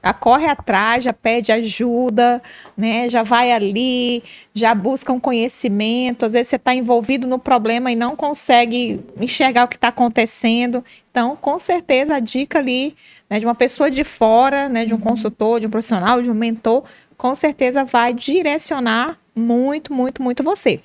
já 0.03 0.13
corre 0.13 0.47
atrás, 0.47 1.05
já 1.05 1.13
pede 1.13 1.53
ajuda, 1.53 2.43
né? 2.77 3.09
Já 3.09 3.23
vai 3.23 3.53
ali, 3.53 4.23
já 4.53 4.75
busca 4.75 5.13
um 5.13 5.21
conhecimento. 5.21 6.27
Às 6.27 6.33
vezes 6.33 6.49
você 6.49 6.57
está 6.57 6.75
envolvido 6.75 7.29
no 7.29 7.39
problema 7.39 7.93
e 7.93 7.97
não 7.97 8.17
consegue 8.17 9.01
enxergar 9.21 9.65
o 9.65 9.69
que 9.69 9.77
está 9.77 9.89
acontecendo. 9.89 10.85
Então, 11.11 11.37
com 11.37 11.57
certeza, 11.57 12.17
a 12.17 12.21
dica 12.21 12.59
ali 12.59 12.97
né, 13.31 13.39
de 13.39 13.47
uma 13.47 13.55
pessoa 13.55 13.89
de 13.89 14.03
fora, 14.03 14.69
né, 14.69 14.85
de 14.85 14.93
um 14.93 14.97
uhum. 14.97 15.05
consultor, 15.05 15.61
de 15.61 15.69
um 15.69 15.71
profissional, 15.71 16.21
de 16.21 16.31
um 16.31 16.35
mentor, 16.35 16.83
com 17.17 17.33
certeza 17.35 17.85
vai 17.85 18.13
direcionar 18.13 19.17
muito, 19.35 19.95
muito, 19.95 20.21
muito 20.21 20.43
você. 20.43 20.81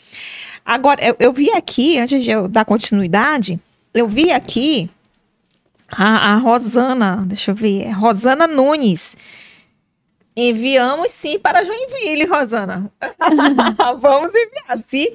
Agora, 0.63 1.03
eu, 1.03 1.15
eu 1.19 1.33
vi 1.33 1.51
aqui, 1.51 1.97
antes 1.97 2.23
de 2.23 2.31
eu 2.31 2.47
dar 2.47 2.63
continuidade, 2.63 3.59
eu 3.95 4.07
vi 4.07 4.29
aqui 4.29 4.89
a, 5.87 6.33
a 6.33 6.37
Rosana, 6.37 7.23
deixa 7.25 7.51
eu 7.51 7.55
ver, 7.55 7.89
Rosana 7.91 8.45
Nunes. 8.45 9.15
Enviamos 10.35 11.11
sim 11.11 11.39
para 11.39 11.63
Joinville, 11.63 12.25
Rosana. 12.25 12.91
Vamos 14.01 14.33
enviar. 14.35 14.77
Se, 14.77 15.13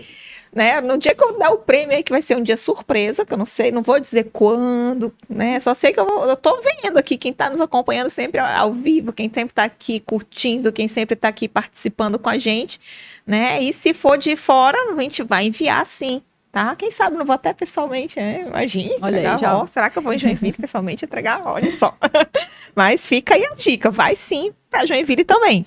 né, 0.50 0.80
no 0.80 0.96
dia 0.96 1.14
que 1.14 1.22
eu 1.22 1.38
dar 1.38 1.50
o 1.50 1.58
prêmio 1.58 1.94
aí, 1.94 2.02
que 2.02 2.10
vai 2.10 2.22
ser 2.22 2.38
um 2.38 2.42
dia 2.42 2.56
surpresa, 2.56 3.26
que 3.26 3.34
eu 3.34 3.36
não 3.36 3.44
sei, 3.44 3.70
não 3.70 3.82
vou 3.82 4.00
dizer 4.00 4.30
quando, 4.32 5.14
né? 5.28 5.60
Só 5.60 5.74
sei 5.74 5.92
que 5.92 6.00
eu, 6.00 6.06
vou, 6.06 6.26
eu 6.26 6.36
tô 6.36 6.58
vendo 6.82 6.96
aqui 6.96 7.18
quem 7.18 7.32
está 7.32 7.50
nos 7.50 7.60
acompanhando 7.60 8.08
sempre 8.08 8.40
ao 8.40 8.72
vivo, 8.72 9.12
quem 9.12 9.26
sempre 9.26 9.52
está 9.52 9.64
aqui 9.64 10.00
curtindo, 10.00 10.72
quem 10.72 10.88
sempre 10.88 11.12
está 11.12 11.28
aqui 11.28 11.46
participando 11.46 12.18
com 12.18 12.30
a 12.30 12.38
gente, 12.38 12.80
né? 13.26 13.62
E 13.62 13.74
se 13.74 13.92
for 13.92 14.16
de 14.16 14.34
fora, 14.36 14.78
a 14.90 15.00
gente 15.02 15.22
vai 15.22 15.44
enviar 15.44 15.84
sim 15.84 16.22
tá? 16.50 16.74
Quem 16.76 16.90
sabe 16.90 17.16
não 17.16 17.24
vou 17.24 17.34
até 17.34 17.52
pessoalmente, 17.52 18.18
né? 18.18 18.44
Imagine. 18.46 18.96
Olha 19.00 19.16
entregar, 19.16 19.32
aí, 19.34 19.38
já. 19.38 19.56
Ó, 19.56 19.66
será 19.66 19.90
que 19.90 19.98
eu 19.98 20.02
vou 20.02 20.12
em 20.12 20.18
Joinville 20.18 20.52
pessoalmente 20.58 21.04
entregar? 21.04 21.42
Olha 21.46 21.70
só. 21.70 21.96
Mas 22.74 23.06
fica 23.06 23.34
aí 23.34 23.44
a 23.44 23.54
dica, 23.54 23.90
vai 23.90 24.16
sim 24.16 24.52
para 24.68 24.86
Joinville 24.86 25.24
também. 25.24 25.66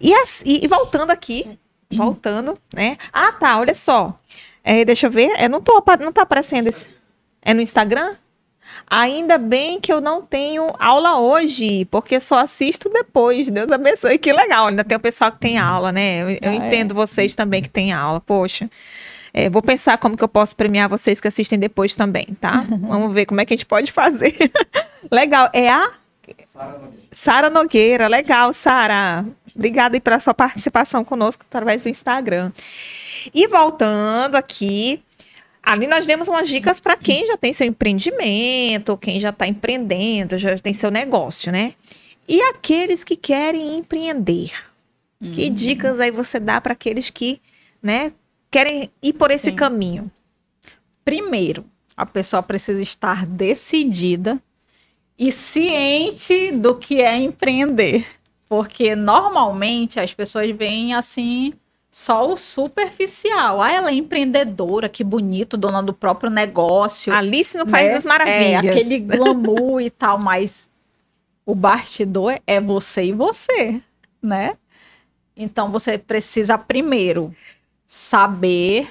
E, 0.00 0.14
as, 0.14 0.42
e, 0.44 0.66
voltando 0.66 1.10
aqui, 1.10 1.58
voltando, 1.90 2.56
né? 2.72 2.96
Ah, 3.12 3.32
tá, 3.32 3.58
olha 3.58 3.74
só. 3.74 4.18
É, 4.62 4.84
deixa 4.84 5.06
eu 5.06 5.10
ver, 5.10 5.30
é, 5.36 5.48
não, 5.48 5.60
tô, 5.60 5.82
não 6.00 6.12
tá 6.12 6.22
aparecendo 6.22 6.68
esse. 6.68 6.88
É 7.42 7.54
no 7.54 7.60
Instagram? 7.60 8.14
Ainda 8.86 9.38
bem 9.38 9.80
que 9.80 9.92
eu 9.92 10.00
não 10.00 10.20
tenho 10.20 10.66
aula 10.78 11.18
hoje, 11.18 11.84
porque 11.86 12.18
só 12.20 12.38
assisto 12.38 12.88
depois. 12.88 13.48
Deus 13.48 13.70
abençoe. 13.70 14.18
Que 14.18 14.32
legal, 14.32 14.66
ainda 14.66 14.84
tem 14.84 14.96
o 14.96 15.00
pessoal 15.00 15.30
que 15.32 15.38
tem 15.38 15.58
aula, 15.58 15.92
né? 15.92 16.22
Eu, 16.22 16.30
eu 16.30 16.38
ah, 16.42 16.52
é. 16.52 16.54
entendo 16.54 16.92
é. 16.92 16.94
vocês 16.94 17.34
também 17.34 17.62
que 17.62 17.70
tem 17.70 17.92
aula. 17.92 18.20
Poxa. 18.20 18.68
É, 19.32 19.48
vou 19.48 19.62
pensar 19.62 19.98
como 19.98 20.16
que 20.16 20.24
eu 20.24 20.28
posso 20.28 20.56
premiar 20.56 20.88
vocês 20.88 21.20
que 21.20 21.28
assistem 21.28 21.58
depois 21.58 21.94
também, 21.94 22.26
tá? 22.40 22.64
Vamos 22.68 23.12
ver 23.12 23.26
como 23.26 23.40
é 23.40 23.44
que 23.44 23.54
a 23.54 23.56
gente 23.56 23.66
pode 23.66 23.92
fazer. 23.92 24.34
legal. 25.10 25.48
É 25.52 25.68
a 25.68 25.92
Sara 27.12 27.50
Nogueira. 27.50 28.08
Legal, 28.08 28.52
Sara. 28.52 29.24
Obrigada 29.54 29.96
aí 29.96 30.00
pela 30.00 30.20
sua 30.20 30.34
participação 30.34 31.04
conosco 31.04 31.44
através 31.46 31.82
do 31.82 31.88
Instagram. 31.88 32.52
E 33.34 33.46
voltando 33.48 34.36
aqui, 34.36 35.02
ali 35.62 35.86
nós 35.86 36.06
demos 36.06 36.28
umas 36.28 36.48
dicas 36.48 36.80
para 36.80 36.96
quem 36.96 37.26
já 37.26 37.36
tem 37.36 37.52
seu 37.52 37.66
empreendimento, 37.66 38.96
quem 38.96 39.20
já 39.20 39.30
está 39.30 39.46
empreendendo, 39.46 40.38
já 40.38 40.56
tem 40.58 40.72
seu 40.72 40.90
negócio, 40.90 41.50
né? 41.50 41.72
E 42.28 42.40
aqueles 42.42 43.02
que 43.02 43.16
querem 43.16 43.76
empreender. 43.78 44.52
Que 45.20 45.48
uhum. 45.48 45.54
dicas 45.54 46.00
aí 46.00 46.10
você 46.10 46.40
dá 46.40 46.60
para 46.60 46.72
aqueles 46.72 47.10
que, 47.10 47.42
né, 47.82 48.12
querem 48.50 48.90
ir 49.02 49.12
por 49.12 49.30
esse 49.30 49.50
Sim. 49.50 49.56
caminho? 49.56 50.10
Primeiro, 51.04 51.64
a 51.96 52.04
pessoa 52.04 52.42
precisa 52.42 52.82
estar 52.82 53.26
decidida 53.26 54.40
e 55.18 55.30
ciente 55.30 56.52
do 56.52 56.74
que 56.74 57.00
é 57.00 57.16
empreender. 57.16 58.06
Porque 58.48 58.96
normalmente 58.96 60.00
as 60.00 60.12
pessoas 60.12 60.50
veem 60.50 60.94
assim 60.94 61.52
só 61.90 62.30
o 62.30 62.36
superficial. 62.36 63.60
Ah, 63.60 63.70
ela 63.70 63.90
é 63.90 63.94
empreendedora, 63.94 64.88
que 64.88 65.04
bonito, 65.04 65.56
dona 65.56 65.82
do 65.82 65.92
próprio 65.92 66.30
negócio. 66.30 67.12
Alice 67.12 67.56
no 67.58 67.66
País 67.66 67.88
né? 67.88 67.94
das 67.94 68.06
Maravilhas. 68.06 68.64
É, 68.64 68.70
aquele 68.70 68.98
glamour 68.98 69.80
e 69.80 69.90
tal, 69.90 70.18
mas 70.18 70.70
o 71.44 71.54
bastidor 71.54 72.38
é 72.46 72.60
você 72.60 73.06
e 73.06 73.12
você, 73.12 73.80
né? 74.22 74.56
Então 75.36 75.70
você 75.70 75.98
precisa 75.98 76.56
primeiro 76.56 77.34
saber 77.92 78.88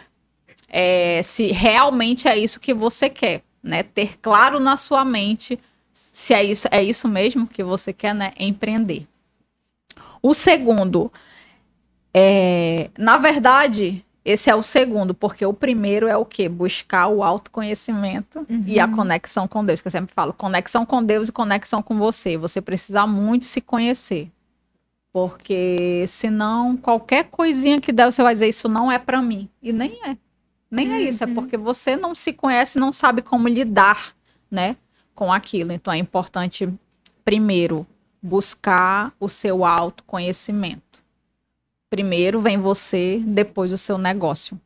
é, 0.67 1.21
se 1.23 1.53
realmente 1.53 2.27
é 2.27 2.37
isso 2.37 2.59
que 2.59 2.73
você 2.73 3.09
quer, 3.09 3.43
né? 3.63 3.81
Ter 3.81 4.19
claro 4.19 4.59
na 4.59 4.75
sua 4.75 5.05
mente 5.05 5.57
se 5.93 6.33
é 6.33 6.43
isso, 6.43 6.67
é 6.69 6.83
isso 6.83 7.07
mesmo 7.07 7.47
que 7.47 7.63
você 7.63 7.93
quer, 7.93 8.13
né? 8.13 8.33
Empreender. 8.37 9.07
O 10.21 10.33
segundo, 10.33 11.09
é, 12.13 12.89
na 12.97 13.15
verdade, 13.15 14.05
esse 14.25 14.49
é 14.49 14.55
o 14.55 14.61
segundo, 14.61 15.13
porque 15.13 15.45
o 15.45 15.53
primeiro 15.53 16.05
é 16.05 16.17
o 16.17 16.25
que? 16.25 16.49
Buscar 16.49 17.07
o 17.07 17.23
autoconhecimento 17.23 18.45
uhum. 18.49 18.65
e 18.67 18.81
a 18.81 18.85
uhum. 18.85 18.97
conexão 18.97 19.47
com 19.47 19.63
Deus, 19.63 19.79
que 19.79 19.87
eu 19.87 19.91
sempre 19.93 20.13
falo, 20.13 20.33
conexão 20.33 20.85
com 20.85 21.01
Deus 21.01 21.29
e 21.29 21.31
conexão 21.31 21.81
com 21.81 21.97
você. 21.97 22.37
Você 22.37 22.59
precisa 22.61 23.07
muito 23.07 23.45
se 23.45 23.61
conhecer. 23.61 24.29
Porque 25.11 26.05
senão 26.07 26.77
qualquer 26.77 27.25
coisinha 27.25 27.81
que 27.81 27.91
der, 27.91 28.11
você 28.11 28.21
vai 28.21 28.33
dizer 28.33 28.47
isso 28.47 28.69
não 28.69 28.91
é 28.91 28.99
para 28.99 29.21
mim. 29.21 29.49
E 29.61 29.73
nem 29.73 29.99
é. 30.05 30.17
Nem 30.69 30.87
uhum. 30.87 30.93
é 30.93 31.01
isso, 31.01 31.23
é 31.23 31.27
uhum. 31.27 31.33
porque 31.33 31.57
você 31.57 31.95
não 31.95 32.13
se 32.13 32.31
conhece, 32.31 32.77
não 32.77 32.93
sabe 32.93 33.23
como 33.23 33.47
lidar, 33.47 34.15
né, 34.51 34.75
com 35.15 35.33
aquilo. 35.33 35.71
Então 35.71 35.91
é 35.91 35.97
importante 35.97 36.71
primeiro 37.25 37.87
buscar 38.21 39.13
o 39.19 39.27
seu 39.27 39.65
autoconhecimento. 39.65 41.03
Primeiro 41.89 42.39
vem 42.39 42.57
você, 42.59 43.21
depois 43.25 43.71
o 43.71 43.77
seu 43.77 43.97
negócio. 43.97 44.59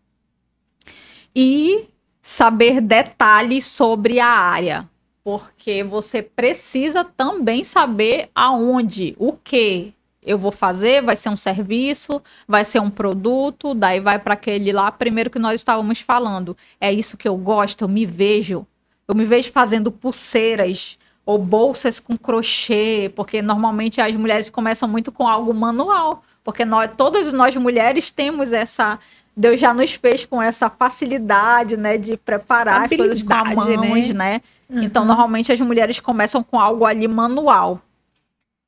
E 1.34 1.86
saber 2.22 2.82
detalhes 2.82 3.66
sobre 3.66 4.20
a 4.20 4.28
área, 4.28 4.90
porque 5.24 5.84
você 5.84 6.22
precisa 6.22 7.04
também 7.04 7.64
saber 7.64 8.30
aonde, 8.36 9.16
o 9.18 9.34
que, 9.34 9.94
eu 10.26 10.38
vou 10.38 10.52
fazer, 10.52 11.02
vai 11.02 11.16
ser 11.16 11.30
um 11.30 11.38
serviço, 11.38 12.22
vai 12.48 12.66
ser 12.66 12.80
um 12.80 12.90
produto, 12.90 13.74
daí 13.74 14.00
vai 14.00 14.20
para 14.20 14.34
aquele 14.34 14.72
lá, 14.72 14.92
primeiro 14.92 15.30
que 15.30 15.40
nós 15.40 15.56
estávamos 15.56 16.00
falando. 16.00 16.56
É 16.80 16.92
isso 16.92 17.18
que 17.18 17.28
eu 17.28 17.36
gosto, 17.38 17.84
eu 17.84 17.88
me 17.88 18.06
vejo. 18.06 18.66
Eu 19.08 19.16
me 19.16 19.26
vejo 19.26 19.52
fazendo 19.52 19.92
pulseiras 19.92 20.98
ou 21.26 21.38
bolsas 21.38 22.00
com 22.00 22.18
crochê, 22.18 23.12
porque 23.16 23.42
normalmente 23.42 24.02
as 24.02 24.16
mulheres 24.16 24.50
começam 24.50 24.88
muito 24.88 25.12
com 25.12 25.28
algo 25.28 25.54
manual, 25.54 26.24
porque 26.44 26.66
nós, 26.66 26.92
todas 26.98 27.32
nós 27.32 27.56
mulheres 27.56 28.12
temos 28.12 28.52
essa 28.52 29.00
Deus 29.36 29.60
já 29.60 29.74
nos 29.74 29.94
fez 29.94 30.26
com 30.26 30.42
essa 30.42 30.70
facilidade, 30.70 31.76
né, 31.76 31.98
de 31.98 32.16
preparar 32.16 32.84
as 32.84 32.96
coisas 32.96 33.22
com 33.22 33.34
a 33.34 33.44
mãos, 33.44 34.08
né? 34.10 34.14
né? 34.14 34.42
Uhum. 34.70 34.84
Então, 34.84 35.04
normalmente 35.04 35.52
as 35.52 35.60
mulheres 35.60 36.00
começam 36.00 36.44
com 36.44 36.60
algo 36.60 36.86
ali 36.86 37.08
manual. 37.08 37.82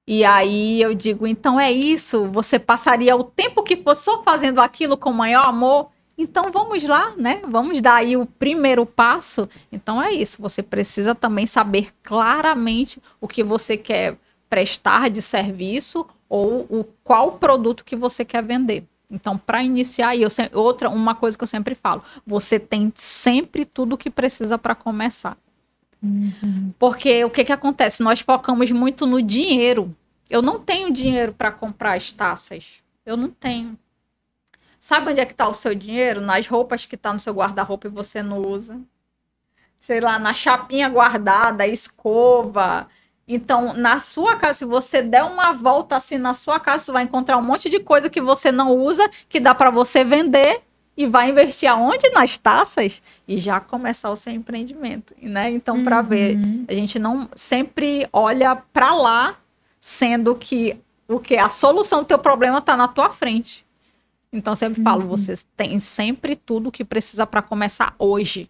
E 0.07 0.23
aí 0.23 0.82
eu 0.82 0.94
digo, 0.94 1.26
então 1.26 1.60
é 1.60 1.72
isso, 1.72 2.27
você 2.27 2.60
passaria 2.60 3.15
o 3.15 3.23
tempo 3.23 3.64
que 3.64 3.76
fosse 3.76 4.03
só 4.03 4.22
fazendo 4.22 4.61
aquilo 4.61 4.95
com 4.95 5.11
maior 5.11 5.48
amor? 5.48 5.90
Então 6.15 6.52
vamos 6.52 6.84
lá, 6.84 7.14
né? 7.18 7.41
Vamos 7.48 7.82
dar 7.82 7.95
aí 7.95 8.15
o 8.15 8.26
primeiro 8.26 8.86
passo. 8.86 9.49
Então 9.72 10.02
é 10.02 10.14
isso, 10.14 10.41
você 10.41 10.61
precisa 10.61 11.15
também 11.15 11.48
saber 11.48 11.90
claramente 12.03 13.02
o 13.19 13.27
que 13.27 13.44
você 13.44 13.76
quer 13.76 14.15
prestar 14.48 15.10
de 15.10 15.22
serviço 15.22 16.06
ou 16.30 16.68
o 16.69 16.86
qual 17.03 17.34
produto 17.34 17.84
que 17.84 17.95
você 17.95 18.23
quer 18.23 18.44
vender. 18.44 18.84
Então, 19.11 19.38
para 19.38 19.64
iniciar, 19.64 20.15
eu 20.15 20.30
sempre, 20.30 20.57
outra 20.57 20.90
uma 20.90 21.14
coisa 21.15 21.38
que 21.38 21.44
eu 21.44 21.48
sempre 21.48 21.76
falo, 21.76 22.03
você 22.26 22.60
tem 22.60 22.91
sempre 22.95 23.65
tudo 23.65 23.94
o 23.94 23.98
que 23.98 24.10
precisa 24.10 24.57
para 24.57 24.73
começar. 24.73 25.38
Uhum. 26.06 26.73
Porque 26.77 27.26
o 27.26 27.30
que, 27.30 27.44
que 27.44 27.52
acontece? 27.52 28.03
Nós 28.03 28.19
focamos 28.19 28.72
muito 28.72 29.06
no 29.06 29.22
dinheiro. 29.22 29.95
Eu 30.30 30.41
não 30.41 30.60
tenho 30.60 30.91
dinheiro 30.91 31.34
para 31.34 31.52
comprar 31.52 31.95
as 31.98 32.11
taças. 32.11 32.76
Eu 33.06 33.18
não 33.18 33.30
tenho. 33.30 33.77
Sabe 34.80 35.11
onde 35.11 35.19
é 35.19 35.26
que 35.26 35.32
está 35.32 35.48
o 35.48 35.53
seu 35.53 35.73
dinheiro? 35.73 36.22
Nas 36.22 36.48
roupas 36.48 36.86
que 36.86 36.95
está 36.95 37.11
no 37.11 37.19
seu 37.19 37.34
guarda-roupa 37.34 37.88
e 37.88 37.90
você 37.90 38.22
não 38.22 38.41
usa. 38.41 38.80
Sei 39.80 39.99
lá, 39.99 40.18
na 40.19 40.34
chapinha 40.34 40.88
guardada, 40.90 41.68
escova, 41.68 42.88
Então, 43.27 43.73
na 43.73 43.99
sua 43.99 44.36
casa, 44.36 44.60
se 44.60 44.65
você 44.65 45.02
der 45.02 45.23
uma 45.23 45.52
volta 45.53 45.95
assim 45.95 46.18
na 46.18 46.36
sua 46.36 46.60
casa, 46.60 46.86
você 46.86 46.91
vai 46.91 47.03
encontrar 47.03 47.38
um 47.38 47.41
monte 47.41 47.69
de 47.69 47.80
coisa 47.80 48.10
que 48.10 48.22
você 48.22 48.52
não 48.52 48.77
usa, 48.77 49.10
que 49.27 49.40
dá 49.40 49.56
para 49.56 49.72
você 49.72 50.03
vender 50.03 50.61
e 50.97 51.05
vai 51.05 51.30
investir 51.30 51.69
aonde? 51.69 52.09
Nas 52.09 52.38
taças 52.38 53.01
e 53.27 53.38
já 53.38 53.59
começar 53.59 54.09
o 54.09 54.15
seu 54.15 54.34
empreendimento, 54.34 55.13
né? 55.22 55.51
Então, 55.51 55.84
para 55.84 55.99
uhum. 55.99 56.05
ver, 56.05 56.38
a 56.67 56.73
gente 56.73 56.97
não 56.97 57.30
sempre 57.35 58.07
olha 58.13 58.55
para 58.55 58.93
lá, 58.95 59.38
sendo 59.80 60.35
que 60.35 60.77
o 61.07 61.19
que 61.19 61.38
a 61.38 61.49
solução 61.49 61.99
do 61.99 62.05
teu 62.05 62.19
problema 62.19 62.59
está 62.59 62.77
na 62.77 62.88
tua 62.88 63.09
frente. 63.09 63.65
Então, 64.31 64.55
sempre 64.55 64.81
falo, 64.84 65.03
uhum. 65.03 65.09
vocês 65.09 65.45
têm 65.55 65.80
sempre 65.80 66.35
tudo 66.35 66.72
que 66.72 66.84
precisa 66.84 67.26
para 67.27 67.41
começar 67.41 67.93
hoje. 67.99 68.49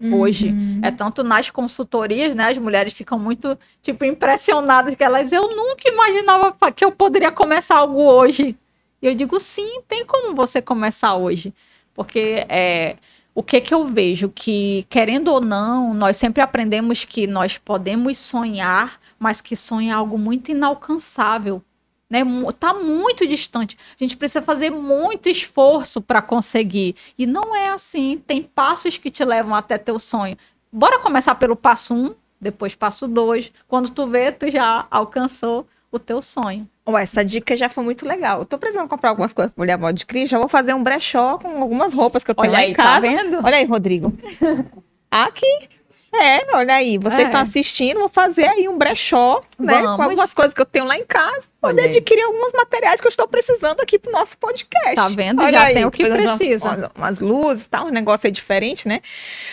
Uhum. 0.00 0.20
Hoje. 0.20 0.54
É 0.82 0.90
tanto 0.90 1.22
nas 1.22 1.50
consultorias, 1.50 2.34
né? 2.34 2.50
As 2.50 2.58
mulheres 2.58 2.92
ficam 2.92 3.18
muito, 3.18 3.56
tipo, 3.80 4.04
impressionadas 4.04 4.94
que 4.94 5.04
elas, 5.04 5.32
eu 5.32 5.54
nunca 5.54 5.88
imaginava 5.88 6.72
que 6.72 6.84
eu 6.84 6.92
poderia 6.92 7.30
começar 7.30 7.76
algo 7.76 8.02
hoje. 8.02 8.56
E 9.00 9.06
eu 9.06 9.14
digo, 9.14 9.38
sim, 9.38 9.80
tem 9.86 10.04
como 10.04 10.34
você 10.34 10.60
começar 10.60 11.14
hoje. 11.14 11.54
Porque 11.94 12.44
é, 12.48 12.96
o 13.34 13.42
que 13.42 13.60
que 13.60 13.72
eu 13.74 13.86
vejo? 13.86 14.28
Que, 14.28 14.86
querendo 14.88 15.28
ou 15.28 15.40
não, 15.40 15.94
nós 15.94 16.16
sempre 16.16 16.42
aprendemos 16.42 17.04
que 17.04 17.26
nós 17.26 17.58
podemos 17.58 18.18
sonhar, 18.18 19.00
mas 19.18 19.40
que 19.40 19.56
sonho 19.56 19.90
é 19.90 19.92
algo 19.92 20.18
muito 20.18 20.50
inalcançável. 20.50 21.62
Né? 22.08 22.20
Tá 22.60 22.74
muito 22.74 23.26
distante. 23.26 23.76
A 23.98 24.04
gente 24.04 24.16
precisa 24.16 24.42
fazer 24.42 24.70
muito 24.70 25.28
esforço 25.28 26.00
para 26.00 26.22
conseguir. 26.22 26.94
E 27.18 27.26
não 27.26 27.56
é 27.56 27.70
assim. 27.70 28.22
Tem 28.24 28.42
passos 28.42 28.98
que 28.98 29.10
te 29.10 29.24
levam 29.24 29.54
até 29.54 29.78
teu 29.78 29.98
sonho. 29.98 30.36
Bora 30.70 30.98
começar 30.98 31.34
pelo 31.36 31.56
passo 31.56 31.94
um, 31.94 32.14
depois 32.40 32.74
passo 32.74 33.08
dois. 33.08 33.50
Quando 33.66 33.90
tu 33.90 34.06
vê, 34.06 34.30
tu 34.30 34.50
já 34.50 34.86
alcançou 34.90 35.66
o 35.96 35.98
teu 35.98 36.20
sonho. 36.22 36.68
Oh, 36.84 36.96
essa 36.98 37.24
dica 37.24 37.56
já 37.56 37.68
foi 37.68 37.82
muito 37.82 38.06
legal. 38.06 38.40
Eu 38.40 38.44
tô 38.44 38.58
precisando 38.58 38.88
comprar 38.88 39.10
algumas 39.10 39.32
coisas 39.32 39.52
pra 39.52 39.62
mulher 39.62 39.78
moda 39.78 39.94
de 39.94 40.04
Cris. 40.04 40.28
Já 40.28 40.38
vou 40.38 40.48
fazer 40.48 40.74
um 40.74 40.82
brechó 40.82 41.38
com 41.38 41.62
algumas 41.62 41.94
roupas 41.94 42.22
que 42.22 42.30
eu 42.30 42.34
tenho 42.34 42.48
Olha 42.48 42.58
lá 42.58 42.64
aí, 42.64 42.70
em 42.72 42.74
tá 42.74 42.82
casa. 42.82 43.06
Tá 43.06 43.12
vendo? 43.12 43.40
Olha 43.44 43.56
aí, 43.56 43.64
Rodrigo. 43.64 44.12
Aqui. 45.10 45.68
É, 46.14 46.56
olha 46.56 46.74
aí, 46.74 46.96
vocês 46.98 47.22
estão 47.22 47.40
é. 47.40 47.42
assistindo, 47.42 47.98
vou 47.98 48.08
fazer 48.08 48.46
aí 48.46 48.68
um 48.68 48.78
brechó, 48.78 49.42
né? 49.58 49.80
Vamos. 49.80 49.96
Com 49.96 50.02
algumas 50.02 50.34
coisas 50.34 50.54
que 50.54 50.60
eu 50.60 50.66
tenho 50.66 50.84
lá 50.84 50.96
em 50.96 51.04
casa, 51.04 51.48
poder 51.60 51.84
adquirir 51.84 52.22
alguns 52.22 52.52
materiais 52.52 53.00
que 53.00 53.06
eu 53.06 53.10
estou 53.10 53.26
precisando 53.26 53.80
aqui 53.80 53.98
pro 53.98 54.12
nosso 54.12 54.38
podcast. 54.38 54.94
Tá 54.94 55.08
vendo? 55.08 55.42
Olha 55.42 55.52
Já 55.52 55.64
aí, 55.64 55.74
tem 55.74 55.84
o 55.84 55.90
que 55.90 56.08
precisa. 56.08 56.68
Umas, 56.68 56.90
umas 56.94 57.20
luzes, 57.20 57.66
tá? 57.66 57.82
Um 57.82 57.90
negócio 57.90 58.26
aí 58.26 58.32
diferente, 58.32 58.86
né? 58.86 59.00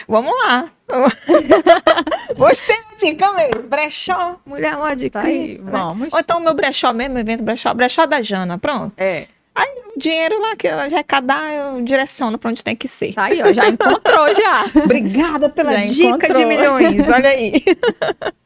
Vamos 0.07 0.31
lá. 0.45 0.69
Gostei 2.37 2.77
da 2.77 2.97
dica 2.97 3.31
mesmo. 3.33 3.63
Brechó, 3.63 4.39
mulher 4.45 4.75
uma 4.75 4.95
dica. 4.95 5.21
Tá 5.21 5.27
aí, 5.27 5.57
né? 5.57 5.71
vamos. 5.71 6.09
Ou 6.11 6.19
então 6.19 6.37
o 6.37 6.41
meu 6.41 6.53
brechó 6.53 6.93
mesmo, 6.93 7.17
evento 7.17 7.43
brechó, 7.43 7.73
brechó 7.73 8.05
da 8.05 8.21
Jana, 8.21 8.57
pronto. 8.57 8.93
É. 8.97 9.25
Aí 9.53 9.69
o 9.95 9.99
dinheiro 9.99 10.39
lá 10.39 10.55
que 10.55 10.67
eu 10.67 10.79
arrecadar, 10.79 11.53
eu 11.53 11.81
direciono 11.81 12.37
para 12.37 12.51
onde 12.51 12.63
tem 12.63 12.75
que 12.75 12.87
ser. 12.87 13.13
Tá 13.13 13.25
aí, 13.25 13.41
ó, 13.41 13.53
já 13.53 13.67
encontrou 13.67 14.33
já. 14.33 14.65
Obrigada 14.83 15.49
pela 15.49 15.73
já 15.73 15.81
dica 15.81 16.07
encontrou. 16.07 16.33
de 16.33 16.45
milhões, 16.45 17.09
olha 17.09 17.29
aí. 17.29 17.63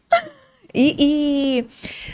E, 0.77 0.95
e, 0.99 1.65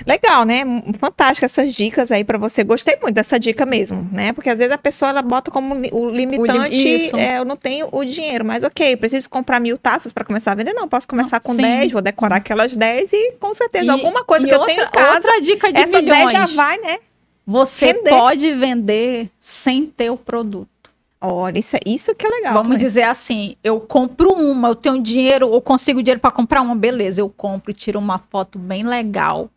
legal, 0.06 0.46
né? 0.46 0.62
Fantástico 1.00 1.44
essas 1.44 1.74
dicas 1.74 2.12
aí 2.12 2.24
para 2.24 2.38
você. 2.38 2.64
Gostei 2.64 2.96
muito 3.02 3.16
dessa 3.16 3.40
dica 3.40 3.66
mesmo, 3.66 4.08
né? 4.12 4.32
Porque 4.34 4.52
às 4.52 4.60
vezes 4.60 4.72
a 4.72 4.78
pessoa 4.78 5.10
ela 5.10 5.24
bota 5.24 5.50
como 5.50 5.74
o 5.92 6.10
limitante, 6.12 7.10
o 7.12 7.18
é, 7.18 7.40
eu 7.40 7.46
não 7.46 7.58
tenho 7.58 7.90
o 7.92 8.06
dinheiro, 8.06 8.46
mas 8.46 8.64
ok, 8.64 8.96
preciso 8.98 9.28
comprar 9.28 9.60
mil 9.60 9.80
taças 9.80 10.12
para 10.12 10.24
começar 10.24 10.52
a 10.52 10.56
vender. 10.56 10.74
Não, 10.74 10.88
posso 10.88 11.08
começar 11.08 11.38
não, 11.38 11.42
com 11.42 11.56
sim. 11.56 11.64
10, 11.64 11.92
vou 11.92 12.02
decorar 12.04 12.36
aquelas 12.36 12.76
10 12.76 13.14
e 13.14 13.32
com 13.40 13.52
certeza 13.56 13.86
e, 13.86 13.90
alguma 13.90 14.24
coisa 14.24 14.46
que 14.46 14.54
outra, 14.54 14.72
eu 14.72 14.76
tenho 14.76 14.88
em 14.88 14.92
casa. 14.92 15.28
Outra 15.28 15.42
dica 15.42 15.74
de 15.74 15.80
essa 15.80 16.00
milhões. 16.00 16.32
10 16.32 16.32
já 16.32 16.46
vai, 16.56 16.78
né? 16.78 17.00
Você 17.46 17.88
Render. 17.88 18.10
pode 18.10 18.54
vender 18.54 19.30
sem 19.40 19.86
ter 19.86 20.10
o 20.10 20.18
produto. 20.18 20.70
Olha, 21.24 21.60
isso, 21.60 21.76
é, 21.76 21.80
isso 21.86 22.16
que 22.16 22.26
é 22.26 22.30
legal. 22.30 22.54
Vamos 22.54 22.70
também. 22.70 22.80
dizer 22.80 23.04
assim, 23.04 23.56
eu 23.64 23.80
compro 23.80 24.34
uma, 24.34 24.70
eu 24.70 24.76
tenho 24.76 25.00
dinheiro, 25.00 25.54
eu 25.54 25.62
consigo 25.62 26.02
dinheiro 26.02 26.20
para 26.20 26.32
comprar 26.32 26.62
uma, 26.62 26.76
beleza, 26.76 27.22
eu 27.22 27.30
compro 27.30 27.70
e 27.72 27.76
tiro 27.76 28.00
uma 28.00 28.18
foto 28.18 28.58
bem 28.58 28.84
legal. 28.84 29.50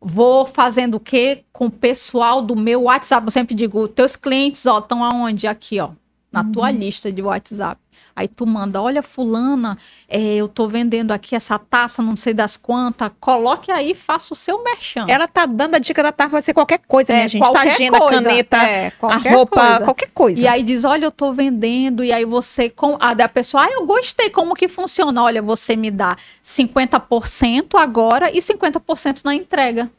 Vou 0.00 0.46
fazendo 0.46 0.96
o 0.96 1.00
quê? 1.00 1.42
Com 1.52 1.66
o 1.66 1.70
pessoal 1.70 2.40
do 2.40 2.54
meu 2.54 2.82
WhatsApp. 2.82 3.26
Eu 3.26 3.30
sempre 3.32 3.54
digo, 3.54 3.88
teus 3.88 4.14
clientes, 4.14 4.64
ó, 4.66 4.78
estão 4.78 5.02
aonde? 5.02 5.48
Aqui, 5.48 5.80
ó, 5.80 5.90
na 6.30 6.42
uhum. 6.42 6.52
tua 6.52 6.70
lista 6.70 7.10
de 7.10 7.20
WhatsApp. 7.20 7.81
Aí 8.14 8.28
tu 8.28 8.46
manda, 8.46 8.80
olha, 8.80 9.02
fulana, 9.02 9.78
é, 10.08 10.34
eu 10.34 10.48
tô 10.48 10.68
vendendo 10.68 11.12
aqui 11.12 11.34
essa 11.34 11.58
taça, 11.58 12.02
não 12.02 12.14
sei 12.16 12.34
das 12.34 12.56
quantas. 12.56 13.10
Coloque 13.18 13.70
aí, 13.70 13.94
faça 13.94 14.34
o 14.34 14.36
seu 14.36 14.62
merchan. 14.62 15.06
Ela 15.08 15.26
tá 15.26 15.46
dando 15.46 15.76
a 15.76 15.78
dica 15.78 16.02
da 16.02 16.12
taça, 16.12 16.30
vai 16.30 16.42
ser 16.42 16.54
qualquer 16.54 16.78
coisa, 16.86 17.12
né, 17.12 17.28
gente? 17.28 17.50
Tá 17.50 17.60
agenda, 17.60 17.98
coisa, 17.98 18.22
caneta, 18.22 18.56
é, 18.58 18.92
a 19.02 19.16
roupa, 19.16 19.60
coisa. 19.60 19.84
qualquer 19.84 20.08
coisa. 20.12 20.44
E 20.44 20.46
aí 20.46 20.62
diz, 20.62 20.84
olha, 20.84 21.06
eu 21.06 21.10
tô 21.10 21.32
vendendo, 21.32 22.04
e 22.04 22.12
aí 22.12 22.24
você, 22.24 22.68
com 22.68 22.96
a 23.00 23.14
da 23.14 23.28
pessoa, 23.28 23.64
ah, 23.64 23.70
eu 23.70 23.86
gostei, 23.86 24.30
como 24.30 24.54
que 24.54 24.68
funciona? 24.68 25.22
Olha, 25.22 25.40
você 25.40 25.74
me 25.74 25.90
dá 25.90 26.16
50% 26.44 27.78
agora 27.78 28.30
e 28.30 28.38
50% 28.38 29.24
na 29.24 29.34
entrega. 29.34 29.90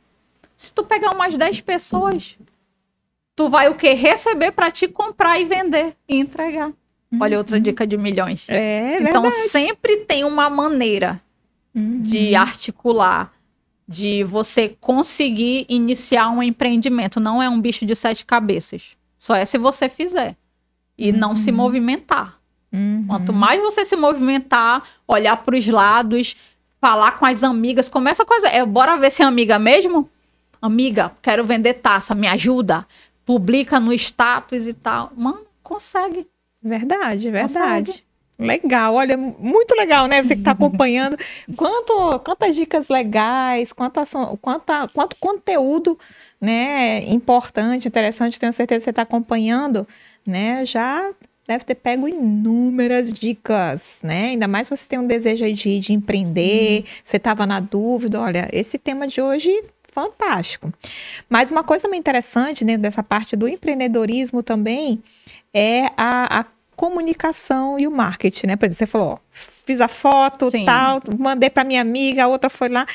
Se 0.56 0.73
tu 0.73 0.84
pegar 0.84 1.14
umas 1.14 1.38
10 1.38 1.61
pessoas, 1.61 2.38
tu 3.35 3.49
vai 3.49 3.69
o 3.69 3.76
quê? 3.76 3.94
Receber 3.94 4.52
para 4.52 4.72
te 4.72 4.88
comprar 4.88 5.40
e 5.40 5.45
vender 5.45 5.95
e 6.07 6.18
entregar. 6.18 6.72
Olha 7.19 7.38
outra 7.38 7.57
uhum. 7.57 7.64
dica 7.64 7.85
de 7.85 7.98
milhões. 7.98 8.45
É, 8.49 8.99
então 9.02 9.23
verdade. 9.23 9.49
sempre 9.49 9.98
tem 9.98 10.23
uma 10.23 10.49
maneira 10.49 11.22
uhum. 11.76 12.02
de 12.02 12.35
articular, 12.35 13.31
de 13.88 14.23
você 14.23 14.69
conseguir 14.80 15.65
iniciar 15.69 16.30
um 16.30 16.41
empreendimento. 16.41 17.19
Não 17.19 17.41
é 17.41 17.49
um 17.49 17.60
bicho 17.60 17.85
de 17.85 17.95
sete 17.95 18.26
cabeças. 18.26 18.98
Só 19.18 19.35
é 19.35 19.45
se 19.45 19.57
você 19.57 19.88
fizer 19.88 20.35
e 20.98 21.11
uhum. 21.11 21.18
não 21.18 21.35
se 21.35 21.52
uhum. 21.52 21.57
movimentar. 21.57 22.40
Uhum. 22.72 23.06
Quanto 23.07 23.31
mais 23.31 23.61
você 23.61 23.85
se 23.85 23.95
movimentar, 23.95 24.84
olhar 25.07 25.38
para 25.38 25.56
os 25.56 25.68
lados, 25.68 26.35
falar 26.81 27.14
com 27.14 27.26
as 27.26 27.44
amigas, 27.44 27.88
começa 27.88 28.23
a 28.23 28.26
coisa. 28.26 28.48
É, 28.48 28.65
bora 28.65 28.98
ver 28.98 29.11
se 29.11 29.22
é 29.22 29.26
amiga 29.26 29.60
mesmo? 29.60 30.10
Amiga, 30.61 31.11
quero 31.22 31.45
vender 31.45 31.76
taça, 31.76 32.15
me 32.15 32.27
ajuda. 32.27 32.85
Publica 33.26 33.80
no 33.80 33.94
status 33.94 34.65
e 34.68 34.73
tal. 34.73 35.11
Mano, 35.15 35.41
consegue. 35.61 36.27
Verdade, 36.64 37.30
verdade. 37.30 38.03
Legal, 38.40 38.95
olha, 38.95 39.15
muito 39.15 39.76
legal, 39.76 40.07
né? 40.07 40.23
Você 40.23 40.35
que 40.35 40.41
está 40.41 40.52
acompanhando. 40.57 41.18
Quanto, 41.56 42.19
quantas 42.19 42.56
dicas 42.56 42.90
legais, 42.90 43.72
quanto, 43.72 44.02
quanto, 44.41 44.73
quanto 44.94 45.15
conteúdo 45.18 45.99
né, 46.41 47.03
importante, 47.06 47.88
interessante, 47.88 48.40
tenho 48.40 48.52
certeza 48.52 48.80
que 48.80 48.84
você 48.85 48.90
está 48.90 49.03
acompanhando, 49.03 49.88
né? 50.26 50.65
Já 50.65 51.11
deve 51.48 51.64
ter 51.64 51.76
pego 51.76 52.07
inúmeras 52.07 53.11
dicas, 53.14 53.99
né? 54.02 54.27
Ainda 54.27 54.48
mais 54.48 54.68
se 54.68 54.76
você 54.76 54.85
tem 54.88 54.99
um 54.99 55.07
desejo 55.07 55.45
de, 55.53 55.80
de 55.80 55.94
empreender, 55.94 56.81
hum. 56.81 56.88
você 57.03 57.18
estava 57.18 57.45
na 57.45 57.60
dúvida, 57.60 58.19
olha, 58.19 58.49
esse 58.52 58.77
tema 58.77 59.07
de 59.07 59.22
hoje 59.22 59.52
fantástico. 59.94 60.73
Mas 61.30 61.52
uma 61.52 61.64
coisa 61.64 61.84
também 61.84 61.99
interessante 61.99 62.65
dentro 62.65 62.81
dessa 62.81 63.03
parte 63.03 63.35
do 63.35 63.48
empreendedorismo 63.48 64.41
também 64.41 65.02
é 65.53 65.85
a, 65.95 66.40
a 66.40 66.45
comunicação 66.76 67.80
e 67.80 67.88
o 67.88 67.91
marketing, 67.91 68.48
né? 68.48 68.56
Por 68.56 68.66
exemplo, 68.66 68.78
você 68.78 68.88
falou, 68.88 69.08
ó, 69.14 69.18
fiz 69.32 69.80
a 69.82 69.88
foto, 69.88 70.50
Sim. 70.52 70.66
tal, 70.66 71.02
mandei 71.18 71.50
para 71.50 71.64
minha 71.64 71.82
amiga, 71.82 72.24
a 72.24 72.28
outra 72.28 72.50
foi 72.50 72.70
lá. 72.70 72.86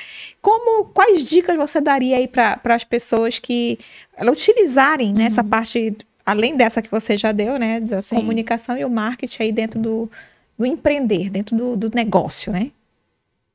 Como, 0.40 0.84
quais 0.86 1.24
dicas 1.24 1.56
você 1.56 1.80
daria 1.80 2.16
aí 2.16 2.28
para 2.28 2.60
as 2.64 2.84
pessoas 2.84 3.38
que 3.38 3.78
ela, 4.16 4.30
utilizarem 4.30 5.08
uhum. 5.08 5.14
nessa 5.14 5.42
parte, 5.42 5.96
além 6.24 6.56
dessa 6.56 6.82
que 6.82 6.90
você 6.90 7.16
já 7.16 7.32
deu, 7.32 7.58
né? 7.58 7.80
Da 7.80 8.02
Sim. 8.02 8.16
comunicação 8.16 8.76
e 8.76 8.84
o 8.84 8.90
marketing 8.90 9.42
aí 9.42 9.52
dentro 9.52 9.80
do, 9.80 10.10
do 10.58 10.66
empreender, 10.66 11.30
dentro 11.30 11.56
do, 11.56 11.76
do 11.76 11.90
negócio, 11.94 12.52
né? 12.52 12.70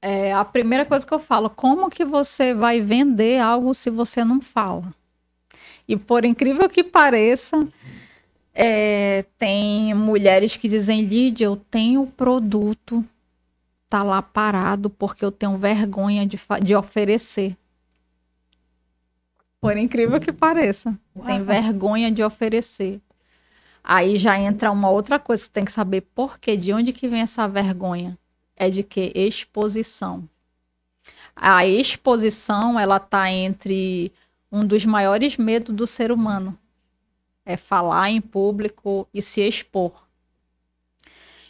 É, 0.02 0.34
a 0.34 0.44
primeira 0.44 0.84
coisa 0.84 1.08
que 1.08 1.14
eu 1.14 1.20
falo, 1.20 1.50
como 1.50 1.90
que 1.90 2.04
você 2.04 2.54
vai 2.54 2.82
vender 2.82 3.40
algo 3.40 3.74
se 3.74 3.90
você 3.90 4.24
não 4.24 4.42
fala? 4.42 4.94
E 5.88 5.96
por 5.96 6.26
incrível 6.26 6.68
que 6.70 6.84
pareça, 6.84 7.66
é, 8.54 9.26
tem 9.38 9.94
mulheres 9.94 10.56
que 10.56 10.70
dizem, 10.70 11.02
Lídia, 11.02 11.46
eu 11.46 11.56
tenho 11.56 12.06
produto, 12.06 13.04
tá 13.90 14.04
lá 14.04 14.22
parado 14.22 14.90
porque 14.90 15.26
eu 15.26 15.32
tenho 15.32 15.58
vergonha 15.58 16.26
de, 16.26 16.40
de 16.62 16.76
oferecer. 16.76 17.58
Por 19.60 19.78
incrível 19.78 20.20
que 20.20 20.32
pareça, 20.32 20.98
Uau. 21.16 21.26
tem 21.26 21.44
vergonha 21.44 22.12
de 22.12 22.24
oferecer. 22.24 23.02
Aí 23.84 24.18
já 24.18 24.40
entra 24.40 24.72
uma 24.72 24.90
outra 24.90 25.18
coisa, 25.18 25.44
que 25.44 25.50
tem 25.50 25.66
que 25.66 25.72
saber 25.72 26.02
por 26.02 26.38
quê, 26.38 26.56
de 26.56 26.72
onde 26.72 26.94
que 26.94 27.08
vem 27.08 27.22
essa 27.22 27.48
vergonha? 27.48 28.18
É 28.56 28.70
de 28.70 28.84
que 28.84 29.12
exposição. 29.16 30.28
A 31.36 31.66
exposição, 31.66 32.80
ela 32.80 33.00
tá 33.00 33.30
entre 33.32 34.12
um 34.52 34.66
dos 34.66 34.86
maiores 34.86 35.38
medos 35.38 35.76
do 35.76 35.88
ser 35.88 36.12
humano, 36.12 36.58
é 37.46 37.58
falar 37.58 38.10
em 38.10 38.22
público 38.22 39.08
e 39.14 39.22
se 39.22 39.42
expor. 39.42 39.92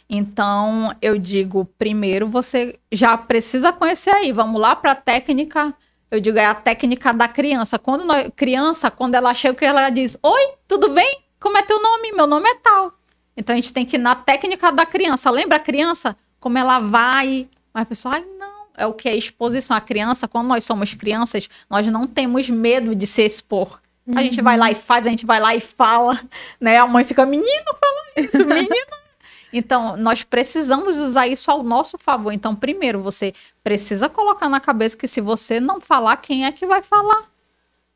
Então, 0.08 0.94
eu 1.00 1.18
digo, 1.18 1.64
primeiro 1.78 2.28
você 2.28 2.78
já 2.92 3.16
precisa 3.16 3.72
conhecer 3.72 4.10
aí. 4.10 4.32
Vamos 4.32 4.60
lá 4.60 4.76
para 4.76 4.92
a 4.92 4.96
técnica. 4.96 5.74
Eu 6.10 6.20
digo, 6.20 6.38
é 6.38 6.46
a 6.46 6.54
técnica 6.54 7.12
da 7.12 7.26
criança. 7.26 7.78
Quando 7.78 8.04
nós, 8.04 8.30
criança, 8.36 8.90
quando 8.90 9.14
ela 9.14 9.32
chega, 9.34 9.66
ela 9.66 9.90
diz: 9.90 10.16
Oi, 10.22 10.54
tudo 10.68 10.90
bem? 10.90 11.22
Como 11.40 11.56
é 11.56 11.62
teu 11.62 11.80
nome? 11.82 12.12
Meu 12.12 12.26
nome 12.26 12.48
é 12.48 12.54
tal. 12.56 12.92
Então 13.36 13.52
a 13.54 13.56
gente 13.56 13.72
tem 13.72 13.84
que 13.84 13.96
ir 13.96 13.98
na 13.98 14.14
técnica 14.14 14.70
da 14.70 14.86
criança. 14.86 15.30
Lembra 15.30 15.56
a 15.56 15.60
criança? 15.60 16.16
Como 16.38 16.58
ela 16.58 16.78
vai. 16.78 17.48
Mas 17.72 17.82
a 17.82 17.86
pessoa, 17.86 18.14
ai, 18.14 18.24
não. 18.38 18.66
É 18.76 18.86
o 18.86 18.92
que 18.92 19.08
é 19.08 19.16
exposição. 19.16 19.76
A 19.76 19.80
criança, 19.80 20.28
quando 20.28 20.48
nós 20.48 20.64
somos 20.64 20.94
crianças, 20.94 21.48
nós 21.68 21.86
não 21.86 22.06
temos 22.06 22.48
medo 22.50 22.94
de 22.94 23.06
se 23.06 23.24
expor. 23.24 23.80
Uhum. 24.06 24.18
A 24.18 24.22
gente 24.22 24.42
vai 24.42 24.56
lá 24.56 24.70
e 24.70 24.74
faz, 24.74 25.06
a 25.06 25.10
gente 25.10 25.24
vai 25.24 25.40
lá 25.40 25.54
e 25.54 25.60
fala, 25.60 26.20
né? 26.60 26.78
A 26.78 26.86
mãe 26.86 27.04
fica, 27.04 27.24
menino, 27.24 27.64
fala 27.80 28.26
isso, 28.26 28.44
menino. 28.46 29.04
Então, 29.52 29.96
nós 29.96 30.24
precisamos 30.24 30.98
usar 30.98 31.28
isso 31.28 31.50
ao 31.50 31.62
nosso 31.62 31.96
favor. 31.96 32.32
Então, 32.32 32.54
primeiro, 32.54 33.00
você 33.00 33.32
precisa 33.62 34.08
colocar 34.08 34.48
na 34.48 34.60
cabeça 34.60 34.96
que 34.96 35.06
se 35.06 35.20
você 35.20 35.60
não 35.60 35.80
falar, 35.80 36.16
quem 36.16 36.44
é 36.44 36.52
que 36.52 36.66
vai 36.66 36.82
falar? 36.82 37.30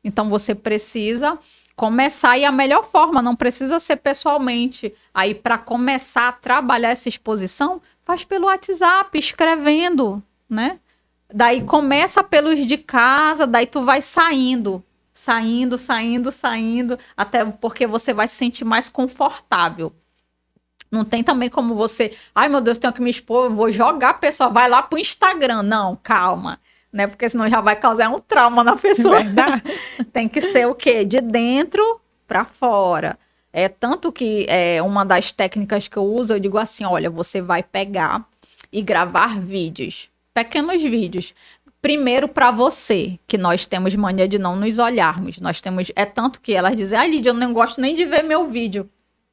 Então, 0.03 0.29
você 0.29 0.55
precisa 0.55 1.37
começar 1.75 2.37
e 2.37 2.45
a 2.45 2.51
melhor 2.51 2.85
forma, 2.85 3.21
não 3.21 3.35
precisa 3.35 3.79
ser 3.79 3.97
pessoalmente. 3.97 4.93
Aí, 5.13 5.35
para 5.35 5.57
começar 5.57 6.29
a 6.29 6.31
trabalhar 6.31 6.89
essa 6.89 7.09
exposição, 7.09 7.81
faz 8.03 8.23
pelo 8.23 8.47
WhatsApp, 8.47 9.17
escrevendo, 9.19 10.23
né? 10.49 10.79
Daí 11.31 11.63
começa 11.63 12.23
pelos 12.23 12.65
de 12.65 12.77
casa, 12.77 13.45
daí 13.45 13.67
tu 13.67 13.83
vai 13.83 14.01
saindo, 14.01 14.83
saindo, 15.19 15.77
saindo, 15.77 16.31
saindo, 16.31 16.97
até 17.17 17.43
porque 17.43 17.85
você 17.85 18.13
vai 18.13 18.25
se 18.25 18.35
sentir 18.35 18.63
mais 18.63 18.87
confortável. 18.87 19.91
Não 20.89 21.03
tem 21.03 21.21
também 21.21 21.49
como 21.49 21.75
você, 21.75 22.15
ai 22.33 22.47
meu 22.47 22.61
Deus, 22.61 22.77
tenho 22.77 22.93
que 22.93 23.01
me 23.01 23.09
expor, 23.09 23.49
vou 23.49 23.69
jogar 23.69 24.11
a 24.11 24.13
pessoa, 24.13 24.49
vai 24.49 24.69
lá 24.69 24.81
pro 24.81 24.97
Instagram. 24.97 25.61
Não, 25.61 25.97
calma. 26.01 26.57
Né? 26.91 27.05
Porque 27.05 27.27
senão 27.27 27.49
já 27.49 27.59
vai 27.59 27.75
causar 27.75 28.07
um 28.07 28.21
trauma 28.21 28.63
na 28.63 28.77
pessoa. 28.79 29.17
tem 30.13 30.29
que 30.29 30.39
ser 30.39 30.67
o 30.67 30.73
quê? 30.73 31.03
De 31.03 31.19
dentro 31.19 31.99
para 32.25 32.45
fora. 32.45 33.19
É 33.51 33.67
tanto 33.67 34.13
que 34.13 34.45
é 34.47 34.81
uma 34.81 35.03
das 35.03 35.33
técnicas 35.33 35.89
que 35.89 35.97
eu 35.97 36.05
uso, 36.05 36.33
eu 36.33 36.39
digo 36.39 36.57
assim, 36.57 36.85
olha, 36.85 37.09
você 37.09 37.41
vai 37.41 37.61
pegar 37.61 38.25
e 38.71 38.81
gravar 38.81 39.37
vídeos, 39.37 40.09
pequenos 40.33 40.81
vídeos. 40.81 41.33
Primeiro 41.81 42.27
para 42.27 42.51
você, 42.51 43.17
que 43.25 43.37
nós 43.37 43.65
temos 43.65 43.95
mania 43.95 44.27
de 44.27 44.37
não 44.37 44.55
nos 44.55 44.79
olharmos. 44.79 45.39
Nós 45.39 45.61
temos 45.61 45.91
é 45.95 46.05
tanto 46.05 46.41
que 46.41 46.53
elas 46.53 46.75
dizem: 46.75 46.99
"Ah, 46.99 47.07
Lídia, 47.07 47.29
eu 47.29 47.33
não 47.33 47.53
gosto 47.53 47.79
nem 47.79 47.95
de 47.95 48.05
ver 48.05 48.23
meu 48.23 48.49
vídeo". 48.49 48.89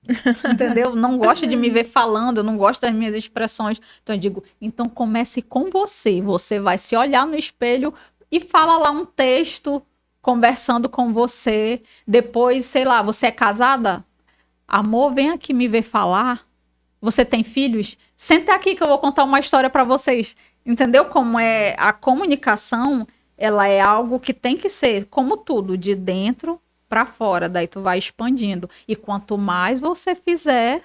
Entendeu? 0.53 0.95
Não 0.95 1.19
gosta 1.19 1.47
de 1.47 1.57
me 1.57 1.69
ver 1.69 1.85
falando, 1.85 2.43
não 2.43 2.57
gosta 2.57 2.87
das 2.87 2.97
minhas 2.97 3.15
expressões. 3.15 3.81
Então 4.03 4.15
eu 4.15 4.21
digo, 4.21 4.45
então 4.61 4.89
comece 4.89 5.43
com 5.43 5.71
você. 5.71 6.21
Você 6.21 6.61
vai 6.61 6.79
se 6.79 6.97
olhar 6.97 7.27
no 7.27 7.35
espelho 7.35 7.93
e 8.31 8.41
fala 8.41 8.79
lá 8.79 8.91
um 8.91 9.05
texto 9.05 9.83
conversando 10.23 10.89
com 10.89 11.13
você. 11.13 11.83
Depois, 12.07 12.65
sei 12.67 12.85
lá, 12.85 13.03
você 13.03 13.27
é 13.27 13.33
casada? 13.33 14.05
Amor, 14.67 15.15
vem 15.15 15.31
aqui 15.31 15.53
me 15.53 15.69
ver 15.69 15.83
falar. 15.83 16.47
Você 17.01 17.25
tem 17.25 17.45
filhos? 17.45 17.97
Senta 18.17 18.55
aqui 18.55 18.75
que 18.75 18.83
eu 18.83 18.89
vou 18.89 18.99
contar 18.99 19.25
uma 19.25 19.39
história 19.39 19.71
para 19.71 19.85
vocês. 19.85 20.37
Entendeu 20.67 21.05
como 21.05 21.39
é 21.39 21.77
a 21.79 21.93
comunicação? 21.93 23.07
Ela 23.39 23.69
é 23.69 23.81
algo 23.81 24.19
que 24.19 24.35
tem 24.35 24.57
que 24.57 24.69
ser, 24.69 25.07
como 25.07 25.37
tudo, 25.37 25.79
de 25.79 25.95
dentro 25.95 26.61
para 26.89 27.07
fora, 27.07 27.49
daí 27.49 27.67
tu 27.69 27.81
vai 27.81 27.99
expandindo. 27.99 28.69
E 28.87 28.97
quanto 28.97 29.37
mais 29.37 29.81
você 29.81 30.15
fizer, 30.15 30.83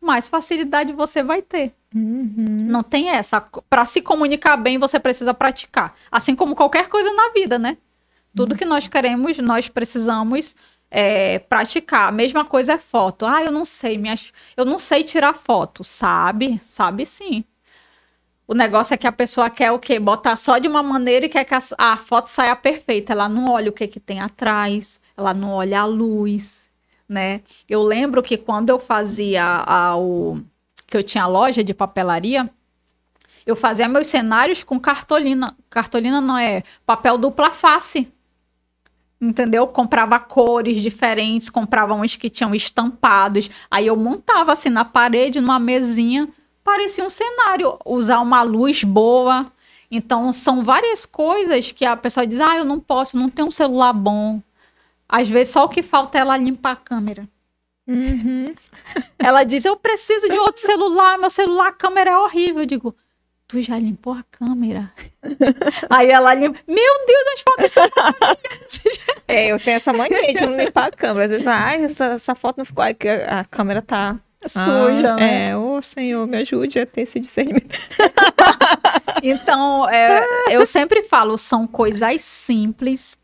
mais 0.00 0.28
facilidade 0.28 0.92
você 0.92 1.22
vai 1.22 1.42
ter. 1.42 1.72
Uhum. 1.94 2.58
Não 2.62 2.82
tem 2.82 3.08
essa. 3.10 3.40
Para 3.40 3.84
se 3.86 4.00
comunicar 4.00 4.56
bem, 4.56 4.78
você 4.78 4.98
precisa 5.00 5.32
praticar. 5.34 5.94
Assim 6.10 6.34
como 6.34 6.54
qualquer 6.54 6.88
coisa 6.88 7.12
na 7.12 7.30
vida, 7.30 7.58
né? 7.58 7.76
Tudo 8.34 8.52
uhum. 8.52 8.58
que 8.58 8.64
nós 8.64 8.86
queremos, 8.86 9.38
nós 9.38 9.68
precisamos 9.68 10.54
é, 10.90 11.38
praticar. 11.38 12.08
A 12.08 12.12
mesma 12.12 12.44
coisa 12.44 12.74
é 12.74 12.78
foto. 12.78 13.24
Ah, 13.24 13.42
eu 13.42 13.50
não 13.50 13.64
sei, 13.64 13.96
minhas... 13.96 14.32
eu 14.56 14.64
não 14.64 14.78
sei 14.78 15.02
tirar 15.02 15.34
foto. 15.34 15.82
Sabe? 15.82 16.60
Sabe 16.62 17.06
sim. 17.06 17.44
O 18.48 18.54
negócio 18.54 18.94
é 18.94 18.96
que 18.96 19.06
a 19.06 19.12
pessoa 19.12 19.48
quer 19.48 19.70
o 19.70 19.78
quê? 19.78 20.00
Botar 20.00 20.36
só 20.36 20.58
de 20.58 20.66
uma 20.66 20.82
maneira 20.82 21.26
e 21.26 21.28
quer 21.28 21.44
que 21.44 21.54
a, 21.54 21.60
a 21.76 21.96
foto 21.96 22.28
saia 22.28 22.56
perfeita. 22.56 23.12
Ela 23.12 23.28
não 23.28 23.52
olha 23.52 23.70
o 23.70 23.72
que, 23.72 23.86
que 23.86 24.00
tem 24.00 24.18
atrás 24.18 24.98
ela 25.18 25.34
não 25.34 25.50
olha 25.50 25.80
a 25.80 25.84
luz, 25.84 26.70
né? 27.08 27.42
Eu 27.68 27.82
lembro 27.82 28.22
que 28.22 28.36
quando 28.36 28.70
eu 28.70 28.78
fazia 28.78 29.64
a, 29.66 29.96
o 29.96 30.40
que 30.86 30.96
eu 30.96 31.02
tinha 31.02 31.26
loja 31.26 31.64
de 31.64 31.74
papelaria, 31.74 32.48
eu 33.44 33.56
fazia 33.56 33.88
meus 33.88 34.06
cenários 34.06 34.62
com 34.62 34.78
cartolina. 34.78 35.56
Cartolina 35.68 36.20
não 36.20 36.38
é 36.38 36.62
papel 36.86 37.18
dupla 37.18 37.50
face. 37.50 38.06
Entendeu? 39.20 39.66
Comprava 39.66 40.20
cores 40.20 40.80
diferentes, 40.80 41.50
comprava 41.50 41.94
uns 41.94 42.14
que 42.14 42.30
tinham 42.30 42.54
estampados. 42.54 43.50
Aí 43.68 43.88
eu 43.88 43.96
montava 43.96 44.52
assim 44.52 44.68
na 44.68 44.84
parede, 44.84 45.40
numa 45.40 45.58
mesinha, 45.58 46.28
parecia 46.68 47.02
um 47.02 47.08
cenário. 47.08 47.78
Usar 47.86 48.20
uma 48.20 48.42
luz 48.42 48.84
boa. 48.84 49.50
Então, 49.90 50.30
são 50.32 50.62
várias 50.62 51.06
coisas 51.06 51.72
que 51.72 51.86
a 51.86 51.96
pessoa 51.96 52.26
diz: 52.26 52.40
ah, 52.40 52.58
eu 52.58 52.64
não 52.64 52.78
posso, 52.78 53.16
não 53.16 53.30
tenho 53.30 53.48
um 53.48 53.50
celular 53.50 53.94
bom, 53.94 54.42
às 55.08 55.30
vezes 55.30 55.54
só 55.54 55.64
o 55.64 55.68
que 55.68 55.82
falta 55.82 56.18
é 56.18 56.20
ela 56.20 56.36
limpar 56.36 56.72
a 56.72 56.76
câmera. 56.76 57.26
Uhum. 57.86 58.52
Ela 59.18 59.44
diz: 59.44 59.64
Eu 59.64 59.74
preciso 59.74 60.28
de 60.28 60.38
outro 60.38 60.60
celular, 60.60 61.16
meu 61.16 61.30
celular, 61.30 61.68
a 61.68 61.72
câmera 61.72 62.10
é 62.10 62.18
horrível. 62.18 62.60
Eu 62.60 62.66
digo: 62.66 62.94
Tu 63.46 63.62
já 63.62 63.78
limpou 63.78 64.12
a 64.12 64.22
câmera? 64.30 64.92
Aí 65.88 66.10
ela 66.10 66.34
limpa: 66.34 66.58
Meu 66.66 67.06
Deus, 67.06 67.26
as 67.32 67.40
fotos 67.40 67.72
são 67.72 67.88
É, 69.26 69.46
eu 69.46 69.58
tenho 69.58 69.78
essa 69.78 69.90
mania 69.90 70.34
de 70.34 70.44
não 70.44 70.54
limpar 70.54 70.88
a 70.88 70.90
câmera. 70.90 71.24
Às 71.24 71.30
vezes, 71.30 71.46
ah, 71.46 71.72
essa, 71.72 72.04
essa 72.08 72.34
foto 72.34 72.58
não 72.58 72.66
ficou. 72.66 72.84
Ai, 72.84 72.94
a 73.26 73.42
câmera 73.46 73.80
tá 73.80 74.20
suja, 74.46 75.12
ah, 75.12 75.16
né? 75.16 75.48
É, 75.48 75.56
ô 75.56 75.80
Senhor, 75.82 76.26
me 76.26 76.36
ajude 76.36 76.78
a 76.78 76.86
ter 76.86 77.02
esse 77.02 77.18
discernimento. 77.18 77.78
então, 79.22 79.88
é, 79.88 80.24
eu 80.50 80.64
sempre 80.64 81.02
falo: 81.02 81.36
são 81.36 81.66
coisas 81.66 82.22
simples 82.22 83.16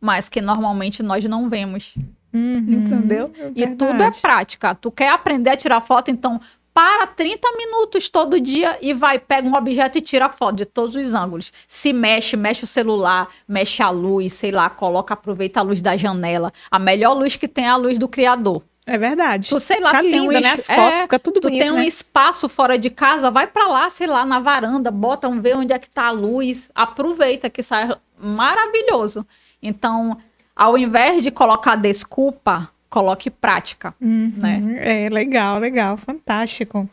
mas 0.00 0.28
que 0.28 0.40
normalmente 0.40 1.02
nós 1.02 1.24
não 1.24 1.48
vemos. 1.48 1.94
Uhum, 2.32 2.58
entendeu? 2.58 3.30
É 3.38 3.50
e 3.54 3.66
tudo 3.74 4.02
é 4.02 4.10
prática. 4.10 4.74
Tu 4.74 4.90
quer 4.90 5.10
aprender 5.10 5.50
a 5.50 5.56
tirar 5.56 5.80
foto, 5.80 6.10
então 6.10 6.40
para 6.72 7.06
30 7.06 7.48
minutos 7.56 8.10
todo 8.10 8.38
dia 8.38 8.76
e 8.82 8.92
vai, 8.92 9.18
pega 9.18 9.48
um 9.48 9.56
objeto 9.56 9.96
e 9.96 10.02
tira 10.02 10.28
foto 10.28 10.56
de 10.56 10.66
todos 10.66 10.94
os 10.94 11.14
ângulos. 11.14 11.50
Se 11.66 11.90
mexe, 11.90 12.36
mexe 12.36 12.64
o 12.64 12.66
celular, 12.66 13.28
mexe 13.48 13.82
a 13.82 13.88
luz, 13.88 14.34
sei 14.34 14.50
lá, 14.50 14.68
coloca, 14.68 15.14
aproveita 15.14 15.60
a 15.60 15.62
luz 15.62 15.80
da 15.80 15.96
janela. 15.96 16.52
A 16.70 16.78
melhor 16.78 17.14
luz 17.14 17.34
que 17.34 17.48
tem 17.48 17.64
é 17.64 17.70
a 17.70 17.76
luz 17.76 17.98
do 17.98 18.06
criador. 18.06 18.62
É 18.86 18.96
verdade. 18.96 19.48
Tu 19.48 19.58
sei 19.58 19.80
lá, 19.80 19.90
fica 19.90 20.02
linda, 20.02 20.16
tem 20.16 20.20
um 20.20 20.30
né? 20.30 20.52
As 20.52 20.64
fotos, 20.66 20.92
é, 20.92 20.98
fica 20.98 21.18
tudo 21.18 21.40
tu 21.40 21.48
bonito, 21.48 21.62
tem 21.64 21.72
um 21.72 21.78
né? 21.78 21.86
espaço 21.86 22.48
fora 22.48 22.78
de 22.78 22.88
casa, 22.88 23.32
vai 23.32 23.46
para 23.48 23.66
lá, 23.66 23.90
sei 23.90 24.06
lá, 24.06 24.24
na 24.24 24.38
varanda, 24.38 24.92
bota 24.92 25.28
um 25.28 25.40
ver 25.40 25.56
onde 25.56 25.72
é 25.72 25.78
que 25.78 25.90
tá 25.90 26.06
a 26.06 26.10
luz, 26.12 26.70
aproveita 26.72 27.50
que 27.50 27.64
sai 27.64 27.92
maravilhoso. 28.16 29.26
Então, 29.60 30.16
ao 30.54 30.78
invés 30.78 31.24
de 31.24 31.32
colocar 31.32 31.74
desculpa, 31.74 32.70
coloque 32.88 33.28
prática, 33.28 33.92
uhum, 34.00 34.32
né? 34.36 34.62
É 34.78 35.08
legal, 35.08 35.58
legal, 35.58 35.96
fantástico. 35.96 36.88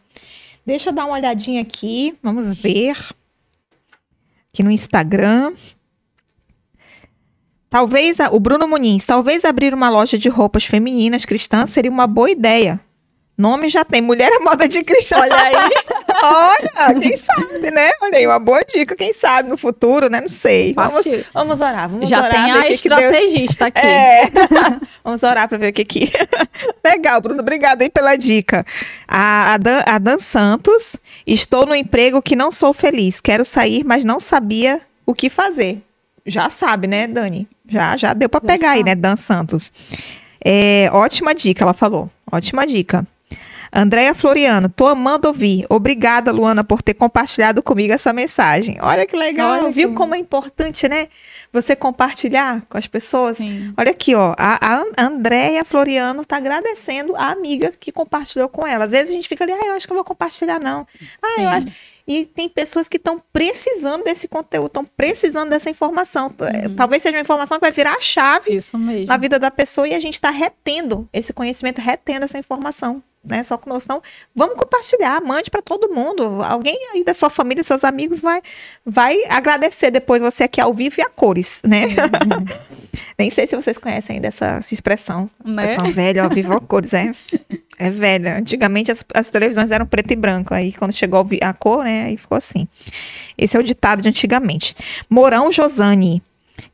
Deixa 0.65 0.89
eu 0.89 0.93
dar 0.93 1.05
uma 1.05 1.15
olhadinha 1.15 1.61
aqui, 1.61 2.17
vamos 2.23 2.53
ver. 2.55 2.97
Aqui 4.51 4.63
no 4.63 4.71
Instagram. 4.71 5.53
Talvez 7.73 8.19
o 8.31 8.39
Bruno 8.39 8.67
Muniz, 8.67 9.03
talvez 9.03 9.43
abrir 9.43 9.73
uma 9.73 9.89
loja 9.89 10.15
de 10.15 10.29
roupas 10.29 10.63
femininas 10.63 11.25
cristãs 11.25 11.71
seria 11.71 11.89
uma 11.89 12.05
boa 12.05 12.29
ideia. 12.29 12.79
Nome 13.35 13.67
já 13.67 13.83
tem. 13.83 13.99
Mulher 13.99 14.31
é 14.31 14.37
moda 14.37 14.67
de 14.67 14.83
cristã. 14.83 15.17
Olha 15.17 15.35
aí. 15.35 15.55
Olha, 16.23 16.99
quem 16.99 17.17
sabe, 17.17 17.71
né? 17.71 17.89
Olha 17.99 18.19
aí, 18.19 18.27
uma 18.27 18.37
boa 18.37 18.61
dica. 18.63 18.95
Quem 18.95 19.11
sabe 19.11 19.49
no 19.49 19.57
futuro, 19.57 20.07
né? 20.07 20.21
Não 20.21 20.27
sei. 20.27 20.75
Vamos, 20.75 21.03
vamos 21.33 21.61
orar. 21.61 21.89
Vamos 21.89 22.07
já 22.07 22.19
orar. 22.19 22.31
tem 22.31 22.51
a 22.51 22.69
estrategista 22.69 23.71
Deus... 23.71 23.75
aqui. 23.75 23.87
É. 23.87 24.31
vamos 25.03 25.23
orar 25.23 25.49
para 25.49 25.57
ver 25.57 25.69
o 25.69 25.73
que 25.73 25.83
que... 25.83 26.11
Legal, 26.85 27.21
Bruno. 27.21 27.39
Obrigado 27.39 27.81
aí 27.81 27.89
pela 27.89 28.15
dica. 28.15 28.63
A, 29.07 29.55
a, 29.55 29.57
Dan, 29.57 29.81
a 29.87 29.97
Dan 29.97 30.19
Santos. 30.19 30.95
Estou 31.25 31.65
no 31.65 31.73
emprego 31.73 32.21
que 32.21 32.35
não 32.35 32.51
sou 32.51 32.71
feliz. 32.71 33.19
Quero 33.19 33.43
sair, 33.43 33.83
mas 33.83 34.05
não 34.05 34.19
sabia 34.19 34.79
o 35.07 35.13
que 35.15 35.27
fazer. 35.27 35.81
Já 36.23 36.51
sabe, 36.51 36.85
né, 36.85 37.07
Dani? 37.07 37.47
Já, 37.67 37.97
já 37.97 38.13
deu 38.13 38.29
para 38.29 38.41
pegar 38.41 38.71
aí, 38.71 38.83
né, 38.83 38.95
Dan 38.95 39.15
Santos. 39.15 39.71
É, 40.43 40.89
ótima 40.91 41.33
dica, 41.33 41.63
ela 41.63 41.73
falou. 41.73 42.09
Ótima 42.31 42.67
dica. 42.67 43.07
Andréia 43.75 44.13
Floriano, 44.13 44.69
tô 44.69 44.85
amando 44.85 45.27
ouvir. 45.27 45.65
Obrigada, 45.67 46.31
Luana, 46.31 46.63
por 46.63 46.83
ter 46.83 46.93
compartilhado 46.93 47.63
comigo 47.63 47.91
essa 47.91 48.13
mensagem. 48.13 48.77
Olha 48.79 49.03
que 49.03 49.15
legal. 49.15 49.63
Olha 49.63 49.71
Viu 49.71 49.89
que... 49.89 49.95
como 49.95 50.13
é 50.13 50.19
importante, 50.19 50.87
né? 50.87 51.07
Você 51.51 51.75
compartilhar 51.75 52.61
com 52.69 52.77
as 52.77 52.85
pessoas. 52.85 53.37
Sim. 53.37 53.73
Olha 53.75 53.89
aqui, 53.89 54.13
ó. 54.13 54.35
A, 54.37 54.83
a 54.95 55.03
Andréia 55.03 55.65
Floriano 55.65 56.23
tá 56.23 56.37
agradecendo 56.37 57.15
a 57.15 57.31
amiga 57.31 57.73
que 57.79 57.91
compartilhou 57.91 58.47
com 58.47 58.65
ela. 58.65 58.85
Às 58.85 58.91
vezes 58.91 59.09
a 59.11 59.15
gente 59.15 59.27
fica 59.27 59.43
ali, 59.43 59.53
ah, 59.53 59.65
eu 59.65 59.73
acho 59.73 59.87
que 59.87 59.93
eu 59.93 59.97
vou 59.97 60.05
compartilhar, 60.05 60.59
não. 60.59 60.85
Ah, 61.19 61.35
Sim. 61.35 61.43
eu 61.43 61.49
acho. 61.49 61.67
E 62.07 62.25
tem 62.25 62.49
pessoas 62.49 62.89
que 62.89 62.97
estão 62.97 63.21
precisando 63.31 64.03
desse 64.03 64.27
conteúdo, 64.27 64.67
estão 64.67 64.85
precisando 64.85 65.49
dessa 65.49 65.69
informação. 65.69 66.33
É, 66.53 66.67
uhum. 66.67 66.75
Talvez 66.75 67.01
seja 67.01 67.15
uma 67.15 67.21
informação 67.21 67.57
que 67.57 67.61
vai 67.61 67.71
virar 67.71 67.93
a 67.93 68.01
chave 68.01 68.59
na 69.05 69.17
vida 69.17 69.39
da 69.39 69.49
pessoa 69.49 69.87
e 69.87 69.93
a 69.93 69.99
gente 69.99 70.15
está 70.15 70.29
retendo 70.29 71.07
esse 71.13 71.31
conhecimento, 71.31 71.79
retendo 71.79 72.25
essa 72.25 72.37
informação. 72.37 73.01
Né, 73.25 73.41
só 73.41 73.57
conosco. 73.57 73.85
Então, 73.85 74.01
vamos 74.35 74.55
compartilhar, 74.57 75.21
mande 75.21 75.49
para 75.49 75.61
todo 75.61 75.87
mundo. 75.89 76.43
Alguém 76.43 76.77
aí 76.91 77.05
da 77.05 77.13
sua 77.13 77.29
família, 77.29 77.63
seus 77.63 77.85
amigos, 77.85 78.19
vai, 78.19 78.41
vai 78.85 79.23
agradecer 79.29 79.91
depois 79.91 80.21
você 80.21 80.43
aqui 80.43 80.59
ao 80.59 80.73
vivo 80.73 80.95
e 80.99 81.01
a 81.01 81.09
cores, 81.09 81.61
né? 81.65 81.85
Nem 83.17 83.29
sei 83.29 83.47
se 83.47 83.55
vocês 83.55 83.77
conhecem 83.77 84.15
ainda 84.15 84.27
essa 84.27 84.59
expressão. 84.71 85.29
Né? 85.43 85.63
Expressão 85.63 85.91
velha, 85.91 86.23
ao 86.23 86.29
vivo 86.29 86.53
a 86.53 86.59
cores, 86.59 86.93
é. 86.93 87.11
É 87.77 87.89
velha. 87.89 88.37
Antigamente 88.37 88.91
as, 88.91 89.05
as, 89.13 89.29
televisões 89.29 89.71
eram 89.71 89.85
preto 89.85 90.11
e 90.11 90.15
branco. 90.15 90.53
Aí 90.53 90.73
quando 90.73 90.93
chegou 90.93 91.25
a 91.41 91.53
cor, 91.53 91.83
né? 91.83 92.05
Aí 92.05 92.17
ficou 92.17 92.37
assim. 92.37 92.67
Esse 93.37 93.57
é 93.57 93.59
o 93.59 93.63
ditado 93.63 94.01
de 94.01 94.09
antigamente. 94.09 94.75
Morão 95.09 95.51
Josane. 95.51 96.21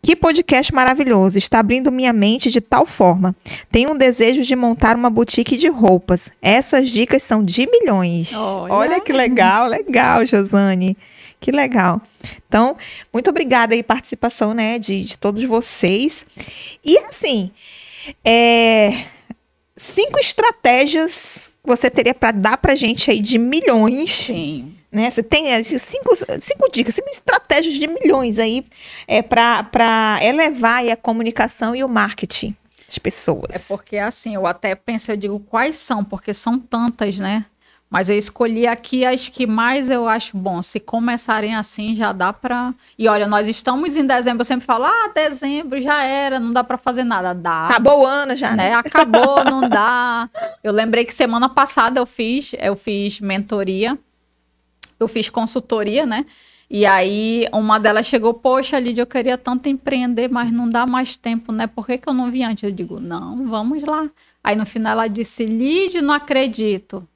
Que 0.02 0.16
podcast 0.16 0.74
maravilhoso! 0.74 1.38
Está 1.38 1.60
abrindo 1.60 1.92
minha 1.92 2.14
mente 2.14 2.50
de 2.50 2.62
tal 2.62 2.86
forma. 2.86 3.36
Tenho 3.72 3.92
um 3.92 3.98
desejo 3.98 4.42
de 4.44 4.56
montar 4.56 4.96
uma 4.96 5.10
boutique 5.10 5.58
de 5.58 5.68
roupas. 5.68 6.32
Essas 6.42 6.90
dicas 6.90 7.24
são 7.24 7.44
de 7.44 7.68
milhões. 7.68 8.34
Olha, 8.34 8.74
Olha 8.74 9.00
que 9.00 9.14
legal, 9.14 9.68
legal, 9.68 10.26
Josane. 10.26 10.98
Que 11.40 11.52
legal. 11.52 12.02
Então, 12.48 12.76
muito 13.14 13.30
obrigada 13.30 13.74
aí, 13.74 13.82
participação, 13.82 14.54
né, 14.54 14.78
de, 14.78 15.04
de 15.04 15.18
todos 15.18 15.44
vocês. 15.46 16.26
E 16.84 16.98
assim, 17.00 17.52
é 18.26 19.06
cinco 19.78 20.20
estratégias 20.20 21.50
você 21.64 21.90
teria 21.90 22.14
para 22.14 22.32
dar 22.32 22.58
para 22.58 22.76
gente 22.76 23.10
aí 23.10 23.22
de 23.22 23.38
milhões. 23.38 24.26
Sim. 24.26 24.76
Né? 24.92 25.12
Você 25.12 25.22
tem 25.22 25.54
assim, 25.54 25.78
cinco, 25.78 26.16
cinco 26.40 26.72
dicas, 26.72 26.96
cinco 26.96 27.10
estratégias 27.10 27.76
de 27.76 27.88
milhões 27.88 28.40
aí 28.40 28.66
é, 29.08 29.22
para 29.22 30.20
elevar 30.22 30.88
a 30.88 30.96
comunicação 30.96 31.76
e 31.76 31.84
o 31.84 31.88
marketing 31.88 32.56
de 32.90 33.00
pessoas. 33.00 33.70
É 33.70 33.76
porque 33.76 33.98
assim, 33.98 34.34
eu 34.34 34.48
até 34.48 34.74
penso, 34.74 35.12
eu 35.12 35.18
digo 35.18 35.40
quais 35.40 35.76
são, 35.76 36.04
porque 36.04 36.34
são 36.34 36.58
tantas, 36.58 37.18
né? 37.18 37.46
Mas 37.90 38.08
eu 38.08 38.16
escolhi 38.16 38.68
aqui 38.68 39.04
as 39.04 39.30
que 39.30 39.48
mais 39.48 39.90
eu 39.90 40.08
acho 40.08 40.38
bom. 40.38 40.62
Se 40.62 40.80
começarem 40.80 41.56
assim, 41.56 41.96
já 41.96 42.12
dá 42.12 42.32
para. 42.32 42.72
E 42.98 43.08
olha, 43.08 43.26
nós 43.26 43.48
estamos 43.48 43.96
em 43.96 44.06
dezembro. 44.06 44.42
Eu 44.42 44.46
sempre 44.46 44.66
falo, 44.66 44.86
ah, 44.86 45.12
dezembro 45.14 45.82
já 45.82 46.04
era, 46.04 46.40
não 46.40 46.52
dá 46.52 46.64
para 46.64 46.78
fazer 46.78 47.04
nada. 47.04 47.34
Dá. 47.34 47.66
Acabou 47.66 48.02
o 48.02 48.06
ano 48.06 48.36
já. 48.36 48.52
Né? 48.52 48.70
né? 48.70 48.74
Acabou, 48.76 49.44
não 49.50 49.68
dá. 49.68 50.30
Eu 50.64 50.72
lembrei 50.72 51.04
que 51.04 51.14
semana 51.14 51.50
passada 51.50 52.00
eu 52.00 52.06
fiz, 52.06 52.52
eu 52.60 52.76
fiz 52.76 53.20
mentoria, 53.20 53.98
eu 55.00 55.08
fiz 55.08 55.30
consultoria, 55.30 56.06
né? 56.06 56.26
E 56.70 56.86
aí 56.86 57.48
uma 57.54 57.80
delas 57.80 58.06
chegou, 58.06 58.34
poxa, 58.34 58.80
Lídia, 58.80 59.02
eu 59.02 59.08
queria 59.08 59.38
tanto 59.38 59.68
empreender, 59.70 60.30
mas 60.30 60.52
não 60.52 60.70
dá 60.70 60.86
mais 60.86 61.18
tempo, 61.18 61.52
né? 61.52 61.68
Por 61.68 61.86
que, 61.86 61.98
que 61.98 62.10
eu 62.10 62.14
não 62.14 62.32
vi 62.32 62.44
antes? 62.44 62.64
Eu 62.64 62.72
digo, 62.72 63.00
não, 63.00 63.48
vamos 63.48 63.84
lá. 63.84 64.10
Aí 64.44 64.56
no 64.56 64.66
final 64.66 64.94
ela 64.94 65.08
disse, 65.08 65.46
Lídia, 65.46 66.02
não 66.02 66.14
acredito 66.14 67.08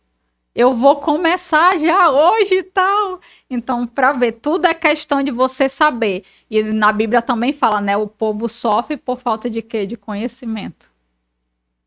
eu 0.56 0.76
vou 0.76 0.98
começar 0.98 1.80
já 1.80 2.10
hoje 2.12 2.56
e 2.56 2.64
tal. 2.64 3.20
Então, 3.50 3.88
para 3.88 4.14
ver, 4.14 4.34
tudo 4.34 4.66
é 4.66 4.74
questão 4.74 5.24
de 5.24 5.32
você 5.32 5.68
saber. 5.68 6.24
E 6.50 6.62
na 6.64 6.92
Bíblia 6.92 7.22
também 7.22 7.54
fala, 7.54 7.82
né? 7.82 7.98
O 7.98 8.08
povo 8.08 8.48
sofre 8.48 8.98
por 8.98 9.20
falta 9.20 9.50
de 9.50 9.62
quê? 9.62 9.86
De 9.86 9.98
conhecimento. 9.98 10.92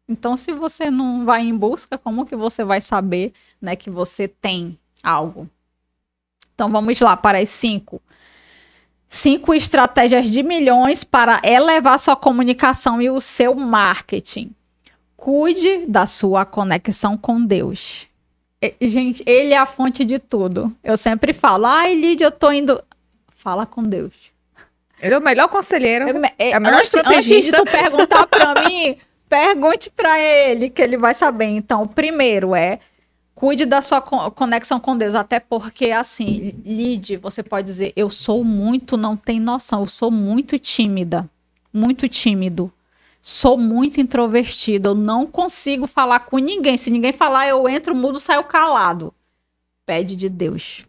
Então, 0.08 0.36
se 0.36 0.52
você 0.52 0.90
não 0.90 1.24
vai 1.24 1.42
em 1.42 1.56
busca, 1.56 1.98
como 1.98 2.26
que 2.26 2.36
você 2.36 2.64
vai 2.64 2.80
saber, 2.80 3.32
né, 3.60 3.74
que 3.74 3.90
você 3.90 4.28
tem 4.28 4.78
algo? 5.02 5.48
Então, 6.56 6.70
vamos 6.70 6.98
lá 7.00 7.14
para 7.14 7.38
as 7.38 7.50
cinco. 7.50 8.00
Cinco 9.06 9.52
estratégias 9.52 10.30
de 10.30 10.42
milhões 10.42 11.04
para 11.04 11.40
elevar 11.44 12.00
sua 12.00 12.16
comunicação 12.16 13.00
e 13.00 13.10
o 13.10 13.20
seu 13.20 13.54
marketing. 13.54 14.50
Cuide 15.16 15.84
da 15.86 16.06
sua 16.06 16.46
conexão 16.46 17.14
com 17.16 17.44
Deus. 17.44 18.08
Gente, 18.80 19.22
ele 19.26 19.52
é 19.52 19.58
a 19.58 19.66
fonte 19.66 20.02
de 20.02 20.18
tudo. 20.18 20.74
Eu 20.82 20.96
sempre 20.96 21.34
falo, 21.34 21.66
ai, 21.66 21.94
Lídia, 21.94 22.24
eu 22.24 22.32
tô 22.32 22.50
indo. 22.50 22.82
Fala 23.34 23.66
com 23.66 23.82
Deus. 23.82 24.14
Ele 24.98 25.14
é 25.14 25.18
o 25.18 25.22
melhor 25.22 25.48
conselheiro. 25.48 26.08
Eu, 26.08 26.22
é, 26.38 26.54
a 26.54 26.58
melhor 26.58 26.78
antes, 26.78 26.94
estrategista. 26.94 27.34
Antes 27.34 27.44
de 27.44 27.52
tu 27.52 27.64
perguntar 27.64 28.26
para 28.26 28.62
mim, 28.66 28.96
pergunte 29.28 29.90
para 29.90 30.18
ele, 30.18 30.70
que 30.70 30.80
ele 30.80 30.96
vai 30.96 31.12
saber. 31.12 31.44
Então, 31.44 31.82
o 31.82 31.88
primeiro 31.88 32.54
é 32.54 32.80
cuide 33.36 33.64
da 33.64 33.80
sua 33.80 34.00
conexão 34.00 34.80
com 34.80 34.96
Deus, 34.96 35.14
até 35.14 35.38
porque 35.38 35.92
assim, 35.92 36.52
Lide, 36.64 37.16
você 37.18 37.44
pode 37.44 37.66
dizer, 37.66 37.92
eu 37.94 38.10
sou 38.10 38.42
muito, 38.42 38.96
não 38.96 39.16
tem 39.16 39.38
noção, 39.38 39.82
eu 39.82 39.86
sou 39.86 40.10
muito 40.10 40.58
tímida, 40.58 41.30
muito 41.72 42.08
tímido 42.08 42.72
sou 43.26 43.58
muito 43.58 44.00
introvertido, 44.00 44.90
eu 44.90 44.94
não 44.94 45.26
consigo 45.26 45.88
falar 45.88 46.20
com 46.20 46.38
ninguém. 46.38 46.76
Se 46.76 46.92
ninguém 46.92 47.12
falar, 47.12 47.48
eu 47.48 47.68
entro 47.68 47.92
mudo, 47.92 48.20
saio 48.20 48.44
calado. 48.44 49.12
Pede 49.84 50.14
de 50.14 50.28
Deus. 50.28 50.86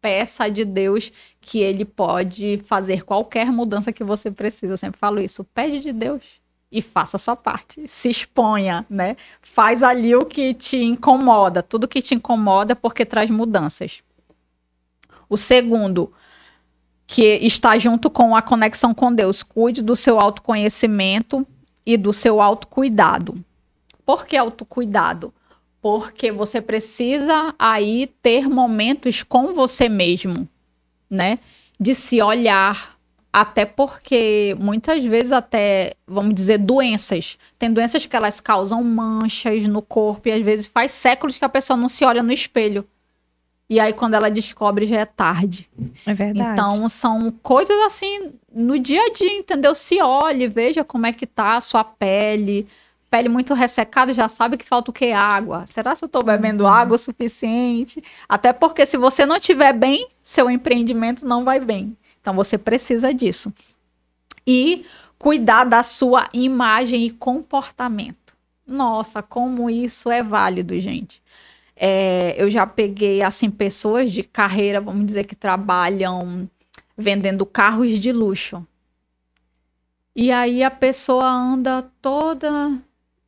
Peça 0.00 0.48
de 0.48 0.64
Deus 0.64 1.12
que 1.40 1.60
ele 1.60 1.84
pode 1.84 2.60
fazer 2.64 3.04
qualquer 3.04 3.52
mudança 3.52 3.92
que 3.92 4.02
você 4.02 4.28
precisa. 4.28 4.72
Eu 4.72 4.76
sempre 4.76 4.98
falo 4.98 5.20
isso. 5.20 5.44
Pede 5.44 5.78
de 5.78 5.92
Deus 5.92 6.41
e 6.72 6.80
faça 6.80 7.16
a 7.16 7.20
sua 7.20 7.36
parte. 7.36 7.86
Se 7.86 8.08
exponha, 8.08 8.86
né? 8.88 9.16
Faz 9.42 9.82
ali 9.82 10.16
o 10.16 10.24
que 10.24 10.54
te 10.54 10.78
incomoda, 10.78 11.62
tudo 11.62 11.86
que 11.86 12.00
te 12.00 12.14
incomoda 12.14 12.74
porque 12.74 13.04
traz 13.04 13.28
mudanças. 13.28 14.02
O 15.28 15.36
segundo, 15.36 16.12
que 17.06 17.22
está 17.42 17.76
junto 17.78 18.08
com 18.08 18.34
a 18.34 18.40
conexão 18.40 18.94
com 18.94 19.14
Deus. 19.14 19.42
Cuide 19.42 19.82
do 19.82 19.94
seu 19.94 20.18
autoconhecimento 20.18 21.46
e 21.84 21.98
do 21.98 22.12
seu 22.12 22.40
autocuidado. 22.40 23.44
Por 24.04 24.26
que 24.26 24.36
autocuidado? 24.36 25.32
Porque 25.80 26.32
você 26.32 26.60
precisa 26.60 27.54
aí 27.58 28.10
ter 28.22 28.48
momentos 28.48 29.22
com 29.22 29.52
você 29.52 29.88
mesmo, 29.90 30.48
né? 31.10 31.38
De 31.78 31.94
se 31.94 32.22
olhar, 32.22 32.91
até 33.32 33.64
porque 33.64 34.54
muitas 34.60 35.02
vezes 35.04 35.32
até, 35.32 35.94
vamos 36.06 36.34
dizer, 36.34 36.58
doenças. 36.58 37.38
Tem 37.58 37.72
doenças 37.72 38.04
que 38.04 38.14
elas 38.14 38.40
causam 38.40 38.84
manchas 38.84 39.66
no 39.66 39.80
corpo 39.80 40.28
e 40.28 40.32
às 40.32 40.44
vezes 40.44 40.66
faz 40.66 40.92
séculos 40.92 41.38
que 41.38 41.44
a 41.44 41.48
pessoa 41.48 41.76
não 41.76 41.88
se 41.88 42.04
olha 42.04 42.22
no 42.22 42.32
espelho. 42.32 42.86
E 43.70 43.80
aí, 43.80 43.94
quando 43.94 44.12
ela 44.12 44.30
descobre, 44.30 44.86
já 44.86 45.00
é 45.00 45.06
tarde. 45.06 45.66
É 46.06 46.12
verdade. 46.12 46.52
Então, 46.52 46.86
são 46.90 47.32
coisas 47.42 47.74
assim, 47.86 48.32
no 48.54 48.78
dia 48.78 49.00
a 49.00 49.12
dia, 49.14 49.32
entendeu? 49.38 49.74
Se 49.74 49.98
olhe, 50.02 50.46
veja 50.46 50.84
como 50.84 51.06
é 51.06 51.12
que 51.12 51.26
tá 51.26 51.56
a 51.56 51.60
sua 51.62 51.82
pele. 51.82 52.66
Pele 53.10 53.30
muito 53.30 53.54
ressecada, 53.54 54.12
já 54.12 54.28
sabe 54.28 54.58
que 54.58 54.68
falta 54.68 54.90
o 54.90 54.94
que? 54.94 55.10
Água. 55.12 55.64
Será 55.66 55.96
que 55.96 56.04
eu 56.04 56.06
estou 56.06 56.22
bebendo 56.22 56.64
uhum. 56.64 56.70
água 56.70 56.96
o 56.96 56.98
suficiente? 56.98 58.04
Até 58.28 58.52
porque 58.52 58.84
se 58.84 58.98
você 58.98 59.24
não 59.24 59.36
estiver 59.36 59.72
bem, 59.72 60.06
seu 60.22 60.50
empreendimento 60.50 61.24
não 61.24 61.42
vai 61.42 61.58
bem. 61.58 61.96
Então, 62.22 62.32
você 62.32 62.56
precisa 62.56 63.12
disso. 63.12 63.52
E 64.46 64.86
cuidar 65.18 65.64
da 65.64 65.82
sua 65.82 66.26
imagem 66.32 67.04
e 67.04 67.10
comportamento. 67.10 68.34
Nossa, 68.66 69.22
como 69.22 69.68
isso 69.68 70.10
é 70.10 70.22
válido, 70.22 70.78
gente. 70.80 71.22
É, 71.76 72.34
eu 72.38 72.50
já 72.50 72.66
peguei, 72.66 73.22
assim, 73.22 73.50
pessoas 73.50 74.12
de 74.12 74.22
carreira, 74.22 74.80
vamos 74.80 75.04
dizer, 75.04 75.24
que 75.24 75.34
trabalham 75.34 76.48
vendendo 76.96 77.44
carros 77.44 78.00
de 78.00 78.12
luxo. 78.12 78.66
E 80.14 80.30
aí 80.30 80.62
a 80.62 80.70
pessoa 80.70 81.26
anda 81.26 81.82
toda, 82.00 82.78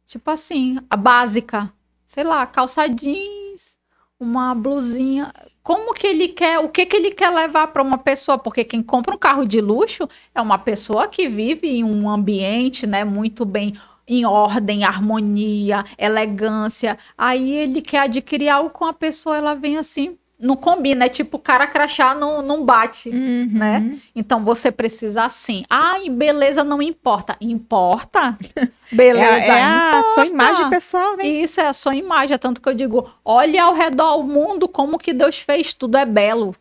tipo 0.04 0.30
assim, 0.30 0.78
a 0.88 0.96
básica, 0.96 1.72
sei 2.06 2.24
lá, 2.24 2.46
calça 2.46 2.86
jeans, 2.88 3.74
uma 4.20 4.54
blusinha. 4.54 5.32
Como 5.64 5.94
que 5.94 6.06
ele 6.06 6.28
quer, 6.28 6.58
o 6.58 6.68
que 6.68 6.84
que 6.84 6.94
ele 6.94 7.10
quer 7.10 7.30
levar 7.30 7.68
para 7.68 7.82
uma 7.82 7.96
pessoa? 7.96 8.36
Porque 8.36 8.64
quem 8.64 8.82
compra 8.82 9.14
um 9.14 9.18
carro 9.18 9.46
de 9.46 9.62
luxo 9.62 10.06
é 10.34 10.42
uma 10.42 10.58
pessoa 10.58 11.08
que 11.08 11.26
vive 11.26 11.66
em 11.66 11.82
um 11.82 12.08
ambiente, 12.08 12.86
né, 12.86 13.02
muito 13.02 13.46
bem 13.46 13.74
em 14.06 14.26
ordem, 14.26 14.84
harmonia, 14.84 15.82
elegância. 15.96 16.98
Aí 17.16 17.50
ele 17.50 17.80
quer 17.80 18.00
adquirir 18.00 18.50
algo 18.50 18.68
com 18.68 18.84
a 18.84 18.92
pessoa, 18.92 19.38
ela 19.38 19.54
vem 19.54 19.78
assim, 19.78 20.18
não 20.38 20.56
combina, 20.56 21.06
é 21.06 21.08
tipo 21.08 21.38
cara 21.38 21.66
crachá 21.66 22.14
não, 22.14 22.42
não 22.42 22.64
bate, 22.64 23.08
Uhum. 23.08 23.48
né? 23.52 23.98
Então 24.14 24.44
você 24.44 24.70
precisa 24.72 25.24
assim. 25.24 25.64
Ai, 25.70 26.10
beleza 26.10 26.62
não 26.64 26.82
importa. 26.82 27.36
Importa? 27.40 28.36
Beleza, 28.92 29.46
É, 29.46 29.58
é 29.58 29.62
a 29.62 29.88
importa. 29.90 30.14
sua 30.14 30.26
imagem 30.26 30.70
pessoal, 30.70 31.16
né? 31.16 31.26
Isso 31.26 31.60
é 31.60 31.66
a 31.66 31.72
sua 31.72 31.94
imagem, 31.96 32.34
é 32.34 32.38
tanto 32.38 32.60
que 32.60 32.68
eu 32.68 32.74
digo, 32.74 33.08
olhe 33.24 33.58
ao 33.58 33.74
redor 33.74 34.18
o 34.18 34.24
mundo 34.24 34.68
como 34.68 34.98
que 34.98 35.12
Deus 35.12 35.38
fez, 35.38 35.72
tudo 35.74 35.96
é 35.96 36.04
belo. 36.04 36.54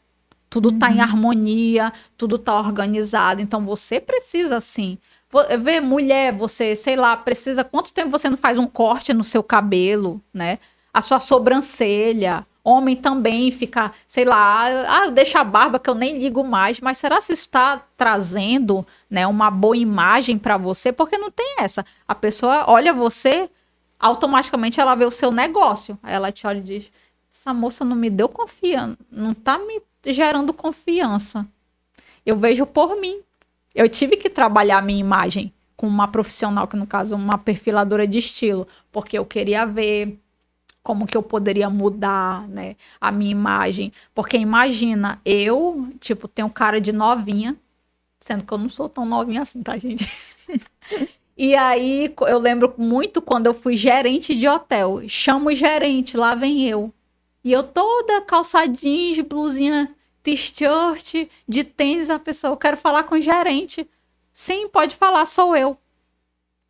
Tudo 0.50 0.72
tá 0.72 0.88
Uhum. 0.88 0.94
em 0.96 1.02
harmonia, 1.02 1.92
tudo 2.16 2.38
tá 2.38 2.56
organizado. 2.58 3.42
Então 3.42 3.66
você 3.66 4.00
precisa 4.00 4.58
assim. 4.58 4.98
Vê, 5.64 5.82
mulher, 5.82 6.32
você, 6.32 6.76
sei 6.76 6.96
lá, 6.96 7.18
precisa. 7.18 7.64
Quanto 7.64 7.92
tempo 7.92 8.12
você 8.12 8.30
não 8.30 8.38
faz 8.38 8.60
um 8.60 8.68
corte 8.68 9.14
no 9.16 9.24
seu 9.24 9.42
cabelo, 9.42 10.22
né? 10.32 10.60
A 10.94 11.02
sua 11.02 11.20
sobrancelha. 11.20 12.46
Homem 12.64 12.96
também 12.96 13.52
fica, 13.52 13.92
sei 14.08 14.24
lá, 14.24 14.64
ah, 14.66 15.06
eu 15.06 15.12
deixo 15.12 15.38
a 15.38 15.44
barba 15.44 15.80
que 15.80 15.90
eu 15.90 15.96
nem 15.96 16.18
ligo 16.18 16.44
mais, 16.46 16.80
mas 16.80 16.98
será 16.98 17.20
se 17.20 17.34
isso 17.34 17.42
está 17.42 17.84
trazendo 17.98 18.88
né, 19.10 19.28
uma 19.28 19.52
boa 19.52 19.76
imagem 19.76 20.38
para 20.38 20.58
você? 20.58 20.94
Porque 20.94 21.18
não 21.18 21.30
tem 21.30 21.56
essa. 21.60 21.86
A 22.08 22.16
pessoa 22.16 22.64
olha 22.70 22.94
você, 22.94 23.50
automaticamente 24.00 24.80
ela 24.80 24.96
vê 24.96 25.04
o 25.04 25.12
seu 25.12 25.30
negócio. 25.30 26.00
Aí 26.02 26.14
ela 26.14 26.32
te 26.32 26.48
olha 26.48 26.60
e 26.60 26.62
diz: 26.62 26.92
essa 27.30 27.54
moça 27.54 27.84
não 27.84 27.98
me 27.98 28.10
deu 28.10 28.30
confiança, 28.30 28.98
não 29.12 29.34
tá 29.34 29.58
me 29.58 29.82
gerando 30.06 30.54
confiança. 30.54 31.46
Eu 32.26 32.38
vejo 32.38 32.66
por 32.66 32.96
mim. 32.96 33.20
Eu 33.76 33.90
tive 33.90 34.16
que 34.16 34.30
trabalhar 34.30 34.78
a 34.78 34.82
minha 34.82 35.00
imagem 35.00 35.52
com 35.76 35.88
uma 35.88 36.08
profissional, 36.08 36.68
que 36.68 36.78
no 36.78 36.88
caso 36.88 37.16
uma 37.16 37.38
perfiladora 37.38 38.08
de 38.08 38.20
estilo, 38.20 38.66
porque 38.92 39.18
eu 39.18 39.26
queria 39.26 39.66
ver 39.66 40.18
como 40.84 41.08
que 41.08 41.16
eu 41.18 41.24
poderia 41.24 41.70
mudar, 41.70 42.48
né, 42.50 42.76
a 43.00 43.12
minha 43.12 43.32
imagem. 43.32 43.92
Porque 44.14 44.38
imagina, 44.38 45.20
eu, 45.26 45.90
tipo, 46.00 46.28
tenho 46.28 46.50
cara 46.50 46.82
de 46.82 46.92
novinha, 46.92 47.56
sendo 48.20 48.44
que 48.46 48.54
eu 48.54 48.58
não 48.58 48.70
sou 48.70 48.90
tão 48.90 49.06
novinha 49.06 49.42
assim, 49.42 49.64
tá, 49.64 49.78
gente? 49.78 50.06
E 51.36 51.56
aí, 51.56 52.14
eu 52.28 52.38
lembro 52.38 52.76
muito 52.78 53.20
quando 53.20 53.48
eu 53.48 53.56
fui 53.56 53.76
gerente 53.76 54.36
de 54.36 54.48
hotel. 54.48 55.02
Chamo 55.08 55.50
o 55.50 55.56
gerente, 55.56 56.16
lá 56.16 56.36
vem 56.36 56.70
eu. 56.70 56.94
E 57.44 57.52
eu 57.52 57.64
toda 57.64 58.22
calça 58.22 58.68
jeans, 58.68 59.20
blusinha, 59.22 59.94
t-shirt, 60.22 61.28
de 61.48 61.64
tênis, 61.64 62.12
a 62.12 62.20
pessoa, 62.20 62.54
eu 62.54 62.58
quero 62.58 62.78
falar 62.78 63.04
com 63.04 63.16
o 63.16 63.22
gerente. 63.22 63.90
Sim, 64.32 64.68
pode 64.68 64.96
falar, 64.96 65.26
sou 65.26 65.56
eu. 65.56 65.76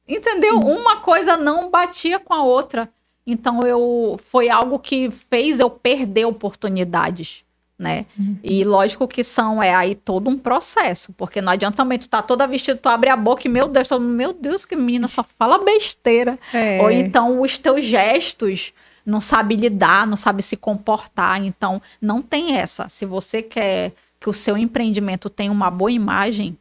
Entendeu? 0.07 0.59
Uma 0.59 1.01
coisa 1.01 1.37
não 1.37 1.69
batia 1.69 2.19
com 2.19 2.33
a 2.33 2.43
outra. 2.43 2.91
Então 3.25 3.61
eu 3.61 4.19
foi 4.29 4.49
algo 4.49 4.77
que 4.79 5.09
fez 5.09 5.59
eu 5.59 5.69
perder 5.69 6.25
oportunidades, 6.25 7.43
né? 7.79 8.05
E 8.43 8.63
lógico 8.63 9.07
que 9.07 9.23
são 9.23 9.61
é 9.63 9.73
aí 9.73 9.95
todo 9.95 10.29
um 10.29 10.37
processo, 10.37 11.13
porque 11.13 11.41
não 11.41 11.51
adianta 11.53 11.77
também 11.77 11.97
tu 11.97 12.07
tá 12.09 12.21
toda 12.21 12.45
vestida, 12.47 12.77
tu 12.77 12.89
abre 12.89 13.09
a 13.09 13.15
boca 13.15 13.43
e 13.45 13.49
meu 13.49 13.67
Deus, 13.67 13.87
todo 13.87 14.01
mundo, 14.01 14.13
meu 14.13 14.33
Deus, 14.33 14.65
que 14.65 14.75
menina 14.75 15.07
só 15.07 15.23
fala 15.23 15.63
besteira. 15.63 16.37
É. 16.53 16.81
Ou 16.81 16.91
então 16.91 17.41
os 17.41 17.57
teus 17.57 17.83
gestos 17.83 18.73
não 19.05 19.19
sabe 19.19 19.55
lidar, 19.55 20.05
não 20.07 20.15
sabe 20.17 20.41
se 20.43 20.55
comportar. 20.57 21.41
Então 21.43 21.81
não 22.01 22.21
tem 22.21 22.57
essa. 22.57 22.87
Se 22.89 23.05
você 23.05 23.41
quer 23.41 23.93
que 24.19 24.29
o 24.29 24.33
seu 24.33 24.57
empreendimento 24.57 25.29
tenha 25.29 25.51
uma 25.51 25.69
boa 25.71 25.91
imagem, 25.91 26.57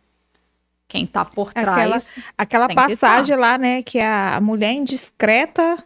quem 0.88 1.06
tá 1.06 1.24
por 1.24 1.50
Aquela- 1.54 1.72
trás 1.74 2.14
Aquela 2.36 2.66
Tem 2.66 2.76
que 2.76 2.82
passagem 2.82 3.36
lá, 3.36 3.56
né, 3.58 3.82
que 3.82 3.98
a 4.00 4.40
mulher 4.42 4.72
indiscreta, 4.72 5.82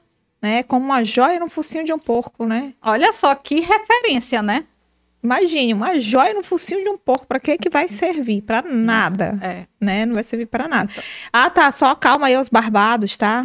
né, 0.46 0.62
como 0.62 0.84
uma 0.86 1.02
joia 1.04 1.40
no 1.40 1.48
focinho 1.48 1.84
de 1.84 1.92
um 1.92 1.98
porco, 1.98 2.46
né? 2.46 2.72
Olha 2.80 3.12
só 3.12 3.34
que 3.34 3.60
referência, 3.60 4.40
né? 4.42 4.64
Imagine, 5.22 5.74
uma 5.74 5.98
joia 5.98 6.32
no 6.34 6.44
focinho 6.44 6.84
de 6.84 6.88
um 6.88 6.96
porco, 6.96 7.26
para 7.26 7.40
que 7.40 7.58
que 7.58 7.68
vai 7.68 7.88
servir? 7.88 8.42
Para 8.42 8.62
nada, 8.62 9.36
É. 9.42 9.64
né? 9.80 10.06
Não 10.06 10.14
vai 10.14 10.22
servir 10.22 10.46
para 10.46 10.68
nada. 10.68 10.88
Ah, 11.32 11.50
tá, 11.50 11.72
só 11.72 11.94
calma 11.96 12.28
aí 12.28 12.36
os 12.36 12.48
barbados, 12.48 13.16
tá? 13.16 13.44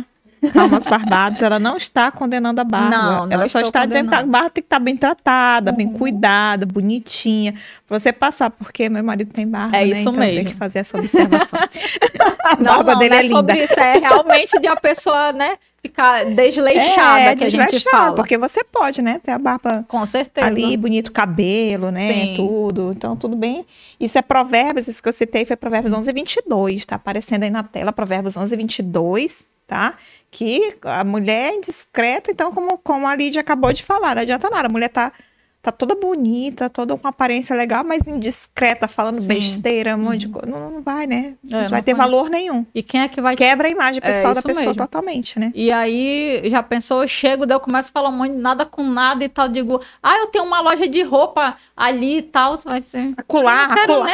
Calma 0.54 0.78
os 0.80 0.86
barbados, 0.86 1.42
ela 1.44 1.60
não 1.60 1.78
está 1.78 2.12
condenando 2.12 2.60
a 2.62 2.64
barba. 2.64 2.90
Não, 2.90 3.26
não 3.28 3.32
ela 3.32 3.48
só 3.48 3.62
está 3.62 3.86
dizendo 3.86 4.10
que 4.10 4.16
a 4.16 4.18
condenando. 4.18 4.32
barba 4.32 4.50
tem 4.50 4.62
que 4.64 4.66
estar 4.66 4.80
bem 4.80 4.98
tratada, 4.98 5.72
bem 5.72 5.88
cuidada, 5.88 6.66
bonitinha. 6.66 7.54
Pra 7.88 7.98
você 8.00 8.12
passar, 8.12 8.50
porque 8.50 8.90
meu 8.90 9.04
marido 9.04 9.32
tem 9.32 9.48
barba, 9.48 9.78
É 9.78 9.82
né? 9.82 9.88
isso 9.92 10.02
então 10.02 10.14
tem 10.14 10.34
mesmo. 10.36 10.50
que 10.50 10.56
fazer 10.56 10.80
essa 10.80 10.98
observação. 10.98 11.60
a 12.44 12.56
Não, 12.58 12.64
barba 12.76 12.94
não, 12.94 13.00
dele 13.00 13.10
não 13.10 13.18
é 13.18 13.20
é 13.20 13.24
linda. 13.24 13.36
sobre 13.36 13.64
isso, 13.64 13.80
é 13.80 13.98
realmente 14.00 14.60
de 14.60 14.68
a 14.68 14.76
pessoa, 14.76 15.32
né, 15.32 15.58
ficar 15.82 16.26
desleixada 16.26 17.32
é, 17.32 17.36
que 17.36 17.44
a 17.44 17.50
gente 17.50 17.66
desleixada, 17.66 17.98
fala. 17.98 18.16
Porque 18.16 18.38
você 18.38 18.64
pode, 18.64 19.02
né, 19.02 19.20
ter 19.22 19.32
a 19.32 19.40
barba 19.40 19.84
Com 19.88 20.06
certeza. 20.06 20.46
ali, 20.48 20.78
bonito 20.78 21.12
cabelo, 21.12 21.90
né, 21.90 22.14
Sim. 22.14 22.34
tudo. 22.36 22.92
Então, 22.96 23.16
tudo 23.16 23.36
bem. 23.36 23.66
Isso 24.00 24.18
é 24.18 24.22
Provérbios, 24.22 24.88
isso 24.88 25.02
que 25.02 25.10
eu 25.10 25.14
citei 25.14 25.44
foi 25.44 25.56
Provérbios 25.56 25.94
11 25.94 26.10
e 26.10 26.14
22, 26.14 26.86
tá 26.86 26.96
aparecendo 26.96 27.44
aí 27.44 27.50
na 27.50 27.64
tela, 27.64 27.92
Provérbios 27.92 28.38
11 28.38 28.54
e 28.54 28.58
22, 28.58 29.46
tá? 29.68 29.96
Que 30.30 30.76
a 30.84 31.04
mulher 31.04 31.52
é 31.52 31.56
indiscreta, 31.56 32.32
então, 32.32 32.54
como, 32.54 32.78
como 32.78 33.08
a 33.08 33.16
Lídia 33.16 33.42
acabou 33.42 33.74
de 33.74 33.84
falar, 33.84 34.16
não 34.16 34.22
adianta 34.22 34.50
nada, 34.50 34.68
a 34.68 34.72
mulher 34.72 34.90
tá, 34.90 35.12
tá 35.62 35.72
toda 35.72 35.94
bonita, 35.96 36.70
toda 36.70 36.98
com 36.98 37.08
aparência 37.08 37.56
legal, 37.56 37.84
mas 37.84 38.08
indiscreta, 38.08 38.88
falando 38.88 39.16
Sim. 39.22 39.32
Uhum. 39.34 39.40
besteira, 39.40 39.96
um 39.96 40.00
monte 40.00 40.20
de 40.22 40.30
coisa, 40.30 40.48
não, 40.48 40.72
não 40.72 40.82
vai, 40.82 41.06
né? 41.06 41.36
Não 41.44 41.60
É, 41.60 41.68
vai 41.68 41.80
não 41.80 41.84
ter 41.86 41.94
valor 41.94 42.30
nenhum. 42.30 42.66
E 42.74 42.82
quem 42.82 43.02
é 43.02 43.08
que 43.08 43.22
vai 43.22 43.36
Quebra 43.36 43.68
a 43.68 43.72
imagem 43.72 44.02
pessoal 44.02 44.34
da 44.34 44.40
isso 44.40 44.48
pessoa 44.48 44.66
mesmo. 44.68 44.78
totalmente, 44.82 45.40
né? 45.40 45.52
E 45.54 45.72
aí, 45.72 46.42
já 46.46 46.64
pensou, 46.64 47.04
eu 47.04 47.08
chego, 47.08 47.46
daí 47.46 47.56
eu 47.56 47.60
começo 47.60 47.90
a 47.90 47.92
falar 47.92 48.10
um 48.10 48.14
monte 48.18 48.32
de 48.32 48.38
nada 48.40 48.66
com 48.66 48.84
nada 48.84 49.24
e 49.24 49.30
tal. 49.30 49.48
Digo, 49.48 49.80
ah, 50.02 50.18
eu 50.18 50.28
tenho 50.28 50.46
uma 50.46 50.62
loja 50.62 50.88
de 50.88 51.04
roupa 51.04 51.56
ali 51.78 52.18
e 52.18 52.22
tal. 52.24 52.58
Vai 52.58 52.80
dizer, 52.80 53.14
Acular, 53.18 53.72
acular. 53.72 54.06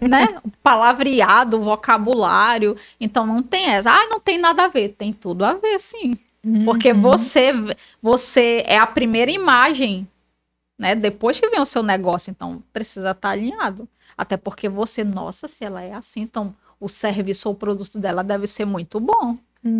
nem, 0.00 0.08
né? 0.08 0.28
Palavreado, 0.62 1.60
vocabulário. 1.60 2.76
Então 3.00 3.26
não 3.26 3.42
tem 3.42 3.66
essa. 3.66 3.90
Ah, 3.90 4.06
não 4.08 4.20
tem 4.20 4.38
nada 4.38 4.64
a 4.64 4.68
ver. 4.68 4.90
Tem 4.90 5.12
tudo 5.12 5.44
a 5.44 5.54
ver, 5.54 5.78
sim. 5.78 6.16
Porque 6.64 6.92
Uhum. 6.92 7.00
você, 7.00 7.52
você 8.02 8.62
é 8.66 8.76
a 8.78 8.86
primeira 8.86 9.30
imagem, 9.30 10.06
né? 10.78 10.94
Depois 10.94 11.38
que 11.38 11.48
vem 11.48 11.60
o 11.60 11.66
seu 11.66 11.82
negócio, 11.82 12.30
então 12.30 12.62
precisa 12.72 13.10
estar 13.10 13.30
alinhado. 13.30 13.88
Até 14.16 14.36
porque 14.36 14.68
você, 14.68 15.02
nossa, 15.02 15.48
se 15.48 15.64
ela 15.64 15.82
é 15.82 15.92
assim, 15.92 16.20
então 16.20 16.54
o 16.80 16.88
serviço 16.88 17.48
ou 17.48 17.54
o 17.54 17.58
produto 17.58 17.98
dela 17.98 18.22
deve 18.22 18.46
ser 18.46 18.64
muito 18.64 19.00
bom. 19.00 19.36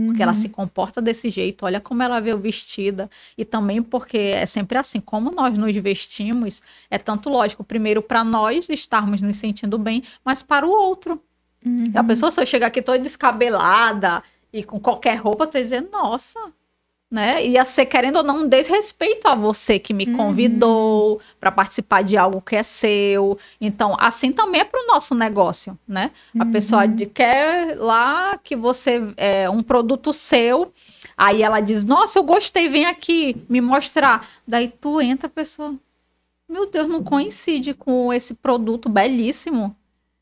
Porque 0.07 0.23
ela 0.23 0.33
se 0.33 0.49
comporta 0.49 1.03
desse 1.03 1.31
jeito, 1.31 1.67
olha 1.67 1.79
como 1.79 2.03
ela 2.03 2.19
veio 2.19 2.39
vestida. 2.39 3.11
E 3.37 3.45
também 3.45 3.83
porque 3.83 4.17
é 4.17 4.47
sempre 4.47 4.79
assim, 4.79 4.99
como 4.99 5.31
nós 5.31 5.59
nos 5.59 5.77
vestimos, 5.77 6.63
é 6.91 6.97
tanto 6.97 7.29
lógico, 7.29 7.63
primeiro 7.63 8.01
para 8.01 8.25
nós 8.25 8.71
estarmos 8.71 9.21
nos 9.21 9.37
sentindo 9.37 9.77
bem, 9.77 10.03
mas 10.25 10.43
para 10.43 10.67
o 10.67 10.71
outro. 10.71 11.21
Uhum. 11.63 11.93
A 11.95 12.03
pessoa, 12.03 12.31
se 12.31 12.41
eu 12.41 12.47
chegar 12.47 12.69
aqui 12.69 12.81
toda 12.81 12.99
descabelada 12.99 14.23
e 14.51 14.65
com 14.65 14.81
qualquer 14.81 15.17
roupa, 15.17 15.47
tu 15.47 15.59
dizer, 15.59 15.87
nossa, 15.93 16.41
né? 17.15 17.47
Ia 17.47 17.65
ser, 17.65 17.87
querendo 17.87 18.17
ou 18.17 18.23
não, 18.25 18.43
um 18.43 18.49
desrespeito 18.49 19.29
a 19.29 19.37
você 19.37 19.79
que 19.79 19.95
me 19.95 20.05
convidou 20.17 21.21
para 21.39 21.53
participar 21.53 22.03
de 22.03 22.17
algo 22.17 22.41
que 22.43 22.57
é 22.57 22.63
seu. 22.65 23.39
Então, 23.61 23.97
assim 24.01 24.33
também 24.33 24.63
é 24.63 24.65
para 24.65 24.83
o 24.83 24.87
nosso 24.89 25.15
negócio, 25.15 25.79
né? 25.87 26.11
A 26.37 26.45
pessoa 26.45 26.89
de- 26.89 27.07
quer 27.07 27.77
lá 27.79 28.37
que 28.43 28.57
você 28.57 29.01
é 29.17 29.49
um 29.49 29.63
produto 29.63 30.13
seu. 30.13 30.73
Aí 31.17 31.41
ela 31.41 31.61
diz, 31.61 31.85
nossa, 31.85 32.19
eu 32.19 32.25
gostei, 32.25 32.69
vem 32.69 32.85
aqui 32.87 33.37
me 33.49 33.61
mostrar. 33.61 34.27
Daí 34.45 34.67
tu 34.67 35.01
entra, 35.01 35.29
a 35.29 35.31
pessoa, 35.31 35.73
meu 36.49 36.69
Deus, 36.69 36.89
não 36.89 37.05
coincide 37.05 37.75
com 37.75 38.13
esse 38.13 38.35
produto 38.35 38.89
belíssimo 38.89 39.77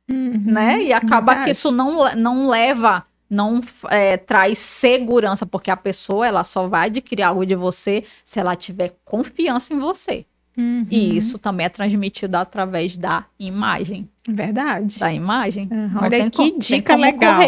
né? 0.09 0.83
E 0.83 0.93
acaba 0.93 1.33
verdade. 1.33 1.45
que 1.45 1.51
isso 1.53 1.71
não, 1.73 2.15
não 2.17 2.49
leva, 2.49 3.07
não 3.33 3.63
é, 3.89 4.19
traz 4.19 4.59
segurança, 4.59 5.47
porque 5.47 5.71
a 5.71 5.77
pessoa 5.77 6.27
ela 6.27 6.45
só 6.45 6.69
vai 6.69 6.89
adquirir 6.89 7.23
algo 7.23 7.47
de 7.47 7.55
você 7.55 8.05
se 8.27 8.39
ela 8.39 8.55
tiver 8.55 8.95
confiança 9.07 9.73
em 9.73 9.79
você. 9.79 10.27
Uhum. 10.55 10.87
E 10.91 11.17
isso 11.17 11.39
também 11.39 11.65
é 11.65 11.71
transmitido 11.71 12.37
através 12.37 12.95
da 12.99 13.25
imagem. 13.39 14.07
Verdade. 14.29 14.99
Da 14.99 15.11
imagem. 15.11 15.67
Uhum. 15.73 15.93
Olha 16.03 16.29
que 16.29 16.59
dica 16.59 16.95
legal. 16.95 17.41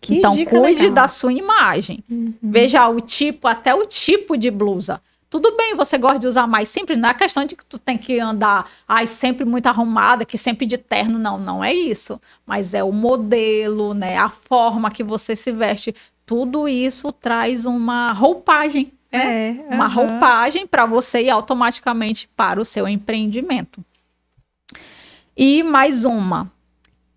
Que 0.00 0.16
então, 0.16 0.34
dica 0.34 0.58
cuide 0.58 0.80
legal. 0.80 0.94
da 0.94 1.08
sua 1.08 1.32
imagem. 1.32 2.02
Veja 2.42 2.88
o 2.88 3.00
tipo, 3.00 3.46
até 3.46 3.72
o 3.72 3.86
tipo 3.86 4.36
de 4.36 4.50
blusa. 4.50 5.00
Tudo 5.30 5.56
bem, 5.56 5.76
você 5.76 5.96
gosta 5.96 6.18
de 6.18 6.26
usar 6.26 6.48
mais 6.48 6.68
simples, 6.68 6.98
não 6.98 7.08
é 7.08 7.14
questão 7.14 7.44
de 7.44 7.54
que 7.54 7.64
tu 7.64 7.78
tem 7.78 7.96
que 7.96 8.18
andar 8.18 8.68
ai, 8.86 9.06
sempre 9.06 9.44
muito 9.44 9.68
arrumada, 9.68 10.24
que 10.24 10.36
sempre 10.36 10.66
de 10.66 10.76
terno, 10.76 11.20
não, 11.20 11.38
não 11.38 11.62
é 11.62 11.72
isso. 11.72 12.20
Mas 12.44 12.74
é 12.74 12.82
o 12.82 12.90
modelo, 12.90 13.94
né, 13.94 14.18
a 14.18 14.28
forma 14.28 14.90
que 14.90 15.04
você 15.04 15.36
se 15.36 15.52
veste, 15.52 15.94
tudo 16.26 16.66
isso 16.66 17.12
traz 17.12 17.64
uma 17.64 18.12
roupagem, 18.12 18.92
né? 19.12 19.64
É, 19.70 19.74
uma 19.74 19.86
roupagem 19.86 20.66
para 20.66 20.84
você 20.84 21.22
e 21.22 21.30
automaticamente 21.30 22.28
para 22.36 22.60
o 22.60 22.64
seu 22.64 22.88
empreendimento. 22.88 23.84
E 25.36 25.62
mais 25.62 26.04
uma, 26.04 26.50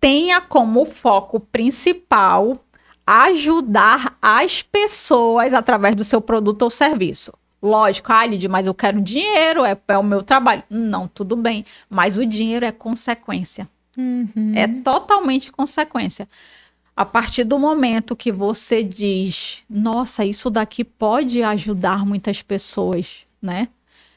tenha 0.00 0.40
como 0.40 0.84
foco 0.84 1.40
principal 1.40 2.64
ajudar 3.04 4.16
as 4.22 4.62
pessoas 4.62 5.52
através 5.52 5.96
do 5.96 6.04
seu 6.04 6.20
produto 6.20 6.62
ou 6.62 6.70
serviço. 6.70 7.32
Lógico, 7.64 8.12
ah, 8.12 8.26
Lid, 8.26 8.46
mas 8.46 8.66
eu 8.66 8.74
quero 8.74 9.00
dinheiro, 9.00 9.64
é, 9.64 9.74
é 9.88 9.96
o 9.96 10.02
meu 10.02 10.22
trabalho. 10.22 10.62
Não, 10.68 11.08
tudo 11.08 11.34
bem. 11.34 11.64
Mas 11.88 12.18
o 12.18 12.26
dinheiro 12.26 12.66
é 12.66 12.70
consequência. 12.70 13.66
Uhum. 13.96 14.52
É 14.54 14.68
totalmente 14.68 15.50
consequência. 15.50 16.28
A 16.94 17.06
partir 17.06 17.42
do 17.42 17.58
momento 17.58 18.14
que 18.14 18.30
você 18.30 18.84
diz, 18.84 19.62
nossa, 19.68 20.26
isso 20.26 20.50
daqui 20.50 20.84
pode 20.84 21.42
ajudar 21.42 22.04
muitas 22.04 22.42
pessoas, 22.42 23.20
né? 23.40 23.68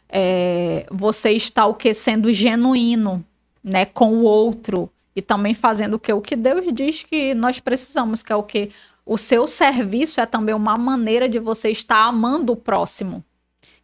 É, 0.09 0.85
você 0.91 1.31
está 1.31 1.65
o 1.67 1.73
que 1.73 1.93
sendo 1.93 2.33
genuíno, 2.33 3.25
né, 3.63 3.85
com 3.85 4.13
o 4.15 4.23
outro 4.23 4.89
e 5.15 5.21
também 5.21 5.53
fazendo 5.53 5.93
o 5.93 5.99
que 5.99 6.11
o 6.11 6.21
que 6.21 6.35
Deus 6.35 6.65
diz 6.73 7.03
que 7.03 7.33
nós 7.33 7.59
precisamos, 7.61 8.23
que 8.23 8.31
é 8.31 8.35
o 8.35 8.43
que 8.43 8.71
o 9.05 9.17
seu 9.17 9.47
serviço 9.47 10.19
é 10.19 10.25
também 10.25 10.53
uma 10.53 10.77
maneira 10.77 11.29
de 11.29 11.39
você 11.39 11.71
estar 11.71 12.05
amando 12.05 12.51
o 12.51 12.57
próximo. 12.57 13.23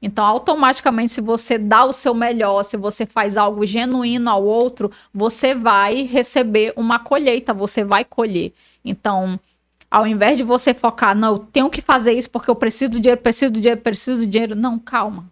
Então, 0.05 0.25
automaticamente, 0.25 1.13
se 1.13 1.21
você 1.21 1.57
dá 1.57 1.85
o 1.85 1.93
seu 1.93 2.13
melhor, 2.13 2.61
se 2.63 2.75
você 2.75 3.05
faz 3.05 3.37
algo 3.37 3.65
genuíno 3.65 4.29
ao 4.29 4.43
outro, 4.43 4.91
você 5.13 5.55
vai 5.55 6.01
receber 6.01 6.73
uma 6.75 6.99
colheita, 6.99 7.53
você 7.53 7.85
vai 7.85 8.03
colher. 8.03 8.51
Então, 8.83 9.39
ao 9.89 10.05
invés 10.05 10.37
de 10.37 10.43
você 10.43 10.73
focar, 10.73 11.15
não, 11.15 11.35
eu 11.35 11.39
tenho 11.39 11.69
que 11.69 11.81
fazer 11.81 12.11
isso 12.11 12.29
porque 12.29 12.51
eu 12.51 12.55
preciso 12.55 12.91
do 12.91 12.99
dinheiro, 12.99 13.21
preciso 13.21 13.53
do 13.53 13.61
dinheiro, 13.61 13.79
preciso 13.79 14.17
do 14.17 14.27
dinheiro. 14.27 14.57
Não, 14.57 14.77
calma. 14.77 15.31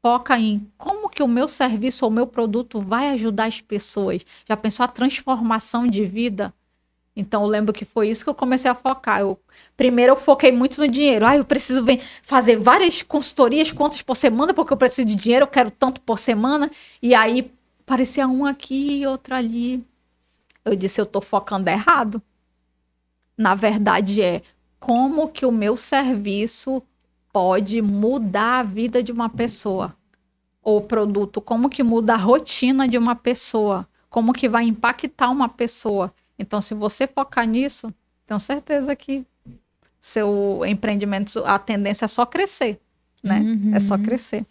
Foca 0.00 0.38
em 0.38 0.66
como 0.78 1.10
que 1.10 1.22
o 1.22 1.28
meu 1.28 1.46
serviço 1.46 2.06
ou 2.06 2.10
o 2.10 2.14
meu 2.14 2.26
produto 2.26 2.80
vai 2.80 3.10
ajudar 3.10 3.48
as 3.48 3.60
pessoas. 3.60 4.24
Já 4.48 4.56
pensou 4.56 4.82
a 4.82 4.88
transformação 4.88 5.86
de 5.86 6.06
vida? 6.06 6.54
Então, 7.14 7.42
eu 7.42 7.48
lembro 7.48 7.72
que 7.74 7.84
foi 7.84 8.08
isso 8.08 8.24
que 8.24 8.30
eu 8.30 8.34
comecei 8.34 8.70
a 8.70 8.74
focar. 8.74 9.20
Eu, 9.20 9.38
primeiro, 9.80 10.12
eu 10.12 10.16
foquei 10.16 10.52
muito 10.52 10.78
no 10.78 10.86
dinheiro. 10.86 11.24
Ah, 11.24 11.38
eu 11.38 11.44
preciso 11.44 11.82
fazer 12.22 12.58
várias 12.58 13.00
consultorias, 13.00 13.70
quantas 13.70 14.02
por 14.02 14.14
semana, 14.14 14.52
porque 14.52 14.74
eu 14.74 14.76
preciso 14.76 15.06
de 15.06 15.14
dinheiro, 15.14 15.44
eu 15.44 15.48
quero 15.48 15.70
tanto 15.70 16.02
por 16.02 16.18
semana. 16.18 16.70
E 17.00 17.14
aí, 17.14 17.50
parecia 17.86 18.28
um 18.28 18.44
aqui 18.44 19.00
e 19.00 19.06
outro 19.06 19.34
ali. 19.34 19.82
Eu 20.66 20.76
disse, 20.76 21.00
eu 21.00 21.04
estou 21.04 21.22
focando 21.22 21.70
errado. 21.70 22.20
Na 23.38 23.54
verdade, 23.54 24.20
é 24.20 24.42
como 24.78 25.28
que 25.28 25.46
o 25.46 25.50
meu 25.50 25.78
serviço 25.78 26.82
pode 27.32 27.80
mudar 27.80 28.58
a 28.58 28.62
vida 28.62 29.02
de 29.02 29.10
uma 29.10 29.30
pessoa. 29.30 29.96
Ou 30.62 30.82
produto, 30.82 31.40
como 31.40 31.70
que 31.70 31.82
muda 31.82 32.12
a 32.12 32.18
rotina 32.18 32.86
de 32.86 32.98
uma 32.98 33.16
pessoa. 33.16 33.88
Como 34.10 34.34
que 34.34 34.46
vai 34.46 34.64
impactar 34.64 35.30
uma 35.30 35.48
pessoa. 35.48 36.12
Então, 36.38 36.60
se 36.60 36.74
você 36.74 37.06
focar 37.06 37.48
nisso, 37.48 37.90
tenho 38.26 38.38
certeza 38.38 38.94
que 38.94 39.24
seu 40.00 40.62
empreendimento, 40.66 41.42
a 41.44 41.58
tendência 41.58 42.06
é 42.06 42.08
só 42.08 42.24
crescer, 42.24 42.80
né? 43.22 43.40
Uhum. 43.40 43.74
É 43.74 43.80
só 43.80 43.94
uhum. 43.94 44.02
crescer. 44.02 44.46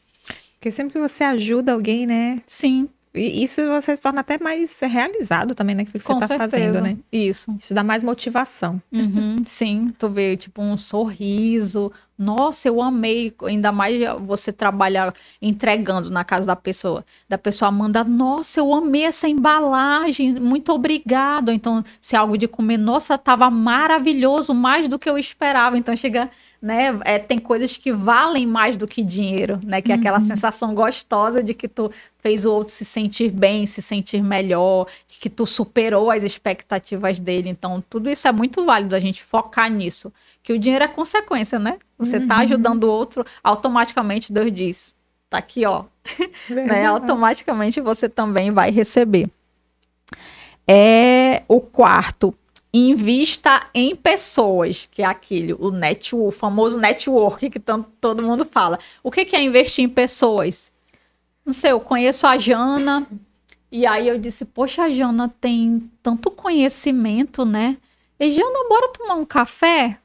Porque 0.53 0.69
sempre 0.69 0.93
que 0.93 0.99
você 0.99 1.23
ajuda 1.23 1.71
alguém, 1.71 2.05
né? 2.05 2.41
Sim. 2.45 2.89
E 3.19 3.43
isso 3.43 3.65
você 3.67 3.95
se 3.95 4.01
torna 4.01 4.21
até 4.21 4.39
mais 4.39 4.79
realizado 4.79 5.53
também, 5.53 5.75
né? 5.75 5.83
Que 5.83 5.91
você 5.91 6.13
está 6.13 6.37
fazendo, 6.37 6.79
né? 6.79 6.97
Isso. 7.11 7.53
Isso 7.59 7.73
dá 7.73 7.83
mais 7.83 8.01
motivação. 8.01 8.81
Uhum, 8.91 9.43
sim, 9.45 9.93
tu 9.99 10.07
vê, 10.07 10.37
tipo, 10.37 10.61
um 10.61 10.77
sorriso. 10.77 11.91
Nossa, 12.17 12.69
eu 12.69 12.81
amei. 12.81 13.33
Ainda 13.43 13.71
mais 13.71 14.01
você 14.25 14.53
trabalhar 14.53 15.13
entregando 15.41 16.09
na 16.09 16.23
casa 16.23 16.45
da 16.45 16.55
pessoa. 16.55 17.05
Da 17.27 17.37
pessoa 17.37 17.69
manda, 17.71 18.03
nossa, 18.05 18.61
eu 18.61 18.73
amei 18.73 19.03
essa 19.03 19.27
embalagem, 19.27 20.35
muito 20.35 20.71
obrigado. 20.71 21.51
Então, 21.51 21.83
se 21.99 22.15
é 22.15 22.19
algo 22.19 22.37
de 22.37 22.47
comer, 22.47 22.77
nossa, 22.77 23.17
tava 23.17 23.49
maravilhoso, 23.49 24.53
mais 24.53 24.87
do 24.87 24.97
que 24.97 25.09
eu 25.09 25.17
esperava. 25.17 25.77
Então, 25.77 25.95
chega 25.95 26.29
né? 26.61 26.99
É, 27.05 27.17
tem 27.17 27.39
coisas 27.39 27.77
que 27.77 27.91
valem 27.91 28.45
mais 28.45 28.75
do 28.75 28.87
que 28.87 29.03
dinheiro, 29.03 29.59
né? 29.63 29.81
Que 29.81 29.91
é 29.91 29.95
aquela 29.95 30.19
uhum. 30.19 30.25
sensação 30.25 30.75
gostosa 30.75 31.41
de 31.41 31.53
que 31.53 31.67
tu 31.67 31.91
fez 32.19 32.45
o 32.45 32.53
outro 32.53 32.73
se 32.73 32.83
sentir 32.83 33.31
bem, 33.31 33.65
se 33.65 33.81
sentir 33.81 34.21
melhor, 34.21 34.87
que 35.07 35.29
tu 35.29 35.45
superou 35.45 36.11
as 36.11 36.23
expectativas 36.23 37.19
dele. 37.19 37.49
Então, 37.49 37.83
tudo 37.89 38.09
isso 38.09 38.27
é 38.27 38.31
muito 38.31 38.65
válido 38.65 38.95
a 38.95 38.99
gente 38.99 39.23
focar 39.23 39.69
nisso. 39.69 40.11
Que 40.41 40.53
o 40.53 40.59
dinheiro 40.59 40.83
é 40.83 40.87
consequência, 40.87 41.59
né? 41.59 41.77
Você 41.97 42.19
tá 42.19 42.35
uhum. 42.35 42.41
ajudando 42.41 42.83
o 42.85 42.91
outro, 42.91 43.25
automaticamente 43.43 44.31
Deus 44.31 44.51
diz, 44.51 44.93
tá 45.29 45.37
aqui, 45.37 45.65
ó. 45.65 45.83
né? 46.49 46.85
Automaticamente 46.85 47.81
você 47.81 48.07
também 48.07 48.51
vai 48.51 48.71
receber. 48.71 49.29
É 50.67 51.43
o 51.47 51.59
quarto, 51.59 52.33
invista 52.73 53.67
em 53.73 53.95
pessoas, 53.95 54.87
que 54.91 55.01
é 55.01 55.05
aquele, 55.05 55.53
o 55.53 55.71
network, 55.71 56.27
o 56.27 56.31
famoso 56.31 56.79
network 56.79 57.49
que 57.49 57.59
tanto, 57.59 57.89
todo 57.99 58.21
mundo 58.21 58.45
fala. 58.45 58.77
O 59.03 59.11
que, 59.11 59.25
que 59.25 59.35
é 59.35 59.41
investir 59.41 59.85
em 59.85 59.89
pessoas? 59.89 60.71
Não 61.45 61.53
sei, 61.53 61.71
eu 61.71 61.79
conheço 61.79 62.27
a 62.27 62.37
Jana, 62.37 63.07
e 63.71 63.85
aí 63.85 64.07
eu 64.07 64.17
disse, 64.17 64.45
poxa, 64.45 64.83
a 64.83 64.89
Jana 64.89 65.33
tem 65.39 65.89
tanto 66.01 66.31
conhecimento, 66.31 67.45
né? 67.45 67.77
E 68.19 68.31
Jana, 68.31 68.67
bora 68.67 68.89
tomar 68.89 69.15
um 69.15 69.25
café? 69.25 69.99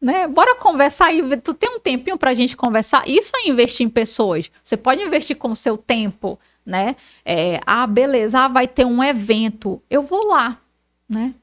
Né? 0.00 0.26
Bora 0.26 0.54
conversar 0.56 1.06
aí. 1.06 1.22
Tu 1.38 1.54
tem 1.54 1.70
um 1.70 1.78
tempinho 1.78 2.16
pra 2.16 2.34
gente 2.34 2.56
conversar? 2.56 3.06
Isso 3.08 3.32
é 3.36 3.48
investir 3.48 3.86
em 3.86 3.90
pessoas. 3.90 4.50
Você 4.62 4.76
pode 4.76 5.02
investir 5.02 5.36
com 5.36 5.50
o 5.52 5.56
seu 5.56 5.76
tempo, 5.76 6.38
né? 6.64 6.96
É, 7.24 7.60
ah, 7.66 7.86
beleza, 7.86 8.40
ah, 8.40 8.48
vai 8.48 8.66
ter 8.66 8.86
um 8.86 9.02
evento. 9.02 9.82
Eu 9.90 10.02
vou 10.02 10.26
lá, 10.28 10.58
né? 11.08 11.34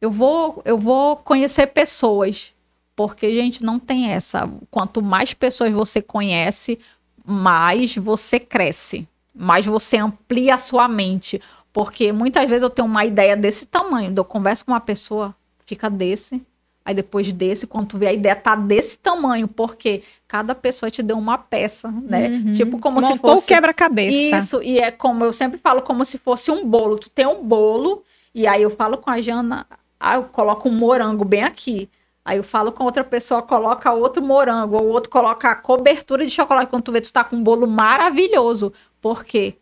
Eu 0.00 0.10
vou, 0.10 0.62
eu 0.64 0.78
vou 0.78 1.16
conhecer 1.16 1.66
pessoas. 1.68 2.52
Porque, 2.96 3.34
gente, 3.34 3.64
não 3.64 3.78
tem 3.78 4.10
essa. 4.10 4.50
Quanto 4.70 5.02
mais 5.02 5.32
pessoas 5.32 5.72
você 5.72 6.02
conhece, 6.02 6.78
mais 7.24 7.96
você 7.96 8.38
cresce. 8.38 9.06
Mais 9.34 9.64
você 9.64 9.96
amplia 9.98 10.54
a 10.54 10.58
sua 10.58 10.88
mente. 10.88 11.40
Porque 11.72 12.12
muitas 12.12 12.48
vezes 12.48 12.62
eu 12.62 12.70
tenho 12.70 12.86
uma 12.86 13.04
ideia 13.04 13.36
desse 13.36 13.66
tamanho. 13.66 14.12
Eu 14.14 14.24
converso 14.24 14.64
com 14.64 14.72
uma 14.72 14.80
pessoa, 14.80 15.34
fica 15.64 15.88
desse. 15.88 16.42
Aí 16.84 16.94
depois 16.94 17.30
desse, 17.32 17.66
quando 17.66 17.88
tu 17.88 17.98
vê 17.98 18.08
a 18.08 18.12
ideia 18.12 18.34
tá 18.34 18.54
desse 18.54 18.98
tamanho, 18.98 19.46
porque 19.46 20.02
cada 20.26 20.54
pessoa 20.54 20.90
te 20.90 21.02
deu 21.02 21.16
uma 21.16 21.36
peça, 21.36 21.90
né? 21.90 22.28
Uhum. 22.28 22.52
Tipo 22.52 22.78
como 22.78 23.00
Montou 23.00 23.16
se 23.16 23.20
fosse 23.20 23.46
quebra-cabeça. 23.46 24.36
Isso, 24.36 24.62
e 24.62 24.78
é 24.78 24.90
como 24.90 25.24
eu 25.24 25.32
sempre 25.32 25.58
falo 25.58 25.82
como 25.82 26.04
se 26.04 26.18
fosse 26.18 26.50
um 26.50 26.64
bolo. 26.64 26.98
Tu 26.98 27.10
tem 27.10 27.26
um 27.26 27.44
bolo 27.44 28.02
e 28.34 28.46
aí 28.46 28.62
eu 28.62 28.70
falo 28.70 28.96
com 28.98 29.10
a 29.10 29.20
Jana, 29.20 29.66
ah, 30.00 30.14
eu 30.14 30.24
coloco 30.24 30.66
um 30.66 30.72
morango 30.72 31.26
bem 31.26 31.42
aqui. 31.42 31.90
Aí 32.24 32.38
eu 32.38 32.44
falo 32.44 32.72
com 32.72 32.84
outra 32.84 33.04
pessoa, 33.04 33.42
coloca 33.42 33.92
outro 33.92 34.22
morango, 34.22 34.76
ou 34.76 34.88
outro 34.88 35.10
coloca 35.10 35.50
a 35.50 35.54
cobertura 35.54 36.24
de 36.24 36.30
chocolate. 36.30 36.70
Quando 36.70 36.84
tu 36.84 36.92
vê, 36.92 37.00
tu 37.02 37.12
tá 37.12 37.22
com 37.22 37.36
um 37.36 37.42
bolo 37.42 37.66
maravilhoso. 37.66 38.72
Por 39.00 39.24
quê? 39.24 39.56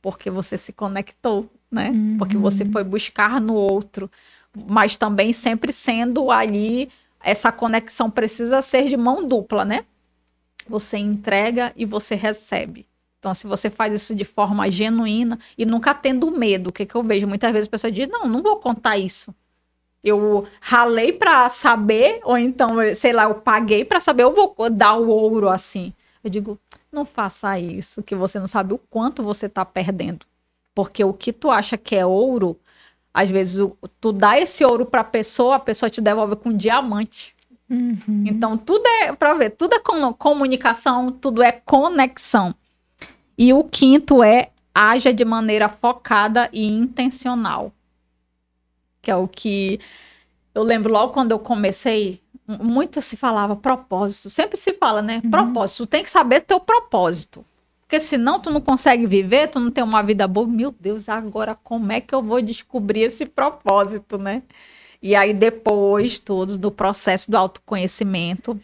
Porque 0.00 0.30
você 0.30 0.56
se 0.56 0.72
conectou, 0.72 1.50
né? 1.70 1.90
Uhum. 1.90 2.16
Porque 2.18 2.36
você 2.36 2.64
foi 2.64 2.84
buscar 2.84 3.40
no 3.40 3.54
outro. 3.54 4.08
Mas 4.66 4.96
também 4.96 5.32
sempre 5.32 5.72
sendo 5.72 6.30
ali, 6.30 6.88
essa 7.20 7.50
conexão 7.50 8.08
precisa 8.10 8.62
ser 8.62 8.84
de 8.84 8.96
mão 8.96 9.26
dupla, 9.26 9.64
né? 9.64 9.84
Você 10.68 10.98
entrega 10.98 11.72
e 11.76 11.84
você 11.84 12.14
recebe. 12.14 12.86
Então, 13.18 13.34
se 13.34 13.46
você 13.46 13.68
faz 13.68 13.92
isso 13.92 14.14
de 14.14 14.24
forma 14.24 14.70
genuína 14.70 15.38
e 15.56 15.66
nunca 15.66 15.94
tendo 15.94 16.30
medo, 16.30 16.70
o 16.70 16.72
que, 16.72 16.86
que 16.86 16.94
eu 16.94 17.02
vejo? 17.02 17.26
Muitas 17.26 17.52
vezes 17.52 17.68
a 17.68 17.70
pessoa 17.70 17.90
diz: 17.90 18.08
Não, 18.08 18.26
não 18.26 18.42
vou 18.42 18.56
contar 18.56 18.96
isso 18.96 19.34
eu 20.02 20.46
ralei 20.60 21.12
para 21.12 21.48
saber, 21.48 22.20
ou 22.24 22.36
então, 22.36 22.76
sei 22.94 23.12
lá, 23.12 23.24
eu 23.24 23.34
paguei 23.34 23.84
para 23.84 24.00
saber, 24.00 24.22
eu 24.22 24.32
vou 24.32 24.54
dar 24.70 24.94
o 24.94 25.08
ouro 25.08 25.48
assim. 25.48 25.92
Eu 26.24 26.30
digo, 26.30 26.58
não 26.90 27.04
faça 27.04 27.58
isso, 27.58 28.02
que 28.02 28.14
você 28.14 28.38
não 28.38 28.46
sabe 28.46 28.74
o 28.74 28.78
quanto 28.78 29.22
você 29.22 29.46
está 29.46 29.64
perdendo. 29.64 30.26
Porque 30.74 31.04
o 31.04 31.12
que 31.12 31.32
tu 31.32 31.50
acha 31.50 31.76
que 31.76 31.94
é 31.94 32.04
ouro, 32.04 32.58
às 33.12 33.28
vezes 33.28 33.66
tu 34.00 34.12
dá 34.12 34.38
esse 34.38 34.64
ouro 34.64 34.86
para 34.86 35.02
a 35.02 35.04
pessoa, 35.04 35.56
a 35.56 35.60
pessoa 35.60 35.90
te 35.90 36.00
devolve 36.00 36.36
com 36.36 36.50
um 36.50 36.56
diamante. 36.56 37.34
Uhum. 37.68 38.24
Então, 38.26 38.56
tudo 38.56 38.86
é, 38.86 39.12
para 39.12 39.34
ver, 39.34 39.50
tudo 39.50 39.74
é 39.74 39.80
comunicação, 40.18 41.12
tudo 41.12 41.42
é 41.42 41.52
conexão. 41.52 42.54
E 43.36 43.52
o 43.52 43.64
quinto 43.64 44.22
é 44.22 44.50
haja 44.74 45.12
de 45.12 45.24
maneira 45.24 45.68
focada 45.68 46.48
e 46.52 46.66
intencional 46.66 47.72
que 49.02 49.10
é 49.10 49.16
o 49.16 49.26
que 49.26 49.80
eu 50.54 50.62
lembro 50.62 50.92
logo 50.92 51.12
quando 51.12 51.32
eu 51.32 51.38
comecei, 51.38 52.20
muito 52.46 53.00
se 53.00 53.16
falava 53.16 53.54
propósito. 53.54 54.28
Sempre 54.28 54.56
se 54.56 54.72
fala, 54.74 55.00
né? 55.00 55.20
Uhum. 55.24 55.30
Propósito. 55.30 55.86
Tu 55.86 55.90
tem 55.90 56.02
que 56.02 56.10
saber 56.10 56.40
teu 56.40 56.60
propósito. 56.60 57.44
Porque 57.80 57.98
senão 57.98 58.38
tu 58.38 58.50
não 58.50 58.60
consegue 58.60 59.06
viver, 59.06 59.48
tu 59.48 59.58
não 59.58 59.70
tem 59.70 59.82
uma 59.82 60.02
vida 60.02 60.26
boa. 60.28 60.46
Meu 60.46 60.74
Deus, 60.78 61.08
agora 61.08 61.56
como 61.56 61.90
é 61.90 62.00
que 62.00 62.14
eu 62.14 62.22
vou 62.22 62.40
descobrir 62.40 63.02
esse 63.02 63.26
propósito, 63.26 64.16
né? 64.16 64.42
E 65.02 65.16
aí 65.16 65.32
depois 65.32 66.18
tudo 66.18 66.58
do 66.58 66.70
processo 66.70 67.30
do 67.30 67.36
autoconhecimento, 67.36 68.60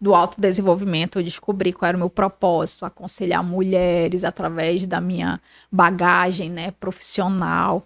do 0.00 0.14
autodesenvolvimento, 0.14 1.18
eu 1.18 1.22
descobri 1.22 1.72
qual 1.72 1.88
era 1.88 1.96
o 1.96 2.00
meu 2.00 2.10
propósito, 2.10 2.84
aconselhar 2.84 3.44
mulheres 3.44 4.24
através 4.24 4.86
da 4.86 5.00
minha 5.00 5.40
bagagem, 5.70 6.50
né, 6.50 6.70
profissional, 6.72 7.84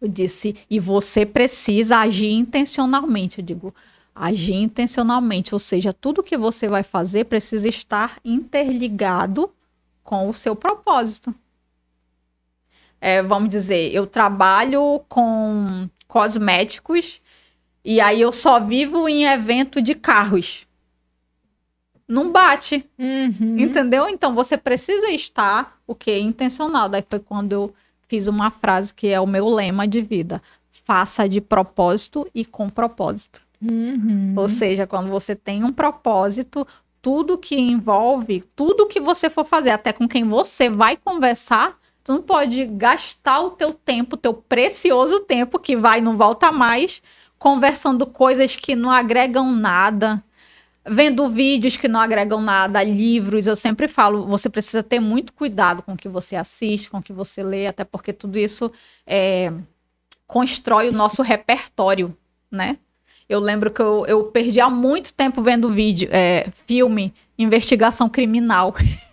eu 0.00 0.08
disse, 0.08 0.56
e 0.68 0.80
você 0.80 1.26
precisa 1.26 1.98
agir 1.98 2.32
intencionalmente. 2.32 3.38
Eu 3.38 3.44
digo, 3.44 3.74
Agir 4.14 4.56
intencionalmente, 4.56 5.54
ou 5.54 5.58
seja, 5.58 5.94
tudo 5.94 6.22
que 6.22 6.36
você 6.36 6.68
vai 6.68 6.82
fazer 6.82 7.24
precisa 7.24 7.68
estar 7.68 8.18
interligado 8.24 9.50
com 10.02 10.28
o 10.28 10.34
seu 10.34 10.54
propósito. 10.54 11.34
É, 13.00 13.22
vamos 13.22 13.48
dizer, 13.48 13.94
eu 13.94 14.06
trabalho 14.06 15.00
com 15.08 15.88
cosméticos 16.06 17.20
e 17.82 17.98
aí 17.98 18.20
eu 18.20 18.30
só 18.30 18.60
vivo 18.60 19.08
em 19.08 19.24
evento 19.24 19.80
de 19.80 19.94
carros. 19.94 20.66
Não 22.06 22.30
bate. 22.30 22.86
Uhum. 22.98 23.58
Entendeu? 23.58 24.06
Então 24.06 24.34
você 24.34 24.58
precisa 24.58 25.08
estar 25.08 25.80
o 25.86 25.94
que? 25.94 26.18
Intencional. 26.18 26.90
Daí 26.90 27.04
foi 27.08 27.20
quando 27.20 27.52
eu 27.52 27.74
fiz 28.10 28.26
uma 28.26 28.50
frase 28.50 28.92
que 28.92 29.06
é 29.06 29.20
o 29.20 29.26
meu 29.26 29.48
lema 29.48 29.86
de 29.86 30.00
vida. 30.00 30.42
Faça 30.84 31.28
de 31.28 31.40
propósito 31.40 32.26
e 32.34 32.44
com 32.44 32.68
propósito. 32.68 33.40
Uhum. 33.62 34.34
Ou 34.36 34.48
seja, 34.48 34.84
quando 34.84 35.08
você 35.08 35.36
tem 35.36 35.62
um 35.62 35.72
propósito, 35.72 36.66
tudo 37.00 37.38
que 37.38 37.56
envolve, 37.56 38.42
tudo 38.56 38.88
que 38.88 39.00
você 39.00 39.30
for 39.30 39.44
fazer, 39.44 39.70
até 39.70 39.92
com 39.92 40.08
quem 40.08 40.24
você 40.24 40.68
vai 40.68 40.96
conversar, 40.96 41.78
tu 42.02 42.14
não 42.14 42.22
pode 42.22 42.66
gastar 42.66 43.40
o 43.42 43.50
teu 43.50 43.72
tempo, 43.72 44.16
teu 44.16 44.34
precioso 44.34 45.20
tempo 45.20 45.60
que 45.60 45.76
vai 45.76 46.00
e 46.00 46.02
não 46.02 46.16
volta 46.16 46.50
mais, 46.50 47.00
conversando 47.38 48.06
coisas 48.06 48.56
que 48.56 48.74
não 48.74 48.90
agregam 48.90 49.52
nada, 49.52 50.22
vendo 50.86 51.28
vídeos 51.28 51.76
que 51.76 51.88
não 51.88 52.00
agregam 52.00 52.40
nada, 52.40 52.82
livros. 52.82 53.46
Eu 53.46 53.56
sempre 53.56 53.88
falo, 53.88 54.26
você 54.26 54.48
precisa 54.48 54.82
ter 54.82 55.00
muito 55.00 55.32
cuidado 55.32 55.82
com 55.82 55.92
o 55.92 55.96
que 55.96 56.08
você 56.08 56.36
assiste, 56.36 56.90
com 56.90 56.98
o 56.98 57.02
que 57.02 57.12
você 57.12 57.42
lê, 57.42 57.66
até 57.66 57.84
porque 57.84 58.12
tudo 58.12 58.38
isso 58.38 58.70
é, 59.06 59.52
constrói 60.26 60.88
o 60.88 60.92
nosso 60.92 61.22
repertório, 61.22 62.16
né? 62.50 62.78
Eu 63.28 63.38
lembro 63.38 63.70
que 63.70 63.80
eu, 63.80 64.04
eu 64.06 64.24
perdi 64.24 64.60
há 64.60 64.68
muito 64.68 65.12
tempo 65.12 65.40
vendo 65.40 65.70
vídeo, 65.70 66.08
é, 66.10 66.48
filme, 66.66 67.14
investigação 67.38 68.08
criminal. 68.08 68.74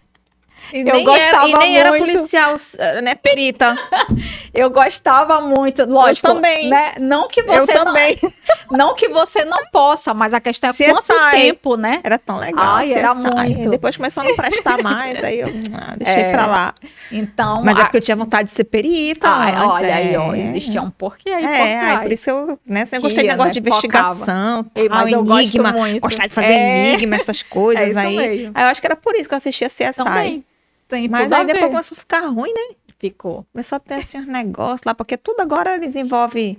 E 0.74 0.80
Eu 0.80 0.86
nem 0.94 1.04
gostava 1.04 1.48
era, 1.48 1.48
e 1.48 1.54
nem 1.54 1.78
era 1.78 1.90
muito. 1.90 2.06
policial, 2.06 2.56
né, 3.04 3.16
perita. 3.16 3.76
Eu 4.54 4.70
gostava 4.70 5.40
muito, 5.40 5.86
lógico. 5.86 6.28
também. 6.28 6.68
Né? 6.70 6.94
Não 7.00 7.28
que 7.28 7.42
Eu 7.42 7.46
você 7.46 7.74
não, 7.74 7.86
também. 7.86 8.18
não 8.72 8.96
que 8.96 9.08
você 9.08 9.46
não 9.46 9.66
possa, 9.72 10.14
mas 10.14 10.34
a 10.34 10.40
questão 10.40 10.70
é 10.70 10.74
CSI. 10.74 10.92
quanto 10.92 11.32
tempo, 11.32 11.76
né? 11.78 12.00
Era 12.04 12.18
tão 12.18 12.38
legal. 12.38 12.66
Ai, 12.78 12.92
era 12.94 13.14
muito. 13.14 13.70
Depois 13.70 13.96
começou 13.96 14.24
a 14.24 14.26
não 14.28 14.36
prestar 14.36 14.82
mais, 14.82 15.24
aí 15.24 15.40
eu 15.40 15.48
ah, 15.74 15.94
deixei 15.96 16.24
É. 16.24 16.32
pra 16.32 16.46
lá. 16.48 16.74
Então, 17.12 17.62
Mas 17.64 17.78
é 17.78 17.82
a- 17.82 17.84
porque 17.86 17.98
eu 17.98 18.02
tinha 18.02 18.18
vontade 18.18 18.50
de 18.50 18.56
ser 18.56 18.64
perita. 18.64 19.28
Antes, 19.30 19.64
olha 19.64 19.96
aí, 19.96 20.14
é. 20.16 20.20
ó, 20.20 20.34
existia 20.34 20.82
um 20.82 20.90
porquê 20.90 21.30
aí 21.30 21.44
por 21.44 21.50
É, 21.52 21.80
aí 21.80 21.98
por 22.00 22.12
isso 22.12 22.30
eu, 22.30 22.60
né, 22.66 22.86
sempre 22.86 22.98
Que 22.98 23.04
gostei 23.08 23.24
ia, 23.26 23.32
negócio 23.32 23.48
né, 23.50 23.54
de 23.54 23.60
investigação, 23.60 24.66
Ei, 24.76 24.90
tal, 24.90 24.98
mas 24.98 25.12
eu 25.14 25.24
gosto 25.24 25.40
enigma, 25.42 25.76
gostar 26.02 26.28
de 26.28 26.34
fazer 26.34 26.48
É. 26.54 26.88
enigma, 26.94 27.16
essas 27.16 27.42
coisas 27.44 27.84
É 27.84 27.90
isso 27.90 28.00
aí. 28.00 28.18
mesmo. 28.18 28.52
Aí 28.56 28.64
eu 28.64 28.68
acho 28.70 28.82
que 28.82 28.88
era 28.88 28.96
por 28.96 29.16
isso 29.16 29.30
que 29.30 29.36
eu 29.36 29.38
assistia 29.38 29.70
CSI. 29.70 30.04
Também. 30.04 30.44
Tem 30.88 31.08
Mas 31.10 31.32
aí 31.32 31.46
depois 31.46 31.72
começou 31.72 31.96
a 31.96 32.00
ficar 32.00 32.22
ruim, 32.28 32.54
né? 32.54 32.76
Ficou. 33.00 33.46
Começou 33.52 33.76
a 33.76 33.80
ter 33.80 33.96
assim 33.96 34.20
uns 34.20 34.28
negócios 34.28 34.82
lá, 34.86 34.96
porque 34.96 35.18
tudo 35.18 35.42
agora 35.42 35.78
desenvolve 35.80 36.58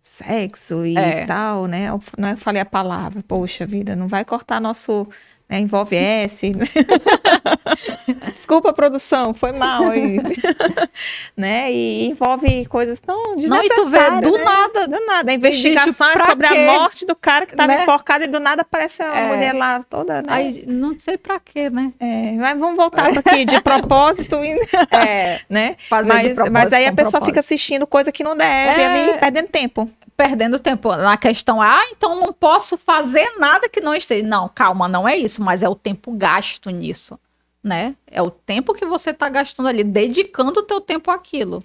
sexo 0.00 0.86
e 0.86 0.96
É. 0.96 1.26
tal, 1.26 1.66
né? 1.66 1.88
Eu, 1.88 2.00
não 2.16 2.28
é, 2.28 2.32
eu 2.32 2.36
falei 2.36 2.62
a 2.62 2.66
palavra, 2.66 3.22
poxa 3.26 3.66
vida, 3.66 3.96
não 3.96 4.06
vai 4.06 4.24
cortar 4.24 4.60
nosso. 4.60 5.06
Né, 5.48 5.60
envolve 5.60 5.94
S. 5.94 6.50
né? 6.50 6.66
Desculpa, 8.32 8.72
produção, 8.72 9.32
foi 9.32 9.52
mal 9.52 9.84
aí. 9.90 10.18
né? 11.36 11.72
E 11.72 12.08
envolve 12.08 12.66
coisas 12.66 13.00
tão 13.00 13.16
Não, 13.22 13.34
e 13.38 13.40
desnecessárias. 13.42 14.20
tu 14.20 14.24
vê, 14.24 14.30
do 14.32 14.38
né? 14.38 14.44
nada. 14.44 14.88
Do 14.88 15.06
nada. 15.06 15.30
A 15.30 15.34
investigação 15.34 16.08
é 16.10 16.12
pra 16.14 16.26
sobre 16.26 16.48
quê? 16.48 16.54
a 16.56 16.72
morte 16.80 17.06
do 17.06 17.14
cara 17.14 17.46
que 17.46 17.52
estava 17.52 17.72
Né? 17.74 17.82
enforcado 17.82 18.24
e 18.24 18.26
do 18.26 18.40
nada 18.40 18.62
aparece 18.62 19.02
uma 19.02 19.16
É. 19.16 19.26
mulher 19.28 19.52
lá 19.54 19.80
toda, 19.88 20.22
né? 20.22 20.28
Aí, 20.28 20.64
não 20.66 20.98
sei 20.98 21.16
pra 21.16 21.38
quê, 21.38 21.70
né? 21.70 21.92
É, 22.00 22.32
mas 22.32 22.58
vamos 22.58 22.76
voltar 22.76 23.10
para 23.10 23.20
aqui 23.20 23.44
de 23.44 23.60
propósito, 23.60 24.36
e- 24.44 24.56
É, 24.90 25.40
né? 25.48 25.76
fazer 25.88 26.12
Mas, 26.12 26.36
mas 26.50 26.72
aí 26.72 26.86
a 26.86 26.92
pessoa 26.92 27.12
propósito. 27.12 27.26
fica 27.26 27.40
assistindo 27.40 27.86
coisa 27.86 28.10
que 28.10 28.24
não 28.24 28.36
deve, 28.36 28.80
É. 28.80 28.86
ali 28.86 29.18
perdendo 29.20 29.48
tempo. 29.48 29.88
perdendo 30.16 30.58
tempo 30.58 30.96
na 30.96 31.14
questão, 31.18 31.60
ah, 31.60 31.82
então 31.90 32.18
não 32.18 32.32
posso 32.32 32.78
fazer 32.78 33.36
nada 33.38 33.68
que 33.68 33.82
não 33.82 33.94
esteja. 33.94 34.26
Não, 34.26 34.48
calma, 34.48 34.88
não 34.88 35.06
é 35.06 35.14
isso, 35.14 35.35
mas 35.42 35.62
é 35.62 35.68
o 35.68 35.74
tempo 35.74 36.12
gasto 36.12 36.70
nisso, 36.70 37.18
né? 37.62 37.94
É 38.06 38.22
o 38.22 38.30
tempo 38.30 38.74
que 38.74 38.86
você 38.86 39.12
tá 39.12 39.28
gastando 39.28 39.68
ali, 39.68 39.84
dedicando 39.84 40.60
o 40.60 40.62
teu 40.62 40.80
tempo 40.80 41.10
àquilo. 41.10 41.62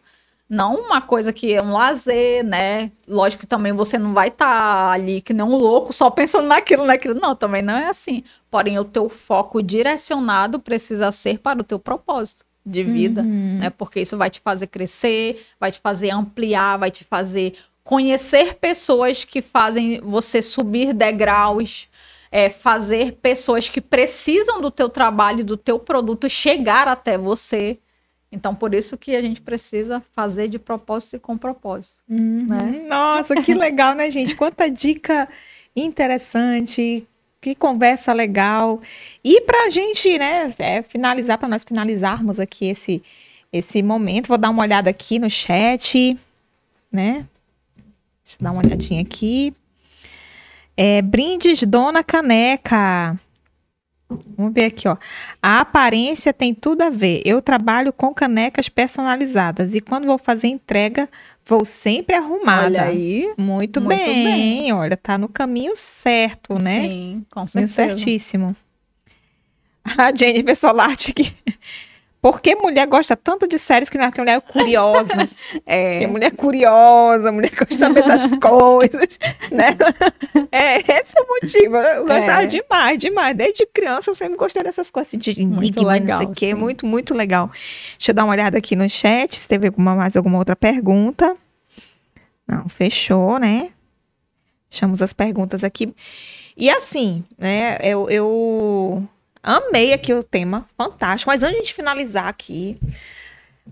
Não 0.49 0.76
uma 0.76 0.99
coisa 1.02 1.31
que 1.31 1.53
é 1.53 1.64
um 1.64 1.72
lazer, 1.72 2.43
né? 2.43 2.91
Lógico 3.07 3.41
que 3.41 3.48
também 3.48 3.72
você 3.72 3.98
não 3.98 4.14
vai 4.14 4.27
estar 4.27 4.91
ali 4.91 5.22
que 5.22 5.34
nem 5.34 5.45
um 5.45 5.56
louco 5.56 5.93
só 5.93 6.10
pensando 6.10 6.45
naquilo, 6.45 6.84
naquilo. 6.84 7.18
Não, 7.18 7.34
também 7.34 7.61
não 7.61 7.73
é 7.73 7.88
assim. 7.88 8.22
Porém, 8.49 8.77
o 8.77 8.84
teu 8.84 9.07
foco 9.07 9.64
direcionado 9.64 10.60
precisa 10.60 11.10
ser 11.10 11.39
para 11.39 11.61
o 11.61 11.64
teu 11.64 11.80
propósito 11.80 12.43
de 12.65 12.84
vida, 12.84 13.23
né? 13.23 13.69
Porque 13.69 14.02
isso 14.02 14.18
vai 14.18 14.30
te 14.30 14.41
fazer 14.41 14.68
crescer, 14.68 15.41
vai 15.57 15.72
te 15.72 15.80
fazer 15.80 16.11
ampliar, 16.11 16.77
vai 16.77 16.91
te 16.91 17.06
fazer 17.06 17.56
conhecer 17.84 18.56
pessoas 18.56 19.26
que 19.26 19.41
fazem 19.41 19.99
você 20.02 20.41
subir 20.41 20.93
degraus, 20.93 21.89
é, 22.31 22.49
fazer 22.49 23.17
pessoas 23.21 23.67
que 23.67 23.81
precisam 23.81 24.61
do 24.61 24.71
teu 24.71 24.87
trabalho, 24.87 25.41
e 25.41 25.43
do 25.43 25.57
teu 25.57 25.77
produto 25.77 26.29
chegar 26.29 26.87
até 26.87 27.17
você. 27.17 27.77
Então, 28.31 28.55
por 28.55 28.73
isso 28.73 28.97
que 28.97 29.13
a 29.13 29.21
gente 29.21 29.41
precisa 29.41 30.01
fazer 30.13 30.47
de 30.47 30.57
propósito 30.57 31.17
e 31.17 31.19
com 31.19 31.37
propósito. 31.37 31.97
Né? 32.07 32.85
Nossa, 32.87 33.35
que 33.35 33.53
legal, 33.55 33.93
né, 33.93 34.09
gente? 34.09 34.33
Quanta 34.33 34.69
dica 34.69 35.27
interessante, 35.75 37.05
que 37.41 37.53
conversa 37.53 38.13
legal. 38.13 38.79
E 39.21 39.41
para 39.41 39.65
a 39.65 39.69
gente, 39.69 40.17
né, 40.17 40.53
é, 40.59 40.81
finalizar, 40.81 41.37
para 41.37 41.49
nós 41.49 41.65
finalizarmos 41.65 42.39
aqui 42.39 42.67
esse, 42.67 43.03
esse 43.51 43.83
momento, 43.83 44.29
vou 44.29 44.37
dar 44.37 44.49
uma 44.49 44.61
olhada 44.61 44.89
aqui 44.89 45.19
no 45.19 45.29
chat, 45.29 46.17
né? 46.89 47.25
Deixa 48.23 48.37
eu 48.39 48.43
dar 48.43 48.51
uma 48.51 48.63
olhadinha 48.63 49.01
aqui. 49.01 49.53
É, 50.76 51.02
brindes 51.02 51.64
Dona 51.64 52.03
Caneca. 52.03 53.19
Vamos 54.38 54.53
ver 54.53 54.65
aqui, 54.65 54.88
ó. 54.89 54.98
A 55.41 55.61
aparência 55.61 56.34
tem 56.34 56.53
tudo 56.53 56.81
a 56.81 56.89
ver. 56.89 57.22
Eu 57.23 57.41
trabalho 57.41 57.93
com 57.93 58.14
canecas 58.14 58.68
personalizadas 58.68 59.73
e 59.73 59.80
quando 59.80 60.06
vou 60.06 60.18
fazer 60.18 60.48
entrega, 60.48 61.07
vou 61.45 61.64
sempre 61.64 62.15
arrumada. 62.15 62.65
Olha 62.65 62.84
aí. 62.84 63.34
Muito, 63.38 63.80
Muito 63.80 63.88
bem. 63.88 64.23
bem. 64.26 64.73
olha, 64.73 64.98
tá 64.98 65.18
no 65.18 65.30
caminho 65.30 65.73
certo, 65.76 66.56
né? 66.61 66.81
Sim, 66.81 67.26
com 67.31 67.45
Caminho 67.45 67.68
certeza. 67.68 67.95
certíssimo. 67.98 68.56
A 69.98 70.14
Jennifer 70.14 70.56
Solarte 70.57 71.11
aqui. 71.11 71.34
Por 72.22 72.39
que 72.39 72.53
mulher 72.56 72.85
gosta 72.85 73.15
tanto 73.18 73.48
de 73.48 73.57
séries 73.57 73.89
que 73.89 73.98
não 73.98 74.06
é 74.06 74.10
porque 74.10 74.22
mulher 74.22 74.38
é 74.38 74.41
curiosa? 74.41 75.27
É, 75.65 76.06
mulher 76.06 76.27
é 76.27 76.31
curiosa, 76.31 77.31
mulher 77.31 77.49
gosta 77.49 77.65
de 77.65 77.76
saber 77.76 78.03
das 78.03 78.31
coisas, 78.39 79.18
né? 79.52 79.76
É, 80.52 80.99
esse 80.99 81.18
é 81.18 81.22
o 81.22 81.27
motivo. 81.27 81.77
Eu 81.77 82.06
gostava 82.06 82.43
É. 82.43 82.45
demais, 82.45 82.98
demais. 82.99 83.35
Desde 83.35 83.65
criança 83.65 84.11
eu 84.11 84.15
sempre 84.15 84.38
gostei 84.38 84.61
dessas 84.61 84.91
coisas 84.91 85.10
assim, 85.10 85.18
de 85.18 85.45
Muito 85.45 85.80
enigma, 85.80 85.99
não 85.99 86.07
sei 86.07 86.18
legal, 86.18 86.31
o 86.31 86.35
quê. 86.35 86.53
Muito, 86.53 86.85
muito 86.85 87.14
legal. 87.15 87.49
Deixa 87.98 88.11
eu 88.11 88.15
dar 88.15 88.23
uma 88.26 88.34
olhada 88.34 88.57
aqui 88.57 88.76
no 88.76 88.88
chat, 88.89 89.35
se 89.39 89.48
teve 89.48 89.68
alguma, 89.68 89.95
mais 89.95 90.15
alguma 90.15 90.38
outra 90.38 90.56
pergunta. 90.56 91.35
Não, 92.48 92.69
fechou, 92.69 93.39
né? 93.39 93.69
Deixamos 94.69 95.02
as 95.02 95.11
perguntas 95.11 95.64
aqui. 95.64 95.93
E 96.56 96.69
assim, 96.69 97.23
né, 97.38 97.77
eu, 97.81 98.10
eu 98.10 99.03
amei 99.43 99.93
aqui 99.93 100.13
o 100.13 100.23
tema, 100.23 100.65
fantástico. 100.77 101.31
Mas 101.31 101.43
antes 101.43 101.68
de 101.68 101.73
finalizar 101.73 102.27
aqui, 102.27 102.77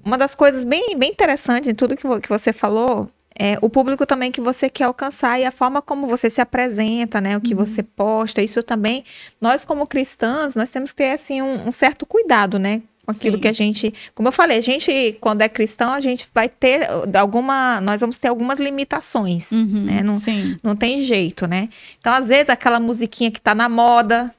uma 0.03 0.17
das 0.17 0.35
coisas 0.35 0.63
bem, 0.63 0.97
bem 0.97 1.11
interessantes 1.11 1.67
em 1.69 1.75
tudo 1.75 1.95
que, 1.95 2.19
que 2.21 2.29
você 2.29 2.53
falou 2.53 3.09
é 3.41 3.57
o 3.61 3.69
público 3.69 4.05
também 4.05 4.31
que 4.31 4.41
você 4.41 4.69
quer 4.69 4.83
alcançar 4.83 5.39
e 5.39 5.45
a 5.45 5.51
forma 5.51 5.81
como 5.81 6.07
você 6.07 6.29
se 6.29 6.41
apresenta, 6.41 7.21
né? 7.21 7.37
O 7.37 7.41
que 7.41 7.55
você 7.55 7.81
posta. 7.81 8.41
Isso 8.41 8.61
também, 8.61 9.05
nós 9.39 9.63
como 9.63 9.87
cristãs, 9.87 10.55
nós 10.55 10.69
temos 10.69 10.91
que 10.91 10.97
ter, 10.97 11.11
assim, 11.11 11.41
um, 11.41 11.69
um 11.69 11.71
certo 11.71 12.05
cuidado, 12.05 12.59
né? 12.59 12.81
Com 13.05 13.13
aquilo 13.13 13.37
Sim. 13.37 13.41
que 13.41 13.47
a 13.47 13.53
gente... 13.53 13.93
Como 14.13 14.27
eu 14.27 14.31
falei, 14.33 14.57
a 14.57 14.61
gente, 14.61 15.17
quando 15.21 15.41
é 15.41 15.47
cristão, 15.47 15.93
a 15.93 16.01
gente 16.01 16.27
vai 16.35 16.49
ter 16.49 16.85
alguma... 17.17 17.79
Nós 17.79 18.01
vamos 18.01 18.17
ter 18.17 18.27
algumas 18.27 18.59
limitações, 18.59 19.53
Uhum, 19.53 19.85
né? 19.85 20.03
Não, 20.03 20.15
Sim. 20.15 20.59
não 20.61 20.75
tem 20.75 21.01
jeito, 21.03 21.47
né? 21.47 21.69
Então, 21.97 22.11
às 22.11 22.27
vezes, 22.27 22.49
aquela 22.49 22.79
musiquinha 22.79 23.31
que 23.31 23.39
tá 23.39 23.55
na 23.55 23.69
moda, 23.69 24.35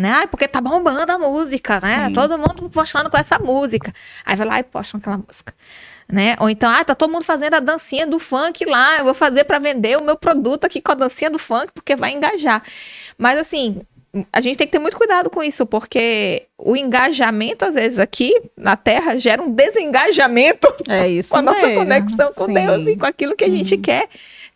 né? 0.00 0.10
Ai, 0.10 0.26
porque 0.26 0.48
tá 0.48 0.60
bombando 0.60 1.12
a 1.12 1.18
música, 1.18 1.78
né? 1.80 2.06
Sim. 2.08 2.12
Todo 2.12 2.38
mundo 2.38 2.68
postando 2.70 3.10
com 3.10 3.16
essa 3.16 3.38
música. 3.38 3.92
Aí 4.24 4.34
vai 4.36 4.46
lá 4.46 4.58
e 4.60 4.62
postam 4.64 4.98
aquela 4.98 5.18
música. 5.18 5.54
Né? 6.10 6.34
Ou 6.40 6.50
então, 6.50 6.68
ah, 6.68 6.82
tá 6.84 6.92
todo 6.94 7.12
mundo 7.12 7.24
fazendo 7.24 7.54
a 7.54 7.60
dancinha 7.60 8.04
do 8.04 8.18
funk 8.18 8.64
lá, 8.64 8.98
eu 8.98 9.04
vou 9.04 9.14
fazer 9.14 9.44
para 9.44 9.60
vender 9.60 9.96
o 9.96 10.02
meu 10.02 10.16
produto 10.16 10.64
aqui 10.64 10.80
com 10.80 10.90
a 10.90 10.94
dancinha 10.96 11.30
do 11.30 11.38
funk, 11.38 11.68
porque 11.72 11.94
vai 11.94 12.10
engajar. 12.10 12.64
Mas 13.16 13.38
assim, 13.38 13.80
a 14.32 14.40
gente 14.40 14.56
tem 14.56 14.66
que 14.66 14.72
ter 14.72 14.80
muito 14.80 14.96
cuidado 14.96 15.30
com 15.30 15.40
isso, 15.40 15.64
porque 15.64 16.46
o 16.58 16.76
engajamento, 16.76 17.64
às 17.64 17.76
vezes, 17.76 17.98
aqui 18.00 18.34
na 18.56 18.76
Terra 18.76 19.16
gera 19.18 19.40
um 19.40 19.52
desengajamento 19.52 20.66
É 20.88 21.06
isso 21.06 21.30
com 21.30 21.36
a 21.36 21.42
nossa 21.42 21.64
mesmo, 21.66 21.84
conexão 21.84 22.30
com 22.32 22.46
sim. 22.46 22.54
Deus 22.54 22.86
e 22.88 22.96
com 22.96 23.06
aquilo 23.06 23.36
que 23.36 23.44
a 23.44 23.48
gente 23.48 23.76
Uhum. 23.76 23.80
quer 23.82 24.08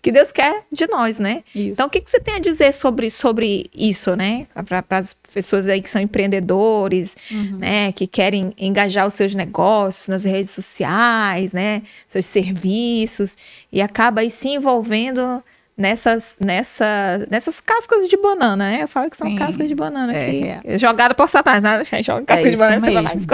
que 0.04 0.12
Deus 0.12 0.30
quer 0.30 0.64
de 0.70 0.86
nós, 0.86 1.18
né? 1.18 1.42
Isso. 1.54 1.72
Então, 1.72 1.86
o 1.86 1.90
que, 1.90 1.98
que 1.98 2.10
você 2.10 2.20
tem 2.20 2.34
a 2.34 2.38
dizer 2.38 2.74
sobre, 2.74 3.10
sobre 3.10 3.70
isso, 3.74 4.14
né? 4.14 4.46
Para 4.66 4.84
as 4.98 5.14
pessoas 5.32 5.66
aí 5.66 5.80
que 5.80 5.88
são 5.88 6.02
empreendedores, 6.02 7.16
uhum. 7.30 7.56
né? 7.56 7.90
Que 7.90 8.06
querem 8.06 8.52
engajar 8.58 9.06
os 9.06 9.14
seus 9.14 9.34
negócios 9.34 10.06
nas 10.06 10.24
redes 10.24 10.50
sociais, 10.50 11.54
né? 11.54 11.80
Seus 12.06 12.26
serviços, 12.26 13.34
e 13.72 13.80
acaba 13.80 14.20
aí 14.20 14.30
se 14.30 14.48
envolvendo 14.48 15.42
nessas, 15.74 16.36
nessa, 16.38 17.26
nessas 17.30 17.58
cascas 17.58 18.06
de 18.06 18.18
banana, 18.18 18.72
né? 18.72 18.82
Eu 18.82 18.88
falo 18.88 19.08
que 19.08 19.16
são 19.16 19.28
Sim. 19.30 19.36
cascas 19.36 19.66
de 19.66 19.74
banana 19.74 20.12
é, 20.12 20.26
aqui. 20.26 20.68
É. 20.68 20.78
Jogada 20.78 21.14
por 21.14 21.30
Satanás, 21.30 21.90
né? 21.90 22.02
Joga 22.02 22.24
é 22.24 22.26
casca 22.26 22.46
é 22.46 22.50
de 22.50 22.56
banana, 22.58 23.02
mesmo. 23.08 23.26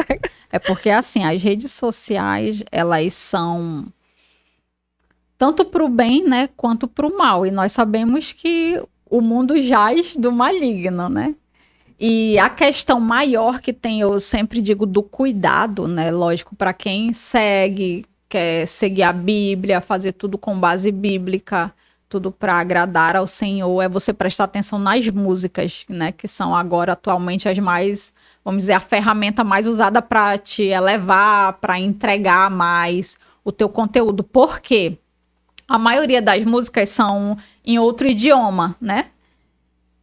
É 0.52 0.58
porque, 0.60 0.88
assim, 0.88 1.24
as 1.24 1.42
redes 1.42 1.72
sociais, 1.72 2.62
elas 2.70 3.12
são 3.12 3.88
tanto 5.40 5.64
para 5.64 5.82
o 5.82 5.88
bem, 5.88 6.22
né, 6.22 6.50
quanto 6.54 6.86
para 6.86 7.06
o 7.06 7.16
mal. 7.16 7.46
E 7.46 7.50
nós 7.50 7.72
sabemos 7.72 8.30
que 8.30 8.78
o 9.08 9.22
mundo 9.22 9.60
jaz 9.62 10.14
do 10.14 10.30
maligno, 10.30 11.08
né? 11.08 11.34
E 11.98 12.38
a 12.38 12.50
questão 12.50 13.00
maior 13.00 13.58
que 13.58 13.72
tem, 13.72 14.02
eu 14.02 14.20
sempre 14.20 14.60
digo, 14.60 14.84
do 14.84 15.02
cuidado, 15.02 15.88
né? 15.88 16.10
Lógico, 16.10 16.54
para 16.54 16.74
quem 16.74 17.14
segue, 17.14 18.04
quer 18.28 18.66
seguir 18.66 19.02
a 19.02 19.14
Bíblia, 19.14 19.80
fazer 19.80 20.12
tudo 20.12 20.36
com 20.36 20.60
base 20.60 20.92
bíblica, 20.92 21.72
tudo 22.06 22.30
para 22.30 22.56
agradar 22.56 23.16
ao 23.16 23.26
Senhor, 23.26 23.80
é 23.80 23.88
você 23.88 24.12
prestar 24.12 24.44
atenção 24.44 24.78
nas 24.78 25.08
músicas, 25.08 25.86
né? 25.88 26.12
Que 26.12 26.28
são 26.28 26.54
agora 26.54 26.92
atualmente 26.92 27.48
as 27.48 27.58
mais, 27.58 28.12
vamos 28.44 28.64
dizer, 28.64 28.74
a 28.74 28.80
ferramenta 28.80 29.42
mais 29.42 29.66
usada 29.66 30.02
para 30.02 30.36
te 30.36 30.64
elevar, 30.64 31.54
para 31.54 31.78
entregar 31.78 32.50
mais 32.50 33.18
o 33.42 33.50
teu 33.50 33.70
conteúdo. 33.70 34.22
Por 34.22 34.60
quê? 34.60 34.98
A 35.70 35.78
maioria 35.78 36.20
das 36.20 36.44
músicas 36.44 36.88
são 36.88 37.38
em 37.64 37.78
outro 37.78 38.08
idioma, 38.08 38.74
né? 38.80 39.06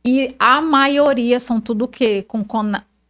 E 0.05 0.33
a 0.39 0.61
maioria 0.61 1.41
são 1.41 1.59
tudo 1.59 1.83
o 1.83 1.87
quê? 1.89 2.23
Com 2.25 2.41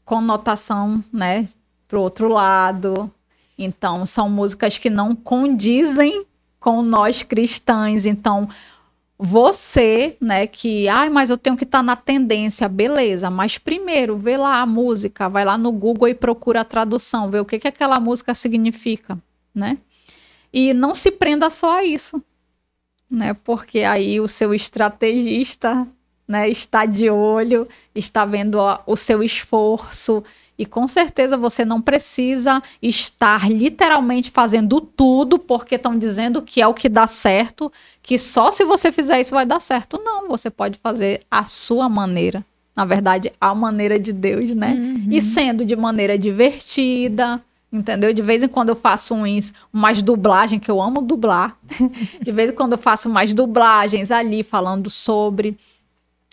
conotação, 0.04 1.04
né? 1.14 1.48
Pro 1.88 2.02
outro 2.02 2.28
lado. 2.28 3.14
Então, 3.60 4.08
são 4.08 4.28
músicas 4.28 4.80
que 4.80 4.90
não 4.90 5.16
condizem 5.16 6.26
com 6.60 6.82
nós 6.82 7.22
cristãos. 7.22 8.08
Então, 8.08 8.50
você, 9.20 10.18
né, 10.20 10.48
que, 10.48 10.88
ai, 10.88 11.12
mas 11.12 11.30
eu 11.30 11.38
tenho 11.38 11.56
que 11.56 11.64
estar 11.64 11.80
tá 11.80 11.84
na 11.84 11.96
tendência, 11.96 12.68
beleza, 12.68 13.30
mas 13.30 13.60
primeiro 13.60 14.18
vê 14.18 14.36
lá 14.36 14.62
a 14.62 14.66
música, 14.66 15.30
vai 15.30 15.46
lá 15.46 15.60
no 15.60 15.72
Google 15.72 16.08
e 16.08 16.16
procura 16.16 16.62
a 16.62 16.66
tradução, 16.66 17.30
vê 17.30 17.40
o 17.40 17.46
que, 17.46 17.60
que 17.60 17.68
aquela 17.68 18.00
música 18.00 18.34
significa, 18.34 19.16
né? 19.54 19.78
E 20.52 20.74
não 20.74 20.96
se 20.96 21.12
prenda 21.12 21.52
só 21.52 21.78
a 21.78 21.84
isso, 21.84 22.20
né? 23.10 23.34
Porque 23.34 23.80
aí 23.80 24.20
o 24.20 24.28
seu 24.28 24.54
estrategista, 24.54 25.88
né, 26.28 26.50
está 26.50 26.86
de 26.86 27.10
olho, 27.10 27.68
está 27.96 28.26
vendo 28.26 28.60
o 28.86 28.96
seu 28.96 29.24
esforço, 29.24 30.24
e 30.58 30.66
com 30.66 30.88
certeza 30.88 31.38
você 31.38 31.64
não 31.64 31.80
precisa 31.80 32.62
estar 32.82 33.50
literalmente 33.50 34.32
fazendo 34.32 34.82
tudo 34.82 35.38
porque 35.38 35.76
estão 35.76 35.98
dizendo 35.98 36.42
que 36.42 36.62
é 36.62 36.68
o 36.68 36.74
que 36.74 36.90
dá 36.90 37.06
certo, 37.06 37.72
que 38.02 38.18
só 38.18 38.52
se 38.52 38.66
você 38.66 38.92
fizer 38.92 39.22
isso 39.22 39.36
vai 39.36 39.46
dar 39.46 39.60
certo. 39.60 40.02
Não, 40.04 40.28
você 40.28 40.50
pode 40.50 40.80
fazer 40.80 41.22
a 41.30 41.46
sua 41.46 41.88
maneira. 41.88 42.44
Na 42.76 42.86
verdade, 42.86 43.32
a 43.40 43.54
maneira 43.54 44.00
de 44.00 44.12
Deus, 44.12 44.56
né? 44.56 44.74
Uhum. 44.74 45.08
E 45.12 45.22
sendo 45.22 45.64
de 45.64 45.76
maneira 45.76 46.18
divertida, 46.18 47.42
entendeu? 47.72 48.14
De 48.14 48.22
vez 48.22 48.44
em 48.44 48.48
quando 48.48 48.70
eu 48.70 48.76
faço 48.76 49.14
uns, 49.14 49.54
umas 49.72 50.02
dublagens, 50.02 50.62
que 50.62 50.72
eu 50.72 50.82
amo 50.82 51.02
dublar. 51.02 51.58
de 52.22 52.32
vez 52.32 52.52
em 52.52 52.54
quando 52.54 52.74
eu 52.74 52.78
faço 52.78 53.10
mais 53.10 53.34
dublagens 53.34 54.12
ali, 54.12 54.44
falando 54.44 54.90
sobre. 54.90 55.58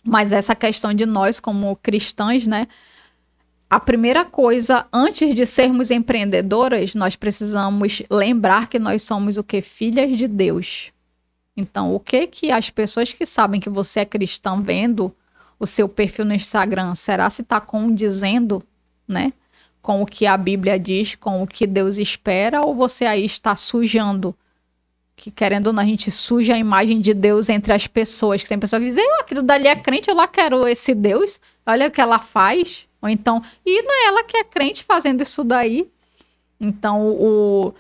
Mas 0.05 0.33
essa 0.33 0.55
questão 0.55 0.93
de 0.93 1.07
nós, 1.07 1.41
como 1.41 1.77
cristãos, 1.77 2.47
né? 2.47 2.63
a 3.75 3.81
primeira 3.81 4.25
coisa, 4.25 4.87
antes 4.93 5.35
de 5.35 5.45
sermos 5.45 5.91
empreendedoras, 5.91 6.95
nós 6.95 7.17
precisamos 7.17 8.03
lembrar 8.09 8.69
que 8.69 8.79
nós 8.79 9.03
somos 9.03 9.37
o 9.37 9.43
que? 9.43 9.61
Filhas 9.63 10.17
de 10.17 10.29
Deus. 10.29 10.93
Então, 11.57 11.93
o 11.93 11.99
que 11.99 12.27
que 12.29 12.53
as 12.53 12.71
pessoas 12.71 13.13
que 13.13 13.27
sabem 13.27 13.61
que 13.61 13.69
você 13.69 14.01
é 14.01 14.05
cristão 14.05 14.63
vendo 14.63 15.13
o 15.59 15.67
seu 15.67 15.89
perfil 15.89 16.25
no 16.25 16.35
Instagram, 16.35 16.95
será 16.95 17.29
se 17.31 17.43
está 17.43 17.61
condizendo, 17.61 18.63
né? 19.09 19.33
Com 19.85 20.01
o 20.01 20.07
que 20.07 20.25
a 20.25 20.35
Bíblia 20.35 20.79
diz, 20.79 21.15
com 21.15 21.43
o 21.43 21.47
que 21.47 21.67
Deus 21.67 21.99
espera, 21.99 22.65
ou 22.65 22.75
você 22.75 23.05
aí 23.05 23.27
está 23.27 23.55
sujando? 23.55 24.35
Que 25.15 25.31
querendo 25.31 25.67
ou 25.67 25.73
não, 25.75 25.83
a 25.83 25.87
gente 25.87 26.11
suja 26.11 26.55
a 26.55 26.59
imagem 26.59 27.03
de 27.03 27.13
Deus 27.13 27.51
entre 27.51 27.71
as 27.71 27.87
pessoas. 27.87 28.43
Que 28.43 28.49
tem 28.49 28.59
pessoas 28.59 28.81
que 28.81 28.89
dizem, 28.89 29.05
eu 29.05 29.21
aquilo 29.21 29.43
dali 29.43 29.69
é 29.69 29.77
crente, 29.77 30.09
eu 30.09 30.17
lá 30.17 30.27
quero 30.27 30.67
esse 30.67 30.95
Deus, 30.95 31.39
olha 31.67 31.89
o 31.89 31.91
que 31.91 32.01
ela 32.01 32.19
faz. 32.19 32.89
Ou 33.03 33.11
então, 33.11 33.43
e 33.65 33.83
não 33.83 33.93
é 33.93 34.07
ela 34.07 34.25
que 34.25 34.39
é 34.39 34.45
crente 34.45 34.83
fazendo 34.85 35.21
isso 35.21 35.45
daí. 35.45 35.87
Então, 36.59 37.11
o, 37.11 37.75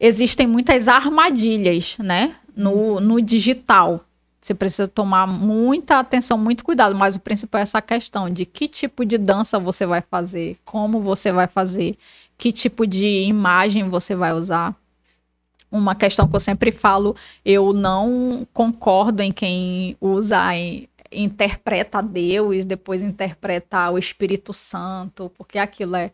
existem 0.00 0.46
muitas 0.46 0.88
armadilhas, 0.88 1.98
né? 1.98 2.34
No, 2.56 2.98
no 2.98 3.20
digital. 3.20 4.06
Você 4.42 4.54
precisa 4.54 4.88
tomar 4.88 5.24
muita 5.24 6.00
atenção, 6.00 6.36
muito 6.36 6.64
cuidado, 6.64 6.96
mas 6.96 7.14
o 7.14 7.20
principal 7.20 7.60
é 7.60 7.62
essa 7.62 7.80
questão 7.80 8.28
de 8.28 8.44
que 8.44 8.66
tipo 8.66 9.04
de 9.04 9.16
dança 9.16 9.56
você 9.56 9.86
vai 9.86 10.02
fazer, 10.02 10.58
como 10.64 11.00
você 11.00 11.30
vai 11.30 11.46
fazer, 11.46 11.96
que 12.36 12.50
tipo 12.50 12.84
de 12.84 13.06
imagem 13.06 13.88
você 13.88 14.16
vai 14.16 14.32
usar. 14.32 14.74
Uma 15.70 15.94
questão 15.94 16.26
que 16.26 16.34
eu 16.34 16.40
sempre 16.40 16.72
falo, 16.72 17.14
eu 17.44 17.72
não 17.72 18.46
concordo 18.52 19.22
em 19.22 19.30
quem 19.30 19.96
usa 20.00 20.40
interpreta 21.12 22.02
Deus, 22.02 22.64
depois 22.64 23.00
interpreta 23.00 23.90
o 23.90 23.98
Espírito 23.98 24.52
Santo, 24.52 25.30
porque 25.38 25.56
aquilo 25.56 25.94
é, 25.94 26.10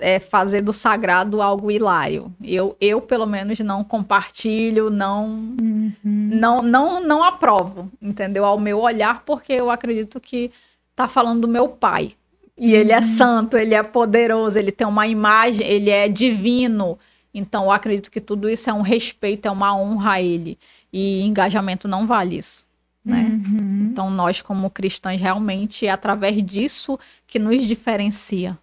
é 0.00 0.18
fazer 0.18 0.62
do 0.62 0.72
sagrado 0.72 1.40
algo 1.40 1.70
hilário. 1.70 2.32
Eu, 2.42 2.76
eu 2.80 3.00
pelo 3.00 3.26
menos, 3.26 3.58
não 3.60 3.84
compartilho, 3.84 4.90
não, 4.90 5.26
uhum. 5.60 5.94
não, 6.04 6.62
não, 6.62 7.00
não 7.02 7.24
aprovo, 7.24 7.90
entendeu? 8.00 8.44
Ao 8.44 8.58
meu 8.58 8.80
olhar, 8.80 9.22
porque 9.24 9.52
eu 9.52 9.70
acredito 9.70 10.20
que 10.20 10.50
tá 10.96 11.06
falando 11.06 11.42
do 11.42 11.48
meu 11.48 11.68
pai. 11.68 12.12
E 12.56 12.74
ele 12.74 12.92
é 12.92 12.98
uhum. 12.98 13.02
santo, 13.02 13.56
ele 13.56 13.74
é 13.74 13.82
poderoso, 13.82 14.58
ele 14.58 14.72
tem 14.72 14.86
uma 14.86 15.06
imagem, 15.06 15.66
ele 15.66 15.90
é 15.90 16.08
divino. 16.08 16.98
Então, 17.32 17.64
eu 17.64 17.70
acredito 17.70 18.10
que 18.10 18.20
tudo 18.20 18.48
isso 18.48 18.68
é 18.68 18.72
um 18.72 18.82
respeito, 18.82 19.46
é 19.46 19.50
uma 19.50 19.74
honra 19.74 20.12
a 20.12 20.22
ele. 20.22 20.58
E 20.92 21.22
engajamento 21.22 21.86
não 21.86 22.06
vale 22.06 22.38
isso 22.38 22.68
né? 23.04 23.40
Uhum. 23.46 23.88
Então 23.90 24.10
nós 24.10 24.40
como 24.42 24.70
cristãos 24.70 25.20
realmente 25.20 25.86
é 25.86 25.90
através 25.90 26.42
disso 26.44 26.98
que 27.26 27.38
nos 27.38 27.64
diferencia. 27.64 28.58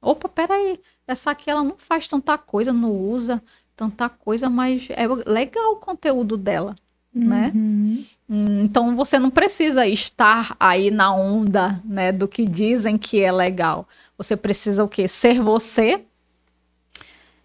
Opa, 0.00 0.28
peraí, 0.28 0.80
essa 1.06 1.30
aqui 1.30 1.50
ela 1.50 1.64
não 1.64 1.76
faz 1.76 2.06
tanta 2.06 2.38
coisa, 2.38 2.72
não 2.72 2.92
usa 2.92 3.42
tanta 3.78 4.08
coisa, 4.08 4.50
mas 4.50 4.88
é 4.90 5.06
legal 5.30 5.74
o 5.74 5.76
conteúdo 5.76 6.36
dela, 6.36 6.74
né? 7.14 7.52
uhum. 7.54 8.04
né? 8.28 8.62
Então 8.62 8.96
você 8.96 9.20
não 9.20 9.30
precisa 9.30 9.86
estar 9.86 10.56
aí 10.58 10.90
na 10.90 11.14
onda, 11.14 11.80
né, 11.84 12.10
do 12.10 12.26
que 12.26 12.44
dizem 12.44 12.98
que 12.98 13.20
é 13.20 13.30
legal. 13.30 13.88
Você 14.16 14.36
precisa 14.36 14.82
o 14.82 14.88
quê? 14.88 15.06
Ser 15.06 15.40
você 15.40 16.00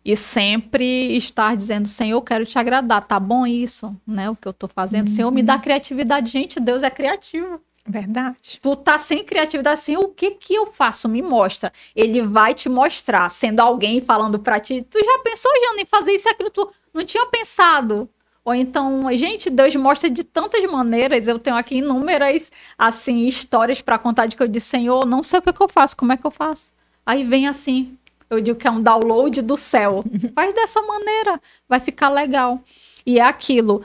e 0.03 0.17
sempre 0.17 1.15
estar 1.15 1.55
dizendo, 1.55 1.87
Senhor, 1.87 2.17
eu 2.17 2.21
quero 2.21 2.45
te 2.45 2.57
agradar, 2.57 3.07
tá 3.07 3.19
bom 3.19 3.47
isso, 3.47 3.95
né? 4.05 4.29
O 4.29 4.35
que 4.35 4.47
eu 4.47 4.53
tô 4.53 4.67
fazendo. 4.67 5.07
Uhum. 5.07 5.15
Senhor, 5.15 5.31
me 5.31 5.43
dá 5.43 5.57
criatividade. 5.57 6.31
Gente, 6.31 6.59
Deus 6.59 6.83
é 6.83 6.89
criativo. 6.89 7.61
Verdade. 7.85 8.59
Tu 8.61 8.75
tá 8.77 8.97
sem 8.97 9.23
criatividade 9.23 9.73
assim, 9.73 9.97
o 9.97 10.07
que 10.07 10.31
que 10.31 10.53
eu 10.53 10.67
faço? 10.67 11.09
Me 11.09 11.21
mostra. 11.21 11.71
Ele 11.95 12.21
vai 12.21 12.53
te 12.53 12.69
mostrar, 12.69 13.29
sendo 13.29 13.59
alguém 13.59 13.99
falando 13.99 14.39
para 14.39 14.59
ti, 14.59 14.85
tu 14.89 14.99
já 15.03 15.19
pensou, 15.19 15.51
Jana, 15.61 15.81
em 15.81 15.85
fazer 15.85 16.13
isso 16.13 16.29
e 16.29 16.31
aquilo? 16.31 16.49
Tu 16.49 16.71
não 16.93 17.03
tinha 17.03 17.25
pensado. 17.25 18.09
Ou 18.45 18.53
então, 18.53 19.05
gente, 19.15 19.49
Deus 19.49 19.75
mostra 19.75 20.09
de 20.09 20.23
tantas 20.23 20.63
maneiras. 20.69 21.27
Eu 21.27 21.39
tenho 21.39 21.55
aqui 21.55 21.75
inúmeras, 21.75 22.51
assim, 22.77 23.25
histórias 23.25 23.81
para 23.81 23.97
contar 23.97 24.25
de 24.27 24.35
que 24.35 24.43
eu 24.43 24.47
disse, 24.47 24.67
Senhor, 24.67 25.05
não 25.05 25.23
sei 25.23 25.39
o 25.39 25.41
que, 25.41 25.53
que 25.53 25.61
eu 25.61 25.69
faço, 25.69 25.95
como 25.95 26.11
é 26.11 26.17
que 26.17 26.25
eu 26.25 26.31
faço? 26.31 26.71
Aí 27.05 27.23
vem 27.23 27.47
assim, 27.47 27.97
eu 28.29 28.41
digo 28.41 28.57
que 28.57 28.67
é 28.67 28.71
um 28.71 28.81
download 28.81 29.41
do 29.41 29.55
céu. 29.55 30.03
Faz 30.35 30.53
dessa 30.53 30.81
maneira, 30.81 31.39
vai 31.67 31.79
ficar 31.79 32.09
legal. 32.09 32.61
E 33.05 33.19
é 33.19 33.23
aquilo. 33.23 33.83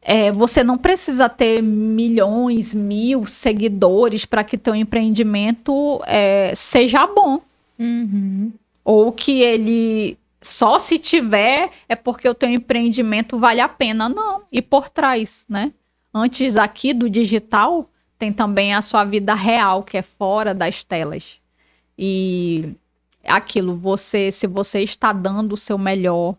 É, 0.00 0.30
você 0.32 0.62
não 0.62 0.78
precisa 0.78 1.28
ter 1.28 1.62
milhões, 1.62 2.72
mil 2.72 3.26
seguidores 3.26 4.24
para 4.24 4.44
que 4.44 4.56
teu 4.56 4.74
empreendimento 4.74 6.02
é, 6.06 6.52
seja 6.54 7.06
bom. 7.06 7.40
Uhum. 7.78 8.52
Ou 8.84 9.12
que 9.12 9.42
ele 9.42 10.16
só 10.40 10.78
se 10.78 10.98
tiver 10.98 11.70
é 11.88 11.96
porque 11.96 12.28
o 12.28 12.34
teu 12.34 12.48
empreendimento 12.48 13.38
vale 13.38 13.60
a 13.60 13.68
pena. 13.68 14.08
Não. 14.08 14.42
E 14.50 14.62
por 14.62 14.88
trás, 14.88 15.44
né? 15.48 15.72
Antes 16.14 16.56
aqui 16.56 16.94
do 16.94 17.10
digital, 17.10 17.90
tem 18.18 18.32
também 18.32 18.74
a 18.74 18.82
sua 18.82 19.04
vida 19.04 19.34
real, 19.34 19.82
que 19.82 19.96
é 19.96 20.02
fora 20.02 20.54
das 20.54 20.82
telas. 20.82 21.38
E 21.98 22.74
aquilo, 23.24 23.76
você, 23.76 24.32
se 24.32 24.46
você 24.46 24.80
está 24.82 25.12
dando 25.12 25.52
o 25.52 25.56
seu 25.56 25.76
melhor, 25.76 26.34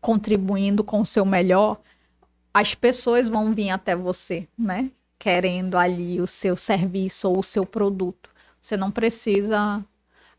contribuindo 0.00 0.84
com 0.84 1.00
o 1.00 1.06
seu 1.06 1.24
melhor, 1.24 1.78
as 2.56 2.74
pessoas 2.74 3.28
vão 3.28 3.52
vir 3.52 3.68
até 3.68 3.94
você, 3.94 4.48
né? 4.56 4.90
Querendo 5.18 5.76
ali 5.76 6.22
o 6.22 6.26
seu 6.26 6.56
serviço 6.56 7.28
ou 7.28 7.40
o 7.40 7.42
seu 7.42 7.66
produto. 7.66 8.30
Você 8.58 8.78
não 8.78 8.90
precisa 8.90 9.84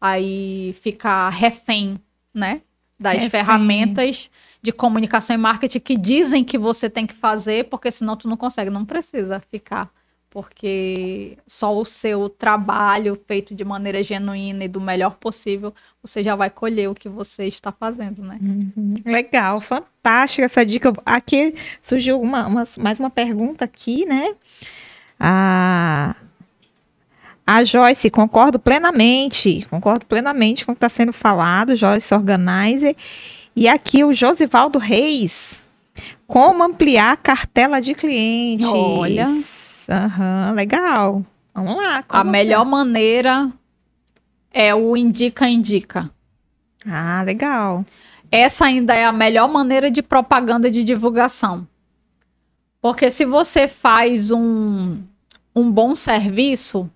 aí 0.01 0.75
ficar 0.81 1.29
refém, 1.29 2.01
né? 2.33 2.63
Das 2.99 3.13
refém. 3.13 3.29
ferramentas 3.29 4.31
de 4.63 4.71
comunicação 4.71 5.35
e 5.35 5.37
marketing 5.37 5.79
que 5.79 5.95
dizem 5.95 6.43
que 6.43 6.57
você 6.57 6.89
tem 6.89 7.05
que 7.05 7.13
fazer, 7.13 7.69
porque 7.69 7.91
senão 7.91 8.17
tu 8.17 8.27
não 8.27 8.35
consegue. 8.35 8.71
Não 8.71 8.83
precisa 8.83 9.39
ficar 9.39 9.93
porque 10.29 11.37
só 11.47 11.75
o 11.75 11.85
seu 11.85 12.29
trabalho 12.29 13.19
feito 13.27 13.55
de 13.55 13.63
maneira 13.63 14.03
genuína 14.03 14.65
e 14.65 14.67
do 14.67 14.81
melhor 14.81 15.15
possível, 15.15 15.73
você 16.01 16.23
já 16.23 16.35
vai 16.35 16.49
colher 16.49 16.89
o 16.89 16.95
que 16.95 17.07
você 17.07 17.45
está 17.45 17.71
fazendo, 17.71 18.21
né? 18.21 18.37
Uhum. 18.41 18.95
Legal, 19.05 19.61
fantástica 19.61 20.45
essa 20.45 20.65
dica. 20.65 20.93
Aqui 21.05 21.55
surgiu 21.81 22.21
uma, 22.21 22.45
uma, 22.45 22.63
mais 22.77 22.99
uma 22.99 23.09
pergunta 23.09 23.65
aqui, 23.65 24.05
né? 24.05 24.35
A, 25.19 26.15
a 27.45 27.63
Joyce, 27.63 28.09
concordo 28.09 28.59
plenamente, 28.59 29.65
concordo 29.69 30.05
plenamente 30.05 30.65
com 30.65 30.73
o 30.73 30.75
que 30.75 30.77
está 30.77 30.89
sendo 30.89 31.13
falado, 31.13 31.75
Joyce 31.75 32.13
Organizer. 32.13 32.95
E 33.55 33.67
aqui 33.67 34.03
o 34.03 34.13
Josivaldo 34.13 34.77
Reis, 34.77 35.59
como 36.27 36.63
ampliar 36.63 37.13
a 37.13 37.17
cartela 37.17 37.79
de 37.79 37.95
clientes? 37.95 38.67
Olha 38.67 39.25
Aham, 39.89 40.53
legal. 40.53 41.25
Vamos 41.53 41.75
lá. 41.77 42.03
A 42.09 42.23
melhor 42.23 42.65
é? 42.65 42.69
maneira 42.69 43.51
é 44.51 44.75
o 44.75 44.95
indica-indica. 44.97 46.11
Ah, 46.85 47.23
legal. 47.25 47.85
Essa 48.31 48.65
ainda 48.65 48.93
é 48.93 49.05
a 49.05 49.11
melhor 49.11 49.49
maneira 49.49 49.89
de 49.89 50.01
propaganda 50.01 50.69
de 50.69 50.83
divulgação. 50.83 51.67
Porque 52.81 53.09
se 53.09 53.25
você 53.25 53.67
faz 53.67 54.29
um, 54.29 55.01
um 55.55 55.71
bom 55.71 55.95
serviço, 55.95 56.89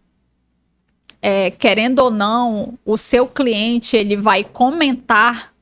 é, 1.22 1.50
querendo 1.52 2.00
ou 2.00 2.12
não, 2.12 2.78
o 2.86 2.98
seu 2.98 3.28
cliente 3.28 3.96
ele 3.96 4.16
vai 4.16 4.44
comentar 4.44 5.54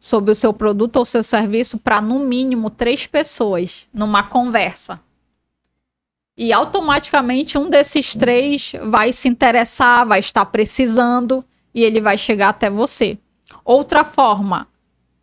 sobre 0.00 0.30
o 0.30 0.34
seu 0.34 0.52
produto 0.52 0.96
ou 0.96 1.04
seu 1.04 1.22
serviço 1.22 1.78
para 1.78 2.00
no 2.00 2.20
mínimo 2.20 2.70
três 2.70 3.06
pessoas 3.06 3.86
numa 3.92 4.22
conversa 4.22 5.00
e 6.38 6.52
automaticamente 6.52 7.58
um 7.58 7.68
desses 7.68 8.14
três 8.14 8.70
vai 8.84 9.12
se 9.12 9.28
interessar, 9.28 10.06
vai 10.06 10.20
estar 10.20 10.46
precisando 10.46 11.44
e 11.74 11.82
ele 11.82 12.00
vai 12.00 12.16
chegar 12.16 12.50
até 12.50 12.70
você. 12.70 13.18
Outra 13.64 14.04
forma, 14.04 14.68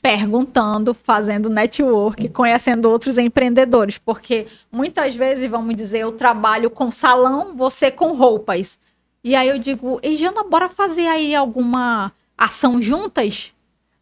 perguntando, 0.01 0.93
fazendo 0.93 1.49
network, 1.49 2.27
conhecendo 2.29 2.91
outros 2.91 3.17
empreendedores, 3.17 3.97
porque 3.97 4.47
muitas 4.69 5.15
vezes, 5.15 5.49
vamos 5.49 5.73
dizer, 5.77 5.99
eu 5.99 6.11
trabalho 6.11 6.69
com 6.69 6.91
salão, 6.91 7.55
você 7.55 7.89
com 7.89 8.11
roupas. 8.11 8.77
E 9.23 9.35
aí 9.35 9.47
eu 9.47 9.57
digo, 9.57 9.99
ei, 10.03 10.17
Jana, 10.17 10.43
bora 10.43 10.67
fazer 10.67 11.07
aí 11.07 11.33
alguma 11.33 12.11
ação 12.37 12.81
juntas, 12.81 13.53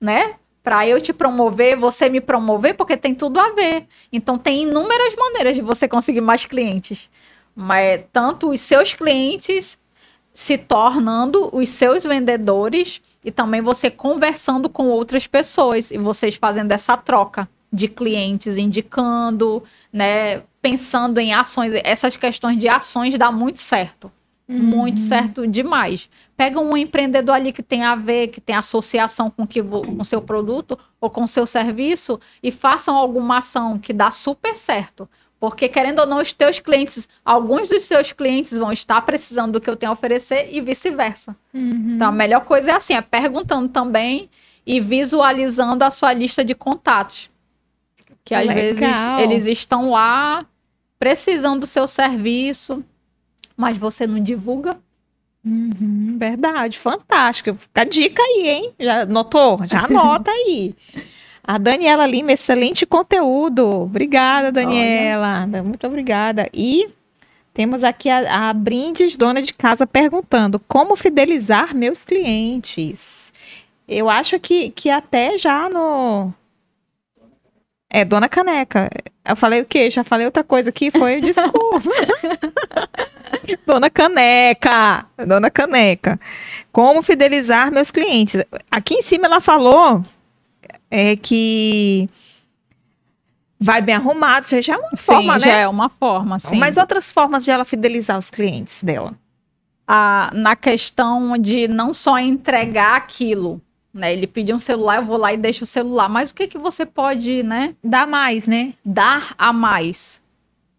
né? 0.01 0.33
Para 0.63 0.87
eu 0.87 0.99
te 1.01 1.11
promover, 1.11 1.77
você 1.77 2.07
me 2.09 2.21
promover, 2.21 2.75
porque 2.75 2.95
tem 2.95 3.13
tudo 3.13 3.39
a 3.39 3.51
ver. 3.51 3.85
Então 4.11 4.37
tem 4.37 4.63
inúmeras 4.63 5.13
maneiras 5.15 5.55
de 5.55 5.61
você 5.61 5.87
conseguir 5.87 6.21
mais 6.21 6.45
clientes. 6.45 7.09
Mas 7.53 8.01
tanto 8.11 8.49
os 8.49 8.61
seus 8.61 8.93
clientes 8.93 9.77
se 10.33 10.57
tornando 10.57 11.49
os 11.53 11.69
seus 11.69 12.03
vendedores 12.03 13.01
e 13.23 13.31
também 13.31 13.61
você 13.61 13.91
conversando 13.91 14.69
com 14.69 14.87
outras 14.87 15.27
pessoas 15.27 15.91
e 15.91 15.97
vocês 15.97 16.35
fazendo 16.35 16.71
essa 16.71 16.97
troca 16.97 17.47
de 17.71 17.87
clientes, 17.87 18.57
indicando, 18.57 19.63
né, 19.91 20.43
pensando 20.61 21.19
em 21.19 21.33
ações, 21.33 21.73
essas 21.83 22.15
questões 22.15 22.57
de 22.57 22.67
ações 22.69 23.17
dá 23.17 23.31
muito 23.31 23.59
certo. 23.59 24.11
Uhum. 24.47 24.57
Muito 24.57 24.99
certo 24.99 25.47
demais. 25.47 26.09
Pega 26.35 26.59
um 26.59 26.75
empreendedor 26.75 27.35
ali 27.35 27.53
que 27.53 27.63
tem 27.63 27.83
a 27.83 27.95
ver, 27.95 28.27
que 28.27 28.41
tem 28.41 28.55
associação 28.55 29.29
com 29.29 29.47
que 29.47 29.63
com 29.63 30.03
seu 30.03 30.21
produto 30.21 30.77
ou 30.99 31.09
com 31.09 31.25
seu 31.25 31.45
serviço 31.45 32.19
e 32.41 32.51
façam 32.51 32.95
alguma 32.95 33.37
ação 33.37 33.79
que 33.79 33.93
dá 33.93 34.11
super 34.11 34.57
certo. 34.57 35.07
Porque, 35.39 35.67
querendo 35.67 35.99
ou 35.99 36.07
não, 36.07 36.21
os 36.21 36.31
teus 36.31 36.59
clientes, 36.59 37.09
alguns 37.23 37.67
dos 37.67 37.85
teus 37.85 38.13
clientes 38.13 38.57
vão 38.57 38.71
estar 38.71 39.01
precisando 39.01 39.53
do 39.53 39.61
que 39.61 39.69
eu 39.69 39.75
tenho 39.75 39.91
a 39.91 39.93
oferecer 39.93 40.47
e 40.51 40.61
vice-versa. 40.61 41.35
Uhum. 41.53 41.95
Então, 41.95 42.07
a 42.07 42.11
melhor 42.13 42.45
coisa 42.45 42.71
é 42.71 42.75
assim, 42.75 42.93
é 42.93 43.01
perguntando 43.01 43.67
também 43.67 44.29
e 44.65 44.79
visualizando 44.79 45.83
a 45.83 45.91
sua 45.91 46.13
lista 46.13 46.45
de 46.45 46.55
contatos. 46.55 47.29
Que 48.23 48.33
às 48.33 48.47
Legal. 48.47 48.55
vezes 48.55 48.81
eles 49.19 49.45
estão 49.45 49.91
lá 49.91 50.45
precisando 50.97 51.59
do 51.61 51.67
seu 51.67 51.89
serviço, 51.89 52.81
mas 53.55 53.77
você 53.77 54.05
não 54.07 54.19
divulga. 54.19 54.77
Uhum, 55.45 56.15
verdade, 56.17 56.79
fantástico. 56.79 57.53
Fica 57.53 57.81
a 57.81 57.85
dica 57.85 58.21
aí, 58.21 58.49
hein? 58.49 58.73
Já 58.79 59.05
notou? 59.05 59.59
Já 59.65 59.83
anota 59.85 60.31
aí. 60.31 60.73
A 61.43 61.57
Daniela 61.57 62.07
Lima, 62.07 62.31
excelente 62.31 62.85
conteúdo. 62.85 63.67
Obrigada, 63.81 64.51
Daniela. 64.51 65.41
Olha. 65.43 65.61
Muito 65.61 65.85
obrigada. 65.85 66.49
E 66.53 66.89
temos 67.53 67.83
aqui 67.83 68.09
a, 68.09 68.49
a 68.49 68.53
Brindes, 68.53 69.17
dona 69.17 69.41
de 69.41 69.53
casa, 69.53 69.85
perguntando: 69.85 70.59
como 70.67 70.95
fidelizar 70.95 71.75
meus 71.75 72.05
clientes? 72.05 73.33
Eu 73.85 74.09
acho 74.09 74.39
que, 74.39 74.69
que 74.69 74.89
até 74.89 75.37
já 75.37 75.69
no. 75.69 76.33
É, 77.95 78.03
Dona 78.03 78.27
Caneca. 78.27 78.89
Eu 79.23 79.35
falei 79.35 79.61
o 79.61 79.65
quê? 79.65 79.87
Já 79.91 80.03
falei 80.03 80.25
outra 80.25 80.43
coisa 80.43 80.71
aqui? 80.71 80.89
Foi, 80.89 81.21
desculpa. 81.21 81.79
Dona 83.67 83.87
Caneca. 83.87 85.05
Dona 85.27 85.51
Caneca. 85.51 86.19
Como 86.71 87.03
fidelizar 87.03 87.71
meus 87.71 87.91
clientes? 87.91 88.43
Aqui 88.71 88.95
em 88.95 89.03
cima 89.03 89.27
ela 89.27 89.39
falou 89.39 90.03
é, 90.89 91.15
que 91.15 92.09
vai 93.59 93.79
bem 93.79 93.93
arrumado, 93.93 94.47
já 94.59 94.73
é 94.73 94.77
uma 94.77 94.95
sim, 94.95 95.05
forma, 95.05 95.39
já 95.39 95.45
né? 95.45 95.61
é 95.61 95.67
uma 95.67 95.87
forma, 95.87 96.39
sim. 96.39 96.57
Mas 96.57 96.77
outras 96.77 97.11
formas 97.11 97.45
de 97.45 97.51
ela 97.51 97.63
fidelizar 97.63 98.17
os 98.17 98.31
clientes 98.31 98.81
dela? 98.81 99.13
Ah, 99.87 100.31
na 100.33 100.55
questão 100.55 101.37
de 101.37 101.67
não 101.67 101.93
só 101.93 102.17
entregar 102.17 102.95
aquilo, 102.95 103.61
né? 103.93 104.11
Ele 104.13 104.25
pediu 104.25 104.55
um 104.55 104.59
celular, 104.59 104.97
eu 104.97 105.05
vou 105.05 105.17
lá 105.17 105.33
e 105.33 105.37
deixo 105.37 105.63
o 105.63 105.67
celular. 105.67 106.09
Mas 106.09 106.31
o 106.31 106.35
que 106.35 106.47
que 106.47 106.57
você 106.57 106.85
pode, 106.85 107.43
né? 107.43 107.75
Dar 107.83 108.07
mais, 108.07 108.47
né? 108.47 108.73
Dar 108.83 109.35
a 109.37 109.53
mais. 109.53 110.23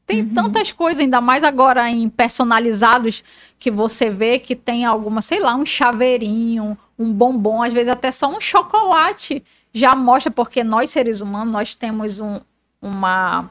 Tem 0.07 0.21
uhum. 0.21 0.35
tantas 0.35 0.73
coisas, 0.73 1.01
ainda 1.01 1.21
mais 1.21 1.43
agora 1.43 1.89
em 1.89 2.09
personalizados, 2.11 3.25
que 3.59 3.71
você 3.71 4.11
vê 4.11 4.39
que 4.39 4.55
tem 4.55 4.85
alguma, 4.85 5.23
sei 5.23 5.41
lá, 5.41 5.55
um 5.55 5.65
chaveirinho, 5.65 6.77
um 6.99 7.11
bombom, 7.11 7.63
às 7.63 7.73
vezes 7.73 7.89
até 7.89 8.11
só 8.11 8.29
um 8.29 8.41
chocolate 8.41 9.43
já 9.73 9.97
mostra, 9.97 10.31
porque 10.31 10.63
nós 10.63 10.91
seres 10.91 11.21
humanos, 11.21 11.53
nós 11.53 11.75
temos 11.75 12.21
um, 12.21 12.39
uma, 12.83 13.51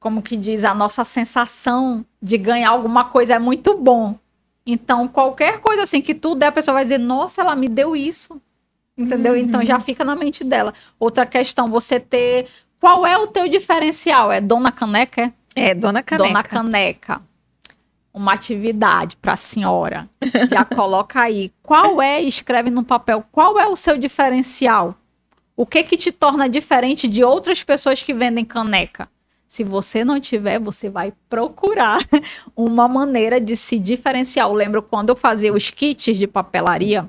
como 0.00 0.20
que 0.20 0.36
diz, 0.36 0.64
a 0.64 0.74
nossa 0.74 1.04
sensação 1.04 2.04
de 2.20 2.36
ganhar 2.36 2.70
alguma 2.70 3.04
coisa 3.04 3.34
é 3.34 3.38
muito 3.38 3.76
bom. 3.78 4.18
Então, 4.66 5.08
qualquer 5.08 5.60
coisa 5.60 5.84
assim 5.84 6.02
que 6.02 6.14
tu 6.14 6.34
der, 6.34 6.48
a 6.48 6.52
pessoa 6.52 6.74
vai 6.74 6.84
dizer, 6.84 6.98
nossa, 6.98 7.40
ela 7.40 7.56
me 7.56 7.68
deu 7.68 7.96
isso. 7.96 8.38
Entendeu? 8.98 9.34
Uhum. 9.34 9.38
Então 9.38 9.64
já 9.64 9.78
fica 9.78 10.04
na 10.04 10.16
mente 10.16 10.42
dela. 10.42 10.74
Outra 10.98 11.24
questão, 11.24 11.70
você 11.70 12.00
ter. 12.00 12.46
Qual 12.80 13.06
é 13.06 13.16
o 13.16 13.28
teu 13.28 13.48
diferencial? 13.48 14.32
É 14.32 14.40
Dona 14.40 14.72
Caneca? 14.72 15.32
É, 15.54 15.72
Dona 15.72 16.02
Caneca. 16.02 16.28
Dona 16.28 16.42
Caneca. 16.42 17.22
Uma 18.12 18.32
atividade 18.32 19.16
para 19.16 19.34
a 19.34 19.36
senhora. 19.36 20.08
Já 20.50 20.64
coloca 20.66 21.20
aí. 21.20 21.52
Qual 21.62 22.02
é, 22.02 22.20
escreve 22.20 22.70
no 22.70 22.82
papel, 22.82 23.24
qual 23.30 23.58
é 23.58 23.68
o 23.68 23.76
seu 23.76 23.96
diferencial? 23.96 24.96
O 25.56 25.64
que 25.64 25.84
que 25.84 25.96
te 25.96 26.10
torna 26.10 26.48
diferente 26.48 27.08
de 27.08 27.22
outras 27.22 27.62
pessoas 27.62 28.02
que 28.02 28.14
vendem 28.14 28.44
caneca? 28.44 29.08
Se 29.46 29.64
você 29.64 30.04
não 30.04 30.20
tiver, 30.20 30.60
você 30.60 30.90
vai 30.90 31.12
procurar 31.28 32.00
uma 32.54 32.86
maneira 32.86 33.40
de 33.40 33.56
se 33.56 33.78
diferenciar. 33.78 34.46
Eu 34.46 34.52
lembro 34.52 34.82
quando 34.82 35.08
eu 35.08 35.16
fazia 35.16 35.52
os 35.52 35.70
kits 35.70 36.16
de 36.16 36.26
papelaria, 36.26 37.08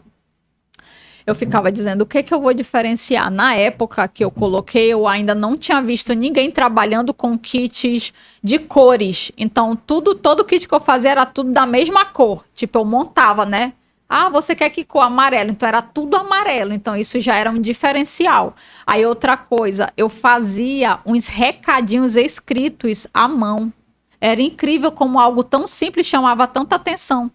eu 1.25 1.35
ficava 1.35 1.71
dizendo 1.71 2.01
o 2.01 2.05
que 2.05 2.23
que 2.23 2.33
eu 2.33 2.41
vou 2.41 2.53
diferenciar. 2.53 3.29
Na 3.29 3.55
época 3.55 4.07
que 4.07 4.23
eu 4.23 4.31
coloquei, 4.31 4.87
eu 4.91 5.07
ainda 5.07 5.35
não 5.35 5.57
tinha 5.57 5.81
visto 5.81 6.13
ninguém 6.13 6.51
trabalhando 6.51 7.13
com 7.13 7.37
kits 7.37 8.13
de 8.43 8.59
cores. 8.59 9.31
Então, 9.37 9.75
tudo, 9.75 10.15
todo 10.15 10.45
kit 10.45 10.67
que 10.67 10.73
eu 10.73 10.79
fazia 10.79 11.11
era 11.11 11.25
tudo 11.25 11.51
da 11.51 11.65
mesma 11.65 12.05
cor. 12.05 12.45
Tipo, 12.55 12.79
eu 12.79 12.85
montava, 12.85 13.45
né? 13.45 13.73
Ah, 14.11 14.27
você 14.27 14.55
quer 14.55 14.71
que 14.71 14.83
cor 14.83 15.03
amarelo? 15.03 15.51
Então 15.51 15.69
era 15.69 15.83
tudo 15.83 16.17
amarelo. 16.17 16.73
Então 16.73 16.95
isso 16.95 17.19
já 17.19 17.35
era 17.35 17.51
um 17.51 17.61
diferencial. 17.61 18.55
Aí 18.85 19.05
outra 19.05 19.37
coisa, 19.37 19.93
eu 19.95 20.09
fazia 20.09 20.99
uns 21.05 21.27
recadinhos 21.27 22.15
escritos 22.15 23.05
à 23.13 23.27
mão. 23.27 23.71
Era 24.19 24.41
incrível 24.41 24.91
como 24.91 25.19
algo 25.19 25.43
tão 25.43 25.67
simples 25.67 26.07
chamava 26.07 26.47
tanta 26.47 26.75
atenção. 26.75 27.29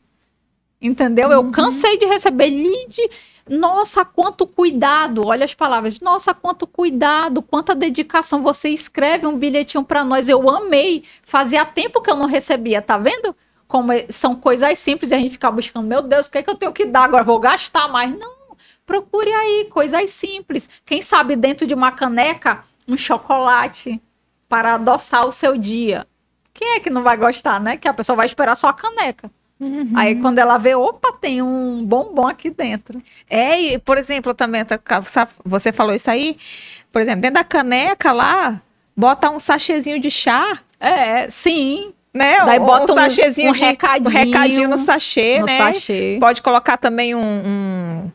Entendeu? 0.82 1.31
Eu 1.31 1.48
cansei 1.52 1.97
de 1.97 2.06
receber 2.06 2.51
lead. 2.51 3.11
Nossa, 3.48 4.04
quanto 4.04 4.46
cuidado! 4.46 5.26
Olha 5.26 5.44
as 5.44 5.54
palavras. 5.54 6.00
Nossa, 6.00 6.32
quanto 6.32 6.66
cuidado, 6.66 7.42
quanta 7.42 7.74
dedicação. 7.74 8.42
Você 8.42 8.70
escreve 8.70 9.26
um 9.26 9.36
bilhetinho 9.36 9.84
para 9.84 10.02
nós. 10.02 10.28
Eu 10.28 10.48
amei. 10.48 11.04
Fazia 11.22 11.64
tempo 11.64 12.00
que 12.00 12.10
eu 12.10 12.16
não 12.16 12.26
recebia, 12.26 12.80
tá 12.80 12.96
vendo? 12.96 13.36
Como 13.68 13.92
é- 13.92 14.06
são 14.08 14.34
coisas 14.34 14.78
simples 14.78 15.10
e 15.10 15.14
a 15.14 15.18
gente 15.18 15.32
fica 15.32 15.50
buscando, 15.50 15.86
meu 15.86 16.00
Deus, 16.02 16.26
o 16.26 16.30
que 16.30 16.38
é 16.38 16.42
que 16.42 16.50
eu 16.50 16.54
tenho 16.54 16.72
que 16.72 16.86
dar 16.86 17.04
agora? 17.04 17.24
Vou 17.24 17.38
gastar 17.38 17.88
mais. 17.88 18.10
Não, 18.18 18.32
procure 18.86 19.30
aí, 19.32 19.68
coisas 19.70 20.10
simples. 20.10 20.68
Quem 20.84 21.02
sabe 21.02 21.36
dentro 21.36 21.66
de 21.66 21.74
uma 21.74 21.92
caneca, 21.92 22.64
um 22.88 22.96
chocolate 22.96 24.00
para 24.48 24.74
adoçar 24.74 25.26
o 25.26 25.32
seu 25.32 25.56
dia. 25.58 26.06
Quem 26.52 26.76
é 26.76 26.80
que 26.80 26.88
não 26.90 27.02
vai 27.02 27.16
gostar, 27.16 27.60
né? 27.60 27.76
Que 27.76 27.88
a 27.88 27.94
pessoa 27.94 28.16
vai 28.16 28.26
esperar 28.26 28.54
só 28.56 28.68
a 28.68 28.72
caneca. 28.72 29.30
Aí 29.94 30.16
quando 30.16 30.38
ela 30.38 30.58
vê, 30.58 30.74
opa, 30.74 31.12
tem 31.20 31.42
um 31.42 31.84
bombom 31.84 32.26
aqui 32.26 32.50
dentro. 32.50 32.98
É, 33.28 33.60
e, 33.60 33.78
por 33.78 33.98
exemplo, 33.98 34.34
também, 34.34 34.64
tá- 34.64 34.80
você 35.44 35.72
falou 35.72 35.94
isso 35.94 36.10
aí, 36.10 36.36
por 36.92 37.00
exemplo, 37.02 37.20
dentro 37.22 37.34
da 37.34 37.44
caneca 37.44 38.12
lá, 38.12 38.60
bota 38.96 39.30
um 39.30 39.38
sachêzinho 39.38 39.98
de 39.98 40.10
chá, 40.10 40.58
É, 40.78 41.28
sim. 41.30 41.92
né? 42.12 42.44
Daí 42.44 42.58
bota 42.60 42.92
um- 42.92 42.94
sachêzinho 42.94 43.50
um 43.50 43.54
de, 43.54 43.60
recadinho 43.64 44.10
recadinho 44.10 44.68
no 44.68 44.78
sachê, 44.78 45.40
no 45.40 45.46
né? 45.46 45.56
sachê. 45.56 46.16
Pode 46.20 46.40
colocar 46.42 46.76
também 46.76 47.14
um, 47.14 48.10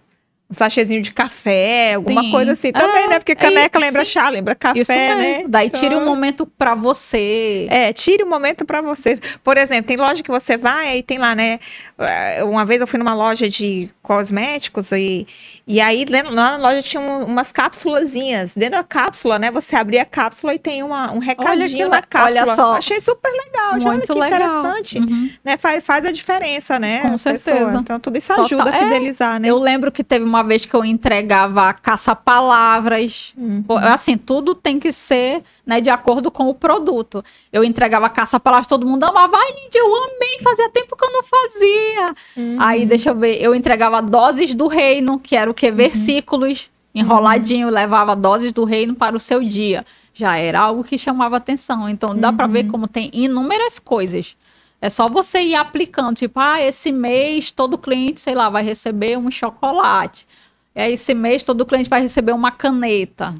um, 0.49 0.53
sachêzinho 0.53 1.01
de 1.01 1.11
café, 1.11 1.93
alguma 1.93 2.23
Sim. 2.23 2.31
coisa 2.31 2.51
assim 2.53 2.71
também, 2.71 3.03
É, 3.03 3.07
né? 3.07 3.19
Porque 3.19 3.33
é 3.33 3.35
caneca 3.35 3.77
isso, 3.77 3.85
lembra 3.87 4.05
chá, 4.05 4.29
lembra 4.29 4.55
café, 4.55 4.79
Isso 4.79 4.91
mesmo. 4.91 5.17
né? 5.21 5.43
Daí 5.47 5.69
tire 5.69 5.95
um 5.95 6.01
Então- 6.01 6.05
momento 6.13 6.45
pra 6.45 6.73
você. 6.75 7.67
É, 7.69 7.93
tire 7.93 8.23
um 8.23 8.27
momento 8.29 8.65
pra 8.65 8.81
vocês. 8.81 9.19
Por 9.43 9.57
exemplo, 9.57 9.85
tem 9.87 9.97
loja 9.97 10.23
que 10.23 10.31
você 10.31 10.57
vai 10.57 10.97
e 10.97 11.03
tem 11.03 11.17
lá, 11.17 11.35
né? 11.35 11.59
eh, 11.99 12.43
Uma 12.43 12.65
vez 12.65 12.81
eu 12.81 12.87
fui 12.87 12.97
numa 12.97 13.13
loja 13.13 13.47
de 13.49 13.89
cosméticos 14.01 14.91
e, 14.91 15.27
e 15.69 15.79
aí 15.79 16.03
dentro- 16.03 16.33
lá 16.33 16.57
na 16.57 16.69
loja 16.69 16.81
tinha 16.81 16.99
um- 17.01 17.25
umas 17.25 17.51
cápsulazinhas. 17.51 18.55
Dentro 18.55 18.77
da 18.79 18.83
cápsula, 18.83 19.37
né? 19.37 19.51
Você 19.51 19.75
abria 19.75 20.01
a 20.01 20.05
cápsula 20.05 20.53
e 20.55 20.59
tem 20.59 20.81
uma, 20.83 21.11
um 21.11 21.19
recadinho 21.19 21.87
na 21.87 22.01
cápsula. 22.01 22.41
olha 22.41 22.55
só. 22.55 22.73
Achei 22.73 22.99
super 22.99 23.31
legal. 23.31 23.73
Olha 23.73 23.91
Muito 23.93 24.11
que 24.13 24.19
legal. 24.19 24.27
interessante. 24.39 24.97
Uhum. 24.99 25.29
Né? 25.45 25.55
Faz, 25.57 25.85
faz 25.85 26.05
a 26.05 26.11
diferença, 26.11 26.79
né? 26.79 27.01
Com 27.01 27.07
a 27.07 27.11
pessoa. 27.11 27.37
certeza. 27.37 27.77
Então 27.77 27.99
tudo 27.99 28.17
isso 28.17 28.27
Total. 28.29 28.45
ajuda 28.45 28.69
a 28.71 28.75
É, 28.75 28.79
fidelizar, 28.83 29.39
né? 29.39 29.47
Eu 29.49 29.57
lembro 29.59 29.91
que 29.91 30.03
teve 30.03 30.25
uma 30.25 30.43
vez 30.43 30.65
que 30.65 30.73
eu 30.75 30.83
entregava 30.83 31.71
caça-palavras. 31.73 33.33
Uhum. 33.37 33.63
Assim, 33.93 34.17
tudo 34.17 34.55
tem 34.55 34.79
que 34.79 34.91
ser 34.91 35.43
né, 35.69 35.79
de 35.79 35.89
acordo 35.91 36.31
com 36.31 36.49
o 36.49 36.53
produto. 36.55 37.23
Eu 37.53 37.63
entregava 37.63 38.09
caça-palavras, 38.09 38.65
todo 38.65 38.87
mundo 38.87 39.03
amava. 39.03 39.37
Ai, 39.37 39.51
Lídia, 39.63 39.79
eu 39.79 39.95
amei, 39.95 40.39
fazia 40.41 40.67
tempo 40.69 40.95
que 40.97 41.05
eu 41.05 41.11
não 41.11 41.21
fazia. 41.23 42.15
Uhum. 42.35 42.57
Aí, 42.59 42.85
deixa 42.87 43.11
eu 43.11 43.15
ver, 43.15 43.39
eu 43.39 43.53
entregava 43.53 44.01
doses 44.01 44.55
do 44.55 44.67
reino, 44.67 45.19
que 45.19 45.35
era 45.35 45.47
o 45.47 45.51
Uhum. 45.51 45.53
que? 45.53 45.69
Versículos, 45.69 46.71
enroladinho, 46.93 47.69
levava 47.69 48.15
doses 48.15 48.51
do 48.51 48.65
reino 48.65 48.95
para 48.95 49.15
o 49.15 49.19
seu 49.19 49.43
dia. 49.43 49.85
Já 50.11 50.35
era 50.37 50.59
algo 50.59 50.83
que 50.83 50.97
chamava 50.97 51.37
atenção. 51.37 51.87
Então, 51.87 52.15
dá 52.17 52.33
para 52.33 52.47
Uhum. 52.47 52.51
ver 52.51 52.63
como 52.65 52.87
tem 52.87 53.11
inúmeras 53.13 53.77
coisas. 53.77 54.35
É 54.81 54.89
só 54.89 55.07
você 55.07 55.39
ir 55.41 55.55
aplicando, 55.55 56.15
tipo, 56.15 56.39
ah, 56.39 56.59
esse 56.59 56.91
mês 56.91 57.51
todo 57.51 57.77
cliente, 57.77 58.19
sei 58.19 58.33
lá, 58.33 58.49
vai 58.49 58.63
receber 58.63 59.17
um 59.19 59.29
chocolate. 59.29 60.25
Esse 60.73 61.13
mês 61.13 61.43
todo 61.43 61.65
cliente 61.65 61.89
vai 61.89 62.01
receber 62.01 62.31
uma 62.31 62.49
caneta. 62.49 63.35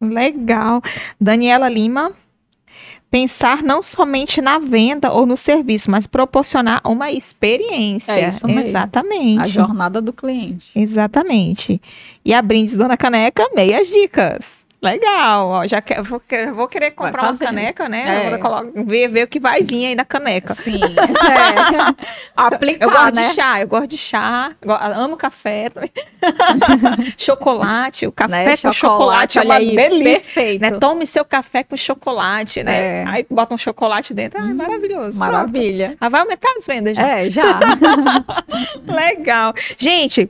Legal. 0.00 0.82
Daniela 1.20 1.68
Lima. 1.68 2.12
Pensar 3.10 3.60
não 3.64 3.82
somente 3.82 4.40
na 4.40 4.60
venda 4.60 5.12
ou 5.12 5.26
no 5.26 5.36
serviço, 5.36 5.90
mas 5.90 6.06
proporcionar 6.06 6.80
uma 6.86 7.10
experiência. 7.10 8.12
É 8.12 8.28
isso 8.28 8.46
mesmo. 8.46 8.60
Exatamente. 8.60 9.40
A 9.40 9.46
jornada 9.46 10.00
do 10.00 10.12
cliente. 10.12 10.70
Exatamente. 10.76 11.82
E 12.24 12.32
a 12.32 12.40
Brindes 12.40 12.76
Dona 12.76 12.96
Caneca, 12.96 13.48
meias 13.52 13.88
dicas. 13.88 14.59
Legal, 14.82 15.48
ó, 15.48 15.66
já 15.66 15.80
que, 15.82 16.00
vou, 16.00 16.22
vou 16.54 16.66
querer 16.66 16.92
comprar 16.92 17.24
uma 17.30 17.36
caneca, 17.36 17.86
né? 17.86 18.26
É. 18.26 18.30
Vou 18.30 18.38
colo- 18.38 18.72
ver, 18.86 19.08
ver 19.08 19.24
o 19.24 19.28
que 19.28 19.38
vai 19.38 19.62
vir 19.62 19.86
aí 19.88 19.94
na 19.94 20.04
caneca. 20.06 20.54
Sim. 20.54 20.80
É. 21.30 21.94
Aplicar, 22.34 22.86
Eu 22.86 22.90
gosto 22.90 23.14
né? 23.16 23.22
de 23.22 23.34
chá, 23.34 23.60
eu 23.60 23.68
gosto 23.68 23.86
de 23.88 23.96
chá, 23.98 24.52
amo 24.96 25.16
café 25.16 25.68
também. 25.68 25.90
chocolate, 27.16 28.06
o 28.06 28.12
café 28.12 28.44
Né? 28.46 28.56
com 28.56 28.72
chocolate, 28.72 29.38
é 29.38 29.40
olha 29.42 29.48
uma 29.50 29.56
aí, 29.56 29.76
delícia. 29.76 30.20
Perfeito. 30.20 30.60
Né? 30.62 30.70
Tome 30.72 31.06
seu 31.06 31.24
café 31.24 31.62
com 31.62 31.76
chocolate, 31.76 32.62
né? 32.62 33.02
É. 33.02 33.04
Aí 33.06 33.26
bota 33.30 33.54
um 33.54 33.58
chocolate 33.58 34.14
dentro. 34.14 34.40
Ai, 34.40 34.52
maravilhoso. 34.52 35.18
Pronto. 35.18 35.32
Maravilha. 35.32 35.96
Ah, 36.00 36.08
vai 36.08 36.20
aumentar 36.22 36.52
as 36.56 36.66
vendas 36.66 36.96
já. 36.96 37.06
É, 37.06 37.28
já. 37.30 37.60
Legal. 38.86 39.54
Gente, 39.78 40.28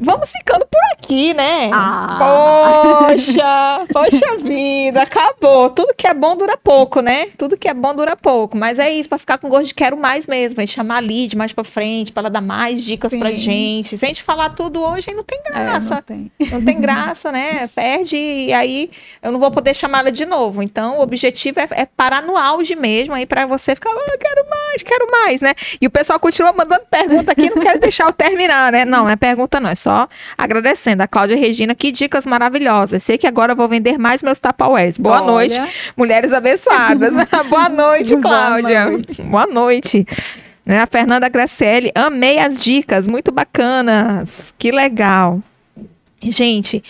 vamos 0.00 0.32
ficando 0.32 0.66
por 0.66 0.80
aqui, 0.94 1.34
né? 1.34 1.70
Ah. 1.72 3.06
Poxa, 3.08 3.86
poxa 3.92 4.36
vida, 4.38 5.02
acabou. 5.02 5.68
Tudo 5.70 5.94
que 5.94 6.06
é 6.06 6.14
bom 6.14 6.36
dura 6.36 6.56
pouco, 6.56 7.00
né? 7.00 7.26
Tudo 7.36 7.56
que 7.56 7.68
é 7.68 7.74
bom 7.74 7.94
dura 7.94 8.16
pouco. 8.16 8.56
Mas 8.56 8.78
é 8.78 8.90
isso, 8.90 9.08
pra 9.08 9.18
ficar 9.18 9.38
com 9.38 9.48
gosto 9.48 9.66
de 9.66 9.74
quero 9.74 9.96
mais 9.96 10.26
mesmo. 10.26 10.54
Pra 10.54 10.62
gente 10.62 10.74
chamar 10.74 10.96
a 10.96 11.00
Lid 11.00 11.36
mais 11.36 11.52
pra 11.52 11.64
frente, 11.64 12.12
pra 12.12 12.22
ela 12.22 12.30
dar 12.30 12.40
mais 12.40 12.82
dicas 12.82 13.14
pra 13.14 13.30
Sim. 13.30 13.36
gente. 13.36 13.98
Se 13.98 14.04
a 14.04 14.08
gente 14.08 14.22
falar 14.22 14.50
tudo 14.50 14.82
hoje, 14.82 15.06
aí 15.10 15.16
não 15.16 15.24
tem 15.24 15.38
É, 15.44 15.50
graça. 15.50 15.94
não 15.94 16.02
tem. 16.02 16.32
Não 16.50 16.64
tem 16.64 16.80
graça, 16.80 17.30
né? 17.32 17.68
Perde 17.74 18.16
e 18.16 18.52
aí 18.52 18.90
eu 19.22 19.30
não 19.32 19.38
vou 19.38 19.50
poder 19.50 19.74
chamá-la 19.74 20.10
de 20.10 20.24
novo. 20.24 20.62
Então, 20.62 20.98
o 20.98 21.02
objetivo 21.02 21.60
é, 21.60 21.68
é 21.72 21.86
parar 21.86 22.22
no 22.22 22.36
auge 22.36 22.74
mesmo 22.74 23.14
aí 23.14 23.26
pra 23.26 23.46
você 23.46 23.74
ficar, 23.74 23.90
ah, 23.90 24.16
quero 24.18 24.48
mais, 24.48 24.82
quero 24.82 25.06
mais, 25.10 25.40
né? 25.40 25.54
E 25.80 25.86
o 25.86 25.90
pessoal 25.90 26.18
continua 26.20 26.52
mandando 26.52 26.82
pergunta 26.90 27.32
aqui, 27.32 27.50
não 27.50 27.60
quero 27.60 27.78
deixar 27.80 28.06
eu 28.06 28.12
terminar, 28.12 28.72
né? 28.72 28.84
Não, 28.84 29.04
não 29.04 29.10
é 29.10 29.16
pergunta 29.16 29.58
não, 29.60 29.70
é 29.70 29.74
só 29.74 29.89
agradecendo. 30.36 31.02
A 31.02 31.08
Cláudia 31.08 31.36
Regina, 31.36 31.74
que 31.74 31.90
dicas 31.92 32.26
maravilhosas. 32.26 33.02
Sei 33.02 33.16
que 33.18 33.26
agora 33.26 33.54
vou 33.54 33.68
vender 33.68 33.98
mais 33.98 34.22
meus 34.22 34.38
Tupperwares. 34.38 34.98
Boa 34.98 35.22
Olha. 35.22 35.32
noite, 35.32 35.62
mulheres 35.96 36.32
abençoadas. 36.32 37.14
Boa 37.48 37.68
noite, 37.68 38.16
Boa 38.16 38.22
Cláudia. 38.22 38.86
noite. 38.90 39.22
Boa 39.22 39.46
noite. 39.46 40.06
Né, 40.64 40.78
A 40.78 40.86
Fernanda 40.86 41.28
Graciele, 41.28 41.90
amei 41.94 42.38
as 42.38 42.60
dicas, 42.60 43.08
muito 43.08 43.32
bacanas. 43.32 44.52
Que 44.58 44.70
legal. 44.70 45.40
Gente, 46.22 46.82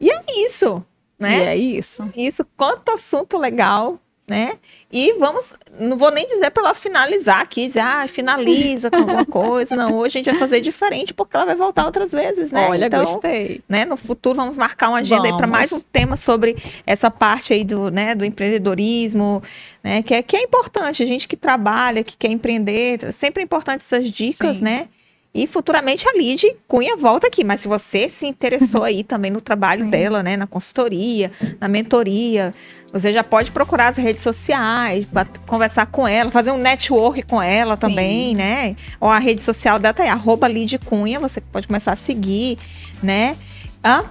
e 0.00 0.10
é 0.10 0.20
isso, 0.46 0.82
né? 1.18 1.38
E 1.38 1.42
é 1.42 1.56
isso. 1.56 2.08
Isso, 2.16 2.46
quanto 2.56 2.90
assunto 2.90 3.36
legal, 3.36 3.98
né? 4.28 4.58
E 4.92 5.14
vamos, 5.14 5.54
não 5.80 5.96
vou 5.96 6.10
nem 6.10 6.26
dizer 6.26 6.50
para 6.50 6.64
ela 6.64 6.74
finalizar 6.74 7.40
aqui, 7.40 7.66
dizer, 7.66 7.80
ah, 7.80 8.06
finaliza 8.06 8.90
com 8.90 8.98
alguma 8.98 9.24
coisa. 9.24 9.74
Não, 9.74 9.94
hoje 9.94 10.18
a 10.18 10.22
gente 10.22 10.30
vai 10.30 10.38
fazer 10.38 10.60
diferente 10.60 11.14
porque 11.14 11.34
ela 11.34 11.46
vai 11.46 11.56
voltar 11.56 11.86
outras 11.86 12.12
vezes, 12.12 12.50
né? 12.52 12.68
Olha, 12.68 12.86
então, 12.86 13.04
gostei. 13.04 13.62
né, 13.68 13.86
no 13.86 13.96
futuro 13.96 14.36
vamos 14.36 14.56
marcar 14.56 14.90
uma 14.90 14.98
agenda 14.98 15.24
aí 15.24 15.30
para 15.30 15.46
Vamos. 15.46 15.50
mais 15.50 15.72
um 15.72 15.80
tema 15.80 16.16
sobre 16.16 16.56
essa 16.86 17.10
parte 17.10 17.54
aí 17.54 17.64
do, 17.64 17.90
né, 17.90 18.14
do 18.14 18.24
empreendedorismo, 18.24 19.42
né, 19.82 20.02
que 20.02 20.12
é, 20.12 20.22
que 20.22 20.36
é 20.36 20.42
importante, 20.42 21.02
a 21.02 21.06
gente 21.06 21.26
que 21.26 21.36
trabalha, 21.36 22.04
que 22.04 22.16
quer 22.16 22.30
empreender, 22.30 23.12
sempre 23.12 23.42
é 23.42 23.44
importante 23.44 23.80
essas 23.80 24.10
dicas, 24.10 24.58
Sim. 24.58 24.64
né? 24.64 24.88
E 25.34 25.46
futuramente 25.46 26.08
a 26.08 26.12
Lid 26.12 26.56
Cunha 26.66 26.96
volta 26.96 27.26
aqui, 27.26 27.44
mas 27.44 27.60
se 27.60 27.68
você 27.68 28.08
se 28.08 28.26
interessou 28.26 28.82
aí 28.84 29.04
também 29.04 29.30
no 29.30 29.40
trabalho 29.40 29.84
Sim. 29.84 29.90
dela, 29.90 30.22
né, 30.22 30.36
na 30.36 30.46
consultoria, 30.46 31.30
na 31.60 31.68
mentoria, 31.68 32.50
você 32.92 33.12
já 33.12 33.22
pode 33.22 33.50
procurar 33.50 33.88
as 33.88 33.96
redes 33.96 34.22
sociais, 34.22 35.06
conversar 35.46 35.86
com 35.86 36.06
ela, 36.06 36.30
fazer 36.30 36.50
um 36.50 36.58
network 36.58 37.22
com 37.22 37.40
ela 37.40 37.76
também, 37.76 38.34
né? 38.34 38.76
Ou 39.00 39.08
a 39.08 39.18
rede 39.18 39.42
social 39.42 39.78
dela 39.78 39.94
tá 39.94 40.02
aí, 40.02 40.08
arroba 40.08 40.48
Lid 40.48 40.78
Cunha, 40.78 41.20
você 41.20 41.40
pode 41.40 41.66
começar 41.66 41.92
a 41.92 41.96
seguir, 41.96 42.58
né? 43.02 43.36
Hã? 43.84 44.04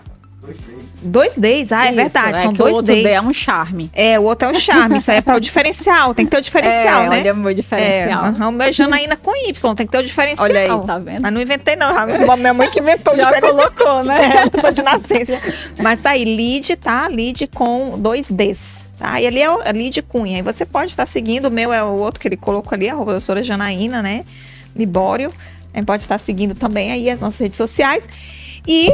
Dois 1.02 1.36
days, 1.36 1.72
ah, 1.72 1.86
é 1.86 1.88
Isso, 1.88 1.95
verdade, 1.95 2.40
são 2.40 2.52
que 2.52 2.57
dois 2.57 2.74
o 2.74 2.76
outro 2.78 2.94
days. 2.94 3.03
D 3.03 3.14
é 3.14 3.22
um 3.22 3.34
charme. 3.34 3.90
É, 3.94 4.19
o 4.19 4.24
outro 4.24 4.48
é 4.48 4.52
um 4.52 4.56
charme, 4.56 4.98
isso 4.98 5.11
aí 5.11 5.18
é 5.18 5.22
para 5.22 5.36
o 5.36 5.40
diferencial, 5.40 6.14
tem 6.14 6.26
que 6.26 6.32
ter 6.32 6.38
o 6.38 6.41
diferencial, 6.41 7.03
é, 7.03 7.10
né? 7.10 7.19
Olha 7.19 7.34
o 7.34 7.38
meu 7.38 7.53
diferencial. 7.53 8.26
É, 8.26 8.45
o 8.48 8.52
meu 8.52 8.68
é 8.68 8.72
Janaína 8.72 9.15
com 9.15 9.36
Y, 9.36 9.76
tem 9.76 9.86
que 9.86 9.91
ter 9.91 9.99
o 9.99 10.03
diferencial. 10.03 10.48
Olha 10.48 10.61
aí, 10.61 10.86
tá 10.86 10.99
vendo? 10.99 11.22
Mas 11.22 11.34
não 11.34 11.41
inventei, 11.41 11.76
não. 11.76 11.91
Minha 12.38 12.53
mãe 12.53 12.69
que 12.69 12.80
inventou 12.80 13.14
o 13.14 13.18
Já 13.18 13.40
colocou, 13.40 14.03
né? 14.03 14.18
É, 14.38 14.44
eu 14.44 14.49
tô 14.49 14.72
de 14.72 14.82
nascença. 14.82 15.40
Mas 15.82 16.02
tá 16.02 16.11
aí, 16.11 16.26
lead, 16.26 16.76
tá? 16.78 17.07
Lead 17.07 17.48
com 17.48 17.98
dois 17.98 18.30
Ds. 18.30 18.86
Tá? 18.98 19.22
E 19.22 19.28
ali 19.28 19.41
é 19.41 19.49
o 19.49 19.61
é 19.61 19.72
lead 19.72 20.02
Cunha. 20.02 20.40
E 20.40 20.41
você 20.41 20.65
pode 20.65 20.91
estar 20.91 21.06
seguindo, 21.06 21.45
o 21.45 21.52
meu 21.52 21.72
é 21.72 21.84
o 21.84 21.98
outro 21.98 22.19
que 22.19 22.28
ele 22.28 22.38
colocou 22.38 22.76
ali, 22.76 22.90
arroba 22.90 23.14
doutora 23.14 23.44
Janaína, 23.44 24.02
né? 24.02 24.26
Libório. 24.76 25.32
Aí 25.74 25.84
pode 25.84 26.02
estar 26.02 26.18
seguindo 26.18 26.56
também 26.56 26.91
aí 26.91 27.10
as 27.10 27.22
nossas 27.22 27.40
redes 27.40 27.57
sociais. 27.57 28.07
E 28.68 28.91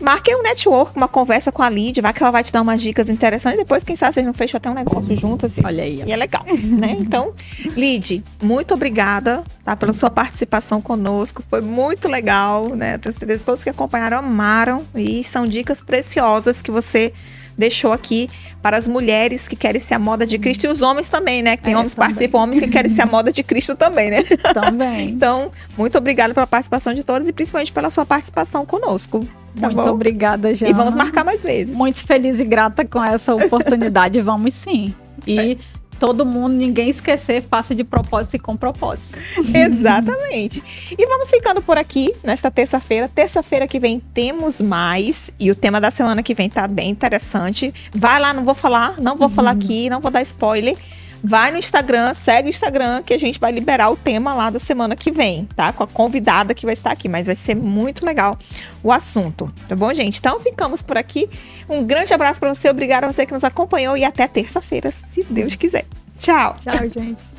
marque 0.00 0.34
um 0.34 0.42
network, 0.42 0.96
uma 0.96 1.08
conversa 1.08 1.50
com 1.50 1.62
a 1.62 1.68
Lid, 1.68 2.00
vai 2.00 2.12
que 2.12 2.22
ela 2.22 2.30
vai 2.30 2.44
te 2.44 2.52
dar 2.52 2.62
umas 2.62 2.80
dicas 2.80 3.08
interessantes. 3.08 3.58
Depois, 3.58 3.84
quem 3.84 3.96
sabe, 3.96 4.14
vocês 4.14 4.26
não 4.26 4.34
fecham 4.34 4.58
até 4.58 4.70
um 4.70 4.74
negócio 4.74 5.14
juntos. 5.16 5.52
Assim. 5.52 5.62
Olha 5.64 5.82
aí. 5.82 6.00
ó. 6.02 6.06
E 6.06 6.12
é 6.12 6.16
legal, 6.16 6.44
né? 6.64 6.96
Então, 6.98 7.32
Lid, 7.76 8.22
muito 8.42 8.74
obrigada 8.74 9.42
tá, 9.64 9.76
pela 9.76 9.92
sua 9.92 10.10
participação 10.10 10.80
conosco. 10.80 11.42
Foi 11.48 11.60
muito 11.60 12.08
legal, 12.08 12.68
né? 12.74 12.98
Tenho 12.98 13.12
certeza 13.12 13.40
que 13.40 13.46
todos 13.46 13.64
que 13.64 13.70
acompanharam 13.70 14.18
amaram. 14.18 14.84
E 14.94 15.22
são 15.24 15.46
dicas 15.46 15.80
preciosas 15.80 16.62
que 16.62 16.70
você 16.70 17.12
deixou 17.58 17.92
aqui 17.92 18.28
para 18.62 18.76
as 18.76 18.88
mulheres 18.88 19.46
que 19.48 19.54
querem 19.56 19.80
ser 19.80 19.94
a 19.94 19.98
moda 19.98 20.26
de 20.26 20.38
Cristo 20.38 20.64
e 20.64 20.68
os 20.68 20.82
homens 20.82 21.08
também, 21.08 21.42
né? 21.42 21.56
Que 21.56 21.62
tem 21.64 21.74
É, 21.74 21.76
homens 21.76 21.94
que 21.94 22.00
participam, 22.00 22.38
homens 22.38 22.60
que 22.60 22.68
querem 22.68 22.90
ser 22.90 23.02
a 23.02 23.06
moda 23.06 23.32
de 23.32 23.42
Cristo 23.42 23.74
também, 23.76 24.10
né? 24.10 24.22
Também. 24.54 25.10
Então, 25.10 25.50
muito 25.76 25.96
obrigada 25.98 26.34
pela 26.34 26.46
participação 26.46 26.92
de 26.94 27.02
todos 27.04 27.28
e 27.28 27.32
principalmente 27.32 27.72
pela 27.72 27.90
sua 27.90 28.04
participação 28.06 28.64
conosco. 28.66 29.20
Tá 29.60 29.66
Muito 29.68 29.82
bom? 29.82 29.90
obrigada, 29.90 30.54
Jana. 30.54 30.70
E 30.70 30.74
vamos 30.74 30.94
marcar 30.94 31.24
mais 31.24 31.42
vezes. 31.42 31.74
Muito 31.74 32.04
feliz 32.04 32.38
e 32.40 32.44
grata 32.44 32.84
com 32.84 33.02
essa 33.02 33.34
oportunidade. 33.34 34.20
vamos 34.20 34.54
sim. 34.54 34.94
E 35.26 35.58
todo 35.98 36.24
mundo, 36.24 36.54
ninguém 36.54 36.88
esquecer, 36.88 37.42
faça 37.48 37.74
de 37.74 37.84
propósito 37.84 38.36
e 38.36 38.38
com 38.38 38.56
propósito. 38.56 39.18
Exatamente. 39.54 40.62
E 40.96 41.06
vamos 41.06 41.30
ficando 41.30 41.60
por 41.60 41.76
aqui 41.76 42.12
nesta 42.22 42.50
terça-feira. 42.50 43.08
Terça-feira 43.08 43.66
que 43.66 43.78
vem 43.78 44.00
temos 44.14 44.60
mais. 44.60 45.30
E 45.38 45.50
o 45.50 45.54
tema 45.54 45.80
da 45.80 45.90
semana 45.90 46.22
que 46.22 46.34
vem 46.34 46.48
tá 46.48 46.66
bem 46.66 46.90
interessante. 46.90 47.72
Vai 47.92 48.20
lá, 48.20 48.32
não 48.32 48.44
vou 48.44 48.54
falar, 48.54 49.00
não 49.00 49.16
vou 49.16 49.28
falar 49.28 49.50
aqui, 49.50 49.90
não 49.90 50.00
vou 50.00 50.10
dar 50.10 50.22
spoiler. 50.22 50.76
Vai 51.22 51.50
no 51.50 51.58
Instagram, 51.58 52.14
segue 52.14 52.48
o 52.48 52.50
Instagram 52.50 53.02
que 53.02 53.12
a 53.12 53.18
gente 53.18 53.40
vai 53.40 53.50
liberar 53.50 53.90
o 53.90 53.96
tema 53.96 54.34
lá 54.34 54.50
da 54.50 54.58
semana 54.58 54.94
que 54.94 55.10
vem, 55.10 55.46
tá? 55.56 55.72
Com 55.72 55.82
a 55.82 55.86
convidada 55.86 56.54
que 56.54 56.64
vai 56.64 56.74
estar 56.74 56.92
aqui, 56.92 57.08
mas 57.08 57.26
vai 57.26 57.36
ser 57.36 57.56
muito 57.56 58.06
legal 58.06 58.38
o 58.82 58.92
assunto, 58.92 59.52
tá 59.68 59.74
bom, 59.74 59.92
gente? 59.92 60.18
Então 60.18 60.40
ficamos 60.40 60.80
por 60.80 60.96
aqui. 60.96 61.28
Um 61.68 61.84
grande 61.84 62.14
abraço 62.14 62.38
para 62.38 62.54
você, 62.54 62.70
obrigada 62.70 63.06
a 63.06 63.12
você 63.12 63.26
que 63.26 63.32
nos 63.32 63.44
acompanhou 63.44 63.96
e 63.96 64.04
até 64.04 64.28
terça-feira, 64.28 64.92
se 65.10 65.24
Deus 65.24 65.54
quiser. 65.56 65.84
Tchau. 66.18 66.56
Tchau, 66.60 66.86
gente. 66.86 67.37